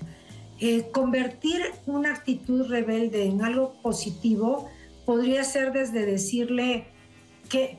Eh, 0.61 0.91
convertir 0.93 1.61
una 1.87 2.11
actitud 2.13 2.69
rebelde 2.69 3.25
en 3.25 3.43
algo 3.43 3.75
positivo 3.83 4.69
podría 5.05 5.45
ser 5.45 5.73
desde 5.73 6.07
decirle, 6.07 6.87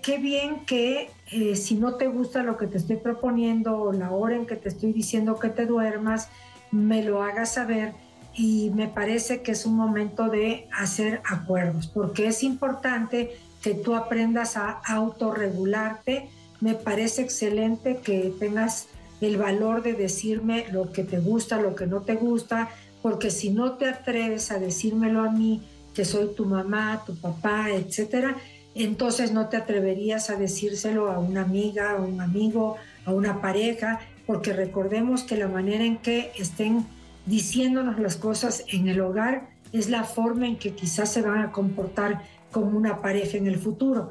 qué 0.02 0.18
bien 0.18 0.66
que 0.66 1.10
eh, 1.32 1.56
si 1.56 1.76
no 1.76 1.96
te 1.96 2.08
gusta 2.08 2.44
lo 2.44 2.58
que 2.58 2.68
te 2.68 2.78
estoy 2.78 2.98
proponiendo 2.98 3.78
o 3.78 3.94
la 3.94 4.12
hora 4.12 4.36
en 4.36 4.46
que 4.46 4.56
te 4.56 4.70
estoy 4.70 4.94
diciendo 4.94 5.40
que 5.40 5.50
te 5.50 5.66
duermas, 5.66 6.30
me 6.72 7.04
lo 7.04 7.22
hagas 7.24 7.54
saber 7.54 7.94
y 8.34 8.72
me 8.76 8.88
parece 8.88 9.42
que 9.42 9.52
es 9.52 9.66
un 9.66 9.76
momento 9.76 10.30
de 10.30 10.68
hacer 10.72 11.22
acuerdos, 11.26 11.88
porque 11.88 12.28
es 12.28 12.44
importante 12.44 13.38
que 13.62 13.74
tú 13.74 13.96
aprendas 13.96 14.58
a 14.58 14.82
autorregularte. 14.86 16.30
Me 16.60 16.76
parece 16.76 17.22
excelente 17.22 17.98
que 17.98 18.34
tengas 18.40 18.88
el 19.22 19.38
valor 19.38 19.84
de 19.84 19.94
decirme 19.94 20.66
lo 20.72 20.92
que 20.92 21.04
te 21.04 21.20
gusta, 21.20 21.62
lo 21.62 21.76
que 21.76 21.88
no 21.88 22.02
te 22.02 22.16
gusta, 22.16 22.70
porque 23.02 23.32
si 23.32 23.50
no 23.50 23.74
te 23.74 23.88
atreves 23.88 24.52
a 24.52 24.60
decírmelo 24.60 25.22
a 25.22 25.32
mí, 25.32 25.64
que 25.94 26.04
soy 26.04 26.36
tu 26.36 26.46
mamá, 26.46 27.04
tu 27.06 27.16
papá, 27.16 27.72
etcétera, 27.72 28.36
entonces 28.84 29.32
no 29.32 29.48
te 29.48 29.58
atreverías 29.58 30.30
a 30.30 30.36
decírselo 30.36 31.10
a 31.10 31.20
una 31.20 31.42
amiga, 31.42 31.92
a 31.92 31.96
un 31.96 32.20
amigo, 32.20 32.76
a 33.06 33.14
una 33.14 33.42
pareja, 33.42 34.02
porque 34.28 34.52
recordemos 34.52 35.24
que 35.24 35.38
la 35.38 35.48
manera 35.48 35.86
en 35.86 35.98
que 35.98 36.32
estén 36.38 36.86
diciéndonos 37.26 38.00
las 38.00 38.18
cosas 38.18 38.66
en 38.68 38.88
el 38.88 39.00
hogar 39.00 39.50
es 39.72 39.90
la 39.90 40.04
forma 40.04 40.48
en 40.48 40.58
que 40.58 40.74
quizás 40.74 41.12
se 41.12 41.22
van 41.22 41.40
a 41.40 41.52
comportar 41.52 42.22
como 42.52 42.78
una 42.78 43.02
pareja 43.02 43.38
en 43.38 43.48
el 43.48 43.58
futuro. 43.58 44.10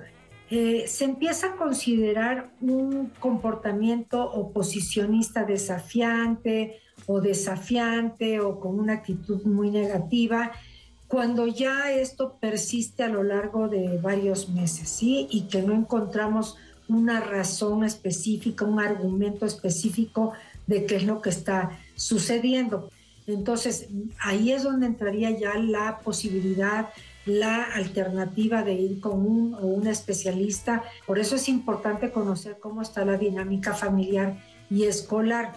Eh, 0.50 0.84
se 0.86 1.04
empieza 1.04 1.48
a 1.48 1.56
considerar 1.56 2.50
un 2.60 3.10
comportamiento 3.18 4.22
oposicionista 4.30 5.44
desafiante 5.44 6.80
o 7.06 7.20
desafiante 7.20 8.40
o 8.40 8.60
con 8.60 8.78
una 8.78 8.94
actitud 8.94 9.44
muy 9.44 9.70
negativa 9.70 10.52
cuando 11.09 11.46
ya 11.46 11.92
esto 11.92 12.36
persiste 12.40 13.02
a 13.02 13.09
lo 13.09 13.22
largo 13.22 13.68
de 13.68 13.98
varios 13.98 14.48
meses, 14.48 14.88
¿sí? 14.88 15.28
Y 15.30 15.42
que 15.42 15.62
no 15.62 15.74
encontramos 15.74 16.57
una 16.88 17.20
razón 17.20 17.84
específica, 17.84 18.64
un 18.64 18.80
argumento 18.80 19.46
específico 19.46 20.32
de 20.66 20.86
qué 20.86 20.96
es 20.96 21.05
lo 21.05 21.20
que 21.20 21.30
está 21.30 21.78
sucediendo. 21.94 22.90
Entonces, 23.26 23.88
ahí 24.20 24.52
es 24.52 24.64
donde 24.64 24.86
entraría 24.86 25.30
ya 25.30 25.55
la 25.55 25.98
posibilidad, 26.00 26.90
la 27.24 27.64
alternativa 27.64 28.62
de 28.62 28.74
ir 28.74 29.00
con 29.00 29.26
un 29.26 29.55
o 29.55 29.66
una 29.66 29.90
especialista. 29.90 30.84
Por 31.07 31.18
eso 31.18 31.36
es 31.36 31.48
importante 31.48 32.11
conocer 32.11 32.59
cómo 32.61 32.82
está 32.82 33.05
la 33.05 33.16
dinámica 33.16 33.72
familiar 33.72 34.36
y 34.70 34.84
escolar. 34.84 35.55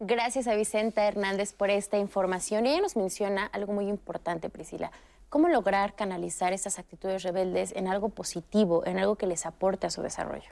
Gracias 0.00 0.46
a 0.46 0.54
Vicenta 0.54 1.08
Hernández 1.08 1.52
por 1.52 1.70
esta 1.70 1.98
información. 1.98 2.66
Y 2.66 2.70
ella 2.70 2.82
nos 2.82 2.94
menciona 2.94 3.46
algo 3.46 3.72
muy 3.72 3.88
importante, 3.88 4.48
Priscila. 4.48 4.92
¿Cómo 5.28 5.48
lograr 5.48 5.96
canalizar 5.96 6.52
esas 6.52 6.78
actitudes 6.78 7.24
rebeldes 7.24 7.72
en 7.74 7.88
algo 7.88 8.08
positivo, 8.08 8.86
en 8.86 8.98
algo 8.98 9.16
que 9.16 9.26
les 9.26 9.44
aporte 9.44 9.88
a 9.88 9.90
su 9.90 10.00
desarrollo? 10.02 10.48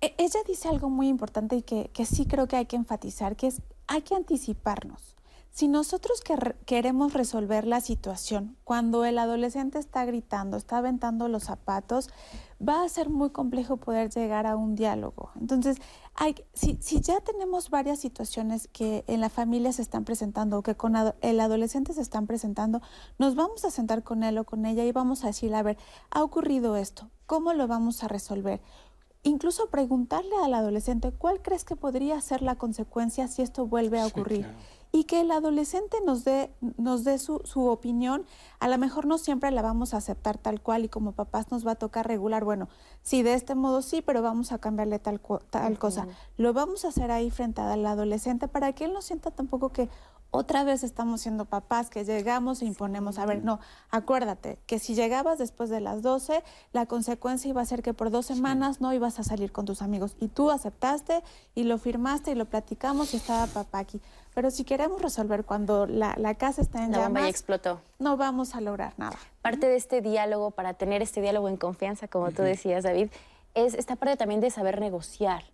E, 0.00 0.14
ella 0.16 0.40
dice 0.46 0.66
algo 0.66 0.88
muy 0.88 1.08
importante 1.08 1.56
y 1.56 1.62
que, 1.62 1.90
que 1.92 2.06
sí 2.06 2.24
creo 2.24 2.48
que 2.48 2.56
hay 2.56 2.64
que 2.64 2.76
enfatizar, 2.76 3.36
que 3.36 3.48
es 3.48 3.60
hay 3.86 4.00
que 4.00 4.14
anticiparnos. 4.14 5.14
Si 5.50 5.68
nosotros 5.68 6.22
queremos 6.66 7.12
resolver 7.12 7.66
la 7.66 7.80
situación 7.80 8.56
cuando 8.64 9.04
el 9.04 9.18
adolescente 9.18 9.78
está 9.78 10.04
gritando, 10.04 10.56
está 10.56 10.78
aventando 10.78 11.28
los 11.28 11.44
zapatos, 11.44 12.10
va 12.66 12.82
a 12.82 12.88
ser 12.88 13.08
muy 13.08 13.30
complejo 13.30 13.76
poder 13.76 14.10
llegar 14.10 14.46
a 14.46 14.56
un 14.56 14.74
diálogo. 14.74 15.30
Entonces, 15.40 15.78
hay, 16.14 16.34
si, 16.52 16.76
si, 16.80 17.00
ya 17.00 17.20
tenemos 17.20 17.70
varias 17.70 18.00
situaciones 18.00 18.68
que 18.72 19.04
en 19.06 19.20
la 19.20 19.28
familia 19.28 19.72
se 19.72 19.82
están 19.82 20.04
presentando 20.04 20.58
o 20.58 20.62
que 20.62 20.74
con 20.76 20.94
el 21.20 21.40
adolescente 21.40 21.92
se 21.92 22.02
están 22.02 22.26
presentando, 22.26 22.82
nos 23.18 23.34
vamos 23.36 23.64
a 23.64 23.70
sentar 23.70 24.02
con 24.02 24.22
él 24.24 24.38
o 24.38 24.44
con 24.44 24.66
ella 24.66 24.84
y 24.84 24.92
vamos 24.92 25.24
a 25.24 25.28
decirle, 25.28 25.56
a 25.56 25.62
ver, 25.62 25.78
ha 26.10 26.22
ocurrido 26.22 26.76
esto, 26.76 27.10
¿cómo 27.26 27.52
lo 27.54 27.68
vamos 27.68 28.02
a 28.02 28.08
resolver? 28.08 28.60
Incluso 29.28 29.68
preguntarle 29.68 30.34
al 30.42 30.54
adolescente, 30.54 31.12
¿cuál 31.12 31.42
crees 31.42 31.64
que 31.64 31.76
podría 31.76 32.18
ser 32.22 32.40
la 32.40 32.56
consecuencia 32.56 33.28
si 33.28 33.42
esto 33.42 33.66
vuelve 33.66 34.00
a 34.00 34.06
ocurrir? 34.06 34.46
y 34.90 35.04
que 35.04 35.20
el 35.20 35.30
adolescente 35.30 35.98
nos 36.04 36.24
dé, 36.24 36.50
nos 36.78 37.04
dé 37.04 37.18
su, 37.18 37.42
su, 37.44 37.66
opinión. 37.66 38.24
A 38.58 38.68
lo 38.68 38.78
mejor 38.78 39.06
no 39.06 39.18
siempre 39.18 39.50
la 39.50 39.60
vamos 39.60 39.92
a 39.92 39.98
aceptar 39.98 40.38
tal 40.38 40.62
cual 40.62 40.84
y 40.84 40.88
como 40.88 41.12
papás 41.12 41.50
nos 41.50 41.66
va 41.66 41.72
a 41.72 41.74
tocar 41.74 42.08
regular, 42.08 42.42
bueno, 42.42 42.68
sí, 43.02 43.22
de 43.22 43.34
este 43.34 43.54
modo 43.54 43.82
sí, 43.82 44.00
pero 44.00 44.22
vamos 44.22 44.50
a 44.50 44.58
cambiarle 44.58 44.98
tal, 44.98 45.20
tal 45.50 45.78
cosa. 45.78 46.06
Lo 46.38 46.54
vamos 46.54 46.86
a 46.86 46.88
hacer 46.88 47.10
ahí 47.10 47.30
frente 47.30 47.60
al 47.60 47.84
adolescente 47.84 48.48
para 48.48 48.72
que 48.72 48.86
él 48.86 48.94
no 48.94 49.02
sienta 49.02 49.30
tampoco 49.30 49.68
que, 49.72 49.90
otra 50.30 50.62
vez 50.62 50.84
estamos 50.84 51.22
siendo 51.22 51.46
papás, 51.46 51.88
que 51.88 52.04
llegamos 52.04 52.60
e 52.60 52.66
imponemos, 52.66 53.18
a 53.18 53.24
ver, 53.24 53.42
no, 53.42 53.60
acuérdate 53.90 54.58
que 54.66 54.78
si 54.78 54.94
llegabas 54.94 55.38
después 55.38 55.70
de 55.70 55.80
las 55.80 56.02
12, 56.02 56.44
la 56.72 56.84
consecuencia 56.84 57.48
iba 57.48 57.62
a 57.62 57.64
ser 57.64 57.82
que 57.82 57.94
por 57.94 58.10
dos 58.10 58.26
semanas 58.26 58.82
no 58.82 58.92
ibas 58.92 59.18
a 59.18 59.24
salir 59.24 59.52
con 59.52 59.64
tus 59.64 59.80
amigos. 59.80 60.16
Y 60.20 60.28
tú 60.28 60.50
aceptaste 60.50 61.22
y 61.54 61.64
lo 61.64 61.78
firmaste 61.78 62.32
y 62.32 62.34
lo 62.34 62.44
platicamos 62.44 63.14
y 63.14 63.16
estaba 63.16 63.46
papá 63.46 63.78
aquí. 63.78 64.02
Pero 64.34 64.50
si 64.50 64.64
queremos 64.64 65.00
resolver 65.00 65.44
cuando 65.44 65.86
la, 65.86 66.14
casa 66.34 66.60
está 66.60 66.84
en 66.84 66.92
la 66.92 66.98
llamas, 66.98 67.28
explotó. 67.28 67.80
no 67.98 68.18
vamos 68.18 68.54
a 68.54 68.60
lograr 68.60 68.92
nada. 68.98 69.16
Parte 69.40 69.66
de 69.66 69.76
este 69.76 70.02
diálogo, 70.02 70.50
para 70.50 70.74
tener 70.74 71.00
este 71.00 71.22
diálogo 71.22 71.48
en 71.48 71.56
confianza, 71.56 72.06
como 72.06 72.30
tú 72.32 72.42
decías, 72.42 72.84
David, 72.84 73.08
es 73.54 73.74
esta 73.74 73.96
parte 73.96 74.16
también 74.16 74.40
de 74.40 74.50
saber 74.50 74.78
negociar, 74.78 75.44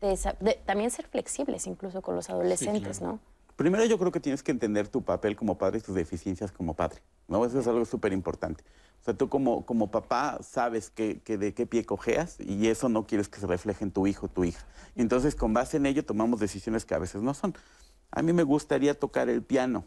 de, 0.00 0.16
también 0.64 0.90
ser 0.90 1.06
flexibles 1.06 1.66
incluso 1.66 2.00
con 2.00 2.16
los 2.16 2.30
adolescentes, 2.30 3.02
¿no? 3.02 3.20
Primero 3.62 3.84
yo 3.84 3.96
creo 3.96 4.10
que 4.10 4.18
tienes 4.18 4.42
que 4.42 4.50
entender 4.50 4.88
tu 4.88 5.02
papel 5.02 5.36
como 5.36 5.56
padre 5.56 5.78
y 5.78 5.82
tus 5.82 5.94
deficiencias 5.94 6.50
como 6.50 6.74
padre, 6.74 7.00
¿no? 7.28 7.46
Eso 7.46 7.60
es 7.60 7.68
algo 7.68 7.84
súper 7.84 8.12
importante. 8.12 8.64
O 9.00 9.04
sea, 9.04 9.14
tú 9.14 9.28
como, 9.28 9.64
como 9.64 9.88
papá 9.92 10.40
sabes 10.42 10.90
que, 10.90 11.22
de 11.24 11.54
qué 11.54 11.64
pie 11.64 11.86
cojeas 11.86 12.40
y 12.40 12.66
eso 12.66 12.88
no 12.88 13.06
quieres 13.06 13.28
que 13.28 13.38
se 13.38 13.46
refleje 13.46 13.84
en 13.84 13.92
tu 13.92 14.08
hijo 14.08 14.26
o 14.26 14.28
tu 14.28 14.42
hija. 14.42 14.66
Entonces 14.96 15.36
con 15.36 15.54
base 15.54 15.76
en 15.76 15.86
ello 15.86 16.04
tomamos 16.04 16.40
decisiones 16.40 16.84
que 16.84 16.96
a 16.96 16.98
veces 16.98 17.22
no 17.22 17.34
son. 17.34 17.54
A 18.10 18.20
mí 18.22 18.32
me 18.32 18.42
gustaría 18.42 18.98
tocar 18.98 19.28
el 19.28 19.44
piano 19.44 19.84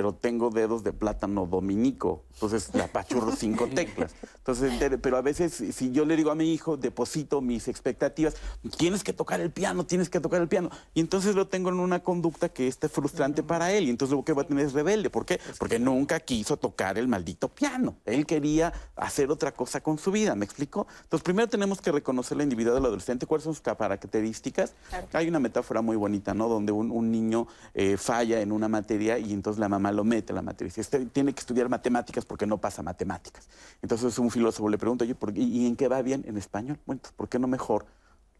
pero 0.00 0.14
tengo 0.14 0.48
dedos 0.48 0.82
de 0.82 0.94
plátano 0.94 1.44
dominico, 1.44 2.24
entonces 2.32 2.74
le 2.74 2.84
apachurro 2.84 3.36
cinco 3.36 3.66
teclas. 3.66 4.14
Entonces, 4.38 4.72
pero 5.02 5.18
a 5.18 5.20
veces 5.20 5.62
si 5.74 5.92
yo 5.92 6.06
le 6.06 6.16
digo 6.16 6.30
a 6.30 6.34
mi 6.34 6.54
hijo, 6.54 6.78
deposito 6.78 7.42
mis 7.42 7.68
expectativas, 7.68 8.34
tienes 8.78 9.04
que 9.04 9.12
tocar 9.12 9.42
el 9.42 9.50
piano, 9.50 9.84
tienes 9.84 10.08
que 10.08 10.20
tocar 10.20 10.40
el 10.40 10.48
piano, 10.48 10.70
y 10.94 11.00
entonces 11.00 11.34
lo 11.34 11.48
tengo 11.48 11.68
en 11.68 11.80
una 11.80 12.02
conducta 12.02 12.48
que 12.48 12.66
esté 12.66 12.88
frustrante 12.88 13.42
para 13.42 13.72
él, 13.72 13.88
y 13.88 13.90
entonces 13.90 14.16
lo 14.16 14.24
que 14.24 14.32
va 14.32 14.40
a 14.40 14.46
tener 14.46 14.64
es 14.64 14.72
rebelde. 14.72 15.10
¿Por 15.10 15.26
qué? 15.26 15.38
Porque 15.58 15.78
nunca 15.78 16.18
quiso 16.18 16.56
tocar 16.56 16.96
el 16.96 17.06
maldito 17.06 17.50
piano. 17.50 17.96
Él 18.06 18.24
quería 18.24 18.72
hacer 18.96 19.30
otra 19.30 19.52
cosa 19.52 19.82
con 19.82 19.98
su 19.98 20.10
vida, 20.10 20.34
¿me 20.34 20.46
explico? 20.46 20.86
Entonces, 21.02 21.24
primero 21.24 21.46
tenemos 21.46 21.82
que 21.82 21.92
reconocer 21.92 22.38
la 22.38 22.44
individualidad 22.44 22.80
del 22.80 22.86
adolescente, 22.86 23.26
cuáles 23.26 23.44
son 23.44 23.52
sus 23.52 23.60
características. 23.60 24.72
Hay 25.12 25.28
una 25.28 25.40
metáfora 25.40 25.82
muy 25.82 25.96
bonita, 25.96 26.32
¿no? 26.32 26.48
Donde 26.48 26.72
un, 26.72 27.10
niño 27.10 27.48
eh, 27.74 27.98
falla 27.98 28.40
en 28.40 28.50
una 28.50 28.68
materia 28.68 29.18
y 29.18 29.34
entonces 29.34 29.60
la 29.60 29.68
mamá 29.68 29.89
lo 29.92 30.04
mete 30.04 30.32
la 30.32 30.42
materia. 30.42 30.72
Este 30.76 31.06
tiene 31.06 31.32
que 31.32 31.40
estudiar 31.40 31.68
matemáticas 31.68 32.24
porque 32.24 32.46
no 32.46 32.58
pasa 32.58 32.82
matemáticas. 32.82 33.48
Entonces 33.82 34.18
un 34.18 34.30
filósofo 34.30 34.68
le 34.68 34.78
pregunta, 34.78 35.04
oye, 35.04 35.16
¿y 35.34 35.66
en 35.66 35.76
qué 35.76 35.88
va 35.88 36.02
bien? 36.02 36.24
En 36.26 36.36
español. 36.36 36.78
Bueno, 36.86 37.02
¿por 37.16 37.28
qué 37.28 37.38
no 37.38 37.46
mejor 37.46 37.86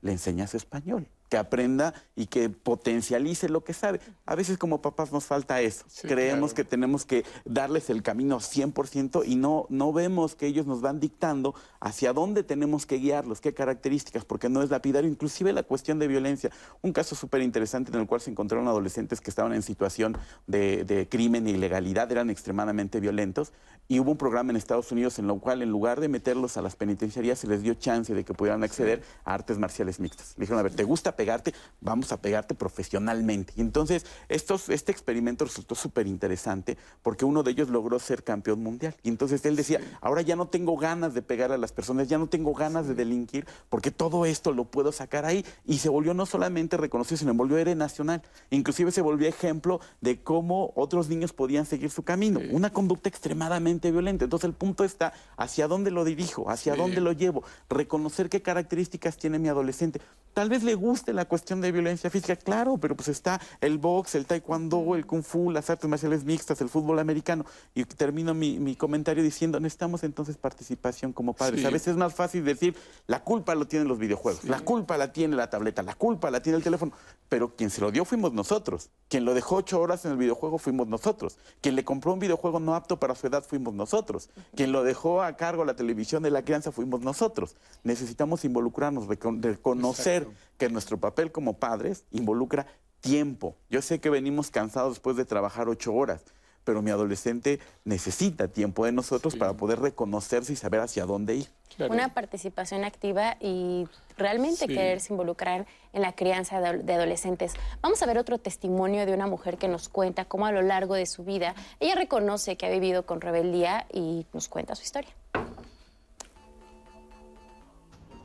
le 0.02 0.12
enseñas 0.12 0.54
español? 0.54 1.06
Que 1.30 1.38
aprenda 1.38 1.94
y 2.16 2.26
que 2.26 2.50
potencialice 2.50 3.48
lo 3.48 3.64
que 3.64 3.72
sabe. 3.72 4.00
A 4.26 4.34
veces 4.34 4.58
como 4.58 4.82
papás 4.82 5.12
nos 5.12 5.24
falta 5.24 5.60
eso. 5.60 5.84
Creemos 6.02 6.52
que 6.52 6.64
tenemos 6.64 7.06
que 7.06 7.24
darles 7.44 7.88
el 7.88 8.02
camino 8.02 8.40
100% 8.40 9.22
y 9.24 9.36
no, 9.36 9.66
no 9.70 9.92
vemos 9.92 10.34
que 10.34 10.46
ellos 10.46 10.66
nos 10.66 10.80
van 10.80 10.98
dictando 10.98 11.54
hacia 11.78 12.12
dónde 12.12 12.42
tenemos 12.42 12.84
que 12.84 12.96
guiarlos, 12.96 13.40
qué 13.40 13.54
características, 13.54 14.24
porque 14.24 14.48
no 14.48 14.62
es 14.62 14.70
lapidario. 14.70 15.08
Inclusive 15.08 15.52
la 15.52 15.62
cuestión 15.62 16.00
de 16.00 16.08
violencia. 16.08 16.50
Un 16.82 16.92
caso 16.92 17.14
súper 17.14 17.42
interesante 17.42 17.92
en 17.92 18.00
el 18.00 18.06
cual 18.08 18.20
se 18.20 18.30
encontraron 18.30 18.66
adolescentes 18.66 19.20
que 19.20 19.30
estaban 19.30 19.52
en 19.52 19.62
situación 19.62 20.18
de, 20.48 20.84
de 20.84 21.08
crimen 21.08 21.46
e 21.46 21.50
ilegalidad, 21.50 22.10
eran 22.10 22.28
extremadamente 22.28 22.98
violentos, 22.98 23.52
y 23.86 23.98
hubo 23.98 24.12
un 24.12 24.16
programa 24.18 24.50
en 24.50 24.56
Estados 24.56 24.92
Unidos 24.92 25.18
en 25.18 25.28
el 25.28 25.40
cual 25.40 25.62
en 25.62 25.70
lugar 25.70 26.00
de 26.00 26.08
meterlos 26.08 26.56
a 26.56 26.62
las 26.62 26.76
penitenciarías 26.76 27.38
se 27.38 27.48
les 27.48 27.62
dio 27.62 27.74
chance 27.74 28.14
de 28.14 28.24
que 28.24 28.34
pudieran 28.34 28.62
acceder 28.62 29.02
a 29.24 29.34
artes 29.34 29.58
marciales 29.58 29.98
mixtas. 29.98 30.34
Le 30.36 30.42
dijeron, 30.42 30.60
a 30.60 30.62
ver, 30.62 30.74
¿te 30.74 30.84
gusta 30.84 31.16
pegarte, 31.20 31.52
vamos 31.82 32.12
a 32.12 32.22
pegarte 32.22 32.54
profesionalmente. 32.54 33.52
Y 33.54 33.60
entonces, 33.60 34.06
estos, 34.30 34.70
este 34.70 34.90
experimento 34.90 35.44
resultó 35.44 35.74
súper 35.74 36.06
interesante 36.06 36.78
porque 37.02 37.26
uno 37.26 37.42
de 37.42 37.50
ellos 37.50 37.68
logró 37.68 37.98
ser 37.98 38.24
campeón 38.24 38.62
mundial. 38.62 38.96
Y 39.02 39.10
entonces 39.10 39.44
él 39.44 39.54
decía, 39.54 39.82
ahora 40.00 40.22
ya 40.22 40.34
no 40.34 40.48
tengo 40.48 40.78
ganas 40.78 41.12
de 41.12 41.20
pegar 41.20 41.52
a 41.52 41.58
las 41.58 41.72
personas, 41.72 42.08
ya 42.08 42.16
no 42.16 42.26
tengo 42.26 42.54
ganas 42.54 42.88
de 42.88 42.94
delinquir, 42.94 43.46
porque 43.68 43.90
todo 43.90 44.24
esto 44.24 44.52
lo 44.52 44.64
puedo 44.64 44.92
sacar 44.92 45.26
ahí. 45.26 45.44
Y 45.66 45.76
se 45.76 45.90
volvió 45.90 46.14
no 46.14 46.24
solamente 46.24 46.78
reconocido, 46.78 47.18
sino 47.18 47.34
volvió 47.34 47.58
héroe 47.58 47.74
nacional. 47.74 48.22
Inclusive 48.48 48.90
se 48.90 49.02
volvió 49.02 49.28
ejemplo 49.28 49.80
de 50.00 50.22
cómo 50.22 50.72
otros 50.74 51.10
niños 51.10 51.34
podían 51.34 51.66
seguir 51.66 51.90
su 51.90 52.02
camino. 52.02 52.40
Una 52.50 52.70
conducta 52.70 53.10
extremadamente 53.10 53.92
violenta. 53.92 54.24
Entonces 54.24 54.48
el 54.48 54.54
punto 54.54 54.84
está 54.84 55.12
hacia 55.36 55.68
dónde 55.68 55.90
lo 55.90 56.06
dirijo, 56.06 56.48
hacia 56.48 56.76
dónde 56.76 57.02
lo 57.02 57.12
llevo, 57.12 57.44
reconocer 57.68 58.30
qué 58.30 58.40
características 58.40 59.18
tiene 59.18 59.38
mi 59.38 59.48
adolescente. 59.48 60.00
Tal 60.32 60.48
vez 60.48 60.62
le 60.62 60.74
guste 60.76 61.09
la 61.12 61.24
cuestión 61.26 61.60
de 61.60 61.72
violencia 61.72 62.10
física, 62.10 62.36
claro, 62.36 62.78
pero 62.78 62.96
pues 62.96 63.08
está 63.08 63.40
el 63.60 63.78
box, 63.78 64.14
el 64.14 64.26
taekwondo, 64.26 64.94
el 64.94 65.06
kung 65.06 65.22
fu, 65.22 65.50
las 65.50 65.70
artes 65.70 65.88
marciales 65.88 66.24
mixtas, 66.24 66.60
el 66.60 66.68
fútbol 66.68 66.98
americano. 66.98 67.44
Y 67.74 67.84
termino 67.84 68.34
mi, 68.34 68.76
comentario 68.76 69.22
diciendo, 69.22 69.60
necesitamos 69.60 70.04
entonces 70.04 70.36
participación 70.36 71.12
como 71.12 71.34
padres. 71.34 71.64
A 71.64 71.70
veces 71.70 71.88
es 71.88 71.96
más 71.96 72.14
fácil 72.14 72.44
decir, 72.44 72.76
la 73.06 73.22
culpa 73.22 73.54
lo 73.54 73.66
tienen 73.66 73.88
los 73.88 73.98
videojuegos, 73.98 74.44
la 74.44 74.60
culpa 74.60 74.96
la 74.96 75.12
tiene 75.12 75.36
la 75.36 75.50
tableta, 75.50 75.82
la 75.82 75.94
culpa 75.94 76.30
la 76.30 76.42
tiene 76.42 76.58
el 76.58 76.64
teléfono, 76.64 76.92
pero 77.28 77.54
quien 77.56 77.70
se 77.70 77.80
lo 77.80 77.90
dio 77.90 78.04
fuimos 78.04 78.32
nosotros. 78.32 78.90
Quien 79.08 79.24
lo 79.24 79.34
dejó 79.34 79.56
ocho 79.56 79.80
horas 79.80 80.04
en 80.04 80.12
el 80.12 80.16
videojuego 80.16 80.58
fuimos 80.58 80.88
nosotros. 80.88 81.38
Quien 81.60 81.76
le 81.76 81.84
compró 81.84 82.12
un 82.12 82.20
videojuego 82.20 82.60
no 82.60 82.74
apto 82.74 82.98
para 82.98 83.14
su 83.14 83.26
edad 83.26 83.44
fuimos 83.44 83.74
nosotros. 83.74 84.30
Quien 84.54 84.72
lo 84.72 84.84
dejó 84.84 85.22
a 85.22 85.36
cargo 85.36 85.64
la 85.64 85.74
televisión 85.74 86.22
de 86.22 86.30
la 86.30 86.44
crianza 86.44 86.72
fuimos 86.72 87.00
nosotros. 87.00 87.56
Necesitamos 87.82 88.44
involucrarnos, 88.44 89.06
reconocer 89.08 90.28
que 90.58 90.68
nuestro 90.68 90.98
papel 91.00 91.32
como 91.32 91.58
padres 91.58 92.04
involucra 92.10 92.66
tiempo. 93.00 93.56
Yo 93.68 93.82
sé 93.82 94.00
que 94.00 94.10
venimos 94.10 94.50
cansados 94.50 94.94
después 94.94 95.16
de 95.16 95.24
trabajar 95.24 95.68
ocho 95.68 95.94
horas, 95.94 96.22
pero 96.64 96.82
mi 96.82 96.90
adolescente 96.90 97.58
necesita 97.84 98.48
tiempo 98.48 98.84
de 98.84 98.92
nosotros 98.92 99.36
para 99.36 99.54
poder 99.54 99.80
reconocerse 99.80 100.52
y 100.52 100.56
saber 100.56 100.80
hacia 100.80 101.06
dónde 101.06 101.36
ir. 101.36 101.48
Una 101.88 102.12
participación 102.12 102.84
activa 102.84 103.36
y 103.40 103.86
realmente 104.18 104.66
quererse 104.66 105.14
involucrar 105.14 105.66
en 105.92 106.02
la 106.02 106.12
crianza 106.12 106.60
de 106.60 106.92
adolescentes. 106.92 107.54
Vamos 107.80 108.02
a 108.02 108.06
ver 108.06 108.18
otro 108.18 108.38
testimonio 108.38 109.06
de 109.06 109.14
una 109.14 109.26
mujer 109.26 109.56
que 109.56 109.68
nos 109.68 109.88
cuenta 109.88 110.26
cómo 110.26 110.46
a 110.46 110.52
lo 110.52 110.60
largo 110.60 110.94
de 110.94 111.06
su 111.06 111.24
vida 111.24 111.54
ella 111.78 111.94
reconoce 111.94 112.56
que 112.56 112.66
ha 112.66 112.70
vivido 112.70 113.06
con 113.06 113.20
rebeldía 113.20 113.86
y 113.92 114.26
nos 114.34 114.48
cuenta 114.48 114.74
su 114.74 114.82
historia. 114.82 115.10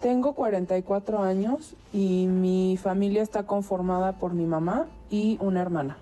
Tengo 0.06 0.34
44 0.34 1.24
años 1.24 1.74
y 1.92 2.28
mi 2.28 2.78
familia 2.78 3.24
está 3.24 3.48
conformada 3.48 4.20
por 4.20 4.36
mi 4.36 4.46
mamá 4.46 4.86
y 5.10 5.40
una 5.42 5.64
hermana. 5.64 5.98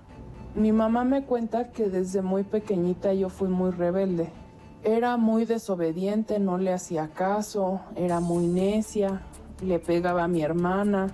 Mi 0.56 0.74
mamá 0.74 1.06
me 1.06 1.24
cuenta 1.24 1.72
que 1.72 1.88
desde 1.88 2.22
muy 2.22 2.44
pequeñita 2.44 3.14
yo 3.14 3.30
fui 3.30 3.48
muy 3.48 3.72
rebelde. 3.72 4.30
Era 4.84 5.16
muy 5.16 5.46
desobediente, 5.46 6.38
no 6.40 6.58
le 6.58 6.74
hacía 6.74 7.12
caso, 7.14 7.80
era 7.96 8.20
muy 8.20 8.46
necia, 8.46 9.22
le 9.62 9.80
pegaba 9.80 10.26
a 10.26 10.28
mi 10.28 10.42
hermana, 10.42 11.08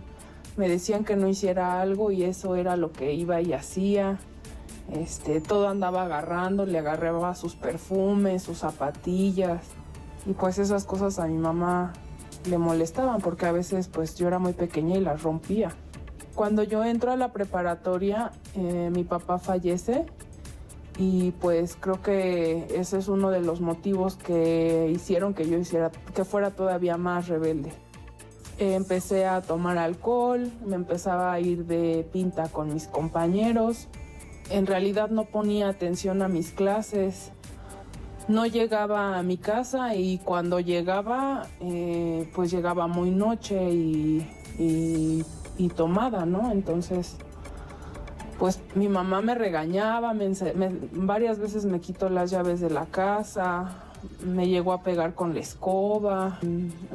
me 0.58 0.68
decían 0.68 1.06
que 1.06 1.16
no 1.16 1.28
hiciera 1.28 1.82
algo 1.82 2.10
y 2.10 2.24
eso 2.24 2.56
era 2.56 2.76
lo 2.76 2.92
que 2.92 3.14
iba 3.14 3.40
y 3.40 3.54
hacía. 3.54 4.18
Este, 4.92 5.42
todo 5.42 5.70
andaba 5.70 6.06
agarrando, 6.06 6.66
le 6.66 6.80
agarraba 6.80 7.36
sus 7.36 7.54
perfumes, 7.54 8.42
sus 8.42 8.58
zapatillas. 8.58 9.62
Y 10.26 10.34
pues 10.34 10.58
esas 10.58 10.86
cosas 10.86 11.20
a 11.20 11.28
mi 11.28 11.38
mamá 11.38 11.94
le 12.46 12.58
molestaban 12.58 13.22
porque 13.22 13.46
a 13.46 13.52
veces 13.52 13.88
pues 13.88 14.16
yo 14.16 14.28
era 14.28 14.40
muy 14.40 14.54
pequeña 14.54 14.98
y 14.98 15.02
las 15.02 15.24
rompía. 15.24 15.72
Cuando 16.36 16.64
yo 16.64 16.86
entro 16.86 17.12
a 17.12 17.18
la 17.18 17.34
preparatoria, 17.34 18.32
eh, 18.56 18.90
mi 18.94 19.04
papá 19.04 19.40
fallece 19.40 20.06
y 20.98 21.32
pues 21.32 21.78
creo 21.80 22.02
que 22.02 22.68
ese 22.76 22.98
es 22.98 23.08
uno 23.08 23.30
de 23.30 23.42
los 23.42 23.62
motivos 23.62 24.16
que 24.16 24.90
hicieron 24.94 25.34
que 25.34 25.50
yo 25.50 25.58
hiciera, 25.58 25.92
que 26.14 26.26
fuera 26.26 26.52
todavía 26.52 26.98
más 26.98 27.28
rebelde. 27.28 27.72
empecé 28.58 29.26
a 29.26 29.42
tomar 29.42 29.78
alcohol, 29.78 30.52
me 30.66 30.76
empezaba 30.76 31.32
a 31.32 31.40
ir 31.40 31.66
de 31.66 32.06
pinta 32.12 32.50
con 32.50 32.74
mis 32.74 32.88
compañeros. 32.88 33.88
En 34.50 34.66
realidad 34.66 35.10
no 35.10 35.26
ponía 35.26 35.70
atención 35.70 36.22
a 36.22 36.28
mis 36.28 36.52
clases, 36.52 37.32
no 38.30 38.46
llegaba 38.46 39.18
a 39.18 39.24
mi 39.24 39.38
casa 39.38 39.96
y 39.96 40.20
cuando 40.20 40.60
llegaba, 40.60 41.48
eh, 41.62 42.30
pues 42.36 42.52
llegaba 42.52 42.88
muy 42.88 43.10
noche 43.10 43.58
y, 43.72 45.26
tomada, 45.76 46.26
¿no? 46.26 46.52
Entonces, 46.52 47.18
pues 48.38 48.60
mi 48.76 48.88
mamá 48.88 49.22
me 49.22 49.36
regañaba, 49.36 50.14
varias 50.94 51.40
veces 51.40 51.66
me 51.66 51.80
quitó 51.80 52.10
las 52.10 52.32
llaves 52.32 52.60
de 52.60 52.70
la 52.70 52.86
casa, 52.86 53.84
me 54.26 54.48
llegó 54.48 54.74
a 54.74 54.84
pegar 54.84 55.16
con 55.16 55.34
la 55.34 55.40
escoba. 55.40 56.40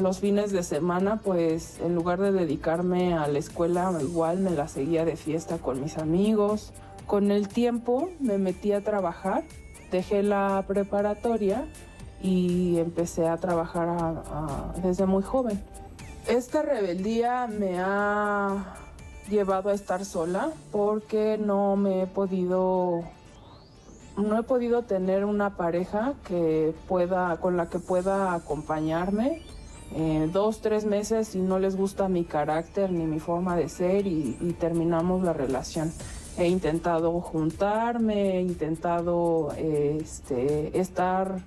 Los 0.01 0.21
fines 0.21 0.53
de 0.53 0.63
semana, 0.63 1.21
pues 1.21 1.79
en 1.81 1.95
lugar 1.95 2.21
de 2.21 2.33
dedicarme 2.33 3.15
a 3.15 3.27
la 3.27 3.39
escuela, 3.39 3.93
igual 4.01 4.39
me 4.39 4.51
la 4.51 4.69
seguía 4.69 5.05
de 5.05 5.17
fiesta 5.17 5.59
con 5.59 5.81
mis 5.83 5.99
amigos. 5.99 6.73
Con 7.07 7.31
el 7.31 7.49
tiempo 7.49 8.11
me 8.21 8.39
metí 8.39 8.73
a 8.73 8.83
trabajar 8.83 9.45
dejé 9.95 10.25
la 10.25 10.65
preparatoria 10.67 11.67
y 12.21 12.79
empecé 12.79 13.29
a 13.29 13.37
trabajar 13.37 14.25
desde 14.83 15.07
muy 15.07 15.23
joven. 15.23 15.63
Esta 16.27 16.63
rebeldía 16.63 17.47
me 17.47 17.79
ha 17.79 18.75
llevado 19.31 19.71
a 19.71 19.75
estar 19.75 20.05
sola 20.05 20.51
porque 20.73 21.39
no 21.39 21.77
me 21.77 22.03
he 22.03 22.07
podido 22.09 23.05
no 24.17 24.39
he 24.39 24.43
podido 24.43 24.83
tener 24.83 25.25
una 25.25 25.57
pareja 25.57 26.15
que 26.27 26.75
pueda 26.89 27.37
con 27.37 27.57
la 27.57 27.69
que 27.69 27.79
pueda 27.79 28.35
acompañarme 28.35 29.43
eh, 29.95 30.29
dos 30.33 30.61
tres 30.61 30.85
meses 30.85 31.35
y 31.37 31.41
no 31.41 31.59
les 31.61 31.77
gusta 31.77 32.09
mi 32.09 32.25
carácter 32.25 32.91
ni 32.91 33.07
mi 33.07 33.21
forma 33.21 33.57
de 33.57 33.69
ser 33.69 34.07
y 34.07 34.57
terminamos 34.59 35.23
la 35.23 35.33
relación 35.33 35.93
he 36.39 36.49
intentado 36.49 37.21
juntarme, 37.21 38.39
he 38.39 38.41
intentado 38.41 39.53
este, 39.57 40.79
estar 40.79 41.41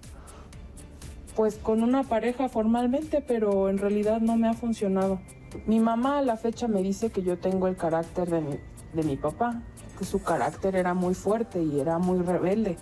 pues 1.35 1.55
con 1.55 1.83
una 1.83 2.03
pareja 2.03 2.49
formalmente, 2.49 3.21
pero 3.21 3.69
en 3.69 3.77
realidad 3.77 4.21
no 4.21 4.37
me 4.37 4.47
ha 4.47 4.53
funcionado. 4.53 5.19
Mi 5.65 5.79
mamá 5.79 6.19
a 6.19 6.21
la 6.21 6.35
fecha 6.35 6.67
me 6.67 6.81
dice 6.81 7.11
que 7.11 7.21
yo 7.21 7.37
tengo 7.37 7.67
el 7.67 7.75
carácter 7.75 8.29
de 8.29 8.41
mi, 8.41 8.55
de 8.93 9.03
mi 9.03 9.17
papá, 9.17 9.61
que 9.99 10.05
su 10.05 10.21
carácter 10.21 10.75
era 10.75 10.93
muy 10.93 11.13
fuerte 11.13 11.61
y 11.61 11.79
era 11.79 11.99
muy 11.99 12.19
rebelde 12.19 12.77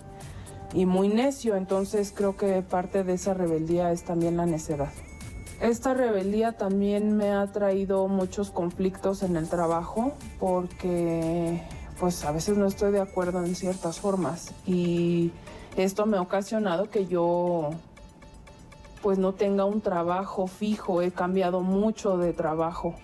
y 0.72 0.86
muy 0.86 1.08
necio, 1.08 1.56
entonces 1.56 2.12
creo 2.14 2.36
que 2.36 2.62
parte 2.62 3.04
de 3.04 3.14
esa 3.14 3.34
rebeldía 3.34 3.92
es 3.92 4.04
también 4.04 4.36
la 4.36 4.46
necedad. 4.46 4.90
Esta 5.60 5.94
rebeldía 5.94 6.52
también 6.52 7.16
me 7.16 7.32
ha 7.32 7.46
traído 7.46 8.08
muchos 8.08 8.50
conflictos 8.50 9.22
en 9.22 9.36
el 9.36 9.48
trabajo 9.48 10.12
porque 10.38 11.62
pues 11.98 12.24
a 12.24 12.32
veces 12.32 12.56
no 12.56 12.66
estoy 12.66 12.92
de 12.92 13.00
acuerdo 13.00 13.44
en 13.44 13.54
ciertas 13.54 14.00
formas 14.00 14.52
y 14.66 15.32
esto 15.76 16.06
me 16.06 16.16
ha 16.16 16.20
ocasionado 16.20 16.90
que 16.90 17.06
yo 17.06 17.70
pues 19.02 19.18
no 19.18 19.34
tenga 19.34 19.64
un 19.64 19.80
trabajo 19.80 20.46
fijo, 20.46 21.00
he 21.00 21.10
cambiado 21.10 21.60
mucho 21.60 22.16
de 22.16 22.32
trabajo. 22.32 22.94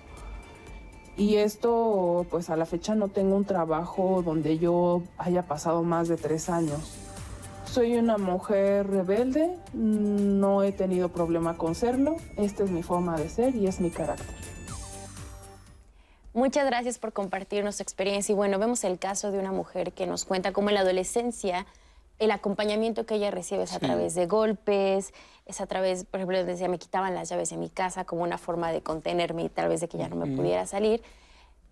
Y 1.17 1.37
esto, 1.37 2.27
pues 2.31 2.51
a 2.51 2.57
la 2.57 2.67
fecha 2.67 2.95
no 2.95 3.09
tengo 3.09 3.37
un 3.37 3.45
trabajo 3.45 4.23
donde 4.25 4.59
yo 4.59 5.03
haya 5.19 5.43
pasado 5.43 5.83
más 5.83 6.09
de 6.09 6.17
tres 6.17 6.49
años. 6.49 6.97
Soy 7.67 7.97
una 7.97 8.19
mujer 8.19 8.89
rebelde, 8.89 9.57
no 9.75 10.63
he 10.63 10.73
tenido 10.73 11.11
problema 11.11 11.57
con 11.57 11.75
serlo, 11.75 12.17
esta 12.37 12.65
es 12.65 12.71
mi 12.71 12.83
forma 12.83 13.17
de 13.17 13.29
ser 13.29 13.55
y 13.55 13.67
es 13.67 13.79
mi 13.79 13.91
carácter. 13.91 14.42
Muchas 16.35 16.65
gracias 16.65 16.99
por 16.99 17.13
compartir 17.13 17.71
su 17.73 17.83
experiencia. 17.83 18.33
Y 18.33 18.37
bueno, 18.37 18.59
vemos 18.59 18.85
el 18.85 18.99
caso 18.99 19.31
de 19.31 19.39
una 19.39 19.53
mujer 19.53 19.93
que 19.93 20.07
nos 20.07 20.25
cuenta 20.25 20.53
cómo 20.53 20.71
en 20.71 20.77
la 20.77 20.81
adolescencia 20.81 21.67
el 22.19 22.31
acompañamiento 22.31 23.05
que 23.05 23.17
ella 23.17 23.31
recibe 23.31 23.65
es 23.65 23.73
a 23.73 23.81
través 23.81 24.15
de 24.15 24.27
golpes, 24.27 25.13
es 25.45 25.61
a 25.61 25.67
través, 25.67 26.05
por 26.05 26.21
ejemplo, 26.21 26.45
decía, 26.45 26.69
me 26.69 26.79
quitaban 26.79 27.15
las 27.15 27.29
llaves 27.29 27.51
de 27.51 27.57
mi 27.57 27.69
casa 27.69 28.05
como 28.05 28.23
una 28.23 28.39
forma 28.39 28.71
de 28.71 28.81
contenerme 28.81 29.45
y 29.45 29.49
tal 29.49 29.69
vez 29.69 29.81
de 29.81 29.89
que 29.89 29.99
ya 29.99 30.09
no 30.09 30.17
me 30.17 30.37
pudiera 30.37 30.65
salir, 30.67 31.03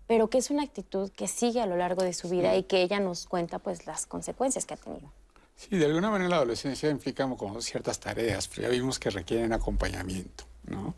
pero 0.07 0.29
que 0.29 0.39
es 0.39 0.51
una 0.51 0.63
actitud 0.63 1.09
que 1.11 1.27
sigue 1.27 1.61
a 1.61 1.65
lo 1.65 1.77
largo 1.77 2.03
de 2.03 2.11
su 2.11 2.27
vida 2.27 2.55
y 2.57 2.63
que 2.63 2.81
ella 2.81 2.99
nos 2.99 3.27
cuenta 3.27 3.59
pues 3.59 3.85
las 3.85 4.05
consecuencias 4.05 4.65
que 4.65 4.73
ha 4.73 4.77
tenido. 4.77 5.09
Sí, 5.55 5.77
de 5.77 5.85
alguna 5.85 6.09
manera 6.09 6.29
la 6.29 6.35
adolescencia 6.37 6.89
implica 6.89 7.29
como 7.37 7.61
ciertas 7.61 7.99
tareas, 7.99 8.47
pero 8.49 8.63
ya 8.63 8.69
vimos 8.69 8.99
que 8.99 9.09
requieren 9.09 9.53
acompañamiento, 9.53 10.43
¿no? 10.65 10.95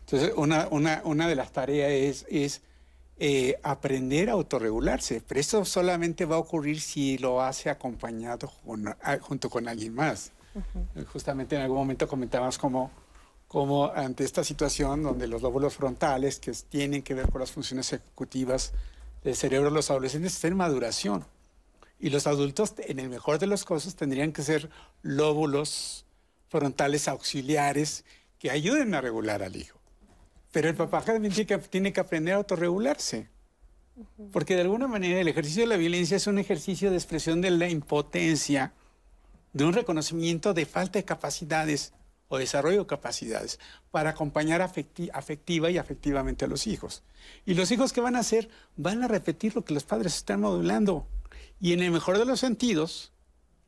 Entonces, 0.00 0.32
una, 0.36 0.66
una, 0.70 1.02
una 1.04 1.28
de 1.28 1.36
las 1.36 1.52
tareas 1.52 1.90
es, 1.90 2.26
es 2.30 2.62
eh, 3.18 3.58
aprender 3.62 4.30
a 4.30 4.32
autorregularse, 4.32 5.22
pero 5.26 5.40
eso 5.40 5.64
solamente 5.64 6.24
va 6.24 6.36
a 6.36 6.38
ocurrir 6.38 6.80
si 6.80 7.18
lo 7.18 7.42
hace 7.42 7.70
acompañado 7.70 8.50
junto 9.20 9.50
con 9.50 9.68
alguien 9.68 9.94
más. 9.94 10.32
Justamente 11.12 11.56
en 11.56 11.62
algún 11.62 11.78
momento 11.78 12.08
comentábamos 12.08 12.58
como 12.58 12.90
como 13.48 13.86
ante 13.86 14.24
esta 14.24 14.44
situación 14.44 15.02
donde 15.02 15.26
los 15.26 15.40
lóbulos 15.40 15.74
frontales, 15.74 16.38
que 16.38 16.52
tienen 16.52 17.02
que 17.02 17.14
ver 17.14 17.30
con 17.30 17.40
las 17.40 17.50
funciones 17.50 17.92
ejecutivas 17.92 18.72
del 19.24 19.34
cerebro 19.34 19.70
de 19.70 19.74
los 19.74 19.90
adolescentes, 19.90 20.34
están 20.34 20.52
en 20.52 20.58
maduración. 20.58 21.24
Y 21.98 22.10
los 22.10 22.26
adultos, 22.26 22.74
en 22.76 23.00
el 23.00 23.08
mejor 23.08 23.38
de 23.38 23.46
los 23.46 23.64
casos, 23.64 23.96
tendrían 23.96 24.32
que 24.32 24.42
ser 24.42 24.70
lóbulos 25.02 26.04
frontales 26.48 27.08
auxiliares 27.08 28.04
que 28.38 28.50
ayuden 28.50 28.94
a 28.94 29.00
regular 29.00 29.42
al 29.42 29.56
hijo. 29.56 29.77
Pero 30.52 30.68
el 30.68 30.74
papá 30.74 31.02
también 31.02 31.32
tiene 31.32 31.46
que, 31.46 31.58
tiene 31.58 31.92
que 31.92 32.00
aprender 32.00 32.34
a 32.34 32.38
autorregularse. 32.38 33.28
Porque 34.32 34.54
de 34.54 34.62
alguna 34.62 34.86
manera 34.86 35.20
el 35.20 35.28
ejercicio 35.28 35.62
de 35.62 35.68
la 35.68 35.76
violencia 35.76 36.16
es 36.16 36.26
un 36.26 36.38
ejercicio 36.38 36.90
de 36.90 36.96
expresión 36.96 37.40
de 37.40 37.50
la 37.50 37.68
impotencia, 37.68 38.72
de 39.52 39.64
un 39.64 39.72
reconocimiento 39.72 40.54
de 40.54 40.66
falta 40.66 40.98
de 40.98 41.04
capacidades 41.04 41.92
o 42.28 42.38
desarrollo 42.38 42.80
de 42.80 42.86
capacidades 42.86 43.58
para 43.90 44.10
acompañar 44.10 44.62
afectiva 44.62 45.70
y 45.70 45.78
afectivamente 45.78 46.44
a 46.44 46.48
los 46.48 46.66
hijos. 46.66 47.02
Y 47.44 47.54
los 47.54 47.70
hijos 47.70 47.92
que 47.92 48.00
van 48.00 48.16
a 48.16 48.20
hacer 48.20 48.48
van 48.76 49.02
a 49.02 49.08
repetir 49.08 49.56
lo 49.56 49.64
que 49.64 49.74
los 49.74 49.84
padres 49.84 50.14
están 50.16 50.42
modulando. 50.42 51.06
Y 51.60 51.72
en 51.72 51.82
el 51.82 51.90
mejor 51.90 52.18
de 52.18 52.24
los 52.24 52.40
sentidos, 52.40 53.12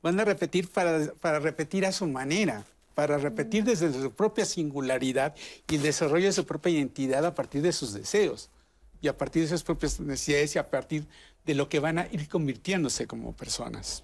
van 0.03 0.21
a 0.21 0.25
repetir 0.25 0.69
para, 0.69 1.13
para 1.15 1.41
repetir 1.41 1.85
a 1.87 1.93
su 1.93 2.07
manera, 2.07 2.65
para 3.01 3.17
repetir 3.17 3.65
desde 3.65 3.91
su 3.95 4.11
propia 4.11 4.45
singularidad 4.45 5.35
y 5.71 5.77
el 5.77 5.83
desarrollo 5.83 6.27
de 6.27 6.35
su 6.35 6.45
propia 6.45 6.73
identidad 6.73 7.25
a 7.25 7.35
partir 7.35 7.63
de 7.63 7.73
sus 7.73 7.95
deseos 7.95 8.51
y 9.01 9.09
a 9.09 9.17
partir 9.17 9.45
de 9.45 9.49
sus 9.49 9.63
propias 9.63 9.99
necesidades 10.01 10.55
y 10.55 10.59
a 10.59 10.69
partir 10.69 11.07
de 11.47 11.55
lo 11.55 11.71
que 11.71 11.81
van 11.81 11.99
a 11.99 12.07
ir 12.13 12.29
convirtiéndose 12.29 13.07
como 13.07 13.33
personas 13.33 14.03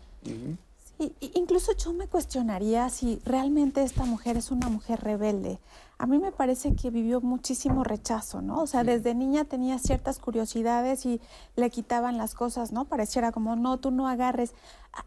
incluso 1.35 1.77
yo 1.77 1.93
me 1.93 2.07
cuestionaría 2.07 2.89
si 2.89 3.21
realmente 3.27 3.83
esta 3.83 4.07
mujer 4.07 4.39
es 4.39 4.51
una 4.51 4.71
mujer 4.71 5.01
rebelde. 5.01 5.59
A 5.99 6.07
mí 6.07 6.19
me 6.19 6.31
parece 6.31 6.75
que 6.75 6.91
vivió 6.91 7.23
muchísimo 7.23 7.83
rechazo, 7.83 8.43
¿no? 8.43 8.61
O 8.61 8.67
sea, 8.67 8.85
desde 8.85 9.15
niña 9.15 9.47
tenía 9.47 9.79
ciertas 9.79 10.19
curiosidades 10.19 11.07
y 11.07 11.23
le 11.57 11.71
quitaban 11.71 12.19
las 12.19 12.35
cosas, 12.35 12.71
¿no? 12.71 12.85
Pareciera 12.85 13.33
como, 13.33 13.57
no, 13.57 13.79
tú 13.79 13.91
no 13.91 14.07
agarres. 14.07 14.55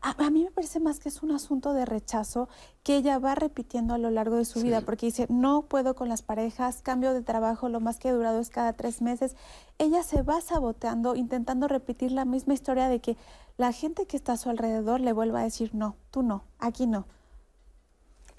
A, 0.01 0.29
mí 0.31 0.43
me 0.43 0.51
parece 0.51 0.79
más 0.79 0.99
que 0.99 1.09
es 1.09 1.21
un 1.21 1.31
asunto 1.31 1.73
de 1.73 1.85
rechazo 1.85 2.49
que 2.83 2.95
ella 2.95 3.19
va 3.19 3.35
repitiendo 3.35 3.93
a 3.93 3.99
lo 3.99 4.09
largo 4.09 4.35
de 4.35 4.45
su 4.45 4.61
vida, 4.61 4.81
porque 4.81 5.07
dice, 5.07 5.27
no 5.29 5.61
puedo 5.63 5.95
con 5.95 6.09
las 6.09 6.23
parejas, 6.23 6.81
cambio 6.81 7.13
de 7.13 7.21
trabajo, 7.21 7.69
lo 7.69 7.79
más 7.79 7.99
que 7.99 8.09
he 8.09 8.11
durado 8.11 8.39
es 8.39 8.49
cada 8.49 8.73
tres 8.73 9.01
meses. 9.01 9.35
Ella 9.77 10.01
se 10.01 10.23
va 10.23 10.41
saboteando, 10.41 11.15
intentando 11.15 11.67
repetir 11.67 12.11
la 12.11 12.25
misma 12.25 12.55
historia 12.55 12.87
de 12.87 12.99
que 12.99 13.15
la 13.57 13.71
gente 13.73 14.07
que 14.07 14.17
está 14.17 14.33
a 14.33 14.37
su 14.37 14.49
alrededor 14.49 15.01
le 15.01 15.13
vuelva 15.13 15.41
a 15.41 15.43
decir, 15.43 15.75
no, 15.75 15.95
tú 16.09 16.23
no, 16.23 16.43
aquí 16.59 16.87
no. 16.87 17.05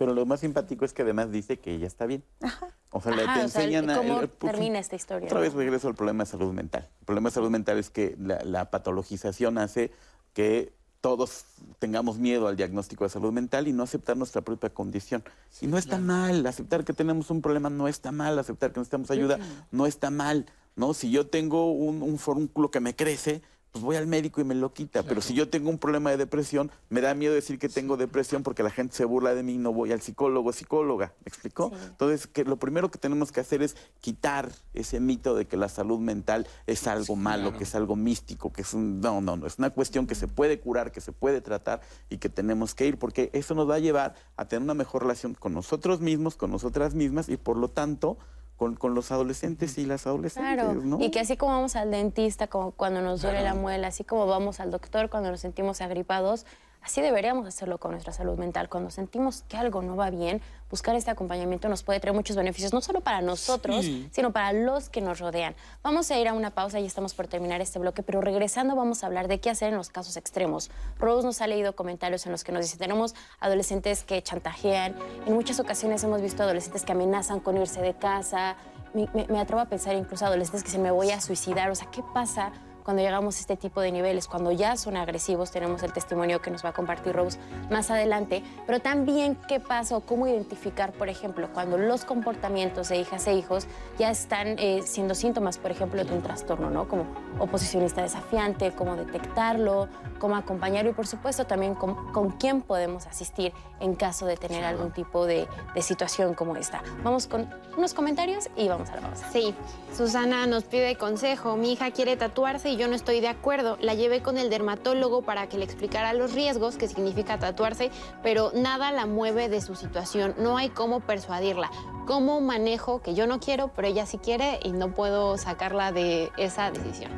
Pero 0.01 0.15
lo 0.15 0.25
más 0.25 0.41
simpático 0.41 0.87
es 0.87 0.95
que 0.95 1.03
además 1.03 1.31
dice 1.31 1.59
que 1.59 1.75
ella 1.75 1.87
está 1.87 2.07
bien. 2.07 2.25
Ajá. 2.41 2.69
O 2.91 3.03
sea, 3.03 3.15
le 3.15 3.23
te 3.23 3.41
enseñan 3.43 3.91
a... 3.91 3.99
¿Cómo 3.99 4.27
termina 4.29 4.79
esta 4.79 4.97
historia? 4.97 5.27
Otra 5.27 5.41
vez 5.41 5.53
regreso 5.53 5.89
al 5.89 5.95
problema 5.95 6.25
de 6.25 6.31
salud 6.31 6.55
mental. 6.55 6.89
El 7.01 7.05
problema 7.05 7.29
de 7.29 7.35
salud 7.35 7.51
mental 7.51 7.77
es 7.77 7.91
que 7.91 8.17
la, 8.19 8.71
patologización 8.71 9.59
hace 9.59 9.93
que 10.33 10.73
todos 11.03 11.45
tengamos 11.81 12.17
miedo 12.17 12.49
al 12.49 12.57
diagnóstico 12.57 13.05
de 13.05 13.11
salud 13.11 13.31
mental 13.31 13.69
y 13.69 13.75
no 13.75 13.83
aceptar 13.83 14.17
nuestra 14.17 14.41
propia 14.41 14.71
condición. 14.71 15.23
y 15.61 15.67
no 15.67 15.77
está 15.77 15.99
mal, 15.99 16.47
aceptar 16.47 16.83
que 16.83 16.95
tenemos 16.95 17.29
un 17.29 17.43
problema 17.43 17.69
no 17.69 17.87
está 17.87 18.11
mal, 18.11 18.39
aceptar 18.39 18.73
que 18.73 18.81
necesitamos 18.81 19.11
ayuda 19.11 19.39
no 19.71 19.85
está 19.85 20.09
mal, 20.09 20.47
¿no? 20.77 20.95
Si 20.95 21.11
yo 21.11 21.27
tengo 21.27 21.73
un, 21.73 22.03
un 22.03 22.17
fórmulo 22.17 22.71
que 22.71 22.81
me 22.81 22.97
crece, 22.97 23.43
pues 23.73 23.85
voy 23.85 23.97
al 23.97 24.07
médico 24.07 24.41
y 24.41 24.45
me 24.45 24.55
lo 24.55 24.73
quita. 24.73 25.03
Pero 25.05 25.21
si 25.21 25.35
yo 25.35 25.49
tengo 25.49 25.71
un 25.71 25.79
problema 25.79 26.11
de 26.11 26.17
depresión, 26.17 26.71
me 26.89 27.01
da 27.01 27.15
miedo 27.15 27.35
decir 27.35 27.59
que 27.59 27.69
tengo 27.69 27.97
depresión 27.97 28.43
porque 28.43 28.63
la 28.63 28.71
gente 28.71 28.97
se 28.97 29.05
burla 29.05 29.35
de 29.35 29.43
mí 29.43 29.55
y 29.55 29.59
no 29.59 29.73
voy 29.73 29.93
al 29.93 30.01
psicólogo 30.01 30.51
o 30.51 30.53
psicóloga. 30.53 31.15
¿Me 31.25 31.29
explicó? 31.29 31.71
Entonces, 31.87 32.27
que 32.27 32.45
lo 32.45 32.57
primero 32.59 32.91
que 32.91 32.99
tenemos 32.99 33.31
que 33.31 33.41
hacer 33.41 33.63
es 33.63 33.77
quitar 34.01 34.51
ese 34.75 34.99
mito 34.99 35.35
de 35.37 35.47
que 35.47 35.57
la 35.57 35.69
salud 35.69 36.01
mental 36.01 36.49
es 36.67 36.87
algo 36.89 37.15
malo, 37.15 37.57
que 37.57 37.65
es 37.65 37.75
algo 37.75 37.95
místico, 37.95 38.53
que 38.53 38.63
es 38.63 38.75
un... 38.75 39.01
No, 39.01 39.21
no, 39.21 39.37
no. 39.37 39.47
Es 39.47 39.59
una 39.59 39.71
cuestión 39.71 40.07
que 40.07 40.17
se 40.17 40.27
puede 40.27 40.59
curar, 40.59 40.91
que 40.91 41.01
se 41.01 41.13
puede 41.13 41.41
tratar 41.41 41.81
y 42.09 42.19
que 42.19 42.29
tenemos 42.29 42.75
que 42.75 42.87
ir 42.87 42.99
porque 42.99 43.31
eso 43.33 43.55
nos 43.55 43.71
va 43.71 43.77
a 43.77 43.79
llevar 43.79 44.15
a 44.37 44.47
tener 44.47 44.63
una 44.63 44.75
mejor 44.75 45.03
relación 45.03 45.35
con 45.35 45.55
nosotros 45.55 46.01
mismos, 46.01 46.37
con 46.37 46.51
nosotras 46.51 46.95
mismas 46.95 47.29
y 47.29 47.37
por 47.37 47.57
lo 47.57 47.69
tanto 47.69 48.19
con, 48.61 48.95
los 48.95 49.11
adolescentes 49.11 49.79
y 49.79 49.87
las 49.87 50.07
adolescentes. 50.07 50.55
Claro, 50.55 50.99
y 51.01 51.11
que 51.11 51.21
así 51.21 51.39
como 51.39 51.53
vamos 51.53 51.77
al 51.77 51.91
dentista 51.91 52.47
como 52.47 52.73
cuando 52.73 53.01
nos 53.01 53.23
duele 53.23 53.43
la 53.43 53.55
muela, 53.55 53.89
así 53.89 54.05
como 54.05 54.27
vamos 54.27 54.61
al 54.61 54.71
doctor 54.71 55.09
cuando 55.09 55.31
nos 55.31 55.41
sentimos 55.41 55.81
agripados, 55.81 56.45
Así 56.83 57.03
deberíamos 57.03 57.47
hacerlo 57.47 57.79
con 57.79 57.91
nuestra 57.91 58.13
salud 58.13 58.39
mental. 58.39 58.69
Cuando 58.69 58.91
sentimos 58.91 59.45
que 59.49 59.57
algo 59.57 59.83
no 59.83 59.97
va 59.97 60.09
bien, 60.09 60.41
buscar 60.71 60.97
este 60.97 61.11
acompañamiento 61.11 61.69
nos 61.69 61.83
puede 61.83 62.01
traer 62.01 62.15
muchos 62.15 62.37
beneficios, 62.37 62.73
no 62.73 62.81
solo 62.81 63.01
para 63.01 63.21
nosotros, 63.21 63.85
sino 64.11 64.33
para 64.33 64.53
los 64.53 64.89
que 64.89 65.01
nos 65.01 65.19
rodean. 65.19 65.55
Vamos 65.83 66.11
a 66.11 66.19
ir 66.19 66.27
a 66.27 66.33
una 66.33 66.51
pausa 66.51 66.81
y 66.81 66.87
estamos 66.87 67.13
por 67.13 67.27
terminar 67.27 67.61
este 67.61 67.79
bloque, 67.79 68.03
pero 68.03 68.23
regresando 68.23 68.77
vamos 68.77 69.05
a 69.05 69.07
hablar 69.07 69.29
de 69.29 69.41
qué 69.41 69.51
hacer 69.51 69.71
en 69.71 69.77
los 69.77 69.91
casos 69.91 70.17
extremos. 70.17 70.71
Rose 70.99 71.27
nos 71.27 71.41
ha 71.43 71.47
leído 71.47 71.77
comentarios 71.77 72.25
en 72.25 72.33
los 72.33 72.45
que 72.45 72.53
nos 72.53 72.63
dice, 72.63 72.79
tenemos 72.79 73.15
adolescentes 73.41 74.03
que 74.03 74.23
chantajean, 74.23 74.97
en 75.27 75.35
muchas 75.35 75.61
ocasiones 75.61 76.03
hemos 76.03 76.23
visto 76.23 76.43
adolescentes 76.43 76.85
que 76.85 76.93
amenazan 76.93 77.41
con 77.41 77.59
irse 77.59 77.83
de 77.83 77.95
casa, 77.95 78.57
me, 78.95 79.09
me 79.29 79.39
atrevo 79.39 79.61
a 79.61 79.67
pensar 79.67 79.95
incluso 79.97 80.25
adolescentes 80.25 80.65
que 80.65 80.71
se 80.71 80.79
me 80.79 80.91
voy 80.91 81.11
a 81.11 81.21
suicidar, 81.21 81.71
o 81.71 81.75
sea, 81.75 81.91
¿qué 81.91 82.03
pasa? 82.15 82.53
Cuando 82.85 83.03
llegamos 83.03 83.37
a 83.37 83.41
este 83.41 83.57
tipo 83.57 83.81
de 83.81 83.93
niveles, 83.93 84.27
cuando 84.27 84.53
ya 84.53 84.77
son 84.77 84.97
agresivos, 84.97 85.51
tenemos 85.51 85.83
el 85.83 85.93
testimonio 85.93 86.41
que 86.41 86.51
nos 86.51 86.65
va 86.65 86.71
a 86.71 86.73
compartir 86.73 87.15
Rose 87.15 87.39
más 87.71 87.91
adelante, 87.91 88.43
pero 88.67 88.81
también 88.81 89.37
qué 89.49 89.61
pasa 89.61 89.97
o 89.97 90.01
cómo 90.01 90.27
identificar, 90.27 90.93
por 90.93 91.09
ejemplo, 91.09 91.49
cuando 91.53 91.79
los 91.79 92.05
comportamientos 92.05 92.89
de 92.89 92.97
hijas 92.97 93.27
e 93.27 93.35
hijos 93.35 93.67
ya 93.99 94.11
están 94.11 94.59
eh, 94.59 94.83
siendo 94.85 95.15
síntomas, 95.15 95.59
por 95.59 95.71
ejemplo, 95.71 96.05
de 96.05 96.13
un 96.13 96.23
trastorno, 96.23 96.71
¿no? 96.71 96.89
Como 96.89 97.07
oposicionista 97.39 98.03
desafiante, 98.03 98.73
cómo 98.73 98.97
detectarlo, 98.97 99.89
cómo 100.19 100.37
acompañarlo 100.37 100.91
y, 100.91 100.95
por 100.95 101.07
supuesto, 101.07 101.47
también 101.47 101.75
con, 101.75 102.31
quién 102.39 102.63
podemos 102.63 103.07
asistir 103.07 103.53
en 103.81 103.95
caso 103.95 104.27
de 104.27 104.37
tener 104.37 104.65
algún 104.65 104.93
tipo 104.93 105.27
de, 105.27 105.49
de 105.75 105.83
situación 105.83 106.35
como 106.35 106.57
esta. 106.57 106.83
Vamos 107.03 107.27
con 107.27 107.49
unos 107.77 107.95
comentarios 107.95 108.49
y 108.57 108.69
vamos 108.69 108.91
a 108.91 108.97
la 108.97 109.03
pausa. 109.03 109.29
Sí, 109.33 109.55
Susana 109.97 110.47
nos 110.47 110.65
pide 110.65 110.97
consejo. 110.97 111.57
Mi 111.57 111.73
hija 111.73 111.91
quiere 111.91 112.17
tatuarse 112.17 112.70
y 112.71 112.77
yo 112.77 112.89
no 112.89 112.95
estoy 112.95 113.21
de 113.21 113.29
acuerdo. 113.29 113.77
La 113.81 113.95
llevé 113.95 114.23
con 114.23 114.39
el 114.39 114.49
dermatólogo 114.49 115.23
para 115.23 115.49
que 115.49 115.59
le 115.59 115.65
explicara 115.65 116.13
los 116.13 116.33
riesgos, 116.33 116.77
que 116.77 116.89
significa 116.89 117.39
tatuarse, 117.39 117.91
pero 118.23 118.53
nada 118.55 118.93
la 118.93 119.07
mueve 119.07 119.49
de 119.49 119.61
su 119.61 119.75
situación. 119.75 120.35
No 120.39 120.57
hay 120.57 120.71
cómo 120.71 121.01
persuadirla. 121.01 121.71
¿Cómo 122.07 122.41
manejo 122.41 123.03
que 123.03 123.15
yo 123.15 123.27
no 123.27 123.41
quiero, 123.41 123.69
pero 123.69 123.89
ella 123.89 124.07
sí 124.07 124.19
quiere 124.19 124.61
y 124.63 124.73
no 124.73 124.95
puedo 124.95 125.37
sacarla 125.37 125.93
de 125.93 126.31
esa 126.37 126.71
decisión? 126.71 127.11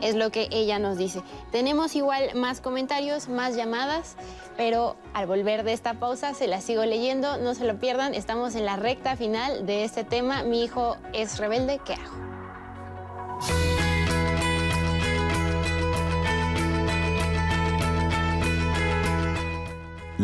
Es 0.00 0.14
lo 0.14 0.30
que 0.30 0.48
ella 0.50 0.78
nos 0.78 0.98
dice. 0.98 1.22
Tenemos 1.50 1.94
igual 1.94 2.34
más 2.34 2.60
comentarios, 2.60 3.28
más 3.28 3.56
llamadas, 3.56 4.16
pero 4.56 4.96
al 5.14 5.26
volver 5.26 5.62
de 5.64 5.72
esta 5.72 5.94
pausa 5.94 6.34
se 6.34 6.46
la 6.46 6.60
sigo 6.60 6.84
leyendo, 6.84 7.38
no 7.38 7.54
se 7.54 7.64
lo 7.64 7.78
pierdan, 7.78 8.12
estamos 8.14 8.54
en 8.54 8.66
la 8.66 8.76
recta 8.76 9.16
final 9.16 9.66
de 9.66 9.84
este 9.84 10.04
tema. 10.04 10.42
Mi 10.42 10.62
hijo 10.64 10.96
es 11.12 11.38
rebelde, 11.38 11.80
¿qué 11.84 11.94
hago? 11.94 13.73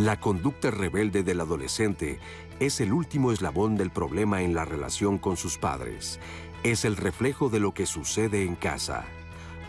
La 0.00 0.18
conducta 0.18 0.70
rebelde 0.70 1.22
del 1.22 1.40
adolescente 1.40 2.20
es 2.58 2.80
el 2.80 2.94
último 2.94 3.32
eslabón 3.32 3.76
del 3.76 3.90
problema 3.90 4.40
en 4.40 4.54
la 4.54 4.64
relación 4.64 5.18
con 5.18 5.36
sus 5.36 5.58
padres. 5.58 6.18
Es 6.62 6.86
el 6.86 6.96
reflejo 6.96 7.50
de 7.50 7.60
lo 7.60 7.74
que 7.74 7.84
sucede 7.84 8.44
en 8.44 8.54
casa. 8.54 9.04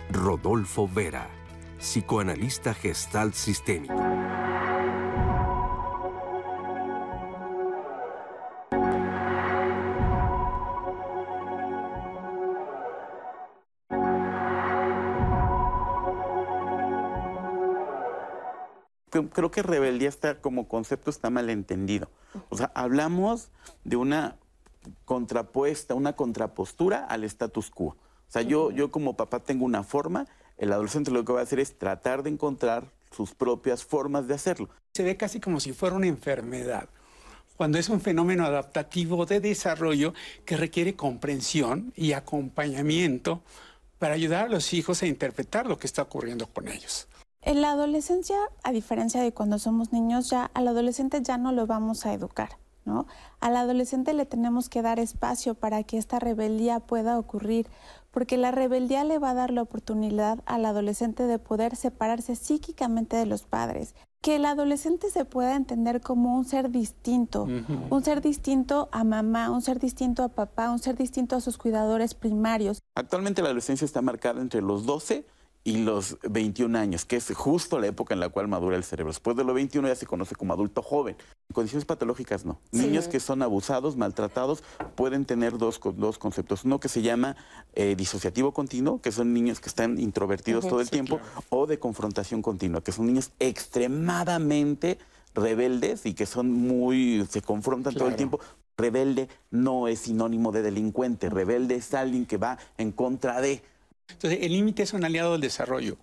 Rodolfo 0.10 0.88
Vera, 0.88 1.28
psicoanalista 1.80 2.74
gestal 2.74 3.34
sistémico. 3.34 4.02
Creo 19.12 19.52
que 19.52 19.62
rebeldía 19.62 20.10
está 20.10 20.40
como 20.40 20.68
concepto 20.68 21.10
está 21.10 21.30
mal 21.30 21.50
entendido. 21.50 22.10
O 22.50 22.58
sea, 22.58 22.72
hablamos 22.74 23.50
de 23.84 23.98
una 23.98 24.38
contrapuesta, 25.06 25.94
una 25.94 26.14
contrapostura 26.14 27.06
al 27.06 27.24
status 27.26 27.70
quo. 27.70 27.88
O 27.88 28.32
sea, 28.32 28.42
yo, 28.42 28.72
yo 28.72 28.92
como 28.92 29.18
papá 29.18 29.40
tengo 29.40 29.66
una 29.66 29.84
forma, 29.84 30.26
el 30.58 30.72
adolescente 30.72 31.12
lo 31.12 31.26
que 31.26 31.34
va 31.34 31.42
a 31.42 31.44
hacer 31.44 31.60
es 31.60 31.78
tratar 31.78 32.24
de 32.24 32.30
encontrar 32.30 32.86
sus 33.16 33.34
propias 33.36 33.84
formas 33.84 34.28
de 34.28 34.36
hacerlo. 34.36 34.70
Se 34.94 35.04
ve 35.04 35.18
casi 35.18 35.40
como 35.40 35.60
si 35.60 35.74
fuera 35.74 35.96
una 35.96 36.08
enfermedad, 36.08 36.88
cuando 37.58 37.78
es 37.78 37.90
un 37.90 38.00
fenómeno 38.00 38.46
adaptativo 38.46 39.26
de 39.26 39.42
desarrollo 39.42 40.14
que 40.46 40.58
requiere 40.58 40.96
comprensión 40.96 41.94
y 41.96 42.14
acompañamiento 42.14 43.42
para 44.00 44.16
ayudar 44.16 44.46
a 44.46 44.50
los 44.50 44.74
hijos 44.74 45.04
a 45.04 45.08
interpretar 45.08 45.68
lo 45.68 45.78
que 45.78 45.88
está 45.88 46.02
ocurriendo 46.02 46.48
con 46.48 46.68
ellos. 46.70 47.08
En 47.44 47.62
la 47.62 47.72
adolescencia, 47.72 48.38
a 48.64 48.72
diferencia 48.72 49.22
de 49.22 49.34
cuando 49.34 49.58
somos 49.58 49.92
niños, 49.92 50.30
ya 50.30 50.52
al 50.54 50.68
adolescente 50.68 51.22
ya 51.24 51.38
no 51.38 51.52
lo 51.52 51.66
vamos 51.66 52.06
a 52.06 52.14
educar. 52.14 52.50
¿no? 52.86 53.08
Al 53.40 53.56
adolescente 53.56 54.14
le 54.14 54.26
tenemos 54.26 54.70
que 54.70 54.82
dar 54.82 55.00
espacio 55.00 55.56
para 55.56 55.84
que 55.84 55.98
esta 55.98 56.20
rebeldía 56.20 56.80
pueda 56.80 57.18
ocurrir, 57.18 57.68
porque 58.12 58.38
la 58.38 58.52
rebeldía 58.52 59.04
le 59.04 59.20
va 59.20 59.32
a 59.32 59.36
dar 59.36 59.52
la 59.52 59.62
oportunidad 59.62 60.40
al 60.46 60.66
adolescente 60.66 61.24
de 61.24 61.40
poder 61.40 61.76
separarse 61.76 62.36
psíquicamente 62.36 63.18
de 63.18 63.26
los 63.26 63.44
padres, 63.44 63.96
que 64.22 64.36
el 64.36 64.46
adolescente 64.46 65.10
se 65.10 65.26
pueda 65.26 65.56
entender 65.56 66.02
como 66.02 66.36
un 66.36 66.46
ser 66.46 66.70
distinto, 66.70 67.48
un 67.90 68.04
ser 68.04 68.22
distinto 68.22 68.90
a 68.92 69.04
mamá, 69.04 69.50
un 69.50 69.62
ser 69.62 69.80
distinto 69.80 70.24
a 70.24 70.30
papá, 70.30 70.70
un 70.70 70.80
ser 70.80 70.96
distinto 70.96 71.36
a 71.36 71.42
sus 71.42 71.58
cuidadores 71.58 72.14
primarios. 72.14 72.80
Actualmente 72.96 73.42
la 73.42 73.48
adolescencia 73.48 73.86
está 73.86 74.02
marcada 74.02 74.42
entre 74.42 74.62
los 74.62 74.86
12 74.86 75.26
y 75.64 75.78
los 75.78 76.18
21 76.24 76.78
años, 76.78 77.06
que 77.06 77.18
es 77.18 77.32
justo 77.36 77.80
la 77.80 77.88
época 77.88 78.14
en 78.14 78.20
la 78.20 78.30
cual 78.30 78.48
madura 78.48 78.76
el 78.76 78.84
cerebro. 78.84 79.12
Después 79.12 79.38
de 79.38 79.44
los 79.44 79.54
21 79.54 79.88
ya 79.88 79.96
se 79.96 80.08
conoce 80.08 80.36
como 80.36 80.54
adulto 80.54 80.82
joven. 80.82 81.16
En 81.50 81.54
condiciones 81.54 81.86
patológicas 81.86 82.46
no. 82.46 82.60
Niños 82.72 83.08
que 83.08 83.20
son 83.20 83.44
abusados, 83.44 83.96
maltratados, 83.96 84.64
pueden 84.96 85.26
tener 85.26 85.58
dos, 85.58 85.80
dos 85.96 86.18
conceptos. 86.18 86.66
Uno 86.66 86.80
que 86.80 86.90
se 86.90 87.04
llama 87.04 87.36
eh, 87.74 87.96
disociativo 87.96 88.54
continuo, 88.54 89.02
que 89.02 89.12
son 89.12 89.34
niños 89.34 89.60
que 89.60 89.70
están 89.70 90.00
introvertidos 90.00 90.68
todo 90.68 90.82
el 90.82 90.90
tiempo, 90.90 91.20
o 91.50 91.68
de 91.68 91.78
confrontación 91.78 92.42
continua, 92.42 92.84
que 92.84 92.92
son 92.92 93.06
niños 93.06 93.32
extremadamente 93.40 94.98
rebeldes 95.36 96.06
y 96.06 96.14
que 96.14 96.26
son 96.26 96.52
muy, 96.52 97.26
se 97.30 97.42
confrontan 97.42 97.94
todo 97.94 98.08
el 98.08 98.16
tiempo. 98.16 98.40
Rebelde 98.78 99.30
no 99.52 99.88
es 99.88 100.00
sinónimo 100.00 100.52
de 100.52 100.64
delincuente, 100.64 101.30
rebelde 101.30 101.76
es 101.76 101.94
alguien 101.94 102.26
que 102.26 102.38
va 102.38 102.58
en 102.78 102.92
contra 102.92 103.40
de 103.42 103.64
entonces, 104.12 104.40
el 104.42 104.52
límite 104.52 104.84
es 104.84 104.94
un 104.94 105.04
aliado 105.04 105.34
del 105.34 105.42
desarrollo 105.42 105.98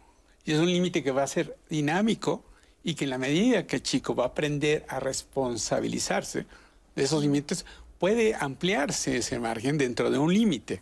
y 0.44 0.52
es 0.52 0.58
un 0.58 0.66
límite 0.66 1.02
que 1.02 1.10
va 1.10 1.22
a 1.22 1.26
ser 1.26 1.56
dinámico 1.68 2.44
y 2.82 2.94
que 2.94 3.04
en 3.04 3.10
la 3.10 3.18
medida 3.18 3.66
que 3.66 3.76
el 3.76 3.82
chico 3.82 4.14
va 4.14 4.24
a 4.24 4.28
aprender 4.28 4.86
a 4.88 5.00
responsabilizarse 5.00 6.46
de 6.94 7.02
esos 7.02 7.22
límites, 7.22 7.66
puede 7.98 8.34
ampliarse 8.34 9.16
ese 9.16 9.38
margen 9.38 9.78
dentro 9.78 10.10
de 10.10 10.18
un 10.18 10.32
límite. 10.32 10.80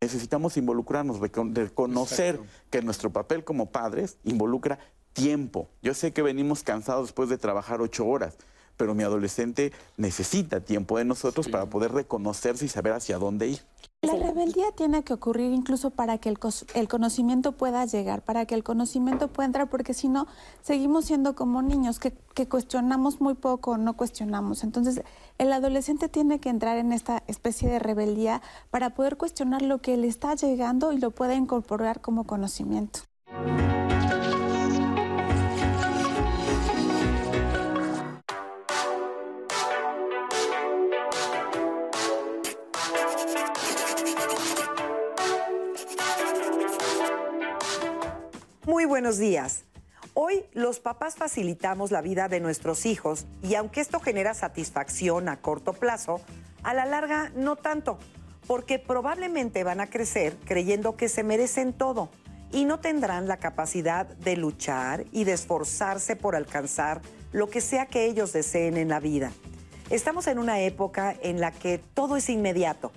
Necesitamos 0.00 0.56
involucrarnos, 0.56 1.20
reconocer 1.20 2.38
que 2.70 2.82
nuestro 2.82 3.10
papel 3.10 3.44
como 3.44 3.70
padres 3.70 4.18
involucra 4.24 4.78
tiempo. 5.12 5.68
Yo 5.82 5.94
sé 5.94 6.12
que 6.12 6.22
venimos 6.22 6.62
cansados 6.62 7.08
después 7.08 7.28
de 7.28 7.38
trabajar 7.38 7.80
ocho 7.80 8.06
horas, 8.06 8.36
pero 8.76 8.94
mi 8.94 9.02
adolescente 9.02 9.72
necesita 9.96 10.60
tiempo 10.60 10.98
de 10.98 11.04
nosotros 11.04 11.48
para 11.48 11.66
poder 11.66 11.92
reconocerse 11.92 12.64
y 12.64 12.68
saber 12.68 12.92
hacia 12.92 13.18
dónde 13.18 13.48
ir. 13.48 13.60
La 14.02 14.14
rebeldía 14.14 14.70
tiene 14.72 15.02
que 15.02 15.14
ocurrir 15.14 15.52
incluso 15.52 15.90
para 15.90 16.18
que 16.18 16.28
el, 16.28 16.38
conocimiento 16.88 17.52
pueda 17.52 17.84
llegar, 17.86 18.22
para 18.22 18.46
que 18.46 18.54
el 18.54 18.62
conocimiento 18.62 19.28
pueda 19.28 19.46
entrar, 19.46 19.68
porque 19.68 19.94
si 19.94 20.08
no, 20.08 20.28
seguimos 20.62 21.06
siendo 21.06 21.34
como 21.34 21.60
niños 21.62 21.98
que, 21.98 22.12
que 22.34 22.46
cuestionamos 22.46 23.20
muy 23.20 23.34
poco, 23.34 23.78
no 23.78 23.96
cuestionamos. 23.96 24.62
Entonces, 24.62 25.02
el 25.38 25.52
adolescente 25.52 26.08
tiene 26.08 26.38
que 26.38 26.50
entrar 26.50 26.76
en 26.76 26.92
esta 26.92 27.24
especie 27.26 27.68
de 27.68 27.78
rebeldía 27.78 28.42
para 28.70 28.90
poder 28.90 29.16
cuestionar 29.16 29.62
lo 29.62 29.78
que 29.78 29.96
le 29.96 30.06
está 30.06 30.34
llegando 30.34 30.92
y 30.92 30.98
lo 30.98 31.10
pueda 31.10 31.34
incorporar 31.34 32.00
como 32.00 32.24
conocimiento. 32.24 33.00
Buenos 48.86 49.18
días. 49.18 49.64
Hoy 50.14 50.44
los 50.52 50.78
papás 50.78 51.16
facilitamos 51.16 51.90
la 51.90 52.02
vida 52.02 52.28
de 52.28 52.38
nuestros 52.38 52.86
hijos 52.86 53.26
y 53.42 53.56
aunque 53.56 53.80
esto 53.80 53.98
genera 53.98 54.32
satisfacción 54.32 55.28
a 55.28 55.40
corto 55.40 55.72
plazo, 55.72 56.20
a 56.62 56.72
la 56.72 56.86
larga 56.86 57.32
no 57.34 57.56
tanto, 57.56 57.98
porque 58.46 58.78
probablemente 58.78 59.64
van 59.64 59.80
a 59.80 59.90
crecer 59.90 60.36
creyendo 60.44 60.96
que 60.96 61.08
se 61.08 61.24
merecen 61.24 61.72
todo 61.72 62.10
y 62.52 62.64
no 62.64 62.78
tendrán 62.78 63.26
la 63.26 63.38
capacidad 63.38 64.06
de 64.06 64.36
luchar 64.36 65.04
y 65.10 65.24
de 65.24 65.32
esforzarse 65.32 66.14
por 66.14 66.36
alcanzar 66.36 67.02
lo 67.32 67.50
que 67.50 67.60
sea 67.60 67.86
que 67.86 68.04
ellos 68.04 68.32
deseen 68.32 68.76
en 68.76 68.88
la 68.88 69.00
vida. 69.00 69.32
Estamos 69.90 70.28
en 70.28 70.38
una 70.38 70.60
época 70.60 71.14
en 71.22 71.40
la 71.40 71.50
que 71.50 71.78
todo 71.78 72.16
es 72.16 72.28
inmediato. 72.28 72.92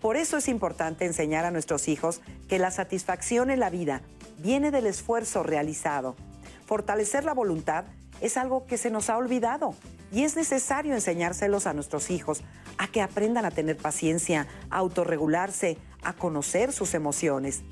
Por 0.00 0.16
eso 0.16 0.36
es 0.36 0.48
importante 0.48 1.04
enseñar 1.04 1.44
a 1.44 1.50
nuestros 1.50 1.88
hijos 1.88 2.20
que 2.48 2.58
la 2.58 2.70
satisfacción 2.70 3.50
en 3.50 3.60
la 3.60 3.70
vida 3.70 4.02
viene 4.38 4.70
del 4.70 4.86
esfuerzo 4.86 5.42
realizado. 5.42 6.16
Fortalecer 6.66 7.24
la 7.24 7.34
voluntad 7.34 7.84
es 8.20 8.36
algo 8.36 8.66
que 8.66 8.78
se 8.78 8.90
nos 8.90 9.10
ha 9.10 9.16
olvidado 9.16 9.74
y 10.12 10.24
es 10.24 10.36
necesario 10.36 10.94
enseñárselos 10.94 11.66
a 11.66 11.72
nuestros 11.72 12.10
hijos 12.10 12.42
a 12.78 12.88
que 12.88 13.02
aprendan 13.02 13.44
a 13.44 13.50
tener 13.50 13.76
paciencia, 13.76 14.46
a 14.70 14.78
autorregularse, 14.78 15.78
a 16.02 16.12
conocer 16.12 16.72
sus 16.72 16.94
emociones. 16.94 17.62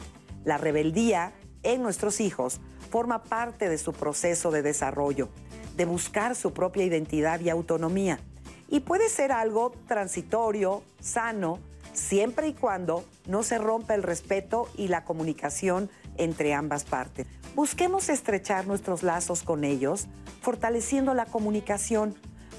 La 0.45 0.59
rebeldía 0.59 1.33
en 1.63 1.83
nuestros 1.83 2.21
hijos 2.21 2.61
forma 2.91 3.25
parte 3.25 3.69
de 3.69 3.79
su 3.79 3.93
proceso 3.93 4.51
de 4.51 4.63
desarrollo, 4.63 5.29
de 5.77 5.85
buscar 5.85 6.37
su 6.37 6.53
propia 6.53 6.85
identidad 6.85 7.41
y 7.41 7.51
autonomía. 7.51 8.21
Y 8.69 8.81
puede 8.81 9.09
ser 9.09 9.33
algo 9.33 9.73
transitorio, 9.87 10.83
sano, 11.01 11.59
siempre 11.95 12.49
y 12.49 12.53
cuando 12.53 13.05
no 13.27 13.43
se 13.43 13.59
rompa 13.59 13.95
el 13.95 14.03
respeto 14.03 14.69
y 14.77 14.89
la 14.89 15.05
comunicación 15.05 15.91
entre 16.17 16.53
ambas 16.53 16.85
partes. 16.85 17.27
Busquemos 17.55 18.09
estrechar 18.09 18.67
nuestros 18.67 19.03
lazos 19.03 19.43
con 19.43 19.65
ellos, 19.65 20.07
fortaleciendo 20.43 21.15
la 21.15 21.27
comunicación, 21.27 22.15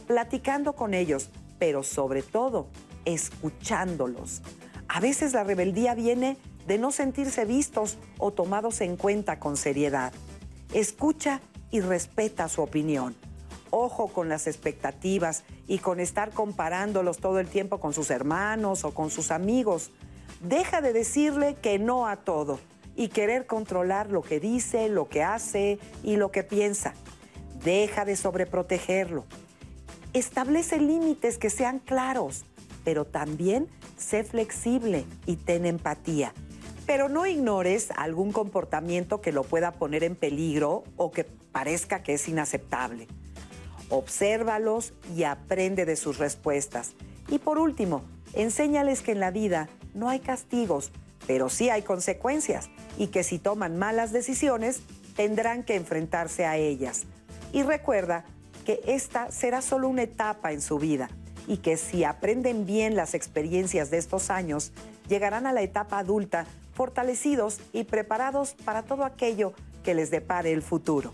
platicando 0.07 0.73
con 0.73 0.93
ellos, 0.93 1.29
pero 1.59 1.83
sobre 1.83 2.23
todo 2.23 2.67
escuchándolos. 3.05 4.41
A 4.87 4.99
veces 4.99 5.33
la 5.33 5.43
rebeldía 5.43 5.95
viene 5.95 6.37
de 6.67 6.77
no 6.77 6.91
sentirse 6.91 7.45
vistos 7.45 7.97
o 8.17 8.31
tomados 8.31 8.81
en 8.81 8.97
cuenta 8.97 9.39
con 9.39 9.57
seriedad. 9.57 10.13
Escucha 10.73 11.41
y 11.71 11.81
respeta 11.81 12.49
su 12.49 12.61
opinión. 12.61 13.15
Ojo 13.77 14.07
con 14.07 14.29
las 14.29 14.47
expectativas 14.47 15.43
y 15.67 15.79
con 15.79 15.99
estar 15.99 16.31
comparándolos 16.31 17.17
todo 17.17 17.41
el 17.41 17.49
tiempo 17.49 17.81
con 17.81 17.91
sus 17.93 18.09
hermanos 18.09 18.85
o 18.85 18.93
con 18.93 19.09
sus 19.09 19.31
amigos. 19.31 19.91
Deja 20.39 20.79
de 20.79 20.93
decirle 20.93 21.57
que 21.61 21.77
no 21.77 22.07
a 22.07 22.15
todo 22.15 22.57
y 22.95 23.09
querer 23.09 23.47
controlar 23.47 24.11
lo 24.11 24.21
que 24.21 24.39
dice, 24.39 24.87
lo 24.87 25.09
que 25.09 25.23
hace 25.23 25.77
y 26.03 26.15
lo 26.15 26.31
que 26.31 26.43
piensa. 26.43 26.93
Deja 27.65 28.05
de 28.05 28.15
sobreprotegerlo. 28.15 29.25
Establece 30.13 30.79
límites 30.79 31.37
que 31.37 31.49
sean 31.49 31.79
claros, 31.79 32.45
pero 32.85 33.03
también 33.03 33.67
sé 33.97 34.23
flexible 34.23 35.03
y 35.25 35.35
ten 35.35 35.65
empatía. 35.65 36.33
Pero 36.85 37.09
no 37.09 37.25
ignores 37.25 37.91
algún 37.97 38.31
comportamiento 38.31 39.19
que 39.19 39.33
lo 39.33 39.43
pueda 39.43 39.73
poner 39.73 40.05
en 40.05 40.15
peligro 40.15 40.85
o 40.95 41.11
que 41.11 41.25
parezca 41.25 42.03
que 42.03 42.13
es 42.13 42.29
inaceptable. 42.29 43.09
Obsérvalos 43.89 44.93
y 45.15 45.23
aprende 45.23 45.85
de 45.85 45.95
sus 45.95 46.17
respuestas. 46.17 46.93
Y 47.29 47.39
por 47.39 47.57
último, 47.57 48.03
enséñales 48.33 49.01
que 49.01 49.11
en 49.11 49.19
la 49.19 49.31
vida 49.31 49.69
no 49.93 50.09
hay 50.09 50.19
castigos, 50.19 50.91
pero 51.27 51.49
sí 51.49 51.69
hay 51.69 51.81
consecuencias 51.81 52.69
y 52.97 53.07
que 53.07 53.23
si 53.23 53.39
toman 53.39 53.77
malas 53.77 54.11
decisiones 54.11 54.81
tendrán 55.15 55.63
que 55.63 55.75
enfrentarse 55.75 56.45
a 56.45 56.57
ellas. 56.57 57.03
Y 57.53 57.63
recuerda 57.63 58.25
que 58.65 58.81
esta 58.85 59.31
será 59.31 59.61
solo 59.61 59.87
una 59.87 60.03
etapa 60.03 60.51
en 60.51 60.61
su 60.61 60.77
vida 60.79 61.09
y 61.47 61.57
que 61.57 61.77
si 61.77 62.03
aprenden 62.03 62.65
bien 62.65 62.95
las 62.95 63.13
experiencias 63.13 63.91
de 63.91 63.97
estos 63.97 64.29
años, 64.29 64.71
llegarán 65.07 65.45
a 65.45 65.53
la 65.53 65.61
etapa 65.61 65.99
adulta 65.99 66.45
fortalecidos 66.73 67.59
y 67.71 67.85
preparados 67.85 68.55
para 68.65 68.83
todo 68.83 69.05
aquello 69.05 69.53
que 69.83 69.93
les 69.93 70.11
depare 70.11 70.51
el 70.51 70.61
futuro. 70.61 71.13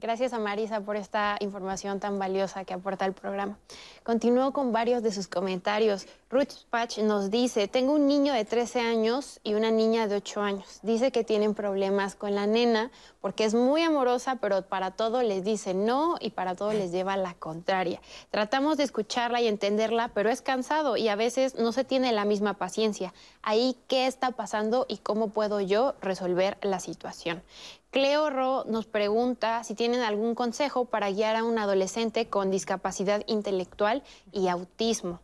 Gracias 0.00 0.32
a 0.32 0.38
Marisa 0.38 0.80
por 0.80 0.96
esta 0.96 1.36
información 1.40 2.00
tan 2.00 2.18
valiosa 2.18 2.64
que 2.64 2.72
aporta 2.72 3.04
el 3.04 3.12
programa. 3.12 3.58
Continúo 4.02 4.50
con 4.54 4.72
varios 4.72 5.02
de 5.02 5.12
sus 5.12 5.28
comentarios. 5.28 6.06
Ruth 6.30 6.64
Patch 6.70 7.00
nos 7.00 7.30
dice, 7.30 7.68
tengo 7.68 7.92
un 7.92 8.06
niño 8.06 8.32
de 8.32 8.46
13 8.46 8.80
años 8.80 9.40
y 9.44 9.52
una 9.52 9.70
niña 9.70 10.06
de 10.06 10.16
8 10.16 10.40
años. 10.40 10.78
Dice 10.82 11.12
que 11.12 11.22
tienen 11.22 11.54
problemas 11.54 12.14
con 12.14 12.34
la 12.34 12.46
nena 12.46 12.90
porque 13.20 13.44
es 13.44 13.52
muy 13.52 13.82
amorosa, 13.82 14.36
pero 14.36 14.62
para 14.62 14.92
todo 14.92 15.22
les 15.22 15.44
dice 15.44 15.74
no 15.74 16.16
y 16.18 16.30
para 16.30 16.54
todo 16.54 16.72
les 16.72 16.92
lleva 16.92 17.18
la 17.18 17.34
contraria. 17.34 18.00
Tratamos 18.30 18.78
de 18.78 18.84
escucharla 18.84 19.42
y 19.42 19.48
entenderla, 19.48 20.12
pero 20.14 20.30
es 20.30 20.40
cansado 20.40 20.96
y 20.96 21.08
a 21.08 21.16
veces 21.16 21.56
no 21.56 21.72
se 21.72 21.84
tiene 21.84 22.12
la 22.12 22.24
misma 22.24 22.54
paciencia. 22.54 23.12
Ahí, 23.42 23.76
¿qué 23.86 24.06
está 24.06 24.30
pasando 24.30 24.86
y 24.88 24.96
cómo 24.96 25.28
puedo 25.28 25.60
yo 25.60 25.94
resolver 26.00 26.56
la 26.62 26.80
situación? 26.80 27.42
Cleo 27.90 28.30
Ro 28.30 28.64
nos 28.68 28.86
pregunta 28.86 29.64
si 29.64 29.74
tienen 29.74 30.02
algún 30.02 30.36
consejo 30.36 30.84
para 30.84 31.10
guiar 31.10 31.34
a 31.34 31.42
un 31.42 31.58
adolescente 31.58 32.28
con 32.28 32.52
discapacidad 32.52 33.24
intelectual 33.26 34.04
y 34.30 34.46
autismo. 34.46 35.18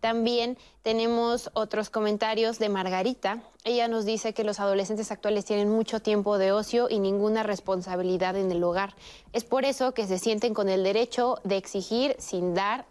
También 0.00 0.58
tenemos 0.82 1.50
otros 1.54 1.88
comentarios 1.88 2.58
de 2.58 2.68
Margarita. 2.68 3.42
Ella 3.64 3.88
nos 3.88 4.04
dice 4.04 4.34
que 4.34 4.44
los 4.44 4.60
adolescentes 4.60 5.10
actuales 5.10 5.46
tienen 5.46 5.70
mucho 5.70 6.00
tiempo 6.00 6.36
de 6.36 6.52
ocio 6.52 6.88
y 6.90 6.98
ninguna 6.98 7.42
responsabilidad 7.42 8.36
en 8.36 8.52
el 8.52 8.62
hogar. 8.64 8.94
Es 9.32 9.44
por 9.44 9.64
eso 9.64 9.94
que 9.94 10.06
se 10.06 10.18
sienten 10.18 10.52
con 10.52 10.68
el 10.68 10.84
derecho 10.84 11.38
de 11.44 11.56
exigir 11.56 12.16
sin 12.18 12.52
dar 12.52 12.84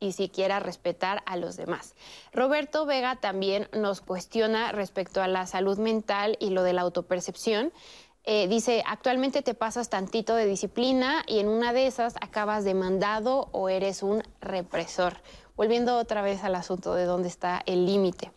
y 0.00 0.12
siquiera 0.12 0.60
respetar 0.60 1.22
a 1.26 1.36
los 1.36 1.56
demás. 1.56 1.94
Roberto 2.32 2.84
Vega 2.84 3.16
también 3.16 3.68
nos 3.72 4.00
cuestiona 4.00 4.70
respecto 4.72 5.22
a 5.22 5.28
la 5.28 5.46
salud 5.46 5.78
mental 5.78 6.36
y 6.40 6.50
lo 6.50 6.62
de 6.62 6.74
la 6.74 6.82
autopercepción. 6.82 7.72
Eh, 8.26 8.48
dice, 8.48 8.82
actualmente 8.86 9.42
te 9.42 9.52
pasas 9.52 9.90
tantito 9.90 10.34
de 10.34 10.46
disciplina 10.46 11.22
y 11.26 11.40
en 11.40 11.48
una 11.48 11.74
de 11.74 11.86
esas 11.86 12.14
acabas 12.22 12.64
demandado 12.64 13.48
o 13.52 13.68
eres 13.68 14.02
un 14.02 14.22
represor. 14.40 15.18
Volviendo 15.56 15.98
otra 15.98 16.22
vez 16.22 16.42
al 16.42 16.54
asunto 16.54 16.94
de 16.94 17.04
dónde 17.04 17.28
está 17.28 17.62
el 17.66 17.84
límite. 17.84 18.32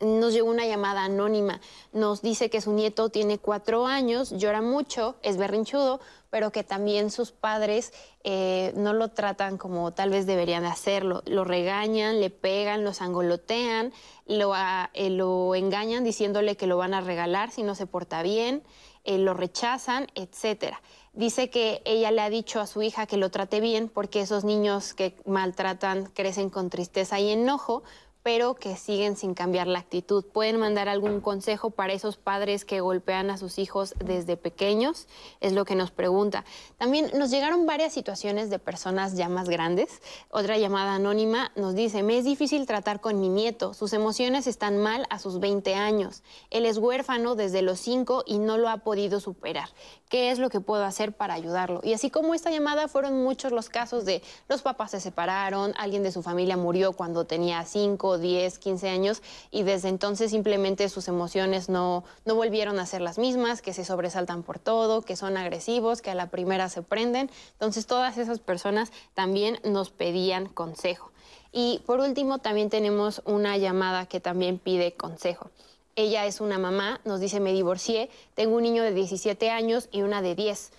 Nos 0.00 0.32
llegó 0.32 0.50
una 0.50 0.66
llamada 0.66 1.04
anónima. 1.04 1.60
Nos 1.92 2.22
dice 2.22 2.50
que 2.50 2.60
su 2.60 2.72
nieto 2.72 3.08
tiene 3.08 3.38
cuatro 3.38 3.86
años, 3.86 4.30
llora 4.30 4.62
mucho, 4.62 5.16
es 5.22 5.36
berrinchudo, 5.36 6.00
pero 6.30 6.52
que 6.52 6.62
también 6.62 7.10
sus 7.10 7.32
padres 7.32 7.92
eh, 8.22 8.72
no 8.76 8.92
lo 8.92 9.08
tratan 9.08 9.58
como 9.58 9.92
tal 9.92 10.10
vez 10.10 10.26
deberían 10.26 10.62
de 10.62 10.68
hacerlo. 10.68 11.22
Lo 11.26 11.44
regañan, 11.44 12.20
le 12.20 12.30
pegan, 12.30 12.84
lo 12.84 12.94
sangolotean, 12.94 13.92
lo, 14.26 14.54
eh, 14.94 15.10
lo 15.10 15.54
engañan 15.54 16.04
diciéndole 16.04 16.56
que 16.56 16.66
lo 16.66 16.76
van 16.76 16.94
a 16.94 17.00
regalar 17.00 17.50
si 17.50 17.62
no 17.62 17.74
se 17.74 17.86
porta 17.86 18.22
bien, 18.22 18.62
eh, 19.04 19.18
lo 19.18 19.34
rechazan, 19.34 20.06
etcétera. 20.14 20.80
Dice 21.12 21.50
que 21.50 21.82
ella 21.84 22.10
le 22.10 22.20
ha 22.20 22.30
dicho 22.30 22.60
a 22.60 22.66
su 22.66 22.82
hija 22.82 23.06
que 23.06 23.16
lo 23.16 23.30
trate 23.30 23.60
bien 23.60 23.88
porque 23.88 24.20
esos 24.20 24.44
niños 24.44 24.94
que 24.94 25.16
maltratan 25.26 26.06
crecen 26.06 26.50
con 26.50 26.70
tristeza 26.70 27.18
y 27.18 27.30
enojo, 27.30 27.82
pero 28.22 28.54
que 28.54 28.76
siguen 28.76 29.16
sin 29.16 29.34
cambiar 29.34 29.66
la 29.66 29.78
actitud. 29.78 30.24
¿Pueden 30.24 30.58
mandar 30.58 30.88
algún 30.88 31.20
consejo 31.20 31.70
para 31.70 31.92
esos 31.92 32.16
padres 32.16 32.64
que 32.64 32.80
golpean 32.80 33.30
a 33.30 33.38
sus 33.38 33.58
hijos 33.58 33.94
desde 34.04 34.36
pequeños? 34.36 35.06
Es 35.40 35.52
lo 35.52 35.64
que 35.64 35.74
nos 35.74 35.90
pregunta. 35.90 36.44
También 36.78 37.10
nos 37.14 37.30
llegaron 37.30 37.66
varias 37.66 37.92
situaciones 37.92 38.50
de 38.50 38.58
personas 38.58 39.16
ya 39.16 39.28
más 39.28 39.48
grandes. 39.48 40.02
Otra 40.30 40.58
llamada 40.58 40.94
anónima 40.94 41.52
nos 41.56 41.74
dice, 41.74 42.02
me 42.02 42.18
es 42.18 42.24
difícil 42.24 42.66
tratar 42.66 43.00
con 43.00 43.20
mi 43.20 43.28
nieto, 43.28 43.74
sus 43.74 43.92
emociones 43.92 44.46
están 44.46 44.78
mal 44.78 45.06
a 45.10 45.18
sus 45.18 45.40
20 45.40 45.74
años. 45.74 46.22
Él 46.50 46.66
es 46.66 46.78
huérfano 46.78 47.34
desde 47.34 47.62
los 47.62 47.80
5 47.80 48.24
y 48.26 48.38
no 48.38 48.58
lo 48.58 48.68
ha 48.68 48.78
podido 48.78 49.20
superar. 49.20 49.70
¿Qué 50.08 50.30
es 50.30 50.38
lo 50.38 50.50
que 50.50 50.60
puedo 50.60 50.84
hacer 50.84 51.12
para 51.12 51.34
ayudarlo? 51.34 51.80
Y 51.82 51.92
así 51.92 52.10
como 52.10 52.34
esta 52.34 52.50
llamada, 52.50 52.88
fueron 52.88 53.22
muchos 53.22 53.52
los 53.52 53.68
casos 53.68 54.04
de 54.04 54.22
los 54.48 54.62
papás 54.62 54.90
se 54.90 55.00
separaron, 55.00 55.72
alguien 55.76 56.02
de 56.02 56.12
su 56.12 56.22
familia 56.22 56.56
murió 56.56 56.92
cuando 56.92 57.24
tenía 57.24 57.64
5 57.64 58.09
10, 58.18 58.58
15 58.58 58.88
años 58.88 59.22
y 59.50 59.62
desde 59.62 59.88
entonces 59.88 60.30
simplemente 60.30 60.88
sus 60.88 61.08
emociones 61.08 61.68
no, 61.68 62.04
no 62.24 62.34
volvieron 62.34 62.78
a 62.78 62.86
ser 62.86 63.00
las 63.00 63.18
mismas, 63.18 63.62
que 63.62 63.72
se 63.72 63.84
sobresaltan 63.84 64.42
por 64.42 64.58
todo, 64.58 65.02
que 65.02 65.16
son 65.16 65.36
agresivos, 65.36 66.02
que 66.02 66.10
a 66.10 66.14
la 66.14 66.30
primera 66.30 66.68
se 66.68 66.82
prenden. 66.82 67.30
Entonces 67.52 67.86
todas 67.86 68.18
esas 68.18 68.38
personas 68.38 68.92
también 69.14 69.58
nos 69.64 69.90
pedían 69.90 70.46
consejo. 70.46 71.10
Y 71.52 71.82
por 71.86 72.00
último 72.00 72.38
también 72.38 72.70
tenemos 72.70 73.22
una 73.24 73.56
llamada 73.56 74.06
que 74.06 74.20
también 74.20 74.58
pide 74.58 74.92
consejo. 74.92 75.50
Ella 75.96 76.26
es 76.26 76.40
una 76.40 76.58
mamá, 76.58 77.00
nos 77.04 77.20
dice 77.20 77.40
me 77.40 77.52
divorcié, 77.52 78.10
tengo 78.34 78.56
un 78.56 78.62
niño 78.62 78.82
de 78.82 78.94
17 78.94 79.50
años 79.50 79.88
y 79.90 80.02
una 80.02 80.22
de 80.22 80.34
10. 80.34 80.72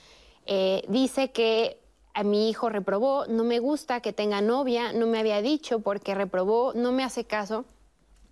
Eh, 0.48 0.84
dice 0.88 1.32
que 1.32 1.81
a 2.14 2.24
mi 2.24 2.50
hijo 2.50 2.70
reprobó, 2.70 3.26
no 3.28 3.44
me 3.44 3.60
gusta 3.60 4.02
que 4.02 4.14
tenga 4.14 4.42
novia, 4.42 4.94
no 4.94 5.08
me 5.08 5.20
había 5.20 5.42
dicho 5.42 5.80
porque 5.80 6.16
reprobó, 6.16 6.74
no 6.74 6.92
me 6.92 7.04
hace 7.04 7.26
caso. 7.26 7.66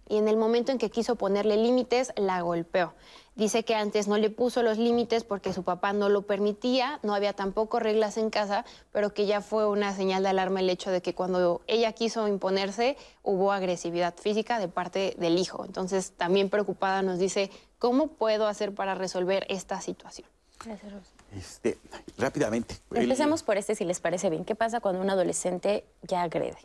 Y 0.07 0.17
en 0.17 0.27
el 0.27 0.37
momento 0.37 0.71
en 0.71 0.79
que 0.79 0.89
quiso 0.89 1.15
ponerle 1.15 1.55
límites, 1.55 2.11
la 2.15 2.41
golpeó. 2.41 2.93
Dice 3.35 3.63
que 3.63 3.75
antes 3.75 4.07
no 4.07 4.17
le 4.17 4.29
puso 4.29 4.63
los 4.63 4.77
límites 4.77 5.23
porque 5.23 5.53
su 5.53 5.63
papá 5.63 5.93
no 5.93 6.09
lo 6.09 6.23
permitía, 6.23 6.99
no 7.03 7.13
había 7.13 7.31
tampoco 7.31 7.79
reglas 7.79 8.17
en 8.17 8.31
casa, 8.31 8.65
pero 8.91 9.13
que 9.13 9.27
ya 9.27 9.39
fue 9.39 9.65
una 9.65 9.95
señal 9.95 10.23
de 10.23 10.29
alarma 10.29 10.59
el 10.59 10.69
hecho 10.69 10.91
de 10.91 11.01
que 11.01 11.15
cuando 11.15 11.61
ella 11.67 11.93
quiso 11.93 12.27
imponerse 12.27 12.97
hubo 13.23 13.53
agresividad 13.53 14.15
física 14.17 14.59
de 14.59 14.67
parte 14.67 15.15
del 15.19 15.37
hijo. 15.37 15.63
Entonces, 15.63 16.11
también 16.17 16.49
preocupada 16.49 17.01
nos 17.01 17.19
dice, 17.19 17.49
¿cómo 17.77 18.07
puedo 18.07 18.47
hacer 18.47 18.73
para 18.73 18.95
resolver 18.95 19.45
esta 19.47 19.79
situación? 19.79 20.27
Gracias, 20.65 20.91
Rosa. 20.91 21.18
Este, 21.37 21.77
rápidamente. 22.17 22.75
Empecemos 22.91 23.43
por 23.43 23.57
este, 23.57 23.75
si 23.75 23.85
les 23.85 23.99
parece 23.99 24.29
bien. 24.29 24.45
¿Qué 24.45 24.55
pasa 24.55 24.79
cuando 24.79 25.01
un 25.01 25.09
adolescente 25.09 25.85
ya 26.01 26.23
agrede? 26.23 26.57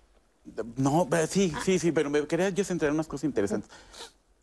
No, 0.77 1.09
sí, 1.29 1.53
ah. 1.55 1.61
sí, 1.65 1.79
sí, 1.79 1.93
pero 1.93 2.11
me 2.11 2.27
quería 2.27 2.51
yo 2.51 2.65
centrar 2.65 2.91
en 2.91 2.95
unas 2.95 3.07
cosas 3.07 3.25
interesantes. 3.25 3.71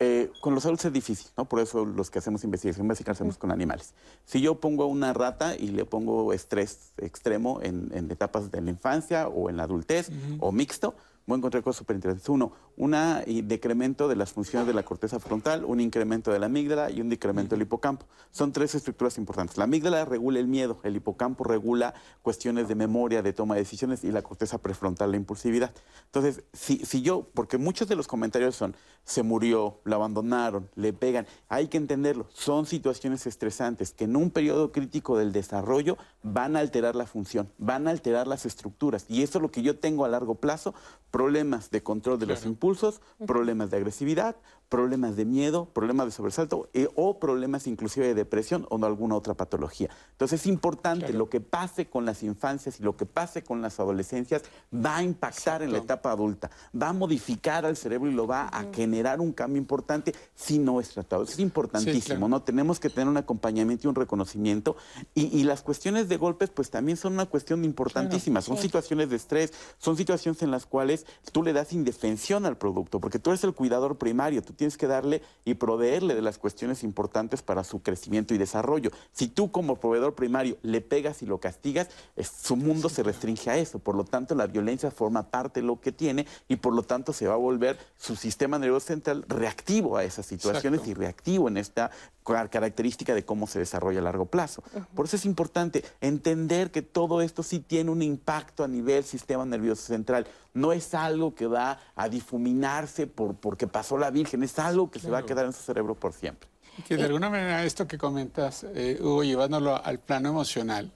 Eh, 0.04 0.32
con 0.42 0.56
los 0.56 0.66
adultos 0.66 0.86
es 0.86 0.94
difícil, 0.94 1.28
¿no? 1.38 1.46
Por 1.46 1.60
eso 1.60 1.86
los 1.86 2.10
que 2.10 2.18
hacemos 2.18 2.44
investigación 2.44 2.88
básica 2.88 3.12
hacemos 3.12 3.38
con 3.38 3.52
animales. 3.52 3.94
Si 4.26 4.42
yo 4.42 4.60
pongo 4.60 4.84
a 4.84 4.88
una 4.88 5.14
rata 5.14 5.56
y 5.56 5.68
le 5.68 5.86
pongo 5.86 6.34
estrés 6.34 6.92
extremo 6.98 7.60
en, 7.62 8.10
etapas 8.10 8.50
de 8.50 8.62
la 8.62 8.72
infancia 8.72 9.28
o 9.28 9.52
en 9.52 9.58
la 9.58 9.64
adultez 9.64 10.10
o 10.40 10.52
mixto, 10.52 10.96
voy 11.28 11.36
a 11.36 11.38
encontrar 11.38 11.62
cosas 11.62 11.78
súper 11.78 11.98
interesantes. 11.98 12.28
Uno, 12.30 12.52
un 12.78 12.96
decremento 13.44 14.08
de 14.08 14.16
las 14.16 14.32
funciones 14.32 14.68
de 14.68 14.74
la 14.74 14.84
corteza 14.84 15.20
frontal, 15.20 15.66
un 15.66 15.80
incremento 15.80 16.32
de 16.32 16.40
la 16.40 16.48
amígdala 16.48 16.90
y 16.92 17.02
un 17.02 17.10
decremento 17.10 17.56
del 17.56 17.64
hipocampo. 17.64 18.06
Son 18.32 18.52
tres 18.52 18.76
estructuras 18.76 19.18
importantes. 19.18 19.58
La 19.58 19.66
amígdala 19.66 20.06
regula 20.06 20.40
el 20.40 20.48
miedo, 20.48 20.80
el 20.84 20.96
hipocampo 20.96 21.44
regula 21.44 21.94
cuestiones 22.22 22.68
de 22.68 22.76
memoria, 22.76 23.22
de 23.22 23.34
toma 23.34 23.56
de 23.56 23.62
decisiones 23.62 24.04
y 24.04 24.12
la 24.12 24.22
corteza 24.22 24.58
prefrontal 24.58 25.12
la 25.12 25.18
impulsividad. 25.18 25.72
Entonces, 26.06 26.44
si, 26.54 26.78
si 26.80 27.02
yo, 27.02 27.28
porque 27.34 27.58
muchos 27.58 27.88
de 27.88 27.96
los 27.96 28.08
comentarios 28.08 28.56
son, 28.56 28.76
se 29.04 29.24
murió, 29.24 29.80
lo 29.84 29.96
abandonaron, 29.96 30.70
le 30.76 30.94
pegan, 30.94 31.28
hay 31.50 31.68
que 31.68 31.78
entenderlo, 31.78 32.28
son 32.34 32.66
situaciones 32.66 33.26
estresantes 33.26 33.92
que 33.94 34.06
en 34.06 34.16
un 34.16 34.32
periodo 34.32 34.72
crítico 34.72 35.18
del 35.18 35.32
desarrollo 35.32 35.98
van 36.24 36.56
a 36.56 36.60
alterar 36.60 36.96
la 36.96 37.06
función, 37.06 37.50
van 37.58 37.88
a 37.88 37.92
alterar 37.92 38.28
las 38.28 38.46
estructuras 38.46 39.06
y 39.10 39.24
eso 39.24 39.38
es 39.38 39.42
lo 39.42 39.52
que 39.52 39.62
yo 39.62 39.78
tengo 39.78 40.06
a 40.06 40.10
largo 40.10 40.36
plazo, 40.36 40.74
problemas 41.10 41.72
de 41.72 41.84
control 41.84 42.20
de 42.20 42.28
los 42.28 42.46
impulsos, 42.62 43.02
problemas 43.26 43.72
de 43.72 43.78
agresividad, 43.78 44.36
problemas 44.72 45.18
de 45.18 45.26
miedo, 45.26 45.66
problemas 45.66 46.08
de 46.08 46.12
sobresalto 46.12 46.70
eh, 46.74 46.88
o 46.96 47.20
problemas 47.20 47.68
inclusive 47.68 48.08
de 48.08 48.14
depresión 48.14 48.66
o 48.70 48.78
de 48.78 48.88
alguna 48.88 49.16
otra 49.16 49.34
patología. 49.34 49.90
Entonces 50.14 50.40
es 50.40 50.48
importante 50.48 51.12
lo 51.12 51.30
que 51.30 51.42
pase 51.42 51.90
con 51.90 52.06
las 52.06 52.24
infancias 52.24 52.80
y 52.80 52.84
lo 52.84 52.96
que 52.96 53.06
pase 53.06 53.44
con 53.44 53.62
las 53.62 53.82
adolescencias 53.82 54.44
va 54.74 54.96
a 54.96 55.04
impactar 55.04 55.62
en 55.62 55.74
la 55.74 55.80
etapa 55.80 56.12
adulta, 56.12 56.50
va 56.74 56.88
a 56.88 56.94
modificar 56.94 57.66
al 57.66 57.76
cerebro 57.76 58.10
y 58.10 58.14
lo 58.14 58.26
va 58.26 58.48
a 58.48 58.66
generar 58.74 59.20
un 59.20 59.34
cambio 59.34 59.58
importante 59.58 60.16
si 60.36 60.58
no 60.58 60.80
es 60.80 60.90
tratado. 60.92 61.24
es 61.24 61.38
importantísimo, 61.40 62.30
¿no? 62.30 62.42
Tenemos 62.42 62.80
que 62.80 62.90
tener 62.90 63.10
un 63.10 63.18
acompañamiento 63.18 63.88
y 63.88 63.90
un 63.90 63.96
reconocimiento 63.96 64.78
y, 65.14 65.42
las 65.42 65.64
cuestiones 65.64 66.08
de 66.08 66.16
golpes 66.16 66.50
pues 66.50 66.70
también 66.70 66.98
son 66.98 67.14
una 67.14 67.26
cuestión 67.26 67.66
importantísima, 67.66 68.42
son 68.42 68.56
situaciones 68.56 69.10
de 69.10 69.18
estrés, 69.18 69.52
son 69.80 69.98
situaciones 69.98 70.42
en 70.44 70.52
las 70.52 70.66
cuales 70.66 71.06
tú 71.34 71.44
le 71.44 71.52
das 71.52 71.74
indefensión 71.74 72.46
al 72.46 72.58
producto 72.58 73.02
porque 73.02 73.20
tú 73.20 73.32
eres 73.32 73.44
el 73.44 73.54
cuidador 73.54 73.98
primario, 73.98 74.42
tú 74.42 74.54
tienes 74.62 74.78
que 74.78 74.86
darle 74.86 75.24
y 75.44 75.56
proveerle 75.56 76.14
de 76.14 76.22
las 76.22 76.38
cuestiones 76.38 76.84
importantes 76.84 77.42
para 77.42 77.64
su 77.64 77.82
crecimiento 77.82 78.36
y 78.36 78.38
desarrollo. 78.38 78.92
Si 79.12 79.28
tú 79.28 79.50
como 79.50 79.78
proveedor 79.78 80.14
primario 80.14 80.56
le 80.62 80.82
pegas 80.82 81.24
y 81.24 81.26
lo 81.26 81.40
castigas, 81.40 81.90
su 82.22 82.56
mundo 82.56 82.88
se 82.88 83.02
restringe 83.02 83.50
a 83.50 83.58
eso. 83.58 83.80
Por 83.80 83.96
lo 83.96 84.04
tanto, 84.04 84.36
la 84.36 84.46
violencia 84.46 84.92
forma 84.92 85.32
parte 85.32 85.62
de 85.62 85.66
lo 85.66 85.82
que 85.82 85.92
tiene 85.92 86.28
y 86.48 86.58
por 86.58 86.76
lo 86.76 86.84
tanto 86.84 87.12
se 87.12 87.26
va 87.26 87.34
a 87.34 87.38
volver 87.38 87.80
su 87.98 88.16
sistema 88.16 88.60
nervioso 88.60 88.86
central 88.86 89.26
reactivo 89.28 89.98
a 89.98 90.04
esas 90.04 90.28
situaciones 90.28 90.86
y 90.86 90.94
reactivo 90.94 91.48
en 91.48 91.58
esta 91.58 91.90
característica 92.24 93.16
de 93.16 93.26
cómo 93.26 93.48
se 93.48 93.60
desarrolla 93.60 94.00
a 94.00 94.04
largo 94.04 94.26
plazo. 94.26 94.64
Por 94.94 95.06
eso 95.06 95.16
es 95.16 95.26
importante 95.26 95.84
entender 96.02 96.72
que 96.72 96.82
todo 96.82 97.22
esto 97.22 97.42
sí 97.42 97.60
tiene 97.60 97.90
un 97.90 98.04
impacto 98.04 98.64
a 98.64 98.68
nivel 98.68 99.04
sistema 99.04 99.44
nervioso 99.46 99.82
central. 99.82 100.28
No 100.54 100.72
es 100.72 100.94
algo 100.94 101.34
que 101.34 101.48
va 101.48 101.80
a 101.96 102.10
difuminarse 102.10 103.08
por, 103.08 103.36
porque 103.36 103.68
pasó 103.68 103.98
la 103.98 104.12
Virgen, 104.12 104.44
es 104.44 104.51
algo 104.60 104.90
que 104.90 105.00
se 105.00 105.10
va 105.10 105.20
a 105.20 105.26
quedar 105.26 105.46
en 105.46 105.54
su 105.54 105.62
cerebro 105.62 105.96
por 105.96 106.14
siempre. 106.14 106.50
Que 106.88 106.98
de 106.98 107.04
alguna 107.04 107.30
manera 107.30 107.64
esto 107.66 107.88
que 107.88 107.98
comentas, 107.98 108.66
eh, 108.76 108.98
Hugo, 109.00 109.24
llevándolo 109.24 109.84
al 109.84 110.00
plano 110.00 110.30
emocional, 110.30 110.92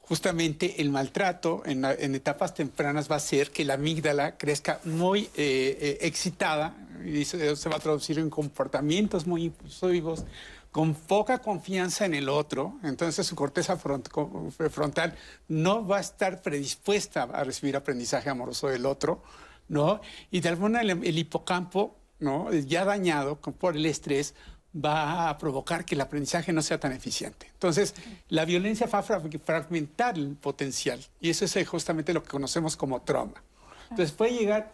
justamente 0.00 0.80
el 0.82 0.90
maltrato 0.90 1.62
en, 1.64 1.84
etapas 1.84 2.54
tempranas 2.54 3.08
va 3.08 3.14
a 3.14 3.18
hacer 3.18 3.50
que 3.50 3.64
la 3.64 3.74
amígdala 3.74 4.36
crezca 4.36 4.80
muy 4.84 5.22
eh, 5.36 5.78
eh, 5.80 5.98
excitada 6.00 6.74
y 7.04 7.22
eso 7.22 7.56
se 7.56 7.68
va 7.68 7.76
a 7.76 7.80
traducir 7.80 8.18
en 8.18 8.28
comportamientos 8.28 9.26
muy 9.26 9.44
impulsivos, 9.44 10.24
con 10.70 10.94
poca 10.94 11.38
confianza 11.38 12.06
en 12.06 12.14
el 12.14 12.28
otro, 12.28 12.78
entonces 12.82 13.26
su 13.26 13.34
corteza 13.34 13.76
frontal 13.76 15.16
no 15.48 15.86
va 15.86 15.98
a 15.98 16.00
estar 16.00 16.42
predispuesta 16.42 17.22
a 17.22 17.44
recibir 17.44 17.76
aprendizaje 17.76 18.30
amoroso 18.30 18.68
del 18.68 18.86
otro, 18.86 19.22
¿no? 19.68 20.00
Y 20.30 20.40
de 20.40 20.48
alguna 20.48 20.78
manera 20.78 21.00
el, 21.02 21.18
hipocampo, 21.18 21.96
¿no? 22.20 22.52
Ya 22.52 22.84
dañado 22.84 23.36
por 23.36 23.76
el 23.76 23.86
estrés, 23.86 24.34
va 24.74 25.28
a 25.28 25.38
provocar 25.38 25.84
que 25.84 25.94
el 25.94 26.00
aprendizaje 26.00 26.52
no 26.52 26.62
sea 26.62 26.78
tan 26.78 26.92
eficiente. 26.92 27.48
Entonces, 27.52 27.94
la 28.28 28.44
violencia 28.44 28.86
va 28.86 29.00
a 29.00 29.02
fragmentar 29.02 30.16
el 30.16 30.36
potencial 30.36 31.04
y 31.20 31.30
eso 31.30 31.44
es 31.44 31.68
justamente 31.68 32.12
lo 32.12 32.22
que 32.22 32.28
conocemos 32.28 32.76
como 32.76 33.02
trauma. 33.02 33.42
Entonces, 33.90 34.12
puede 34.12 34.32
llegar 34.32 34.72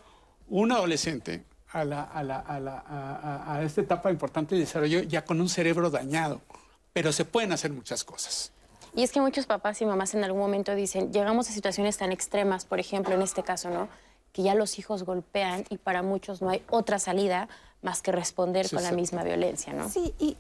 un 0.49 0.73
adolescente 0.73 1.45
a, 1.73 1.85
la, 1.85 2.03
a, 2.03 2.23
la, 2.23 2.39
a, 2.39 2.61
la, 2.61 3.45
a 3.47 3.63
esta 3.63 3.81
etapa 3.81 4.11
importante 4.11 4.55
de 4.55 4.63
desarrollo 4.63 5.03
ya 5.03 5.25
con 5.25 5.41
un 5.41 5.49
cerebro 5.49 5.91
dañado, 5.91 6.43
pero 6.93 7.13
se 7.13 7.25
pueden 7.25 7.53
hacer 7.53 7.73
muchas 7.73 8.05
cosas. 8.05 8.53
Y 8.95 9.03
es 9.03 9.13
que 9.13 9.21
muchos 9.21 9.47
papás 9.47 9.81
y 9.83 9.87
mamás 9.87 10.15
en 10.15 10.25
algún 10.25 10.41
momento 10.41 10.75
dicen, 10.75 11.13
llegamos 11.13 11.49
a 11.51 11.53
situaciones 11.53 11.99
tan 11.99 12.13
extremas, 12.13 12.65
por 12.65 12.81
ejemplo, 12.81 13.15
en 13.15 13.23
este 13.23 13.43
caso, 13.43 13.69
¿no? 13.69 13.89
Que 14.37 14.43
ya 14.43 14.55
los 14.55 14.79
hijos 14.79 15.05
golpean 15.05 15.65
y 15.71 15.79
para 15.79 16.03
muchos 16.03 16.43
no 16.43 16.51
hay 16.51 16.63
otra 16.69 16.99
salida 16.99 17.49
más 17.81 18.03
que 18.03 18.13
responder 18.13 18.69
con 18.69 18.83
la 18.83 18.93
misma 18.93 19.25
violencia, 19.25 19.73
¿no? 19.73 19.89
Sí, 19.89 20.15
y 20.19 20.37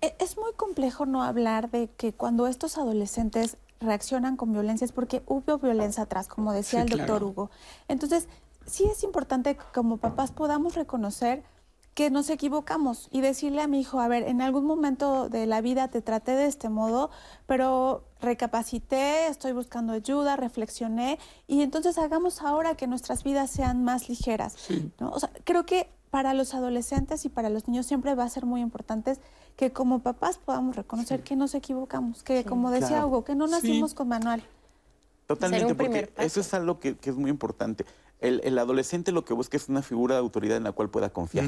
e, 0.00 0.12
es 0.18 0.36
muy 0.36 0.52
complejo 0.54 1.06
no 1.06 1.22
hablar 1.22 1.70
de 1.70 1.88
que 1.96 2.12
cuando 2.12 2.48
estos 2.48 2.78
adolescentes 2.78 3.56
reaccionan 3.78 4.36
con 4.36 4.52
violencia 4.52 4.84
es 4.84 4.90
porque 4.90 5.22
hubo 5.26 5.58
violencia 5.58 6.02
atrás, 6.02 6.26
como 6.26 6.52
decía 6.52 6.82
el 6.82 6.88
doctor 6.88 7.22
Hugo. 7.22 7.48
Entonces, 7.86 8.26
sí 8.66 8.90
es 8.90 9.04
importante 9.04 9.56
que 9.56 9.64
como 9.72 9.98
papás 9.98 10.32
podamos 10.32 10.74
reconocer 10.74 11.44
que 11.98 12.10
nos 12.10 12.30
equivocamos 12.30 13.08
y 13.10 13.22
decirle 13.22 13.60
a 13.60 13.66
mi 13.66 13.80
hijo, 13.80 13.98
a 13.98 14.06
ver, 14.06 14.22
en 14.22 14.40
algún 14.40 14.64
momento 14.64 15.28
de 15.28 15.46
la 15.46 15.60
vida 15.60 15.88
te 15.88 16.00
traté 16.00 16.30
de 16.36 16.46
este 16.46 16.68
modo, 16.68 17.10
pero 17.44 18.04
recapacité, 18.20 19.26
estoy 19.26 19.50
buscando 19.50 19.94
ayuda, 19.94 20.36
reflexioné 20.36 21.18
y 21.48 21.62
entonces 21.62 21.98
hagamos 21.98 22.40
ahora 22.40 22.76
que 22.76 22.86
nuestras 22.86 23.24
vidas 23.24 23.50
sean 23.50 23.82
más 23.82 24.08
ligeras. 24.08 24.54
¿no? 25.00 25.10
O 25.10 25.18
sea, 25.18 25.32
creo 25.42 25.66
que 25.66 25.88
para 26.10 26.34
los 26.34 26.54
adolescentes 26.54 27.24
y 27.24 27.30
para 27.30 27.50
los 27.50 27.66
niños 27.66 27.86
siempre 27.86 28.14
va 28.14 28.22
a 28.22 28.28
ser 28.28 28.46
muy 28.46 28.60
importante 28.60 29.16
que 29.56 29.72
como 29.72 29.98
papás 29.98 30.38
podamos 30.38 30.76
reconocer 30.76 31.24
que 31.24 31.34
nos 31.34 31.52
equivocamos, 31.56 32.22
que 32.22 32.44
como 32.44 32.70
decía 32.70 33.04
Hugo, 33.04 33.24
que 33.24 33.34
no 33.34 33.48
nacimos 33.48 33.94
con 33.94 34.06
manual. 34.06 34.40
Totalmente, 35.26 35.74
porque 35.74 36.12
eso 36.16 36.40
es 36.42 36.54
algo 36.54 36.78
que, 36.78 36.96
que 36.96 37.10
es 37.10 37.16
muy 37.16 37.28
importante 37.28 37.84
el, 38.20 38.58
adolescente 38.58 39.12
lo 39.12 39.24
que 39.24 39.34
busca 39.34 39.56
es 39.56 39.68
una 39.68 39.82
figura 39.82 40.14
de 40.14 40.20
autoridad 40.20 40.56
en 40.56 40.64
la 40.64 40.72
cual 40.72 40.90
pueda 40.90 41.10
confiar. 41.10 41.46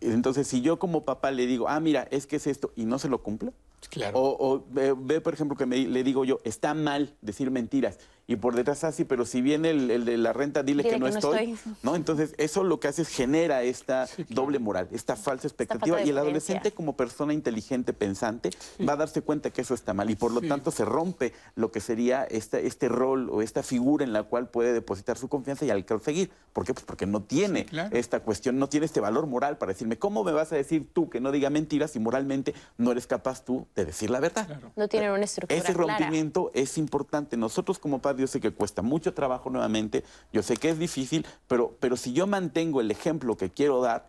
Entonces, 0.00 0.46
si 0.46 0.60
yo 0.60 0.78
como 0.78 1.04
papá 1.04 1.30
le 1.30 1.46
digo, 1.46 1.68
ah, 1.68 1.80
mira, 1.80 2.06
es 2.10 2.26
que 2.26 2.36
es 2.36 2.46
esto, 2.46 2.72
y 2.76 2.84
no 2.84 2.98
se 2.98 3.08
lo 3.08 3.22
cumple, 3.22 3.52
claro. 3.90 4.18
o, 4.18 4.64
ve, 4.70 5.20
por 5.20 5.34
ejemplo, 5.34 5.56
que 5.56 5.66
le 5.66 6.04
digo 6.04 6.24
yo, 6.24 6.40
está 6.44 6.74
mal 6.74 7.14
decir 7.20 7.50
mentiras, 7.50 7.98
y 8.26 8.36
por 8.36 8.54
detrás 8.54 8.84
así, 8.84 9.04
pero 9.04 9.26
si 9.26 9.42
viene 9.42 9.70
el, 9.70 10.04
de 10.04 10.16
la 10.16 10.32
renta, 10.32 10.62
dile, 10.62 10.84
que, 10.84 10.98
no, 10.98 11.06
estoy. 11.06 11.56
no, 11.82 11.96
Entonces, 11.96 12.34
eso 12.38 12.62
lo 12.62 12.78
que 12.78 12.88
hace 12.88 13.02
es 13.02 13.08
genera 13.08 13.62
esta 13.62 14.08
doble 14.28 14.58
moral, 14.58 14.88
esta 14.92 15.16
falsa 15.16 15.48
expectativa. 15.48 16.00
y 16.02 16.10
el 16.10 16.18
adolescente, 16.18 16.72
como 16.72 16.96
persona 16.96 17.32
inteligente, 17.32 17.92
pensante, 17.92 18.50
va 18.86 18.92
a 18.92 18.96
darse 18.96 19.22
cuenta 19.22 19.50
que 19.50 19.62
eso 19.62 19.74
está 19.74 19.92
mal. 19.92 20.08
Y 20.08 20.14
por 20.14 20.30
lo 20.30 20.40
tanto 20.40 20.70
se 20.70 20.84
rompe 20.84 21.32
lo 21.56 21.72
que 21.72 21.80
sería 21.80 22.24
este, 22.24 22.66
este 22.66 22.88
rol 22.88 23.28
o 23.30 23.42
esta 23.42 23.62
figura 23.62 24.04
en 24.04 24.12
la 24.12 24.22
cual 24.22 24.48
puede 24.48 24.72
depositar 24.72 25.18
su 25.18 25.28
confianza 25.28 25.64
y 25.64 25.70
al 25.70 25.84
seguir. 26.02 26.30
¿Por 26.52 26.64
qué? 26.64 26.74
Pues 26.74 26.84
porque 26.84 27.06
no 27.06 27.22
tiene 27.22 27.66
esta 27.90 28.20
cuestión, 28.20 28.58
no 28.58 28.68
tiene 28.68 28.86
este 28.86 29.00
valor 29.00 29.26
moral 29.26 29.58
para 29.58 29.72
decirme, 29.72 29.98
¿cómo 29.98 30.22
me 30.22 30.32
vas 30.32 30.52
a 30.52 30.56
decir 30.56 30.88
tú 30.92 31.10
que 31.10 31.20
no 31.20 31.32
diga 31.32 31.50
mentiras 31.50 31.90
si 31.90 31.98
moralmente 31.98 32.54
no 32.78 32.92
eres 32.92 33.06
capaz 33.06 33.44
tú 33.44 33.66
de 33.74 33.84
decir 33.84 34.10
la 34.10 34.20
verdad? 34.20 34.60
No 34.76 34.86
tiene 34.86 35.10
una 35.10 35.24
estructura. 35.24 35.60
Ese 35.60 35.72
rompimiento 35.72 36.50
es 36.54 36.78
importante. 36.78 37.36
Nosotros 37.36 37.78
como 37.78 38.00
padres 38.00 38.11
yo 38.16 38.26
sé 38.26 38.40
que 38.40 38.50
cuesta 38.52 38.82
mucho 38.82 39.14
trabajo 39.14 39.50
nuevamente, 39.50 40.04
yo 40.32 40.42
sé 40.42 40.56
que 40.56 40.70
es 40.70 40.78
difícil, 40.78 41.26
pero, 41.46 41.76
pero 41.80 41.96
si 41.96 42.12
yo 42.12 42.26
mantengo 42.26 42.80
el 42.80 42.90
ejemplo 42.90 43.36
que 43.36 43.50
quiero 43.50 43.80
dar, 43.80 44.08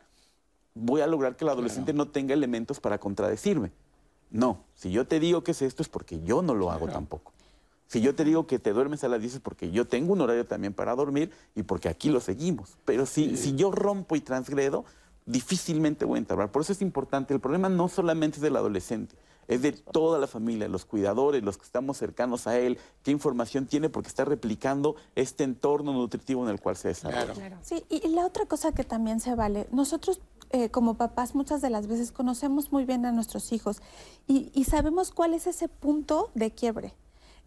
voy 0.74 1.02
a 1.02 1.08
lograr 1.08 1.36
que 1.36 1.46
el 1.46 1.50
adolescente 1.50 1.94
no 1.94 2.08
tenga 2.08 2.34
elementos 2.34 2.80
para 2.80 3.00
contradecirme. 3.00 3.72
No, 4.32 4.64
si 4.76 4.92
yo 4.92 5.06
te 5.06 5.20
digo 5.20 5.44
que 5.44 5.52
es 5.52 5.62
esto 5.62 5.84
es 5.84 5.90
porque 5.90 6.22
yo 6.24 6.42
no 6.42 6.56
lo 6.56 6.72
hago 6.72 6.88
tampoco. 6.88 7.32
Si 7.88 8.02
yo 8.02 8.16
te 8.16 8.24
digo 8.24 8.48
que 8.48 8.58
te 8.58 8.74
duermes 8.74 9.04
a 9.04 9.08
las 9.08 9.20
10 9.20 9.36
es 9.36 9.40
porque 9.40 9.70
yo 9.70 9.86
tengo 9.86 10.14
un 10.14 10.22
horario 10.22 10.48
también 10.48 10.74
para 10.74 10.96
dormir 10.96 11.32
y 11.54 11.62
porque 11.62 11.90
aquí 11.90 12.10
lo 12.10 12.20
seguimos. 12.20 12.78
Pero 12.86 13.06
si, 13.06 13.38
si 13.38 13.56
yo 13.56 13.70
rompo 13.70 14.16
y 14.16 14.22
transgredo, 14.22 14.84
difícilmente 15.28 16.04
voy 16.04 16.18
a 16.18 16.20
entablar. 16.20 16.52
Por 16.52 16.64
eso 16.64 16.72
es 16.72 16.82
importante. 16.82 17.36
El 17.36 17.40
problema 17.40 17.70
no 17.70 17.88
solamente 17.90 18.38
es 18.38 18.42
del 18.42 18.56
adolescente 18.56 19.16
es 19.48 19.62
de 19.62 19.72
toda 19.72 20.20
la 20.20 20.28
familia, 20.28 20.68
los 20.68 20.86
cuidadores, 20.86 21.44
los 21.44 21.58
que 21.58 21.66
estamos 21.66 21.98
cercanos 21.98 22.48
a 22.48 22.58
él, 22.58 22.78
qué 23.04 23.12
información 23.12 23.66
tiene, 23.66 23.90
porque 23.90 24.10
está 24.10 24.26
replicando 24.26 24.96
este 25.16 25.44
entorno 25.44 25.94
nutritivo 25.94 26.44
en 26.44 26.50
el 26.50 26.60
cual 26.60 26.76
se 26.76 26.90
desarrolla. 26.90 27.60
Sí, 27.62 27.84
y 27.90 28.08
la 28.10 28.26
otra 28.26 28.46
cosa 28.46 28.72
que 28.72 28.84
también 28.84 29.20
se 29.20 29.36
vale, 29.36 29.68
nosotros 29.72 30.22
eh, 30.52 30.70
como 30.70 30.96
papás 30.96 31.34
muchas 31.34 31.62
de 31.62 31.70
las 31.70 31.88
veces 31.88 32.12
conocemos 32.12 32.72
muy 32.72 32.86
bien 32.86 33.06
a 33.06 33.12
nuestros 33.12 33.52
hijos 33.52 33.82
y 34.28 34.64
sabemos 34.66 35.12
cuál 35.12 35.34
es 35.34 35.48
ese 35.48 35.68
punto 35.68 36.30
de 36.36 36.52
quiebre. 36.52 36.94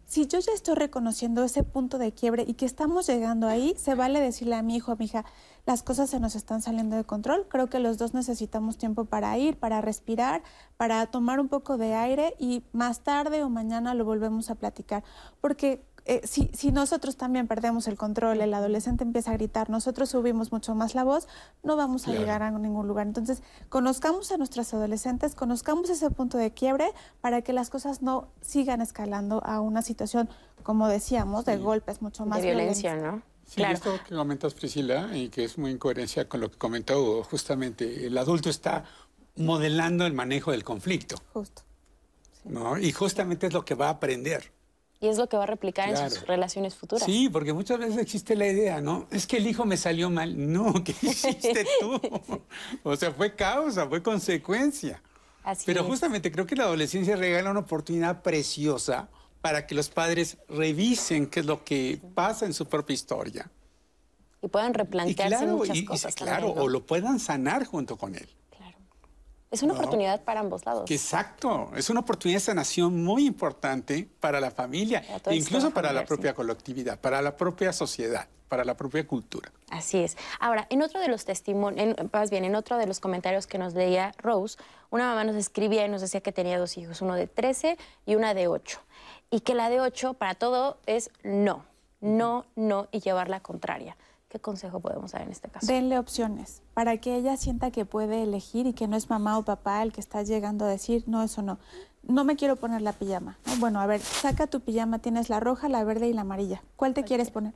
Si 0.07 0.25
yo 0.25 0.39
ya 0.39 0.53
estoy 0.53 0.75
reconociendo 0.75 1.43
ese 1.43 1.63
punto 1.63 1.97
de 1.97 2.13
quiebre 2.13 2.45
y 2.47 2.53
que 2.53 2.65
estamos 2.65 3.07
llegando 3.07 3.45
ahí, 3.45 3.75
se 3.77 3.93
vale 3.93 4.21
decirle 4.21 4.55
a 4.55 4.61
mi 4.61 4.77
hijo, 4.77 4.93
a 4.93 4.95
mi 4.95 5.03
hija, 5.03 5.25
las 5.67 5.83
cosas 5.83 6.09
se 6.09 6.21
nos 6.21 6.35
están 6.35 6.61
saliendo 6.61 6.95
de 6.95 7.03
control. 7.03 7.45
Creo 7.49 7.67
que 7.67 7.79
los 7.79 7.97
dos 7.97 8.13
necesitamos 8.13 8.77
tiempo 8.77 9.03
para 9.03 9.37
ir, 9.37 9.57
para 9.57 9.81
respirar, 9.81 10.41
para 10.77 11.05
tomar 11.07 11.41
un 11.41 11.49
poco 11.49 11.77
de 11.77 11.93
aire 11.93 12.35
y 12.39 12.63
más 12.71 13.01
tarde 13.01 13.43
o 13.43 13.49
mañana 13.49 13.93
lo 13.93 14.05
volvemos 14.05 14.49
a 14.49 14.55
platicar. 14.55 15.03
Porque 15.41 15.83
eh, 16.05 16.21
si, 16.25 16.49
si, 16.53 16.71
nosotros 16.71 17.17
también 17.17 17.47
perdemos 17.47 17.89
el 17.89 17.97
control, 17.97 18.39
el 18.39 18.53
adolescente 18.53 19.03
empieza 19.03 19.31
a 19.31 19.33
gritar, 19.33 19.69
nosotros 19.69 20.07
subimos 20.07 20.53
mucho 20.53 20.73
más 20.73 20.95
la 20.95 21.03
voz, 21.03 21.27
no 21.63 21.75
vamos 21.75 22.07
a 22.07 22.13
llegar 22.13 22.43
a 22.43 22.51
ningún 22.51 22.87
lugar. 22.87 23.05
Entonces, 23.05 23.43
conozcamos 23.67 24.31
a 24.31 24.37
nuestros 24.37 24.73
adolescentes, 24.73 25.35
conozcamos 25.35 25.89
ese 25.89 26.09
punto 26.11 26.37
de 26.37 26.51
quiebre 26.51 26.93
para 27.19 27.41
que 27.41 27.51
las 27.51 27.69
cosas 27.69 28.01
no 28.01 28.29
sigan 28.39 28.79
escalando 28.79 29.43
a 29.43 29.59
una 29.59 29.81
situación, 29.81 30.29
como 30.63 30.87
decíamos, 30.87 31.43
de 31.43 31.57
golpes 31.57 32.01
mucho 32.01 32.25
más. 32.25 32.41
De 32.41 32.47
violencia, 32.47 32.95
¿no? 32.95 33.21
Sí, 33.47 33.55
claro. 33.55 33.73
esto 33.73 33.99
que 34.07 34.13
comentas, 34.13 34.53
Priscila, 34.53 35.09
y 35.15 35.29
que 35.29 35.45
es 35.45 35.57
muy 35.57 35.71
en 35.71 35.77
coherencia 35.77 36.27
con 36.27 36.41
lo 36.41 36.51
que 36.51 36.57
comentó 36.57 37.23
justamente, 37.23 38.05
el 38.05 38.17
adulto 38.17 38.49
está 38.49 38.83
modelando 39.37 40.05
el 40.05 40.13
manejo 40.13 40.51
del 40.51 40.63
conflicto. 40.63 41.15
Justo. 41.33 41.63
¿no? 42.49 42.77
Y 42.77 42.91
justamente 42.91 43.47
es 43.47 43.53
lo 43.53 43.63
que 43.63 43.75
va 43.75 43.87
a 43.87 43.91
aprender. 43.91 44.51
Y 44.99 45.07
es 45.07 45.17
lo 45.17 45.29
que 45.29 45.37
va 45.37 45.43
a 45.43 45.47
replicar 45.47 45.89
en 45.89 46.09
sus 46.09 46.25
relaciones 46.25 46.73
futuras. 46.73 47.05
Sí, 47.05 47.29
porque 47.29 47.53
muchas 47.53 47.77
veces 47.77 47.97
existe 47.99 48.35
la 48.35 48.47
idea, 48.47 48.81
¿no? 48.81 49.07
Es 49.11 49.27
que 49.27 49.37
el 49.37 49.45
hijo 49.45 49.63
me 49.63 49.77
salió 49.77 50.09
mal. 50.09 50.35
No, 50.51 50.73
¿qué 50.83 50.95
hiciste 51.01 51.65
tú? 51.79 52.01
o 52.83 52.95
sea, 52.95 53.11
fue 53.11 53.35
causa, 53.35 53.87
fue 53.87 54.01
consecuencia. 54.01 55.01
Así 55.43 55.63
Pero 55.67 55.83
justamente 55.83 56.31
creo 56.31 56.45
que 56.45 56.55
la 56.55 56.63
adolescencia 56.63 57.15
regala 57.15 57.51
una 57.51 57.59
oportunidad 57.61 58.21
preciosa 58.23 59.07
para 59.41 59.67
que 59.67 59.75
los 59.75 59.89
padres 59.89 60.37
revisen 60.49 61.27
qué 61.27 61.41
es 61.41 61.45
lo 61.45 61.63
que 61.63 61.99
pasa 62.15 62.45
en 62.45 62.53
su 62.53 62.67
propia 62.67 62.93
historia. 62.93 63.49
Y 64.41 64.47
puedan 64.47 64.73
replantearse 64.73 65.47
muchas 65.47 65.81
cosas. 65.83 66.15
claro, 66.15 66.51
o 66.51 66.67
lo 66.67 66.85
puedan 66.85 67.19
sanar 67.19 67.65
junto 67.65 67.97
con 67.97 68.15
él. 68.15 68.29
Es 69.49 69.63
una 69.63 69.73
oportunidad 69.73 70.23
para 70.23 70.41
ambos 70.41 70.65
lados. 70.65 70.91
Exacto, 70.91 71.71
es 71.75 71.89
una 71.89 72.01
oportunidad 72.01 72.37
de 72.37 72.45
sanación 72.45 73.01
muy 73.01 73.25
importante 73.25 74.07
para 74.19 74.41
la 74.41 74.51
familia, 74.51 75.03
incluso 75.31 75.71
para 75.71 75.93
la 75.93 76.05
propia 76.05 76.33
colectividad, 76.33 76.99
para 76.99 77.21
la 77.21 77.37
propia 77.37 77.71
sociedad, 77.71 78.27
para 78.49 78.65
la 78.65 78.75
propia 78.75 79.07
cultura. 79.07 79.49
Así 79.69 79.99
es. 79.99 80.17
Ahora, 80.41 80.67
en 80.69 80.81
otro 80.81 80.99
de 80.99 81.07
los 81.07 81.23
testimonios, 81.23 81.95
más 82.11 82.29
bien 82.29 82.43
en 82.43 82.55
otro 82.55 82.77
de 82.77 82.87
los 82.87 82.99
comentarios 82.99 83.47
que 83.47 83.57
nos 83.57 83.73
leía 83.73 84.11
Rose, 84.17 84.57
una 84.89 85.07
mamá 85.07 85.23
nos 85.23 85.37
escribía 85.37 85.85
y 85.85 85.89
nos 85.89 86.01
decía 86.01 86.19
que 86.19 86.33
tenía 86.33 86.59
dos 86.59 86.77
hijos, 86.77 87.01
uno 87.01 87.15
de 87.15 87.27
13 87.27 87.77
y 88.05 88.15
una 88.15 88.33
de 88.33 88.49
8, 88.49 88.81
y 89.29 89.41
que 89.41 89.55
la 89.55 89.69
de 89.69 89.81
8 89.81 90.15
para 90.15 90.35
todo 90.35 90.77
es 90.85 91.11
no, 91.23 91.65
no, 92.01 92.45
no 92.55 92.87
y 92.91 92.99
llevar 92.99 93.29
la 93.29 93.39
contraria. 93.39 93.97
¿Qué 94.29 94.39
consejo 94.39 94.81
podemos 94.81 95.13
dar 95.13 95.21
en 95.21 95.31
este 95.31 95.47
caso? 95.49 95.65
Denle 95.67 95.97
opciones 95.97 96.61
para 96.73 96.97
que 96.97 97.15
ella 97.15 97.37
sienta 97.37 97.71
que 97.71 97.85
puede 97.85 98.23
elegir 98.23 98.67
y 98.67 98.73
que 98.73 98.87
no 98.87 98.97
es 98.97 99.09
mamá 99.09 99.37
o 99.37 99.43
papá 99.43 99.81
el 99.83 99.93
que 99.93 100.01
está 100.01 100.21
llegando 100.21 100.65
a 100.65 100.67
decir, 100.67 101.03
no, 101.07 101.23
eso 101.23 101.41
no. 101.41 101.59
No 102.03 102.23
me 102.23 102.35
quiero 102.35 102.57
poner 102.57 102.81
la 102.81 102.93
pijama. 102.93 103.37
Bueno, 103.59 103.79
a 103.79 103.85
ver, 103.85 104.01
saca 104.01 104.47
tu 104.47 104.59
pijama, 104.59 104.99
tienes 104.99 105.29
la 105.29 105.39
roja, 105.39 105.69
la 105.69 105.83
verde 105.83 106.07
y 106.09 106.13
la 106.13 106.21
amarilla. 106.21 106.61
¿Cuál 106.75 106.93
te 106.93 107.03
quieres 107.03 107.31
poner? 107.31 107.53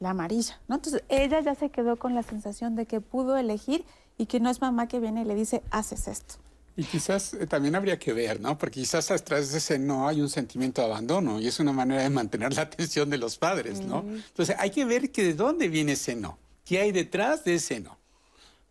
La 0.00 0.10
amarilla, 0.10 0.58
¿no? 0.66 0.76
Entonces, 0.76 1.04
ella 1.08 1.40
ya 1.40 1.54
se 1.54 1.70
quedó 1.70 1.96
con 1.96 2.14
la 2.14 2.22
sensación 2.22 2.74
de 2.74 2.86
que 2.86 3.00
pudo 3.00 3.36
elegir 3.36 3.84
y 4.18 4.26
que 4.26 4.40
no 4.40 4.50
es 4.50 4.60
mamá 4.60 4.88
que 4.88 5.00
viene 5.00 5.22
y 5.22 5.24
le 5.24 5.34
dice, 5.34 5.62
haces 5.70 6.08
esto. 6.08 6.36
Y 6.76 6.84
quizás 6.84 7.34
eh, 7.34 7.46
también 7.46 7.74
habría 7.76 7.98
que 7.98 8.12
ver, 8.12 8.40
¿no? 8.40 8.58
Porque 8.58 8.80
quizás 8.80 9.10
atrás 9.10 9.52
de 9.52 9.58
ese 9.58 9.78
no 9.78 10.08
hay 10.08 10.20
un 10.20 10.28
sentimiento 10.28 10.82
de 10.82 10.88
abandono 10.88 11.40
y 11.40 11.46
es 11.46 11.60
una 11.60 11.72
manera 11.72 12.02
de 12.02 12.10
mantener 12.10 12.54
la 12.54 12.62
atención 12.62 13.10
de 13.10 13.18
los 13.18 13.38
padres, 13.38 13.80
¿no? 13.80 14.00
Entonces 14.00 14.56
hay 14.58 14.70
que 14.70 14.84
ver 14.84 15.12
que 15.12 15.22
de 15.22 15.34
dónde 15.34 15.68
viene 15.68 15.92
ese 15.92 16.16
no, 16.16 16.38
qué 16.64 16.80
hay 16.80 16.92
detrás 16.92 17.44
de 17.44 17.54
ese 17.54 17.80
no. 17.80 17.98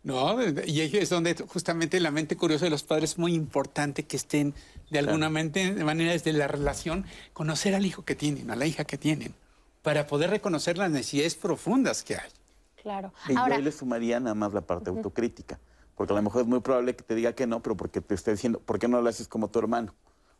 ¿No? 0.02 0.36
Y 0.66 0.82
es 0.82 1.08
donde 1.08 1.34
justamente 1.48 1.98
la 1.98 2.10
mente 2.10 2.36
curiosa 2.36 2.66
de 2.66 2.70
los 2.70 2.82
padres 2.82 3.12
es 3.12 3.18
muy 3.18 3.32
importante 3.32 4.02
que 4.02 4.16
estén 4.18 4.54
de 4.90 4.98
alguna 4.98 5.30
manera 5.30 6.12
desde 6.12 6.34
la 6.34 6.46
relación, 6.46 7.06
conocer 7.32 7.74
al 7.74 7.86
hijo 7.86 8.04
que 8.04 8.14
tienen, 8.14 8.50
a 8.50 8.56
la 8.56 8.66
hija 8.66 8.84
que 8.84 8.98
tienen, 8.98 9.34
para 9.80 10.06
poder 10.06 10.28
reconocer 10.28 10.76
las 10.76 10.90
necesidades 10.90 11.36
profundas 11.36 12.02
que 12.02 12.16
hay. 12.16 12.30
Claro. 12.82 13.14
Y 13.30 13.34
Ahora... 13.34 13.56
yo 13.56 13.62
le 13.62 13.72
sumaría 13.72 14.20
nada 14.20 14.34
más 14.34 14.52
la 14.52 14.60
parte 14.60 14.90
autocrítica. 14.90 15.58
Porque 15.96 16.12
a 16.12 16.16
lo 16.16 16.22
mejor 16.22 16.42
es 16.42 16.48
muy 16.48 16.60
probable 16.60 16.96
que 16.96 17.02
te 17.02 17.14
diga 17.14 17.34
que 17.34 17.46
no, 17.46 17.60
pero 17.60 17.76
porque 17.76 18.00
te 18.00 18.14
esté 18.14 18.32
diciendo, 18.32 18.60
¿por 18.60 18.78
qué 18.78 18.88
no 18.88 19.00
lo 19.00 19.08
haces 19.08 19.28
como 19.28 19.48
tu 19.48 19.58
hermano? 19.58 19.94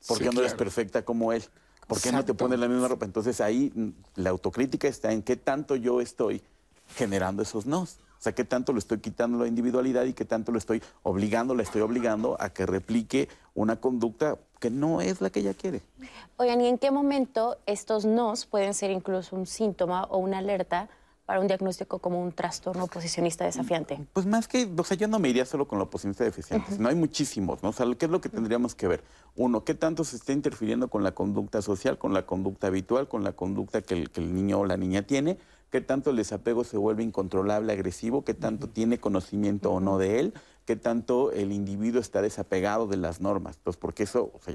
¿Por 0.07 0.19
qué 0.19 0.31
no 0.31 0.41
eres 0.41 0.55
perfecta 0.55 1.05
como 1.05 1.33
él? 1.33 1.45
¿Por 1.87 2.01
qué 2.01 2.13
no 2.13 2.25
te 2.25 2.35
pones 2.35 2.59
la 2.59 2.69
misma 2.69 2.89
ropa? 2.89 3.05
Entonces 3.05 3.41
ahí 3.41 3.73
mm, 3.75 3.89
la 4.17 4.31
autocrítica 4.31 4.89
está 4.89 5.13
en 5.13 5.23
qué 5.23 5.37
tanto 5.37 5.77
yo 5.77 6.01
estoy 6.01 6.43
generando 6.97 7.43
esos 7.43 7.67
nos. 7.67 7.99
sea, 8.25 8.35
qué 8.35 8.45
tanto 8.45 8.73
le 8.73 8.79
estoy 8.79 8.99
quitando 8.99 9.39
la 9.39 9.47
individualidad 9.47 10.05
y 10.05 10.15
qué 10.15 10.25
tanto 10.25 10.51
le 10.51 10.59
estoy 10.59 10.83
obligando, 11.03 11.55
le 11.55 11.63
estoy 11.63 11.83
obligando 11.83 12.37
a 12.41 12.49
que 12.51 12.65
replique 12.65 13.29
una 13.55 13.77
conducta 13.77 14.39
que 14.61 14.71
no 14.71 15.03
es 15.03 15.21
la 15.21 15.29
que 15.29 15.41
ella 15.41 15.53
quiere. 15.53 15.83
Oigan, 16.39 16.61
¿y 16.63 16.69
en 16.69 16.79
qué 16.79 16.91
momento 16.91 17.59
estos 17.67 18.07
nos 18.07 18.47
pueden 18.47 18.73
ser 18.73 18.91
incluso 18.91 19.37
un 19.37 19.47
síntoma 19.47 20.05
o 20.05 20.17
una 20.19 20.39
alerta 20.39 20.89
para 21.27 21.41
un 21.41 21.47
diagnóstico 21.47 21.99
como 21.99 22.23
un 22.23 22.33
trastorno 22.33 22.85
oposicionista 22.85 23.45
desafiante? 23.45 23.99
Pues 24.13 24.27
más 24.27 24.47
que, 24.47 24.71
o 24.77 24.85
sea, 24.85 24.97
yo 24.97 25.09
no 25.09 25.19
me 25.19 25.29
iría 25.29 25.47
solo 25.47 25.67
con 25.67 25.79
la 25.79 25.85
oposicionista 25.85 26.25
deficiente, 26.25 26.79
no 26.79 26.89
hay 26.89 26.95
muchísimos, 26.95 27.63
¿no? 27.63 27.71
O 27.71 27.73
sea, 27.73 27.87
¿qué 27.99 28.07
es 28.07 28.11
lo 28.11 28.21
que 28.21 28.29
tendríamos 28.29 28.75
que 28.75 28.89
ver? 28.89 29.05
Uno, 29.37 29.65
¿qué 29.65 29.75
tanto 29.75 30.05
se 30.05 30.17
está 30.17 30.33
interfiriendo 30.33 30.89
con 30.89 31.03
la 31.03 31.13
conducta 31.13 31.63
social, 31.63 31.99
con 31.99 32.13
la 32.13 32.27
conducta 32.27 32.67
habitual, 32.67 33.09
con 33.09 33.25
la 33.25 33.33
conducta 33.33 33.83
que 33.83 33.95
el, 33.95 34.11
que 34.11 34.21
el 34.21 34.35
niño 34.35 34.61
o 34.61 34.67
la 34.67 34.77
niña 34.77 35.03
tiene? 35.03 35.39
¿Qué 35.71 35.81
tanto 35.81 36.11
el 36.11 36.17
desapego 36.17 36.63
se 36.63 36.77
vuelve 36.77 37.03
incontrolable, 37.03 37.73
agresivo? 37.73 38.25
¿Qué 38.25 38.35
tanto 38.35 38.69
tiene 38.69 39.01
conocimiento 39.01 39.73
o 39.73 39.81
no 39.81 39.99
de 39.99 40.21
él? 40.21 40.35
Qué 40.65 40.77
tanto 40.77 41.31
el 41.33 41.53
individuo 41.53 42.01
está 42.01 42.23
desapegado 42.23 42.87
de 42.87 42.97
las 42.97 43.21
normas. 43.21 43.57
Entonces, 43.57 43.79
porque 43.81 44.05
eso, 44.05 44.33
o 44.35 44.41
sea, 44.43 44.55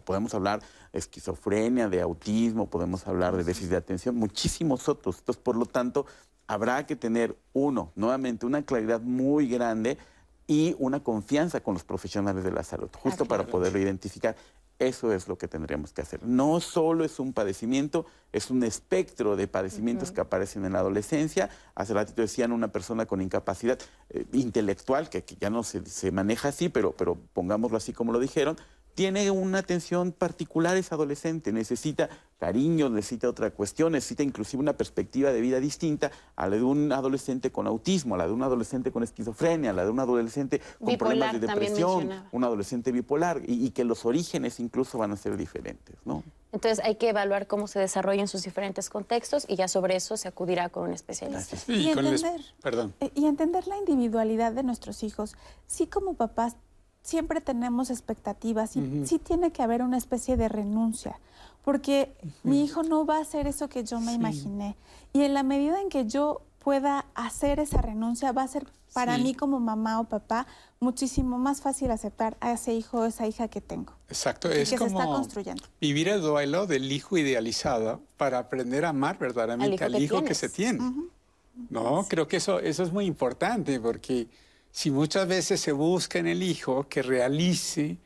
podemos 0.00 0.34
hablar 0.34 0.60
de 0.92 0.98
esquizofrenia, 0.98 1.88
de 1.88 2.00
autismo, 2.00 2.70
podemos 2.70 3.06
hablar 3.06 3.36
de 3.36 3.44
déficit 3.44 3.70
de 3.70 3.76
atención, 3.76 4.16
muchísimos 4.16 4.88
otros. 4.88 5.18
Entonces, 5.18 5.42
por 5.42 5.56
lo 5.56 5.66
tanto, 5.66 6.06
habrá 6.46 6.86
que 6.86 6.96
tener, 6.96 7.36
uno, 7.52 7.92
nuevamente, 7.96 8.46
una 8.46 8.62
claridad 8.62 9.00
muy 9.00 9.48
grande 9.48 9.98
y 10.46 10.74
una 10.78 11.02
confianza 11.02 11.60
con 11.60 11.74
los 11.74 11.84
profesionales 11.84 12.42
de 12.42 12.50
la 12.50 12.64
salud, 12.64 12.88
justo 12.92 13.24
para 13.24 13.46
poderlo 13.46 13.78
identificar. 13.78 14.34
Eso 14.80 15.12
es 15.12 15.28
lo 15.28 15.36
que 15.36 15.46
tendríamos 15.46 15.92
que 15.92 16.00
hacer. 16.00 16.22
No 16.22 16.58
solo 16.58 17.04
es 17.04 17.20
un 17.20 17.34
padecimiento, 17.34 18.06
es 18.32 18.50
un 18.50 18.64
espectro 18.64 19.36
de 19.36 19.46
padecimientos 19.46 20.10
que 20.10 20.22
aparecen 20.22 20.64
en 20.64 20.72
la 20.72 20.78
adolescencia. 20.78 21.50
Hace 21.74 21.92
ratito 21.92 22.22
decían 22.22 22.50
una 22.50 22.68
persona 22.68 23.04
con 23.04 23.20
incapacidad 23.20 23.78
eh, 24.08 24.24
intelectual, 24.32 25.10
que, 25.10 25.22
ya 25.38 25.50
no 25.50 25.64
se, 25.64 25.84
se, 25.84 26.10
maneja 26.12 26.48
así, 26.48 26.70
pero, 26.70 26.92
pero 26.92 27.18
pongámoslo 27.34 27.76
así 27.76 27.92
como 27.92 28.10
lo 28.10 28.18
dijeron, 28.18 28.56
tiene 29.00 29.30
una 29.30 29.60
atención 29.60 30.12
particular 30.12 30.76
ese 30.76 30.94
adolescente, 30.94 31.52
necesita 31.52 32.10
cariño, 32.38 32.90
necesita 32.90 33.30
otra 33.30 33.50
cuestión, 33.50 33.92
necesita 33.92 34.22
inclusive 34.22 34.60
una 34.62 34.74
perspectiva 34.74 35.32
de 35.32 35.40
vida 35.40 35.58
distinta 35.58 36.10
a 36.36 36.46
la 36.46 36.56
de 36.56 36.62
un 36.62 36.92
adolescente 36.92 37.50
con 37.50 37.66
autismo, 37.66 38.16
a 38.16 38.18
la 38.18 38.26
de 38.26 38.34
un 38.34 38.42
adolescente 38.42 38.92
con 38.92 39.02
esquizofrenia, 39.02 39.70
a 39.70 39.72
la 39.72 39.84
de 39.84 39.90
un 39.90 40.00
adolescente 40.00 40.60
con 40.78 40.98
problemas 40.98 41.32
de 41.32 41.38
depresión, 41.46 42.10
un 42.30 42.44
adolescente 42.44 42.92
bipolar, 42.92 43.40
y, 43.46 43.64
y, 43.64 43.70
que 43.70 43.84
los 43.84 44.04
orígenes 44.04 44.60
incluso 44.60 44.98
van 44.98 45.12
a 45.12 45.16
ser 45.16 45.38
diferentes, 45.38 45.96
¿no? 46.04 46.22
Entonces 46.52 46.84
hay 46.84 46.96
que 46.96 47.08
evaluar 47.08 47.46
cómo 47.46 47.68
se 47.68 47.78
desarrolla 47.78 48.20
en 48.20 48.28
sus 48.28 48.42
diferentes 48.42 48.90
contextos 48.90 49.46
y 49.48 49.56
ya 49.56 49.66
sobre 49.66 49.96
eso 49.96 50.18
se 50.18 50.28
acudirá 50.28 50.68
con 50.68 50.88
un 50.88 50.92
especialista. 50.92 51.56
y, 51.72 51.88
entender, 51.88 52.42
Perdón. 52.60 52.92
Eh, 53.00 53.10
y 53.14 53.24
entender 53.24 53.66
la 53.66 53.78
individualidad 53.78 54.52
de 54.52 54.62
nuestros 54.62 55.02
hijos. 55.04 55.36
Sí 55.66 55.86
como 55.86 56.14
papás 56.14 56.56
siempre 57.02 57.40
tenemos 57.40 57.90
expectativas 57.90 58.76
y 58.76 59.06
sí 59.06 59.18
tiene 59.18 59.52
que 59.52 59.62
haber 59.62 59.82
una 59.82 59.96
especie 59.96 60.36
de 60.36 60.48
renuncia, 60.48 61.18
porque 61.64 62.14
mi 62.42 62.64
hijo 62.64 62.82
no 62.82 63.04
va 63.06 63.18
a 63.18 63.20
hacer 63.20 63.46
eso 63.46 63.68
que 63.68 63.84
yo 63.84 64.00
me 64.00 64.12
imaginé. 64.12 64.76
Y 65.12 65.22
en 65.22 65.34
la 65.34 65.42
medida 65.42 65.80
en 65.80 65.88
que 65.88 66.06
yo 66.06 66.42
pueda 66.62 67.06
hacer 67.14 67.58
esa 67.58 67.80
renuncia, 67.80 68.32
va 68.32 68.42
a 68.42 68.48
ser 68.48 68.66
para 68.92 69.18
mí 69.18 69.34
como 69.34 69.60
mamá 69.60 70.00
o 70.00 70.04
papá 70.04 70.46
muchísimo 70.80 71.38
más 71.38 71.60
fácil 71.60 71.90
aceptar 71.90 72.36
a 72.40 72.52
ese 72.52 72.74
hijo 72.74 73.00
o 73.00 73.04
esa 73.04 73.26
hija 73.26 73.48
que 73.48 73.60
tengo. 73.60 73.92
Exacto, 74.08 74.50
es 74.50 74.70
que 74.70 74.76
como 74.76 74.90
se 74.90 74.96
está 74.96 75.06
construyendo. 75.06 75.62
vivir 75.80 76.08
el 76.08 76.20
duelo 76.20 76.66
del 76.66 76.90
hijo 76.90 77.16
idealizado 77.16 78.00
para 78.16 78.38
aprender 78.38 78.84
a 78.84 78.90
amar 78.90 79.18
verdaderamente 79.18 79.84
al 79.84 80.00
hijo, 80.00 80.24
que, 80.24 80.34
se 80.34 80.48
tiene. 80.48 80.80
No, 81.68 82.06
creo 82.08 82.26
que 82.26 82.38
eso, 82.38 82.58
eso 82.58 82.82
es 82.82 82.92
muy 82.92 83.06
importante 83.06 83.78
porque 83.78 84.28
si 84.72 84.90
muchas 84.90 85.26
veces 85.26 85.60
se 85.60 85.72
busca 85.72 86.18
en 86.18 86.26
el 86.26 86.42
hijo 86.42 86.88
que 86.88 87.02
realice 87.02 87.98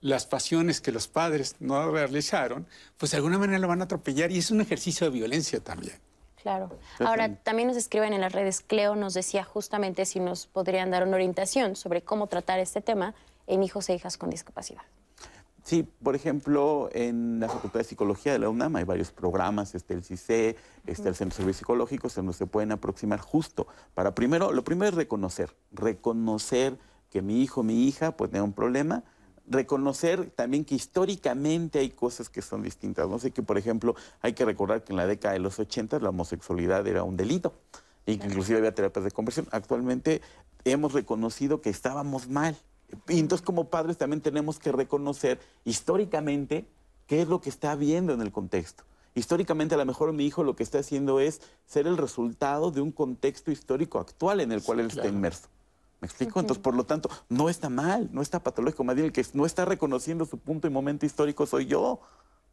las 0.00 0.26
pasiones 0.26 0.80
que 0.80 0.92
los 0.92 1.08
padres 1.08 1.56
no 1.60 1.90
realizaron, 1.90 2.66
pues 2.98 3.12
de 3.12 3.18
alguna 3.18 3.38
manera 3.38 3.58
lo 3.58 3.68
van 3.68 3.80
a 3.80 3.84
atropellar 3.84 4.30
y 4.30 4.38
es 4.38 4.50
un 4.50 4.60
ejercicio 4.60 5.06
de 5.06 5.12
violencia 5.12 5.60
también. 5.60 5.98
Claro. 6.42 6.76
Ahora, 6.98 7.36
también 7.36 7.68
nos 7.68 7.76
escriben 7.76 8.12
en 8.12 8.20
las 8.20 8.32
redes, 8.32 8.62
Cleo 8.62 8.96
nos 8.96 9.14
decía 9.14 9.44
justamente 9.44 10.04
si 10.04 10.18
nos 10.18 10.48
podrían 10.48 10.90
dar 10.90 11.06
una 11.06 11.14
orientación 11.14 11.76
sobre 11.76 12.02
cómo 12.02 12.26
tratar 12.26 12.58
este 12.58 12.80
tema 12.80 13.14
en 13.46 13.62
hijos 13.62 13.88
e 13.88 13.94
hijas 13.94 14.16
con 14.16 14.28
discapacidad. 14.28 14.82
Sí, 15.72 15.88
por 16.02 16.14
ejemplo, 16.14 16.90
en 16.92 17.40
la 17.40 17.48
Facultad 17.48 17.80
de 17.80 17.84
Psicología 17.84 18.32
de 18.32 18.38
la 18.38 18.50
UNAM 18.50 18.76
hay 18.76 18.84
varios 18.84 19.10
programas, 19.10 19.74
este, 19.74 19.94
el 19.94 20.04
CICE, 20.04 20.54
este, 20.86 21.08
el 21.08 21.14
Centro 21.14 21.34
de 21.34 21.36
Servicios 21.36 21.56
Psicológicos, 21.56 22.18
en 22.18 22.26
donde 22.26 22.36
se 22.36 22.44
pueden 22.44 22.72
aproximar 22.72 23.20
justo 23.20 23.66
para 23.94 24.14
primero, 24.14 24.52
lo 24.52 24.64
primero 24.64 24.90
es 24.90 24.94
reconocer, 24.94 25.56
reconocer 25.72 26.78
que 27.08 27.22
mi 27.22 27.40
hijo, 27.40 27.62
mi 27.62 27.88
hija, 27.88 28.14
pues 28.18 28.30
tiene 28.30 28.44
un 28.44 28.52
problema, 28.52 29.02
reconocer 29.46 30.28
también 30.36 30.66
que 30.66 30.74
históricamente 30.74 31.78
hay 31.78 31.88
cosas 31.88 32.28
que 32.28 32.42
son 32.42 32.62
distintas. 32.62 33.08
No 33.08 33.18
sé 33.18 33.30
que, 33.30 33.42
por 33.42 33.56
ejemplo, 33.56 33.94
hay 34.20 34.34
que 34.34 34.44
recordar 34.44 34.84
que 34.84 34.92
en 34.92 34.98
la 34.98 35.06
década 35.06 35.32
de 35.32 35.40
los 35.40 35.58
80 35.58 36.00
la 36.00 36.10
homosexualidad 36.10 36.86
era 36.86 37.02
un 37.02 37.16
delito 37.16 37.54
y 38.04 38.18
que 38.18 38.26
inclusive 38.26 38.58
había 38.58 38.74
terapias 38.74 39.06
de 39.06 39.10
conversión. 39.10 39.48
Actualmente 39.52 40.20
hemos 40.66 40.92
reconocido 40.92 41.62
que 41.62 41.70
estábamos 41.70 42.28
mal 42.28 42.58
y 43.08 43.18
entonces 43.18 43.44
como 43.44 43.68
padres 43.70 43.98
también 43.98 44.20
tenemos 44.20 44.58
que 44.58 44.72
reconocer 44.72 45.40
históricamente 45.64 46.66
qué 47.06 47.22
es 47.22 47.28
lo 47.28 47.40
que 47.40 47.50
está 47.50 47.74
viendo 47.74 48.12
en 48.12 48.20
el 48.20 48.32
contexto. 48.32 48.84
Históricamente 49.14 49.74
a 49.74 49.78
lo 49.78 49.84
mejor 49.84 50.12
mi 50.12 50.24
hijo 50.24 50.42
lo 50.42 50.56
que 50.56 50.62
está 50.62 50.78
haciendo 50.78 51.20
es 51.20 51.42
ser 51.66 51.86
el 51.86 51.98
resultado 51.98 52.70
de 52.70 52.80
un 52.80 52.92
contexto 52.92 53.50
histórico 53.50 53.98
actual 53.98 54.40
en 54.40 54.52
el 54.52 54.62
cual 54.62 54.80
él 54.80 54.86
está 54.86 55.06
inmerso. 55.06 55.48
¿Me 56.00 56.06
explico? 56.06 56.40
Entonces, 56.40 56.60
por 56.60 56.74
lo 56.74 56.84
tanto, 56.84 57.10
no 57.28 57.48
está 57.48 57.68
mal, 57.68 58.08
no 58.12 58.22
está 58.22 58.42
patológico. 58.42 58.82
Más 58.82 58.96
bien 58.96 59.06
el 59.06 59.12
que 59.12 59.24
no 59.34 59.46
está 59.46 59.64
reconociendo 59.64 60.24
su 60.24 60.36
punto 60.36 60.66
y 60.66 60.70
momento 60.70 61.06
histórico 61.06 61.46
soy 61.46 61.66
yo. 61.66 62.00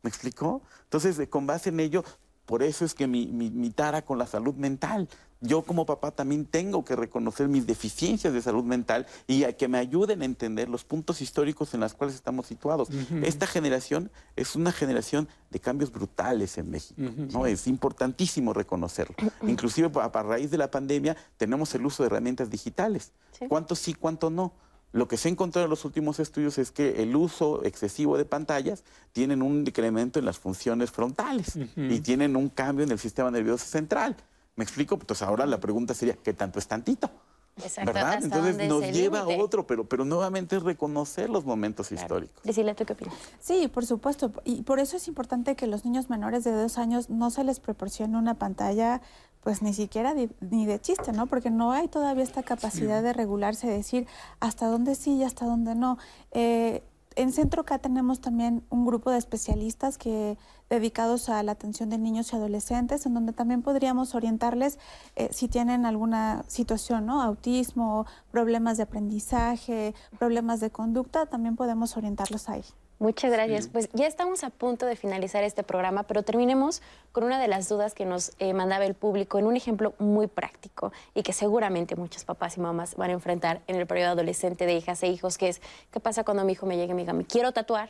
¿Me 0.04 0.10
explico? 0.10 0.62
Entonces, 0.84 1.28
con 1.30 1.48
base 1.48 1.70
en 1.70 1.80
ello, 1.80 2.04
por 2.46 2.62
eso 2.62 2.86
es 2.86 2.94
que 2.94 3.08
mi, 3.08 3.26
mi, 3.28 3.70
tara 3.72 4.04
con 4.04 4.20
la 4.20 4.28
salud 4.28 4.54
mental. 4.54 5.10
Yo 5.42 5.62
como 5.62 5.86
papá 5.86 6.12
también 6.12 6.46
tengo 6.46 6.84
que 6.84 6.96
reconocer 6.96 7.48
mis 7.48 7.66
deficiencias 7.66 8.34
de 8.34 8.42
salud 8.42 8.64
mental 8.64 9.06
y 9.26 9.46
a 9.46 9.54
que 9.54 9.70
me 9.70 9.78
ayuden 9.78 10.22
a 10.22 10.26
entender 10.26 10.68
los 10.68 10.84
puntos 10.84 11.22
históricos 11.22 11.74
en 11.74 11.80
los 11.80 11.94
cuales 11.94 12.16
estamos 12.16 12.48
situados. 12.48 12.90
Esta 13.24 13.48
generación 13.48 14.12
es 14.36 14.56
una 14.56 14.72
generación 14.72 15.30
de 15.50 15.60
cambios 15.60 15.92
brutales 15.92 16.58
en 16.58 16.70
México. 16.70 17.02
¿no? 17.32 17.46
Es 17.46 17.68
importantísimo 17.68 18.54
reconocerlo. 18.54 19.16
Inclusive 19.48 19.90
a, 20.02 20.24
raíz 20.24 20.52
de 20.52 20.58
la 20.58 20.70
pandemia 20.70 21.16
tenemos 21.38 21.74
el 21.74 21.86
uso 21.86 22.04
de 22.04 22.08
herramientas 22.08 22.50
digitales. 22.50 23.14
¿Cuánto 23.48 23.76
sí, 23.76 23.94
cuánto 23.94 24.30
no? 24.30 24.52
Lo 24.92 25.08
que 25.08 25.18
se 25.18 25.28
ha 25.28 25.32
encontrado 25.32 25.66
en 25.66 25.70
los 25.70 25.86
últimos 25.86 26.20
estudios 26.20 26.58
es 26.58 26.72
que 26.72 27.04
el 27.04 27.16
uso 27.16 27.64
excesivo 27.64 28.18
de 28.18 28.26
pantallas 28.26 28.84
tienen 29.14 29.42
un 29.42 29.64
decremento 29.64 30.18
en 30.18 30.26
las 30.26 30.40
funciones 30.40 30.90
frontales 30.90 31.58
y 31.76 32.00
tienen 32.00 32.36
un 32.36 32.50
cambio 32.50 32.84
en 32.86 32.92
el 32.92 33.00
sistema 33.00 33.30
nervioso 33.30 33.66
central. 33.66 34.18
¿Me 34.60 34.66
explico? 34.66 34.96
Entonces 34.96 35.26
ahora 35.26 35.46
la 35.46 35.62
pregunta 35.62 35.94
sería, 35.94 36.16
¿qué 36.16 36.34
tanto 36.34 36.60
es 36.60 36.68
tantito? 36.68 37.10
Exacto, 37.56 37.94
¿verdad? 37.94 38.22
Entonces 38.22 38.68
nos 38.68 38.84
lleva 38.92 39.22
a 39.22 39.28
otro, 39.30 39.66
pero, 39.66 39.88
pero 39.88 40.04
nuevamente 40.04 40.58
es 40.58 40.64
reconocer 40.64 41.30
los 41.30 41.46
momentos 41.46 41.94
históricos. 41.94 42.44
Decirle 42.44 42.76
tú 42.76 42.84
qué 42.84 42.92
opinas. 42.92 43.14
Sí, 43.40 43.70
por 43.70 43.86
supuesto. 43.86 44.34
Y 44.44 44.64
por 44.64 44.82
eso 44.82 44.98
es 44.98 45.08
importante 45.08 45.56
que 45.56 45.66
los 45.66 45.86
niños 45.86 46.10
menores 46.10 46.44
de 46.44 46.52
dos 46.52 46.78
años 46.78 47.10
no 47.10 47.30
se 47.30 47.46
les 47.46 47.62
proporcione 47.62 48.18
una 48.18 48.34
pantalla 48.34 49.02
pues 49.40 49.62
ni 49.62 49.74
siquiera 49.74 50.14
ni 50.42 50.66
de 50.66 50.82
chiste, 50.82 51.14
¿no? 51.14 51.28
Porque 51.28 51.50
no 51.50 51.72
hay 51.72 51.88
todavía 51.88 52.26
esta 52.26 52.44
capacidad 52.44 53.02
de 53.02 53.14
regularse, 53.14 53.68
de 53.68 53.78
decir 53.78 54.08
hasta 54.42 54.68
dónde 54.68 54.96
sí 54.96 55.14
y 55.14 55.24
hasta 55.24 55.46
dónde 55.46 55.74
no. 55.74 55.98
Eh, 56.32 56.84
en 57.20 57.34
Centro 57.34 57.66
K 57.66 57.80
tenemos 57.80 58.22
también 58.22 58.64
un 58.70 58.86
grupo 58.86 59.12
de 59.12 59.18
especialistas 59.18 59.98
que 59.98 60.38
dedicados 60.70 61.28
a 61.28 61.44
la 61.44 61.52
atención 61.52 61.90
de 61.90 61.98
niños 61.98 62.32
y 62.32 62.38
adolescentes, 62.38 63.06
en 63.06 63.14
donde 63.14 63.34
también 63.34 63.62
podríamos 63.62 64.16
orientarles 64.16 64.80
eh, 65.18 65.28
si 65.34 65.50
tienen 65.50 65.86
alguna 65.86 66.46
situación, 66.48 67.06
¿no? 67.06 67.22
Autismo, 67.22 68.06
problemas 68.32 68.78
de 68.78 68.84
aprendizaje, 68.84 69.94
problemas 70.18 70.62
de 70.62 70.70
conducta, 70.70 71.26
también 71.26 71.58
podemos 71.58 71.98
orientarlos 71.98 72.48
ahí. 72.48 72.64
Muchas 73.00 73.32
gracias. 73.32 73.70
Pues 73.70 73.90
ya 73.94 74.08
estamos 74.08 74.44
a 74.44 74.50
punto 74.50 74.86
de 74.86 74.98
finalizar 74.98 75.46
este 75.46 75.64
programa, 75.64 76.04
pero 76.04 76.24
terminemos 76.24 76.82
con 77.14 77.24
una 77.24 77.40
de 77.40 77.48
las 77.48 77.70
dudas 77.70 77.94
que 77.94 78.06
nos 78.06 78.34
eh, 78.40 78.54
mandaba 78.54 78.86
el 78.86 78.94
público 78.94 79.40
en 79.40 79.46
un 79.46 79.56
ejemplo 79.56 79.94
muy 80.00 80.28
práctico 80.28 80.92
y 81.16 81.24
que 81.24 81.32
seguramente 81.32 81.96
muchos 81.96 82.26
papás 82.26 82.58
y 82.58 82.60
mamás 82.60 82.96
van 82.96 83.12
a 83.12 83.14
enfrentar 83.14 83.62
en 83.68 83.78
el 83.78 83.88
periodo 83.88 84.12
adolescente 84.12 84.66
de 84.66 84.74
hijas 84.74 85.02
e 85.04 85.08
hijos, 85.08 85.38
que 85.38 85.48
es, 85.48 85.62
¿qué 85.92 86.02
pasa 86.02 86.26
cuando 86.26 86.44
mi 86.44 86.52
hijo 86.52 86.66
me 86.66 86.76
llegue 86.76 86.92
y 86.92 86.96
me 86.96 87.02
diga, 87.04 87.14
me 87.14 87.24
quiero 87.24 87.54
tatuar? 87.54 87.90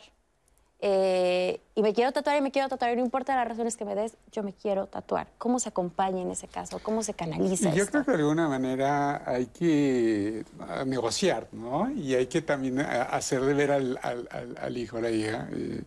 Eh, 0.78 1.39
y 1.74 1.82
me 1.82 1.94
quiero 1.94 2.12
tatuar 2.12 2.36
y 2.36 2.40
me 2.40 2.50
quiero 2.50 2.68
tatuar, 2.68 2.92
y 2.92 2.96
no 2.96 3.02
importa 3.02 3.34
las 3.34 3.48
razones 3.48 3.76
que 3.76 3.84
me 3.84 3.94
des, 3.94 4.12
yo 4.32 4.42
me 4.42 4.52
quiero 4.52 4.86
tatuar. 4.86 5.28
¿Cómo 5.38 5.58
se 5.58 5.68
acompaña 5.68 6.20
en 6.22 6.30
ese 6.30 6.46
caso? 6.46 6.78
¿Cómo 6.82 7.02
se 7.02 7.14
canaliza? 7.14 7.72
Yo 7.74 7.86
creo 7.86 8.04
que 8.04 8.12
de 8.12 8.18
alguna 8.18 8.48
manera 8.48 9.22
hay 9.26 9.46
que 9.46 10.44
ah, 10.60 10.84
negociar, 10.86 11.48
¿no? 11.52 11.90
Y 11.90 12.14
hay 12.14 12.26
que 12.26 12.42
también 12.42 12.80
ah, 12.80 13.02
hacerle 13.02 13.54
ver 13.54 13.70
al, 13.70 13.98
al, 14.02 14.76
hijo, 14.76 14.98
a 14.98 15.00
la 15.00 15.10
hija, 15.10 15.48
eh, 15.52 15.82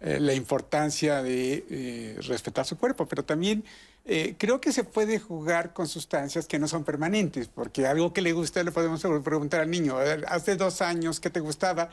eh, 0.00 0.20
la 0.20 0.34
importancia 0.34 1.22
de 1.22 2.16
respetar 2.26 2.64
su 2.64 2.76
cuerpo, 2.78 3.06
pero 3.06 3.24
también 3.24 3.64
eh, 4.04 4.34
creo 4.36 4.60
que 4.60 4.72
se 4.72 4.82
puede 4.82 5.20
jugar 5.20 5.72
con 5.72 5.86
sustancias 5.86 6.46
que 6.46 6.58
no 6.58 6.66
son 6.66 6.82
permanentes, 6.82 7.46
porque 7.46 7.86
algo 7.86 8.12
que 8.12 8.20
le 8.20 8.32
gusta 8.32 8.62
le 8.64 8.72
podemos 8.72 9.00
preguntar 9.22 9.60
al 9.60 9.70
niño, 9.70 9.96
hace 10.26 10.56
dos 10.56 10.82
años 10.82 11.20
que 11.20 11.30
te 11.30 11.38
gustaba 11.38 11.88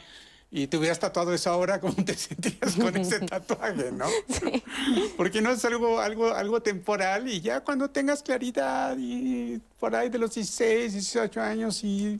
y 0.51 0.67
te 0.67 0.77
hubieras 0.77 0.99
tatuado 0.99 1.33
eso 1.33 1.49
ahora, 1.49 1.79
¿cómo 1.81 1.93
te 1.93 2.15
sentirías 2.15 2.75
con 2.75 2.95
ese 2.97 3.19
tatuaje, 3.27 3.91
no? 3.91 4.05
Sí. 4.27 4.63
Porque 5.17 5.41
no 5.41 5.51
es 5.51 5.63
algo, 5.65 5.99
algo, 5.99 6.33
algo 6.33 6.61
temporal 6.61 7.27
y 7.27 7.41
ya 7.41 7.61
cuando 7.61 7.89
tengas 7.89 8.23
claridad 8.23 8.95
y 8.97 9.61
por 9.79 9.95
ahí 9.95 10.09
de 10.09 10.17
los 10.17 10.33
16, 10.35 10.93
18 10.93 11.41
años 11.41 11.83
y 11.83 12.19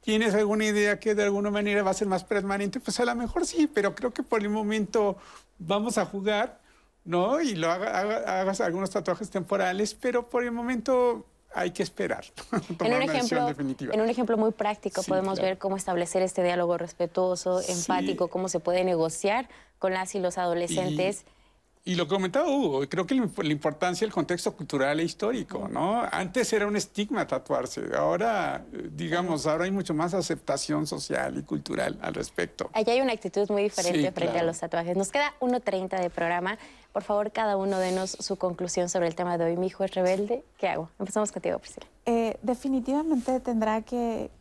tienes 0.00 0.34
alguna 0.34 0.64
idea 0.64 0.98
que 0.98 1.14
de 1.14 1.24
alguna 1.24 1.50
manera 1.50 1.82
va 1.82 1.90
a 1.90 1.94
ser 1.94 2.08
más 2.08 2.24
permanente, 2.24 2.80
pues 2.80 2.98
a 3.00 3.04
lo 3.04 3.14
mejor 3.14 3.46
sí, 3.46 3.66
pero 3.72 3.94
creo 3.94 4.12
que 4.12 4.22
por 4.22 4.42
el 4.42 4.50
momento 4.50 5.16
vamos 5.58 5.98
a 5.98 6.06
jugar 6.06 6.60
¿no? 7.08 7.40
Y 7.40 7.54
lo 7.54 7.70
hagas 7.70 8.60
algunos 8.60 8.90
tatuajes 8.90 9.30
temporales, 9.30 9.94
pero 9.94 10.28
por 10.28 10.44
el 10.44 10.52
momento 10.52 11.24
hay 11.58 11.70
que 11.72 11.82
esperar. 11.82 12.24
en, 12.80 12.92
un 12.92 13.02
ejemplo, 13.02 13.48
en 13.92 14.00
un 14.00 14.08
ejemplo 14.08 14.36
muy 14.36 14.52
práctico 14.52 15.02
podemos 15.02 15.40
ver 15.40 15.58
cómo 15.58 15.76
establecer 15.76 16.22
este 16.22 16.42
diálogo 16.42 16.78
respetuoso, 16.78 17.60
empático, 17.68 18.28
cómo 18.28 18.48
se 18.48 18.60
puede 18.60 18.84
negociar 18.84 19.48
con 19.78 19.92
las 19.92 20.14
y 20.14 20.20
los 20.20 20.38
adolescentes. 20.38 21.24
Y 21.84 21.94
lo 21.94 22.06
comentaba 22.06 22.46
Hugo, 22.46 22.86
creo 22.86 23.06
que 23.06 23.14
la 23.14 23.52
importancia 23.52 24.04
del 24.04 24.12
contexto 24.12 24.54
cultural 24.54 25.00
e 25.00 25.04
histórico, 25.04 25.68
¿no? 25.68 26.02
Antes 26.12 26.52
era 26.52 26.66
un 26.66 26.76
estigma 26.76 27.26
tatuarse, 27.26 27.82
ahora, 27.96 28.62
digamos, 28.90 29.46
ahora 29.46 29.64
hay 29.64 29.70
mucho 29.70 29.94
más 29.94 30.12
aceptación 30.12 30.86
social 30.86 31.38
y 31.38 31.42
cultural 31.44 31.98
al 32.02 32.12
respecto. 32.12 32.68
Allá 32.74 32.92
hay 32.92 33.00
una 33.00 33.14
actitud 33.14 33.48
muy 33.48 33.62
diferente 33.62 34.12
frente 34.12 34.38
a 34.38 34.42
los 34.42 34.58
tatuajes. 34.58 34.98
Nos 34.98 35.10
queda 35.10 35.32
1.30 35.40 35.98
de 35.98 36.10
programa. 36.10 36.58
Por 36.98 37.04
favor, 37.04 37.30
cada 37.30 37.56
uno 37.56 37.78
denos 37.78 38.16
su 38.18 38.34
conclusión 38.34 38.88
sobre 38.88 39.06
el 39.06 39.14
tema 39.14 39.38
de 39.38 39.44
hoy. 39.44 39.56
Mi 39.56 39.68
hijo 39.68 39.84
es 39.84 39.94
rebelde, 39.94 40.44
¿qué 40.58 40.66
hago? 40.66 40.90
Empezamos 40.98 41.30
contigo, 41.30 41.60
Priscila. 41.60 41.86
Eh, 42.06 42.36
definitivamente 42.42 43.38
tendrá 43.38 43.82
que, 43.82 44.32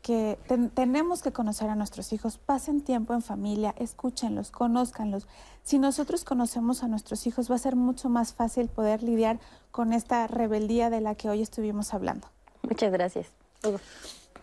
tenemos 0.73 1.21
que 1.21 1.31
conocer 1.31 1.69
a 1.69 1.75
nuestros 1.75 2.13
hijos. 2.13 2.39
Pasen 2.39 2.81
tiempo 2.81 3.13
en 3.13 3.21
familia, 3.21 3.75
escúchenlos, 3.77 4.49
conózcanlos. 4.49 5.27
Si 5.61 5.77
nosotros 5.77 6.25
conocemos 6.25 6.81
a 6.81 6.87
nuestros 6.87 7.27
hijos, 7.27 7.51
va 7.51 7.53
a 7.53 7.59
ser 7.59 7.75
mucho 7.75 8.09
más 8.09 8.33
fácil 8.33 8.69
poder 8.69 9.03
lidiar 9.03 9.39
con 9.69 9.93
esta 9.93 10.25
rebeldía 10.25 10.89
de 10.89 10.99
la 10.99 11.13
que 11.13 11.29
hoy 11.29 11.43
estuvimos 11.43 11.93
hablando. 11.93 12.27
Muchas 12.63 12.91
gracias. 12.91 13.27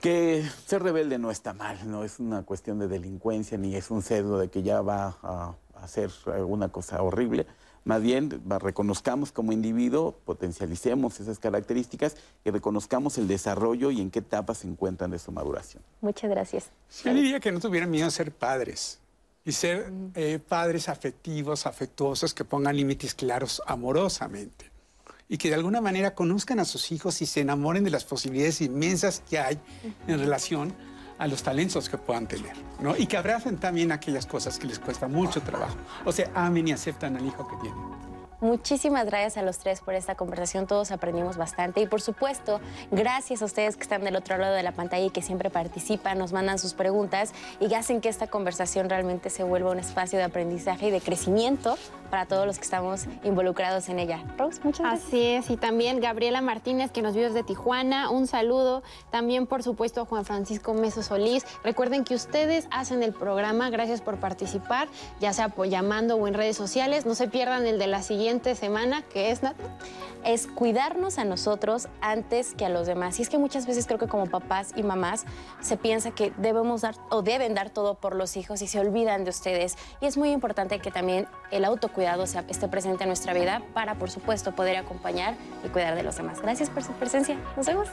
Que 0.01 0.49
ser 0.66 0.85
rebelde 0.85 1.19
no 1.19 1.32
está 1.32 1.53
mal, 1.53 1.78
no 1.91 2.05
es 2.05 2.20
una 2.20 2.45
cuestión 2.45 2.78
de 2.78 2.86
delincuencia 2.86 3.59
ni 3.59 3.74
es 3.74 3.91
un 3.91 4.03
cedo 4.03 4.39
de 4.39 4.51
que 4.51 4.62
ya 4.62 4.82
va 4.82 5.19
a 5.24 5.57
hacer 5.82 6.12
alguna 6.32 6.69
cosa 6.69 7.03
horrible 7.03 7.49
más 7.85 8.02
bien 8.02 8.43
reconozcamos 8.61 9.31
como 9.31 9.52
individuo, 9.52 10.16
potencialicemos 10.24 11.20
esas 11.20 11.39
características 11.39 12.16
y 12.44 12.51
reconozcamos 12.51 13.19
el 13.19 13.28
desarrollo 13.28 13.90
y 13.90 14.01
en 14.01 14.11
qué 14.11 14.20
etapa 14.20 14.55
se 14.55 14.66
encuentran 14.66 15.11
de 15.11 15.19
su 15.19 15.32
maduración. 15.32 15.82
Muchas 16.01 16.31
gracias. 16.31 16.70
Yo 17.05 17.12
diría 17.12 17.40
que 17.40 17.52
no 17.52 17.61
tuvieran 17.61 17.90
miedo 17.90 18.06
a 18.06 18.11
ser 18.11 18.32
padres 18.32 18.98
y 19.44 19.52
ser 19.52 19.93
eh, 20.15 20.39
padres 20.39 20.89
afectivos, 20.89 21.66
afectuosos, 21.66 22.32
que 22.32 22.44
pongan 22.44 22.77
límites 22.77 23.15
claros 23.15 23.62
amorosamente 23.66 24.70
y 25.28 25.39
que 25.39 25.48
de 25.48 25.55
alguna 25.55 25.81
manera 25.81 26.15
conozcan 26.15 26.61
a 26.61 26.65
sus 26.65 26.93
hijos 26.93 27.20
y 27.20 27.27
se 27.27 27.40
enamoren 27.40 27.85
de 27.85 27.90
las 27.90 28.05
posibilidades 28.05 28.61
inmensas 28.61 29.23
que 29.28 29.39
hay 29.39 29.59
en 30.06 30.19
relación 30.19 30.74
a 31.19 31.27
los 31.27 31.43
talentos 31.43 31.89
que 31.89 31.99
puedan 31.99 32.27
tener, 32.27 32.53
¿no? 32.81 32.97
Y 32.97 33.07
que 33.07 33.16
abracen 33.16 33.59
también 33.59 33.93
aquellas 33.93 34.27
cosas 34.27 34.59
que 34.59 34.66
les 34.66 34.78
cuesta 34.78 35.09
mucho 35.09 35.41
trabajo. 35.43 35.77
O 36.05 36.12
sea, 36.12 36.31
amen 36.35 36.69
y 36.69 36.73
aceptan 36.73 37.16
al 37.16 37.27
hijo 37.27 37.47
que 37.49 37.57
tienen. 37.57 38.14
Muchísimas 38.40 39.06
gracias 39.06 39.36
a 39.36 39.43
los 39.43 39.59
tres 39.59 39.81
por 39.81 39.94
esta 39.94 40.15
conversación, 40.15 40.66
todos 40.66 40.90
aprendimos 40.90 41.36
bastante 41.36 41.81
y 41.81 41.86
por 41.86 42.01
supuesto, 42.01 42.61
gracias 42.90 43.43
a 43.43 43.44
ustedes 43.44 43.77
que 43.77 43.82
están 43.82 44.05
del 44.05 44.16
otro 44.16 44.36
lado 44.36 44.55
de 44.55 44.62
la 44.62 44.73
pantalla 44.73 45.05
y 45.05 45.11
que 45.11 45.23
siempre 45.23 45.51
participan, 45.51 46.19
nos 46.19 46.32
mandan 46.32 46.59
sus 46.59 46.74
preguntas 46.74 47.32
y 47.61 47.73
hacen 47.74 48.01
que 48.01 48.09
esta 48.09 48.27
conversación 48.27 48.89
realmente 48.90 49.31
se 49.31 49.44
vuelva 49.44 49.70
un 49.70 49.78
espacio 49.78 50.19
de 50.19 50.24
aprendizaje 50.24 50.89
y 50.89 50.90
de 50.90 51.01
crecimiento 51.01 51.77
para 52.11 52.27
todos 52.27 52.47
los 52.47 52.59
que 52.59 52.65
estamos 52.65 53.06
involucrados 53.24 53.89
en 53.89 53.98
ella. 53.98 54.23
Rose, 54.36 54.61
muchas 54.62 54.86
gracias. 54.86 55.09
Así 55.09 55.27
es, 55.27 55.51
y 55.51 55.56
también 55.56 56.01
Gabriela 56.01 56.40
Martínez 56.40 56.90
que 56.90 57.02
nos 57.02 57.15
vio 57.15 57.24
desde 57.24 57.43
Tijuana, 57.43 58.11
un 58.11 58.27
saludo. 58.27 58.82
También, 59.11 59.47
por 59.47 59.62
supuesto, 59.62 60.02
a 60.02 60.05
Juan 60.05 60.24
Francisco 60.24 60.74
Meso 60.74 61.02
Solís. 61.02 61.44
Recuerden 61.62 62.05
que 62.05 62.15
ustedes 62.15 62.69
hacen 62.70 63.02
el 63.02 63.12
programa, 63.12 63.70
gracias 63.70 64.01
por 64.01 64.19
participar, 64.19 64.89
ya 65.20 65.32
sea 65.32 65.52
llamando 65.65 66.16
o 66.16 66.28
en 66.28 66.35
redes 66.35 66.56
sociales. 66.56 67.06
No 67.06 67.15
se 67.15 67.28
pierdan 67.28 67.66
el 67.66 67.78
de 67.78 67.86
la 67.86 68.02
siguiente 68.25 68.55
semana, 68.55 69.03
que 69.03 69.31
es, 69.31 69.43
Nat? 69.43 69.55
Es 70.25 70.47
cuidarnos 70.47 71.19
a 71.19 71.25
nosotros 71.25 71.89
antes 72.01 72.55
que 72.55 72.65
a 72.65 72.71
los 72.71 72.87
demás. 72.87 73.19
Y 73.19 73.23
es 73.23 73.29
que 73.29 73.37
muchas 73.37 73.67
veces 73.67 73.85
creo 73.87 73.99
que 73.99 74.09
como 74.09 74.25
papás 74.25 74.73
y 74.75 74.83
mamás 74.83 75.27
se 75.61 75.77
piensa 75.77 76.11
que 76.11 76.33
debemos 76.39 76.81
dar 76.81 76.95
o 77.11 77.21
deben 77.21 77.53
dar 77.53 77.69
todo 77.69 77.97
por 77.97 78.17
los 78.17 78.39
hijos 78.39 78.63
y 78.63 78.67
se 78.67 78.81
olvidan 78.81 79.25
de 79.25 79.31
ustedes. 79.31 79.77
Y 80.01 80.07
es 80.07 80.17
muy 80.17 80.31
importante 80.31 80.79
que 80.79 80.91
también 80.91 81.29
el 81.51 81.67
autocuidado 81.67 82.27
sea, 82.27 82.47
esté 82.49 82.67
presente 82.67 83.05
en 83.05 83.11
nuestra 83.11 83.35
vida 83.35 83.61
para, 83.75 83.97
por 83.97 84.11
supuesto, 84.11 84.55
poder 84.55 84.79
acompañar 84.79 85.35
y 85.63 85.69
cuidar 85.69 85.95
de 85.95 86.03
los 86.03 86.17
demás. 86.17 86.41
Gracias 86.41 86.71
por 86.71 86.83
su 86.83 86.93
presencia. 86.93 87.37
Nos 87.59 87.67
vemos. 87.67 87.89